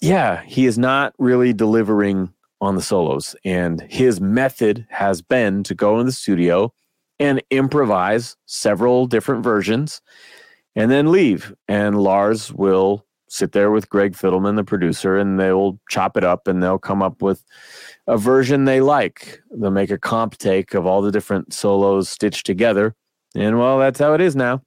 yeah, 0.02 0.44
he 0.44 0.66
is 0.66 0.78
not 0.78 1.14
really 1.18 1.52
delivering 1.52 2.34
on 2.62 2.76
the 2.76 2.82
solos. 2.82 3.36
And 3.46 3.82
his 3.90 4.20
method 4.20 4.86
has 4.90 5.22
been 5.22 5.64
to 5.64 5.76
go 5.76 6.00
in 6.00 6.06
the 6.06 6.12
studio 6.12 6.74
and 7.20 7.42
improvise 7.50 8.36
several 8.46 9.06
different 9.06 9.44
versions 9.44 10.02
and 10.76 10.90
then 10.90 11.12
leave. 11.12 11.54
And 11.68 12.02
Lars 12.02 12.54
will 12.54 13.06
sit 13.28 13.52
there 13.52 13.72
with 13.72 13.90
Greg 13.90 14.14
Fidelman, 14.14 14.56
the 14.56 14.64
producer, 14.64 15.18
and 15.18 15.40
they'll 15.40 15.80
chop 15.90 16.18
it 16.18 16.24
up 16.24 16.48
and 16.48 16.64
they'll 16.64 16.80
come 16.80 17.02
up 17.02 17.22
with 17.22 17.44
a 18.08 18.18
version 18.18 18.66
they 18.66 18.82
like. 18.82 19.40
They'll 19.52 19.72
make 19.72 19.92
a 19.92 19.98
comp 19.98 20.38
take 20.38 20.74
of 20.74 20.86
all 20.86 21.02
the 21.02 21.12
different 21.12 21.54
solos 21.54 22.10
stitched 22.10 22.46
together. 22.46 22.96
And 23.36 23.60
well, 23.60 23.78
that's 23.78 24.00
how 24.00 24.14
it 24.14 24.22
is 24.22 24.36
now. 24.36 24.64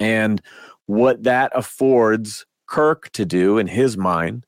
And 0.00 0.42
what 0.86 1.22
that 1.22 1.52
affords 1.54 2.44
Kirk 2.66 3.10
to 3.12 3.24
do 3.24 3.58
in 3.58 3.66
his 3.66 3.96
mind 3.96 4.46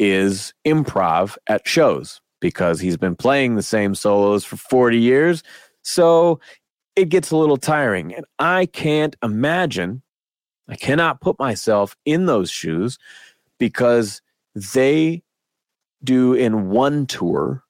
is 0.00 0.54
improv 0.66 1.36
at 1.46 1.68
shows 1.68 2.22
because 2.40 2.80
he's 2.80 2.96
been 2.96 3.14
playing 3.14 3.54
the 3.54 3.62
same 3.62 3.94
solos 3.94 4.44
for 4.44 4.56
40 4.56 4.98
years. 4.98 5.42
So 5.82 6.40
it 6.96 7.10
gets 7.10 7.30
a 7.30 7.36
little 7.36 7.58
tiring. 7.58 8.14
And 8.14 8.24
I 8.38 8.66
can't 8.66 9.14
imagine 9.22 10.02
I 10.68 10.76
cannot 10.76 11.20
put 11.20 11.38
myself 11.38 11.96
in 12.06 12.26
those 12.26 12.50
shoes 12.50 12.98
because 13.58 14.22
they 14.54 15.22
do 16.02 16.32
in 16.32 16.70
one 16.70 17.06
tour 17.06 17.62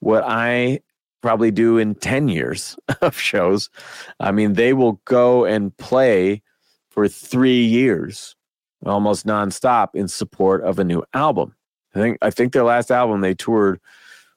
what 0.00 0.24
I 0.26 0.80
probably 1.22 1.50
do 1.50 1.78
in 1.78 1.94
10 1.94 2.28
years 2.28 2.76
of 3.00 3.16
shows. 3.16 3.70
I 4.18 4.32
mean, 4.32 4.54
they 4.54 4.72
will 4.72 5.00
go 5.04 5.44
and 5.44 5.76
play 5.76 6.42
for 6.90 7.06
three 7.06 7.64
years 7.64 8.34
almost 8.84 9.26
nonstop 9.26 9.88
in 9.94 10.08
support 10.08 10.62
of 10.62 10.78
a 10.78 10.84
new 10.84 11.02
album. 11.12 11.55
I 11.96 11.98
think 11.98 12.18
I 12.22 12.30
think 12.30 12.52
their 12.52 12.64
last 12.64 12.90
album 12.90 13.20
they 13.20 13.34
toured 13.34 13.80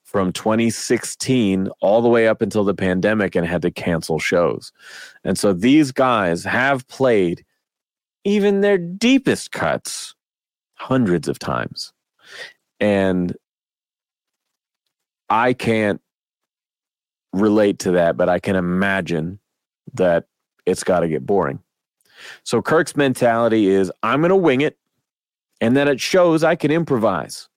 from 0.03 0.31
2016 0.31 1.69
all 1.81 2.01
the 2.01 2.09
way 2.09 2.27
up 2.27 2.41
until 2.41 2.63
the 2.63 2.73
pandemic 2.73 3.35
and 3.35 3.45
had 3.45 3.61
to 3.61 3.69
cancel 3.69 4.17
shows. 4.17 4.71
And 5.23 5.37
so 5.37 5.53
these 5.53 5.91
guys 5.91 6.43
have 6.45 6.87
played 6.87 7.45
even 8.23 8.61
their 8.61 8.77
deepest 8.77 9.51
cuts 9.51 10.15
hundreds 10.75 11.27
of 11.27 11.37
times. 11.37 11.93
And 12.79 13.35
I 15.29 15.53
can't 15.53 16.01
relate 17.33 17.79
to 17.79 17.91
that, 17.91 18.17
but 18.17 18.29
I 18.29 18.39
can 18.39 18.55
imagine 18.55 19.39
that 19.93 20.25
it's 20.65 20.83
got 20.83 21.01
to 21.01 21.07
get 21.07 21.25
boring. 21.25 21.59
So 22.43 22.61
Kirk's 22.61 22.95
mentality 22.95 23.67
is 23.67 23.91
I'm 24.01 24.21
going 24.21 24.29
to 24.29 24.35
wing 24.35 24.61
it, 24.61 24.77
and 25.61 25.75
then 25.75 25.87
it 25.87 25.99
shows 25.99 26.43
I 26.43 26.55
can 26.55 26.71
improvise 26.71 27.48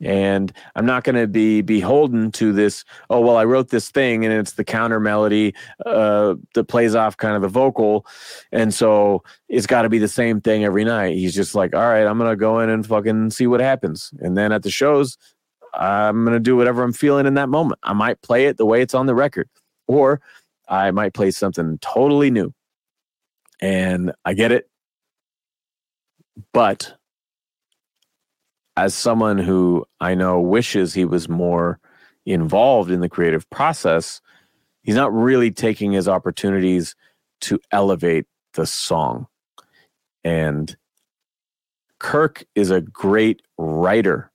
and 0.00 0.52
i'm 0.74 0.86
not 0.86 1.04
going 1.04 1.14
to 1.14 1.26
be 1.26 1.62
beholden 1.62 2.30
to 2.32 2.52
this 2.52 2.84
oh 3.10 3.20
well 3.20 3.36
i 3.36 3.44
wrote 3.44 3.68
this 3.68 3.90
thing 3.90 4.24
and 4.24 4.34
it's 4.34 4.52
the 4.52 4.64
counter 4.64 4.98
melody 4.98 5.54
uh, 5.86 6.34
that 6.54 6.64
plays 6.64 6.94
off 6.94 7.16
kind 7.16 7.36
of 7.36 7.42
the 7.42 7.48
vocal 7.48 8.04
and 8.50 8.74
so 8.74 9.22
it's 9.48 9.66
got 9.66 9.82
to 9.82 9.88
be 9.88 9.98
the 9.98 10.08
same 10.08 10.40
thing 10.40 10.64
every 10.64 10.84
night 10.84 11.14
he's 11.14 11.34
just 11.34 11.54
like 11.54 11.74
all 11.74 11.88
right 11.88 12.06
i'm 12.06 12.18
going 12.18 12.30
to 12.30 12.36
go 12.36 12.58
in 12.58 12.68
and 12.68 12.86
fucking 12.86 13.30
see 13.30 13.46
what 13.46 13.60
happens 13.60 14.12
and 14.18 14.36
then 14.36 14.50
at 14.50 14.62
the 14.62 14.70
shows 14.70 15.16
I'm 15.76 16.24
going 16.24 16.34
to 16.34 16.40
do 16.40 16.56
whatever 16.56 16.82
I'm 16.82 16.92
feeling 16.92 17.26
in 17.26 17.34
that 17.34 17.48
moment. 17.48 17.80
I 17.82 17.92
might 17.92 18.20
play 18.22 18.46
it 18.46 18.56
the 18.56 18.66
way 18.66 18.82
it's 18.82 18.94
on 18.94 19.06
the 19.06 19.14
record, 19.14 19.48
or 19.86 20.20
I 20.68 20.90
might 20.90 21.14
play 21.14 21.30
something 21.30 21.78
totally 21.78 22.30
new. 22.30 22.52
And 23.60 24.12
I 24.24 24.34
get 24.34 24.52
it. 24.52 24.68
But 26.52 26.94
as 28.76 28.94
someone 28.94 29.38
who 29.38 29.84
I 30.00 30.14
know 30.14 30.40
wishes 30.40 30.94
he 30.94 31.04
was 31.04 31.28
more 31.28 31.78
involved 32.26 32.90
in 32.90 33.00
the 33.00 33.08
creative 33.08 33.48
process, 33.50 34.20
he's 34.82 34.96
not 34.96 35.12
really 35.12 35.50
taking 35.50 35.92
his 35.92 36.08
opportunities 36.08 36.94
to 37.42 37.60
elevate 37.70 38.26
the 38.54 38.66
song. 38.66 39.26
And 40.24 40.76
Kirk 41.98 42.44
is 42.54 42.70
a 42.70 42.80
great 42.80 43.42
writer. 43.58 44.30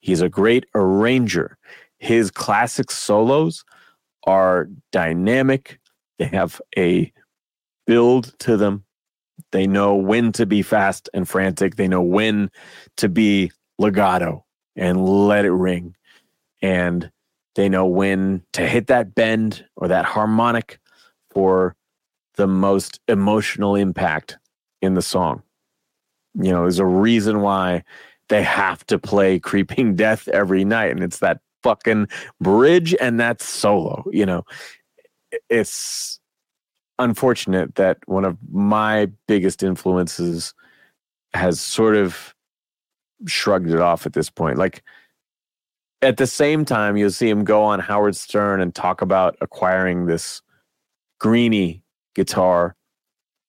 He's 0.00 0.20
a 0.20 0.28
great 0.28 0.66
arranger. 0.74 1.58
His 1.98 2.30
classic 2.30 2.90
solos 2.90 3.64
are 4.24 4.68
dynamic. 4.92 5.78
They 6.18 6.26
have 6.26 6.60
a 6.76 7.12
build 7.86 8.38
to 8.40 8.56
them. 8.56 8.84
They 9.52 9.66
know 9.66 9.94
when 9.94 10.32
to 10.32 10.46
be 10.46 10.62
fast 10.62 11.08
and 11.14 11.28
frantic. 11.28 11.76
They 11.76 11.88
know 11.88 12.02
when 12.02 12.50
to 12.96 13.08
be 13.08 13.52
legato 13.78 14.44
and 14.76 15.08
let 15.08 15.44
it 15.44 15.52
ring. 15.52 15.94
And 16.62 17.10
they 17.54 17.68
know 17.68 17.86
when 17.86 18.42
to 18.52 18.66
hit 18.66 18.86
that 18.88 19.14
bend 19.14 19.64
or 19.76 19.88
that 19.88 20.04
harmonic 20.04 20.78
for 21.30 21.74
the 22.36 22.46
most 22.46 23.00
emotional 23.08 23.74
impact 23.74 24.38
in 24.82 24.94
the 24.94 25.02
song. 25.02 25.42
You 26.34 26.52
know, 26.52 26.62
there's 26.62 26.78
a 26.78 26.86
reason 26.86 27.40
why 27.40 27.82
they 28.28 28.42
have 28.42 28.84
to 28.86 28.98
play 28.98 29.38
Creeping 29.40 29.96
Death 29.96 30.28
every 30.28 30.64
night, 30.64 30.90
and 30.90 31.02
it's 31.02 31.18
that 31.20 31.40
fucking 31.62 32.08
bridge 32.40 32.94
and 33.00 33.18
that 33.18 33.40
solo. 33.40 34.04
You 34.12 34.26
know, 34.26 34.44
it's 35.48 36.20
unfortunate 36.98 37.74
that 37.76 37.98
one 38.06 38.24
of 38.24 38.36
my 38.50 39.10
biggest 39.26 39.62
influences 39.62 40.54
has 41.34 41.60
sort 41.60 41.96
of 41.96 42.34
shrugged 43.26 43.70
it 43.70 43.80
off 43.80 44.06
at 44.06 44.12
this 44.12 44.30
point. 44.30 44.58
Like, 44.58 44.82
at 46.02 46.18
the 46.18 46.26
same 46.26 46.64
time, 46.64 46.96
you'll 46.96 47.10
see 47.10 47.28
him 47.28 47.44
go 47.44 47.62
on 47.62 47.80
Howard 47.80 48.16
Stern 48.16 48.60
and 48.60 48.74
talk 48.74 49.00
about 49.00 49.36
acquiring 49.40 50.06
this 50.06 50.42
Greeny 51.18 51.82
guitar, 52.14 52.76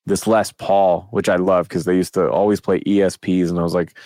this 0.06 0.26
Les 0.26 0.52
Paul, 0.54 1.08
which 1.12 1.28
I 1.28 1.36
love 1.36 1.68
because 1.68 1.86
they 1.86 1.96
used 1.96 2.14
to 2.14 2.30
always 2.30 2.62
play 2.62 2.80
ESPs, 2.82 3.50
and 3.50 3.60
I 3.60 3.64
was 3.64 3.74
like, 3.74 3.98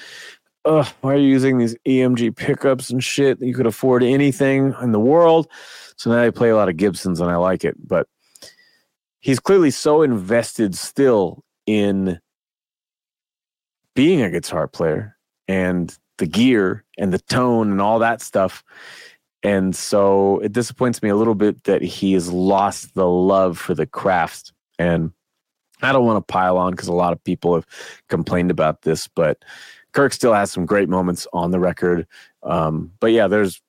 "Ugh, 0.65 0.87
why 1.01 1.13
are 1.13 1.17
you 1.17 1.27
using 1.27 1.59
these 1.59 1.75
EMG 1.85 2.31
pickups 2.31 2.89
and 2.89 3.03
shit? 3.03 3.39
You 3.41 3.53
could 3.53 3.67
afford 3.67 4.03
anything 4.03 4.73
in 4.81 4.91
the 4.91 4.99
world." 4.99 5.47
So 5.95 6.09
now 6.09 6.23
I 6.23 6.31
play 6.31 6.49
a 6.49 6.55
lot 6.55 6.69
of 6.69 6.77
Gibsons, 6.77 7.19
and 7.19 7.29
I 7.29 7.35
like 7.35 7.63
it. 7.63 7.75
But 7.87 8.07
he's 9.19 9.39
clearly 9.39 9.69
so 9.69 10.01
invested 10.01 10.75
still 10.75 11.43
in 11.67 12.19
being 13.95 14.21
a 14.21 14.31
guitar 14.31 14.67
player 14.67 15.17
and 15.51 15.97
the 16.17 16.25
gear 16.25 16.85
and 16.97 17.11
the 17.11 17.19
tone 17.19 17.71
and 17.71 17.81
all 17.81 17.99
that 17.99 18.21
stuff. 18.21 18.63
And 19.43 19.75
so 19.75 20.39
it 20.39 20.53
disappoints 20.53 21.03
me 21.03 21.09
a 21.09 21.15
little 21.15 21.35
bit 21.35 21.65
that 21.65 21.81
he 21.81 22.13
has 22.13 22.31
lost 22.31 22.93
the 22.93 23.07
love 23.07 23.57
for 23.57 23.73
the 23.73 23.85
craft. 23.85 24.53
And 24.79 25.11
I 25.81 25.91
don't 25.91 26.05
want 26.05 26.25
to 26.25 26.31
pile 26.31 26.57
on 26.57 26.71
because 26.71 26.87
a 26.87 26.93
lot 26.93 27.11
of 27.11 27.21
people 27.21 27.53
have 27.55 27.65
complained 28.07 28.49
about 28.49 28.83
this, 28.83 29.09
but 29.09 29.43
Kirk 29.91 30.13
still 30.13 30.33
has 30.33 30.51
some 30.51 30.65
great 30.65 30.87
moments 30.87 31.27
on 31.33 31.51
the 31.51 31.59
record. 31.59 32.07
Um, 32.43 32.93
but 33.01 33.11
yeah, 33.11 33.27
there's 33.27 33.61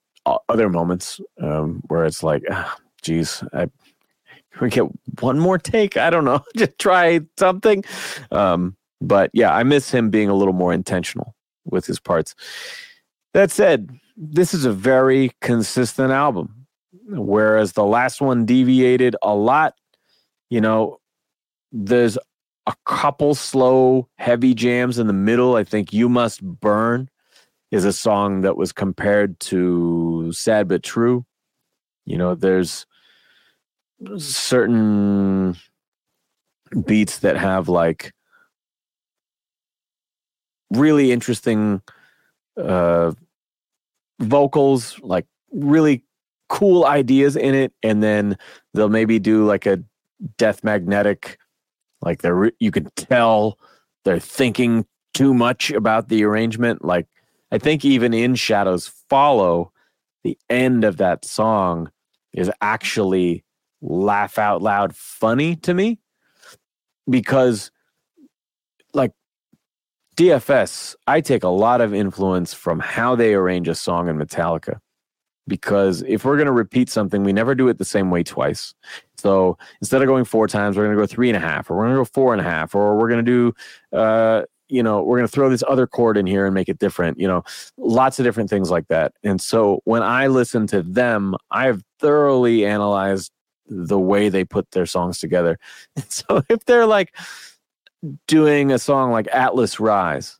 other 0.49 0.69
moments 0.69 1.20
um, 1.41 1.83
where 1.89 2.05
it's 2.05 2.23
like, 2.23 2.44
ah, 2.49 2.77
geez, 3.02 3.43
I 3.52 3.69
we 4.61 4.69
get 4.69 4.85
one 5.20 5.41
more 5.41 5.59
take. 5.59 5.97
I 5.97 6.11
don't 6.11 6.27
know, 6.27 6.44
just 6.57 6.78
try 6.78 7.20
something. 7.39 7.83
Um, 8.31 8.77
but 9.01 9.31
yeah, 9.33 9.52
I 9.52 9.65
miss 9.65 9.91
him 9.91 10.11
being 10.11 10.28
a 10.28 10.35
little 10.35 10.52
more 10.52 10.73
intentional 10.73 11.35
with 11.65 11.86
his 11.86 12.00
parts. 12.00 12.34
That 13.34 13.50
said, 13.50 13.99
this 14.16 14.52
is 14.52 14.65
a 14.65 14.73
very 14.73 15.32
consistent 15.41 16.12
album, 16.12 16.66
whereas 17.08 17.73
the 17.73 17.84
last 17.84 18.20
one 18.20 18.44
deviated 18.44 19.16
a 19.23 19.34
lot. 19.34 19.74
You 20.50 20.60
know, 20.60 21.00
there's 21.73 22.18
a 22.66 22.74
couple 22.84 23.34
slow, 23.34 24.08
heavy 24.18 24.55
jams 24.55 24.99
in 24.99 25.07
the 25.07 25.12
middle. 25.12 25.57
I 25.57 25.65
think 25.65 25.92
You 25.92 26.08
Must 26.08 26.42
Burn 26.42 27.08
is 27.70 27.84
a 27.84 27.92
song 27.92 28.42
that 28.42 28.57
was 28.57 28.70
compared 28.70 29.41
to 29.41 30.31
Sad 30.32 30.68
But 30.68 30.82
True. 30.82 31.24
You 32.05 32.18
know, 32.18 32.34
there's 32.34 32.86
certain 34.18 35.57
beats 36.84 37.20
that 37.20 37.36
have 37.36 37.68
like 37.68 38.12
really 40.73 41.12
interesting 41.12 41.83
uh, 42.57 43.12
vocals, 44.20 44.99
like 45.02 45.26
really 45.52 46.05
cool 46.49 46.84
ideas 46.84 47.36
in 47.36 47.55
it, 47.55 47.73
and 47.83 48.02
then 48.02 48.36
they'll 48.75 48.89
maybe 48.89 49.18
do 49.18 49.44
like 49.44 49.67
a 49.67 49.83
death 50.39 50.62
magnetic, 50.65 51.39
like 52.01 52.23
they're 52.23 52.52
you 52.59 52.70
can 52.70 52.89
tell 52.97 53.59
they're 54.05 54.18
thinking 54.18 54.86
too 55.15 55.34
much 55.34 55.70
about 55.70 56.09
the 56.09 56.25
arrangement. 56.25 56.84
Like 56.84 57.07
I 57.51 57.59
think 57.59 57.84
even 57.84 58.15
in 58.15 58.34
Shadows 58.34 58.89
Follow, 59.09 59.73
the 60.25 60.39
end 60.49 60.84
of 60.84 60.97
that 60.99 61.25
song 61.25 61.91
is 62.33 62.51
actually 62.60 63.44
laugh 63.81 64.39
out 64.39 64.62
loud 64.62 64.94
funny 64.94 65.57
to 65.57 65.75
me 65.75 65.99
because 67.09 67.70
like 68.94 69.12
DFS, 70.16 70.94
I 71.07 71.20
take 71.20 71.42
a 71.42 71.49
lot 71.49 71.81
of 71.81 71.94
influence 71.94 72.52
from 72.52 72.81
how 72.81 73.15
they 73.15 73.34
arrange 73.34 73.68
a 73.68 73.74
song 73.74 74.08
in 74.08 74.16
Metallica. 74.16 74.78
Because 75.49 76.02
if 76.07 76.24
we're 76.24 76.36
going 76.36 76.47
to 76.47 76.52
repeat 76.52 76.89
something, 76.89 77.24
we 77.24 77.32
never 77.32 77.55
do 77.55 77.68
it 77.68 77.78
the 77.78 77.84
same 77.84 78.10
way 78.10 78.23
twice. 78.23 78.74
So 79.16 79.58
instead 79.81 80.00
of 80.00 80.07
going 80.07 80.24
four 80.24 80.47
times, 80.47 80.76
we're 80.76 80.84
going 80.84 80.97
to 80.97 81.02
go 81.02 81.07
three 81.07 81.28
and 81.28 81.36
a 81.36 81.41
half, 81.41 81.68
or 81.68 81.76
we're 81.76 81.84
going 81.84 81.94
to 81.94 82.00
go 82.00 82.05
four 82.05 82.32
and 82.32 82.41
a 82.41 82.44
half, 82.44 82.74
or 82.76 82.97
we're 82.97 83.08
going 83.08 83.24
to 83.24 83.52
do, 83.92 83.97
uh, 83.97 84.42
you 84.68 84.82
know, 84.84 85.02
we're 85.02 85.16
going 85.16 85.26
to 85.26 85.32
throw 85.32 85.50
this 85.50 85.65
other 85.66 85.86
chord 85.89 86.16
in 86.16 86.26
here 86.26 86.47
and 86.47 86.55
make 86.55 86.68
it 86.68 86.78
different. 86.78 87.18
You 87.18 87.26
know, 87.26 87.42
lots 87.76 88.20
of 88.20 88.24
different 88.24 88.50
things 88.50 88.70
like 88.70 88.86
that. 88.89 89.15
And 89.24 89.41
so 89.41 89.81
when 89.84 90.02
I 90.05 90.28
listen 90.28 90.68
to 90.68 90.82
them, 90.82 91.34
I've 91.50 91.82
thoroughly 91.99 92.65
analyzed 92.65 93.32
the 93.66 93.99
way 93.99 94.28
they 94.28 94.44
put 94.44 94.70
their 94.70 94.86
songs 94.86 95.18
together. 95.18 95.58
And 95.97 96.10
so 96.10 96.42
if 96.49 96.65
they're 96.66 96.86
like, 96.86 97.15
doing 98.26 98.72
a 98.72 98.78
song 98.78 99.12
like 99.12 99.28
Atlas 99.28 99.81
Rise 99.81 100.39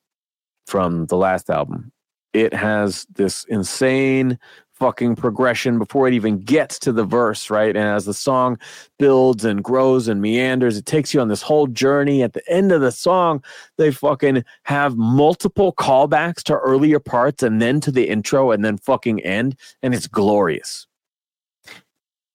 from 0.66 1.07
the 1.07 1.16
last 1.16 1.50
album. 1.50 1.92
It 2.32 2.55
has 2.55 3.07
this 3.15 3.44
insane 3.44 4.39
fucking 4.82 5.15
progression 5.15 5.78
before 5.78 6.08
it 6.08 6.15
even 6.15 6.41
gets 6.41 6.76
to 6.76 6.91
the 6.91 7.05
verse, 7.05 7.50
right? 7.50 7.76
And 7.76 7.84
as 7.84 8.05
the 8.05 8.15
song 8.15 8.58
builds 8.99 9.44
and 9.44 9.62
grows 9.62 10.08
and 10.08 10.20
meanders, 10.20 10.76
it 10.76 10.86
takes 10.86 11.15
you 11.15 11.20
on 11.20 11.28
this 11.28 11.42
whole 11.42 11.68
journey. 11.68 12.23
At 12.23 12.32
the 12.32 12.42
end 12.50 12.73
of 12.73 12.81
the 12.81 12.91
song, 12.91 13.44
they 13.78 13.92
fucking 13.92 14.44
have 14.65 14.97
multiple 14.97 15.73
callbacks 15.73 16.42
to 16.44 16.55
earlier 16.55 16.99
parts 16.99 17.44
and 17.44 17.62
then 17.62 17.81
to 17.81 17.92
the 17.92 18.08
intro 18.08 18.50
and 18.50 18.65
then 18.65 18.76
fucking 18.76 19.20
end. 19.20 19.57
And 19.84 19.94
it's 19.94 20.08
glorious. 20.08 20.89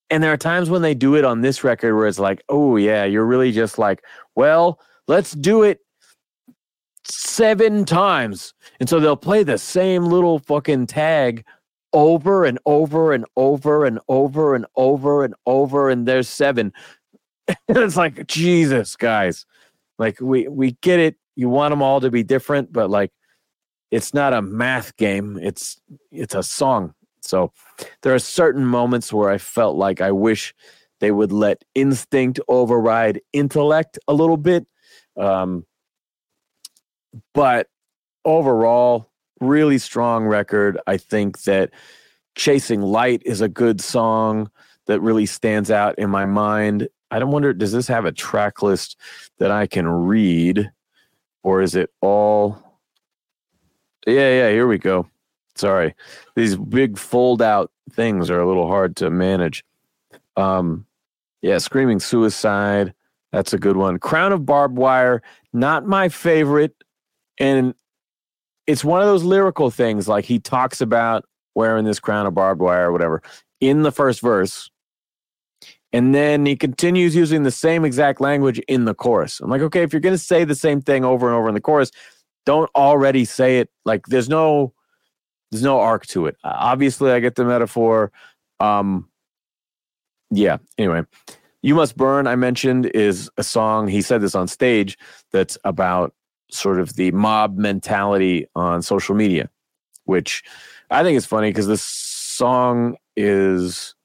And 0.09 0.23
there 0.23 0.31
are 0.31 0.37
times 0.37 0.69
when 0.69 0.83
they 0.83 0.93
do 0.93 1.15
it 1.15 1.25
on 1.25 1.41
this 1.41 1.65
record 1.65 1.95
where 1.95 2.07
it's 2.07 2.17
like, 2.17 2.41
oh, 2.47 2.77
yeah, 2.77 3.03
you're 3.03 3.25
really 3.25 3.51
just 3.51 3.77
like, 3.77 4.03
well, 4.35 4.79
Let's 5.07 5.31
do 5.31 5.63
it 5.63 5.79
seven 7.03 7.85
times. 7.85 8.53
And 8.79 8.89
so 8.89 8.99
they'll 8.99 9.15
play 9.15 9.43
the 9.43 9.57
same 9.57 10.05
little 10.05 10.39
fucking 10.39 10.87
tag 10.87 11.45
over 11.93 12.45
and 12.45 12.59
over 12.65 13.13
and 13.13 13.25
over 13.35 13.85
and 13.85 13.99
over 14.07 14.55
and 14.55 14.65
over 14.75 15.23
and 15.23 15.33
over 15.45 15.89
and 15.89 16.07
there's 16.07 16.27
seven. 16.27 16.73
and 17.47 17.77
it's 17.77 17.95
like 17.95 18.27
Jesus, 18.27 18.95
guys. 18.95 19.45
Like 19.97 20.19
we 20.19 20.47
we 20.47 20.73
get 20.81 20.99
it. 20.99 21.15
You 21.35 21.49
want 21.49 21.71
them 21.71 21.81
all 21.81 22.01
to 22.01 22.11
be 22.11 22.23
different, 22.23 22.71
but 22.71 22.89
like 22.89 23.11
it's 23.89 24.13
not 24.13 24.33
a 24.33 24.41
math 24.41 24.95
game. 24.97 25.39
It's 25.41 25.79
it's 26.11 26.35
a 26.35 26.43
song. 26.43 26.93
So 27.21 27.51
there 28.03 28.13
are 28.13 28.19
certain 28.19 28.65
moments 28.65 29.11
where 29.11 29.29
I 29.29 29.37
felt 29.37 29.75
like 29.75 30.01
I 30.01 30.11
wish 30.11 30.53
they 30.99 31.11
would 31.11 31.31
let 31.31 31.63
instinct 31.75 32.39
override 32.47 33.21
intellect 33.33 33.97
a 34.07 34.13
little 34.13 34.37
bit 34.37 34.67
um, 35.17 35.65
but 37.33 37.67
overall, 38.25 39.09
really 39.39 39.77
strong 39.77 40.25
record. 40.25 40.79
I 40.87 40.97
think 40.97 41.43
that 41.43 41.71
Chasing 42.35 42.81
Light 42.81 43.21
is 43.25 43.41
a 43.41 43.47
good 43.47 43.81
song 43.81 44.51
that 44.85 45.01
really 45.01 45.25
stands 45.25 45.71
out 45.71 45.97
in 45.97 46.09
my 46.09 46.25
mind. 46.25 46.87
I 47.09 47.19
don't 47.19 47.31
wonder, 47.31 47.53
does 47.53 47.71
this 47.71 47.87
have 47.87 48.05
a 48.05 48.11
track 48.11 48.61
list 48.61 48.97
that 49.39 49.51
I 49.51 49.67
can 49.67 49.87
read? 49.87 50.71
Or 51.43 51.61
is 51.61 51.75
it 51.75 51.89
all? 52.01 52.61
Yeah, 54.05 54.29
yeah, 54.29 54.49
here 54.49 54.67
we 54.67 54.77
go. 54.77 55.07
Sorry. 55.55 55.95
These 56.35 56.57
big 56.57 56.97
fold 56.97 57.41
out 57.41 57.71
things 57.91 58.29
are 58.29 58.39
a 58.39 58.47
little 58.47 58.67
hard 58.67 58.95
to 58.97 59.09
manage. 59.09 59.63
Um, 60.35 60.85
yeah, 61.41 61.57
Screaming 61.57 61.99
Suicide. 61.99 62.93
That's 63.37 63.53
a 63.53 63.59
good 63.59 63.77
one. 63.77 63.99
Crown 63.99 64.31
of 64.31 64.47
Barbed 64.47 64.79
Wire, 64.79 65.21
not 65.53 65.85
my 65.85 66.09
favorite. 66.09 66.73
And 67.39 67.75
it's 68.65 68.83
one 68.83 68.99
of 68.99 69.05
those 69.05 69.23
lyrical 69.23 69.69
things. 69.69 70.07
Like 70.07 70.25
he 70.25 70.39
talks 70.39 70.81
about 70.81 71.23
wearing 71.53 71.85
this 71.85 71.99
crown 71.99 72.25
of 72.25 72.33
barbed 72.33 72.61
wire 72.61 72.89
or 72.89 72.91
whatever 72.91 73.21
in 73.61 73.83
the 73.83 73.91
first 73.91 74.21
verse. 74.21 74.71
And 75.93 76.15
then 76.15 76.47
he 76.47 76.55
continues 76.55 77.15
using 77.15 77.43
the 77.43 77.51
same 77.51 77.85
exact 77.85 78.19
language 78.19 78.57
in 78.67 78.85
the 78.85 78.95
chorus. 78.95 79.39
I'm 79.39 79.51
like, 79.51 79.61
okay, 79.61 79.83
if 79.83 79.93
you're 79.93 79.99
going 79.99 80.15
to 80.15 80.17
say 80.17 80.43
the 80.43 80.55
same 80.55 80.81
thing 80.81 81.05
over 81.05 81.27
and 81.27 81.35
over 81.35 81.47
in 81.47 81.53
the 81.53 81.61
chorus, 81.61 81.91
don't 82.47 82.71
already 82.75 83.23
say 83.23 83.59
it. 83.59 83.69
Like 83.85 84.07
there's 84.07 84.29
no, 84.29 84.73
there's 85.51 85.61
no 85.61 85.79
arc 85.79 86.07
to 86.07 86.25
it. 86.25 86.37
Obviously, 86.43 87.11
I 87.11 87.19
get 87.19 87.35
the 87.35 87.45
metaphor. 87.45 88.11
Um, 88.59 89.09
yeah. 90.31 90.57
Anyway, 90.79 91.03
"You 91.61 91.75
Must 91.75 91.95
Burn" 91.97 92.27
I 92.27 92.35
mentioned 92.35 92.87
is 92.87 93.29
a 93.37 93.43
song. 93.43 93.87
He 93.87 94.01
said 94.01 94.21
this 94.21 94.35
on 94.35 94.47
stage. 94.47 94.97
That's 95.31 95.57
about 95.63 96.13
sort 96.49 96.79
of 96.79 96.95
the 96.95 97.11
mob 97.11 97.57
mentality 97.57 98.47
on 98.55 98.81
social 98.81 99.15
media, 99.15 99.49
which 100.05 100.43
I 100.89 101.03
think 101.03 101.17
is 101.17 101.25
funny 101.25 101.49
because 101.49 101.67
this 101.67 101.83
song 101.83 102.95
is 103.15 103.95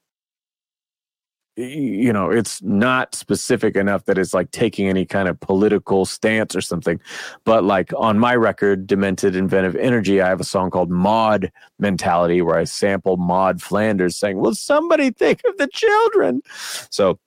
you 1.55 2.11
know 2.11 2.31
it's 2.31 2.63
not 2.63 3.13
specific 3.13 3.75
enough 3.75 4.05
that 4.05 4.17
it's 4.17 4.33
like 4.33 4.49
taking 4.49 4.87
any 4.87 5.05
kind 5.05 5.27
of 5.27 5.39
political 5.39 6.03
stance 6.03 6.55
or 6.55 6.61
something 6.61 6.99
but 7.45 7.63
like 7.63 7.93
on 7.95 8.17
my 8.17 8.35
record 8.35 8.87
demented 8.87 9.35
inventive 9.35 9.75
energy 9.75 10.19
i 10.19 10.27
have 10.27 10.41
a 10.41 10.43
song 10.45 10.71
called 10.71 10.89
Maude 10.89 11.51
mentality 11.77 12.41
where 12.41 12.57
i 12.57 12.63
sample 12.63 13.17
Maude 13.17 13.61
flanders 13.61 14.17
saying 14.17 14.39
will 14.39 14.55
somebody 14.55 15.11
think 15.11 15.41
of 15.45 15.55
the 15.57 15.67
children 15.67 16.41
so 16.89 17.19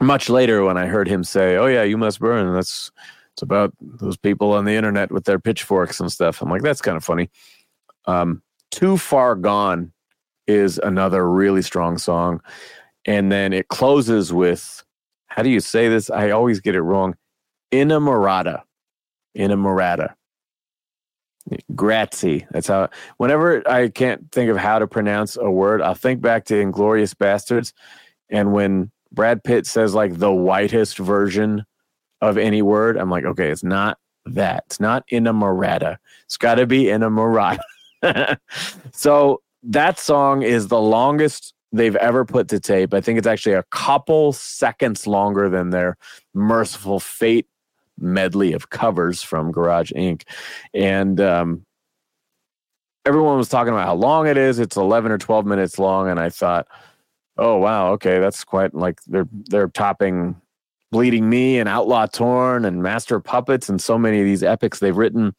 much 0.00 0.28
later 0.28 0.64
when 0.64 0.76
i 0.76 0.86
heard 0.86 1.08
him 1.08 1.24
say 1.24 1.56
oh 1.56 1.66
yeah 1.66 1.82
you 1.82 1.96
must 1.96 2.20
burn 2.20 2.52
that's 2.52 2.90
it's 3.32 3.42
about 3.42 3.72
those 3.80 4.16
people 4.16 4.52
on 4.52 4.64
the 4.64 4.74
internet 4.74 5.10
with 5.10 5.24
their 5.24 5.38
pitchforks 5.38 6.00
and 6.00 6.12
stuff 6.12 6.42
i'm 6.42 6.50
like 6.50 6.62
that's 6.62 6.82
kind 6.82 6.96
of 6.96 7.04
funny 7.04 7.30
um 8.06 8.42
too 8.70 8.96
far 8.96 9.34
gone 9.34 9.92
is 10.46 10.78
another 10.82 11.28
really 11.28 11.62
strong 11.62 11.98
song. 11.98 12.40
And 13.04 13.30
then 13.30 13.52
it 13.52 13.68
closes 13.68 14.32
with, 14.32 14.84
how 15.26 15.42
do 15.42 15.50
you 15.50 15.60
say 15.60 15.88
this? 15.88 16.10
I 16.10 16.30
always 16.30 16.60
get 16.60 16.74
it 16.74 16.82
wrong. 16.82 17.14
Inamorata. 17.72 18.62
Inamorata. 19.36 20.14
Grazie. 21.74 22.46
That's 22.50 22.66
how, 22.66 22.88
whenever 23.18 23.68
I 23.70 23.88
can't 23.88 24.30
think 24.32 24.50
of 24.50 24.56
how 24.56 24.78
to 24.78 24.86
pronounce 24.86 25.36
a 25.36 25.50
word, 25.50 25.80
I'll 25.82 25.94
think 25.94 26.20
back 26.20 26.44
to 26.46 26.54
Inglourious 26.54 27.14
Basterds, 27.14 27.72
And 28.28 28.52
when 28.52 28.90
Brad 29.12 29.42
Pitt 29.44 29.66
says 29.66 29.94
like 29.94 30.18
the 30.18 30.32
whitest 30.32 30.98
version 30.98 31.64
of 32.20 32.38
any 32.38 32.62
word, 32.62 32.96
I'm 32.96 33.10
like, 33.10 33.24
okay, 33.24 33.50
it's 33.50 33.64
not 33.64 33.98
that. 34.26 34.64
It's 34.66 34.80
not 34.80 35.04
in 35.08 35.26
a 35.26 35.32
inamorata. 35.32 35.96
It's 36.24 36.36
got 36.36 36.56
to 36.56 36.66
be 36.66 36.88
in 36.88 37.02
a 37.02 37.10
inamorata. 37.10 37.58
so 38.92 39.42
that 39.62 39.98
song 39.98 40.42
is 40.42 40.68
the 40.68 40.80
longest 40.80 41.54
they've 41.72 41.96
ever 41.96 42.24
put 42.24 42.48
to 42.48 42.60
tape. 42.60 42.94
I 42.94 43.00
think 43.00 43.18
it's 43.18 43.26
actually 43.26 43.54
a 43.54 43.64
couple 43.64 44.32
seconds 44.32 45.06
longer 45.06 45.48
than 45.48 45.70
their 45.70 45.96
Mercyful 46.34 47.00
Fate 47.00 47.46
medley 47.98 48.52
of 48.52 48.70
covers 48.70 49.22
from 49.22 49.52
Garage 49.52 49.92
Inc. 49.92 50.22
And 50.74 51.20
um, 51.20 51.64
everyone 53.04 53.36
was 53.36 53.48
talking 53.48 53.72
about 53.72 53.86
how 53.86 53.94
long 53.94 54.26
it 54.26 54.36
is. 54.36 54.58
It's 54.58 54.76
11 54.76 55.12
or 55.12 55.18
12 55.18 55.46
minutes 55.46 55.78
long. 55.78 56.08
And 56.08 56.20
I 56.20 56.30
thought, 56.30 56.66
oh, 57.38 57.56
wow, 57.58 57.92
okay, 57.92 58.18
that's 58.18 58.44
quite 58.44 58.74
like 58.74 59.00
they're, 59.06 59.28
they're 59.30 59.68
topping 59.68 60.40
Bleeding 60.92 61.28
Me 61.28 61.58
and 61.58 61.68
Outlaw 61.68 62.06
Torn 62.06 62.64
and 62.64 62.82
Master 62.82 63.20
Puppets 63.20 63.68
and 63.68 63.80
so 63.80 63.98
many 63.98 64.20
of 64.20 64.24
these 64.24 64.42
epics 64.42 64.78
they've 64.78 64.96
written. 64.96 65.34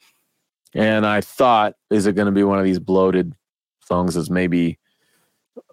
And 0.74 1.06
I 1.06 1.22
thought, 1.22 1.74
is 1.90 2.06
it 2.06 2.14
going 2.14 2.28
to 2.28 2.32
be 2.32 2.44
one 2.44 2.60
of 2.60 2.66
these 2.66 2.80
bloated 2.80 3.34
songs 3.88 4.16
is 4.18 4.30
maybe 4.30 4.78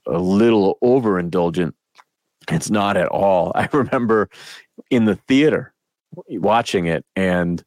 a 0.06 0.18
little 0.18 0.78
overindulgent. 0.82 1.72
It's 2.50 2.70
not 2.70 2.96
at 2.96 3.08
all. 3.08 3.52
I 3.54 3.68
remember 3.72 4.30
in 4.90 5.04
the 5.04 5.16
theater 5.16 5.74
watching 6.28 6.86
it, 6.86 7.04
and 7.16 7.62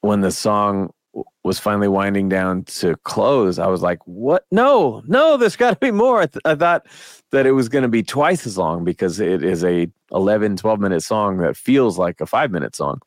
when 0.00 0.20
the 0.20 0.30
song 0.30 0.92
was 1.44 1.58
finally 1.58 1.88
winding 1.88 2.28
down 2.28 2.64
to 2.64 2.96
close, 3.04 3.58
I 3.58 3.66
was 3.68 3.82
like, 3.82 3.98
"What? 4.06 4.44
No, 4.50 5.02
no! 5.06 5.36
There's 5.36 5.56
got 5.56 5.70
to 5.70 5.78
be 5.78 5.90
more." 5.90 6.22
I, 6.22 6.26
th- 6.26 6.42
I, 6.44 6.54
thought 6.54 6.86
that 7.30 7.46
it 7.46 7.52
was 7.52 7.68
going 7.68 7.82
to 7.82 7.88
be 7.88 8.02
twice 8.02 8.46
as 8.46 8.58
long 8.58 8.84
because 8.84 9.20
it 9.20 9.42
is 9.42 9.64
a 9.64 9.88
11, 10.12 10.56
12 10.56 10.80
minute 10.80 11.02
song 11.02 11.38
that 11.38 11.56
feels 11.56 11.98
like 11.98 12.20
a 12.20 12.26
five 12.26 12.50
minute 12.50 12.76
song, 12.76 13.00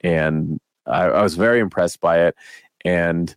and 0.00 0.60
I, 0.86 1.04
I 1.04 1.22
was 1.22 1.34
very 1.34 1.60
impressed 1.60 2.00
by 2.00 2.26
it. 2.26 2.36
And 2.84 3.34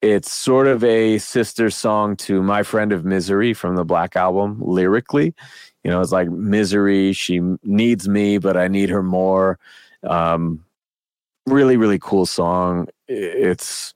it's 0.00 0.32
sort 0.32 0.66
of 0.66 0.84
a 0.84 1.18
sister 1.18 1.70
song 1.70 2.16
to 2.16 2.42
My 2.42 2.62
Friend 2.62 2.92
of 2.92 3.04
Misery 3.04 3.52
from 3.52 3.76
the 3.76 3.84
Black 3.84 4.16
Album 4.16 4.58
lyrically. 4.60 5.34
You 5.82 5.90
know, 5.90 6.00
it's 6.00 6.12
like 6.12 6.30
misery. 6.30 7.12
She 7.12 7.40
needs 7.62 8.08
me, 8.08 8.38
but 8.38 8.56
I 8.56 8.68
need 8.68 8.90
her 8.90 9.02
more. 9.02 9.58
Um, 10.04 10.64
really, 11.46 11.76
really 11.76 11.98
cool 11.98 12.26
song. 12.26 12.88
It's 13.08 13.94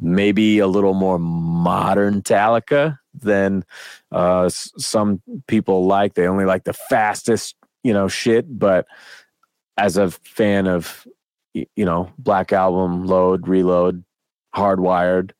maybe 0.00 0.58
a 0.58 0.66
little 0.66 0.94
more 0.94 1.18
modern 1.18 2.22
Metallica 2.22 2.98
than 3.14 3.64
uh, 4.12 4.48
some 4.48 5.22
people 5.46 5.86
like. 5.86 6.14
They 6.14 6.26
only 6.26 6.44
like 6.44 6.64
the 6.64 6.72
fastest, 6.72 7.56
you 7.82 7.92
know, 7.92 8.08
shit. 8.08 8.58
But 8.58 8.86
as 9.76 9.96
a 9.96 10.10
fan 10.10 10.66
of, 10.66 11.06
you 11.54 11.66
know, 11.84 12.12
Black 12.18 12.52
Album, 12.52 13.06
Load, 13.06 13.48
Reload, 13.48 14.04
hardwired. 14.54 15.32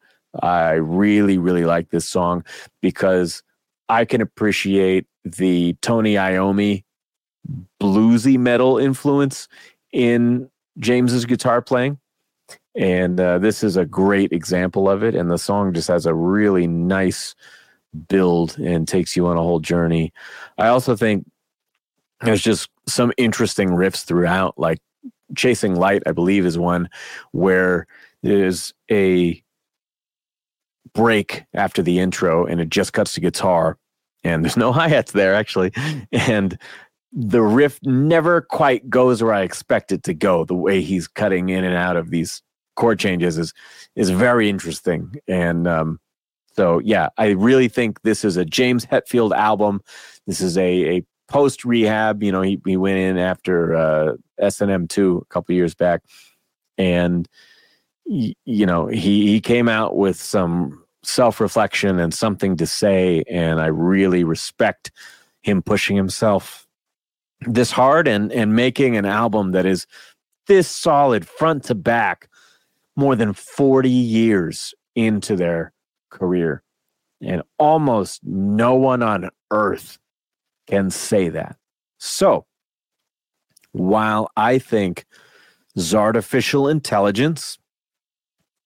I 0.43 0.73
really, 0.73 1.39
really 1.39 1.65
like 1.65 1.91
this 1.91 2.09
song 2.09 2.45
because 2.83 3.43
I 3.89 4.05
can 4.05 4.21
appreciate 4.21 5.07
the 5.25 5.75
Tony 5.81 6.15
Iommi 6.15 6.85
bluesy 7.81 8.39
metal 8.39 8.79
influence 8.79 9.49
in 9.93 10.51
James's 10.79 11.25
guitar 11.25 11.63
playing. 11.63 11.99
And 12.79 13.19
uh, 13.19 13.39
this 13.39 13.65
is 13.65 13.77
a 13.77 13.85
great 13.85 14.33
example 14.33 14.89
of 14.89 15.03
it. 15.03 15.17
And 15.17 15.31
the 15.31 15.37
song 15.37 15.75
just 15.75 15.89
has 15.89 16.07
a 16.07 16.15
really 16.15 16.69
nice 16.69 17.35
build 18.09 18.57
and 18.59 18.87
takes 18.87 19.17
you 19.17 19.27
on 19.27 19.37
a 19.37 19.43
whole 19.43 19.59
journey. 19.59 20.13
I 20.59 20.69
also 20.69 20.95
think 20.95 21.29
there's 22.21 22.41
just 22.41 22.71
some 22.87 23.13
interesting 23.17 23.71
riffs 23.71 24.05
throughout, 24.05 24.57
like 24.59 24.79
Chasing 25.37 25.75
Light, 25.75 26.05
I 26.07 26.13
believe, 26.13 26.47
is 26.47 26.57
one 26.57 26.89
where 27.33 27.89
there's 28.23 28.73
a 28.91 29.43
break 30.95 31.45
after 31.55 31.83
the 31.83 31.99
intro 31.99 32.47
and 32.47 32.61
it 32.61 32.71
just 32.71 32.93
cuts 32.93 33.13
to 33.15 33.21
guitar 33.21 33.77
and 34.23 34.45
there's 34.45 34.57
no 34.57 34.73
hi-hats 34.73 35.13
there 35.13 35.35
actually 35.35 35.71
and 36.13 36.59
the 37.13 37.43
riff 37.43 37.79
never 37.83 38.41
quite 38.41 38.89
goes 38.89 39.23
where 39.23 39.33
I 39.33 39.43
expect 39.43 39.93
it 39.93 40.03
to 40.05 40.15
go. 40.15 40.45
The 40.45 40.55
way 40.55 40.83
he's 40.83 41.09
cutting 41.09 41.49
in 41.49 41.65
and 41.65 41.75
out 41.75 41.97
of 41.97 42.11
these 42.11 42.43
chord 42.79 42.99
changes 42.99 43.37
is 43.37 43.53
is 43.97 44.11
very 44.11 44.49
interesting. 44.49 45.17
And 45.27 45.67
um, 45.67 46.01
so, 46.55 46.79
yeah, 46.79 47.09
I 47.19 47.31
really 47.31 47.69
think 47.69 48.03
this 48.03 48.25
is 48.25 48.37
a 48.37 48.45
James 48.45 48.87
Hetfield 48.87 49.37
album. 49.37 49.81
This 50.27 50.41
is 50.41 50.57
a, 50.57 50.97
a 50.97 51.05
post 51.29 51.65
rehab. 51.65 52.23
You 52.23 52.33
know, 52.33 52.43
he 52.43 52.61
he 52.65 52.77
went 52.77 52.99
in 52.99 53.19
after 53.19 53.75
uh, 53.75 54.13
S 54.39 54.61
and 54.61 54.71
M 54.71 54.87
two 54.87 55.19
a 55.19 55.35
couple 55.35 55.55
years 55.55 55.75
back, 55.75 56.03
and 56.79 57.29
you 58.07 58.67
know, 58.67 58.87
he, 58.87 59.27
he 59.27 59.41
came 59.41 59.69
out 59.69 59.97
with 59.97 60.17
some 60.17 60.83
self 61.03 61.41
reflection 61.41 61.99
and 61.99 62.15
something 62.15 62.57
to 62.57 62.67
say. 62.67 63.23
And 63.29 63.61
I 63.61 63.67
really 63.67 64.25
respect 64.25 64.91
him 65.43 65.63
pushing 65.63 65.97
himself 65.97 66.67
this 67.43 67.71
hard 67.71 68.09
and, 68.09 68.33
and 68.33 68.57
making 68.57 68.97
an 68.97 69.05
album 69.05 69.53
that 69.53 69.67
is 69.67 69.87
this 70.47 70.69
solid 70.69 71.29
front 71.29 71.65
to 71.65 71.75
back 71.75 72.28
more 72.99 73.17
than 73.17 73.33
40 73.33 73.89
years 73.89 74.75
into 74.95 75.37
their 75.37 75.73
career. 76.11 76.63
And 77.23 77.43
almost 77.59 78.21
no 78.25 78.75
one 78.75 79.03
on 79.03 79.31
earth 79.51 79.99
can 80.67 80.91
say 80.91 81.31
that. 81.31 81.57
So, 81.99 82.45
while 83.73 84.31
I 84.37 84.59
think 84.59 85.07
Czartificial 85.77 86.71
Intelligence 86.71 87.59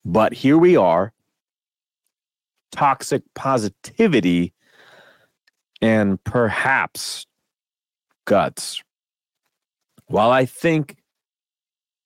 but 0.05 0.33
here 0.33 0.59
we 0.59 0.77
are 0.77 1.13
toxic 2.73 3.23
positivity 3.35 4.53
and 5.81 6.23
perhaps 6.25 7.27
guts. 8.25 8.83
While 10.07 10.31
I 10.31 10.45
think 10.47 10.97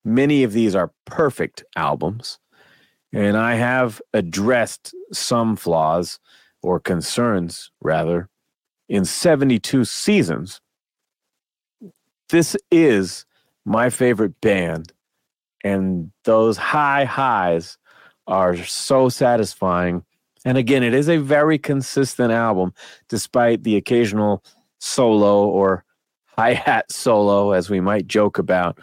many 0.07 0.45
of 0.45 0.53
these 0.53 0.75
are 0.75 0.93
perfect 1.05 1.65
albums, 1.75 2.39
And 3.13 3.37
I 3.37 3.55
have 3.55 4.03
addressed 4.13 4.95
some 5.13 5.57
flaws 5.57 6.19
or 6.63 6.81
concerns, 6.81 7.71
rather, 7.81 8.29
in 8.89 9.05
72 9.05 9.85
seasons. 9.85 10.61
This 12.29 12.57
is 12.71 13.25
my 13.65 13.91
favorite 13.91 14.41
band. 14.41 14.93
And 15.65 16.11
those 16.25 16.57
high 16.57 17.05
highs 17.05 17.79
are 18.27 18.57
so 18.57 19.09
satisfying. 19.09 20.05
And 20.45 20.59
again, 20.59 20.83
it 20.83 20.95
is 20.95 21.09
a 21.09 21.17
very 21.17 21.59
consistent 21.59 22.33
album, 22.33 22.75
despite 23.09 23.63
the 23.63 23.77
occasional 23.77 24.45
solo 24.79 25.47
or 25.47 25.85
hi 26.27 26.53
hat 26.53 26.93
solo, 26.93 27.53
as 27.53 27.71
we 27.71 27.81
might 27.81 28.07
joke 28.07 28.39
about. 28.39 28.79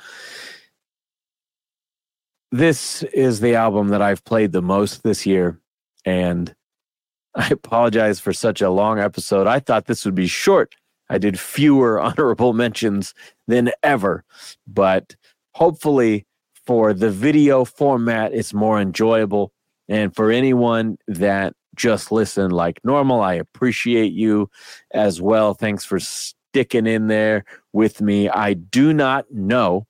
This 2.53 3.01
is 3.01 3.39
the 3.39 3.55
album 3.55 3.87
that 3.87 4.03
I've 4.03 4.23
played 4.25 4.51
the 4.51 4.61
most 4.61 5.01
this 5.01 5.25
year. 5.25 5.59
And 6.05 6.53
I 7.35 7.47
apologize 7.47 8.19
for 8.19 8.31
such 8.31 8.61
a 8.61 8.69
long 8.69 8.99
episode. 8.99 9.47
I 9.47 9.59
thought 9.59 9.87
this 9.87 10.05
would 10.05 10.13
be 10.13 10.27
short. 10.27 10.75
I 11.09 11.17
did 11.17 11.39
fewer 11.39 11.99
honorable 12.07 12.53
mentions 12.53 13.15
than 13.47 13.71
ever, 13.81 14.23
but 14.67 15.15
hopefully 15.55 16.27
for 16.63 16.93
the 16.93 17.09
video 17.09 17.65
format, 17.65 18.33
it's 18.35 18.53
more 18.53 18.79
enjoyable. 18.79 19.51
And 19.89 20.15
for 20.15 20.29
anyone 20.29 20.99
that 21.07 21.55
just 21.75 22.11
listened 22.11 22.53
like 22.53 22.79
normal, 22.83 23.21
I 23.21 23.33
appreciate 23.33 24.13
you 24.13 24.47
as 24.91 25.19
well. 25.19 25.55
Thanks 25.55 25.85
for 25.85 25.99
sticking 25.99 26.85
in 26.85 27.07
there 27.07 27.45
with 27.73 27.99
me. 27.99 28.29
I 28.29 28.53
do 28.53 28.93
not 28.93 29.25
know 29.31 29.87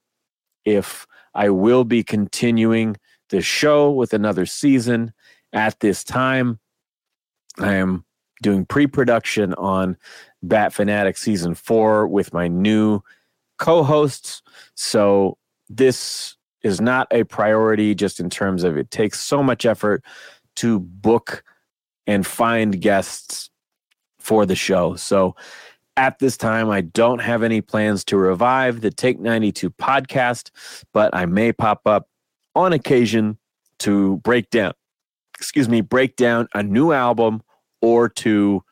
if 0.64 1.06
I 1.34 1.50
will 1.50 1.84
be 1.84 2.04
continuing 2.04 2.98
the 3.30 3.42
show 3.42 3.92
with 3.92 4.14
another 4.14 4.46
season 4.46 5.14
at 5.52 5.80
this 5.80 6.04
time. 6.04 6.60
I 7.60 7.74
am 7.74 8.06
doing 8.42 8.66
pre 8.66 8.88
production 8.88 9.54
on 9.56 9.98
Bat 10.42 10.74
Fanatic 10.74 11.18
season 11.18 11.56
four 11.56 12.08
with 12.08 12.34
my 12.34 12.48
new 12.48 13.02
co 13.58 13.84
hosts. 13.84 14.42
So 14.76 15.38
this 15.70 16.36
is 16.62 16.80
not 16.80 17.08
a 17.12 17.24
priority 17.24 17.94
just 17.94 18.20
in 18.20 18.30
terms 18.30 18.64
of 18.64 18.78
it 18.78 18.92
takes 18.92 19.20
so 19.20 19.44
much 19.44 19.66
effort 19.66 20.04
to 20.58 20.80
book 20.80 21.44
and 22.08 22.26
find 22.26 22.80
guests 22.82 23.50
for 24.20 24.46
the 24.46 24.56
show. 24.56 24.96
So 24.96 25.36
at 25.98 26.20
this 26.20 26.38
time, 26.38 26.70
I 26.70 26.82
don't 26.82 27.20
have 27.20 27.44
any 27.44 27.62
plans 27.62 28.04
to 28.06 28.18
revive 28.18 28.82
the 28.82 28.92
Take 28.92 29.20
92 29.20 29.70
podcast, 29.72 30.50
but 30.92 31.16
I 31.16 31.26
may 31.26 31.52
pop 31.52 31.82
up 31.86 32.08
on 32.56 32.74
occasion 32.74 33.38
to 33.80 34.18
break 34.18 34.50
down, 34.50 34.74
excuse 35.38 35.70
me, 35.70 35.82
break 35.82 36.16
down 36.16 36.48
a 36.54 36.64
new 36.64 36.92
album 36.92 37.42
or 37.82 38.10
to 38.10 38.64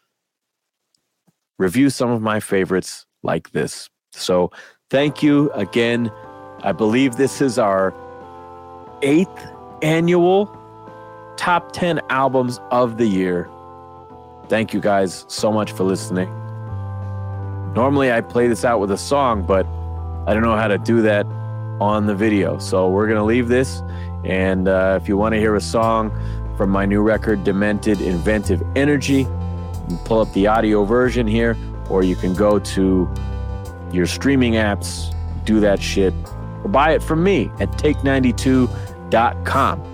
review 1.60 1.90
some 1.90 2.10
of 2.10 2.22
my 2.22 2.40
favorites 2.40 3.06
like 3.24 3.52
this. 3.52 3.90
So 4.14 4.52
thank 4.90 5.22
you 5.22 5.52
again 5.52 6.12
I 6.64 6.72
believe 6.74 7.16
this 7.16 7.42
is 7.42 7.58
our 7.58 7.94
eighth 9.02 9.52
annual 9.82 10.56
top 11.38 11.72
10 11.72 12.02
albums 12.10 12.60
of 12.70 12.98
the 12.98 13.08
year. 13.08 13.50
Thank 14.48 14.74
you 14.74 14.80
guys 14.80 15.26
so 15.28 15.52
much 15.52 15.72
for 15.72 15.84
listening. 15.84 16.41
Normally, 17.74 18.12
I 18.12 18.22
play 18.22 18.48
this 18.48 18.66
out 18.66 18.80
with 18.80 18.92
a 18.92 18.98
song, 18.98 19.46
but 19.46 19.66
I 20.28 20.34
don't 20.34 20.44
know 20.44 20.56
how 20.56 20.68
to 20.68 20.78
do 20.78 21.02
that 21.04 21.26
on 21.80 22.06
the 22.06 22.14
video. 22.14 22.60
So 22.60 22.90
we're 22.90 23.08
going 23.08 23.18
to 23.18 23.24
leave 23.24 23.48
this. 23.48 23.82
And 24.24 24.68
uh, 24.68 25.00
if 25.02 25.08
you 25.08 25.18
want 25.18 25.34
to 25.34 25.40
hear 25.40 25.56
a 25.56 25.62
song 25.62 26.12
from 26.58 26.70
my 26.70 26.86
new 26.86 27.02
record, 27.02 27.44
Demented 27.44 28.02
Inventive 28.02 28.62
Energy, 28.76 29.26
pull 30.06 30.20
up 30.20 30.32
the 30.34 30.46
audio 30.48 30.86
version 30.86 31.26
here, 31.26 31.58
or 31.90 32.04
you 32.04 32.16
can 32.16 32.36
go 32.36 32.60
to 32.60 33.12
your 33.92 34.06
streaming 34.06 34.54
apps, 34.54 35.12
do 35.46 35.60
that 35.60 35.82
shit, 35.82 36.14
or 36.64 36.70
buy 36.70 36.92
it 36.92 37.02
from 37.02 37.24
me 37.24 37.50
at 37.60 37.72
take92.com. 37.72 39.88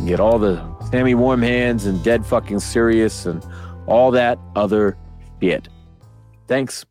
You 0.00 0.06
get 0.06 0.18
all 0.20 0.38
the 0.38 0.62
Sammy 0.90 1.14
Warm 1.14 1.42
Hands 1.42 1.86
and 1.86 2.02
Dead 2.02 2.26
Fucking 2.26 2.60
Serious 2.60 3.26
and 3.26 3.46
all 3.86 4.10
that 4.10 4.38
other 4.56 4.96
shit. 5.40 5.68
Thanks. 6.48 6.84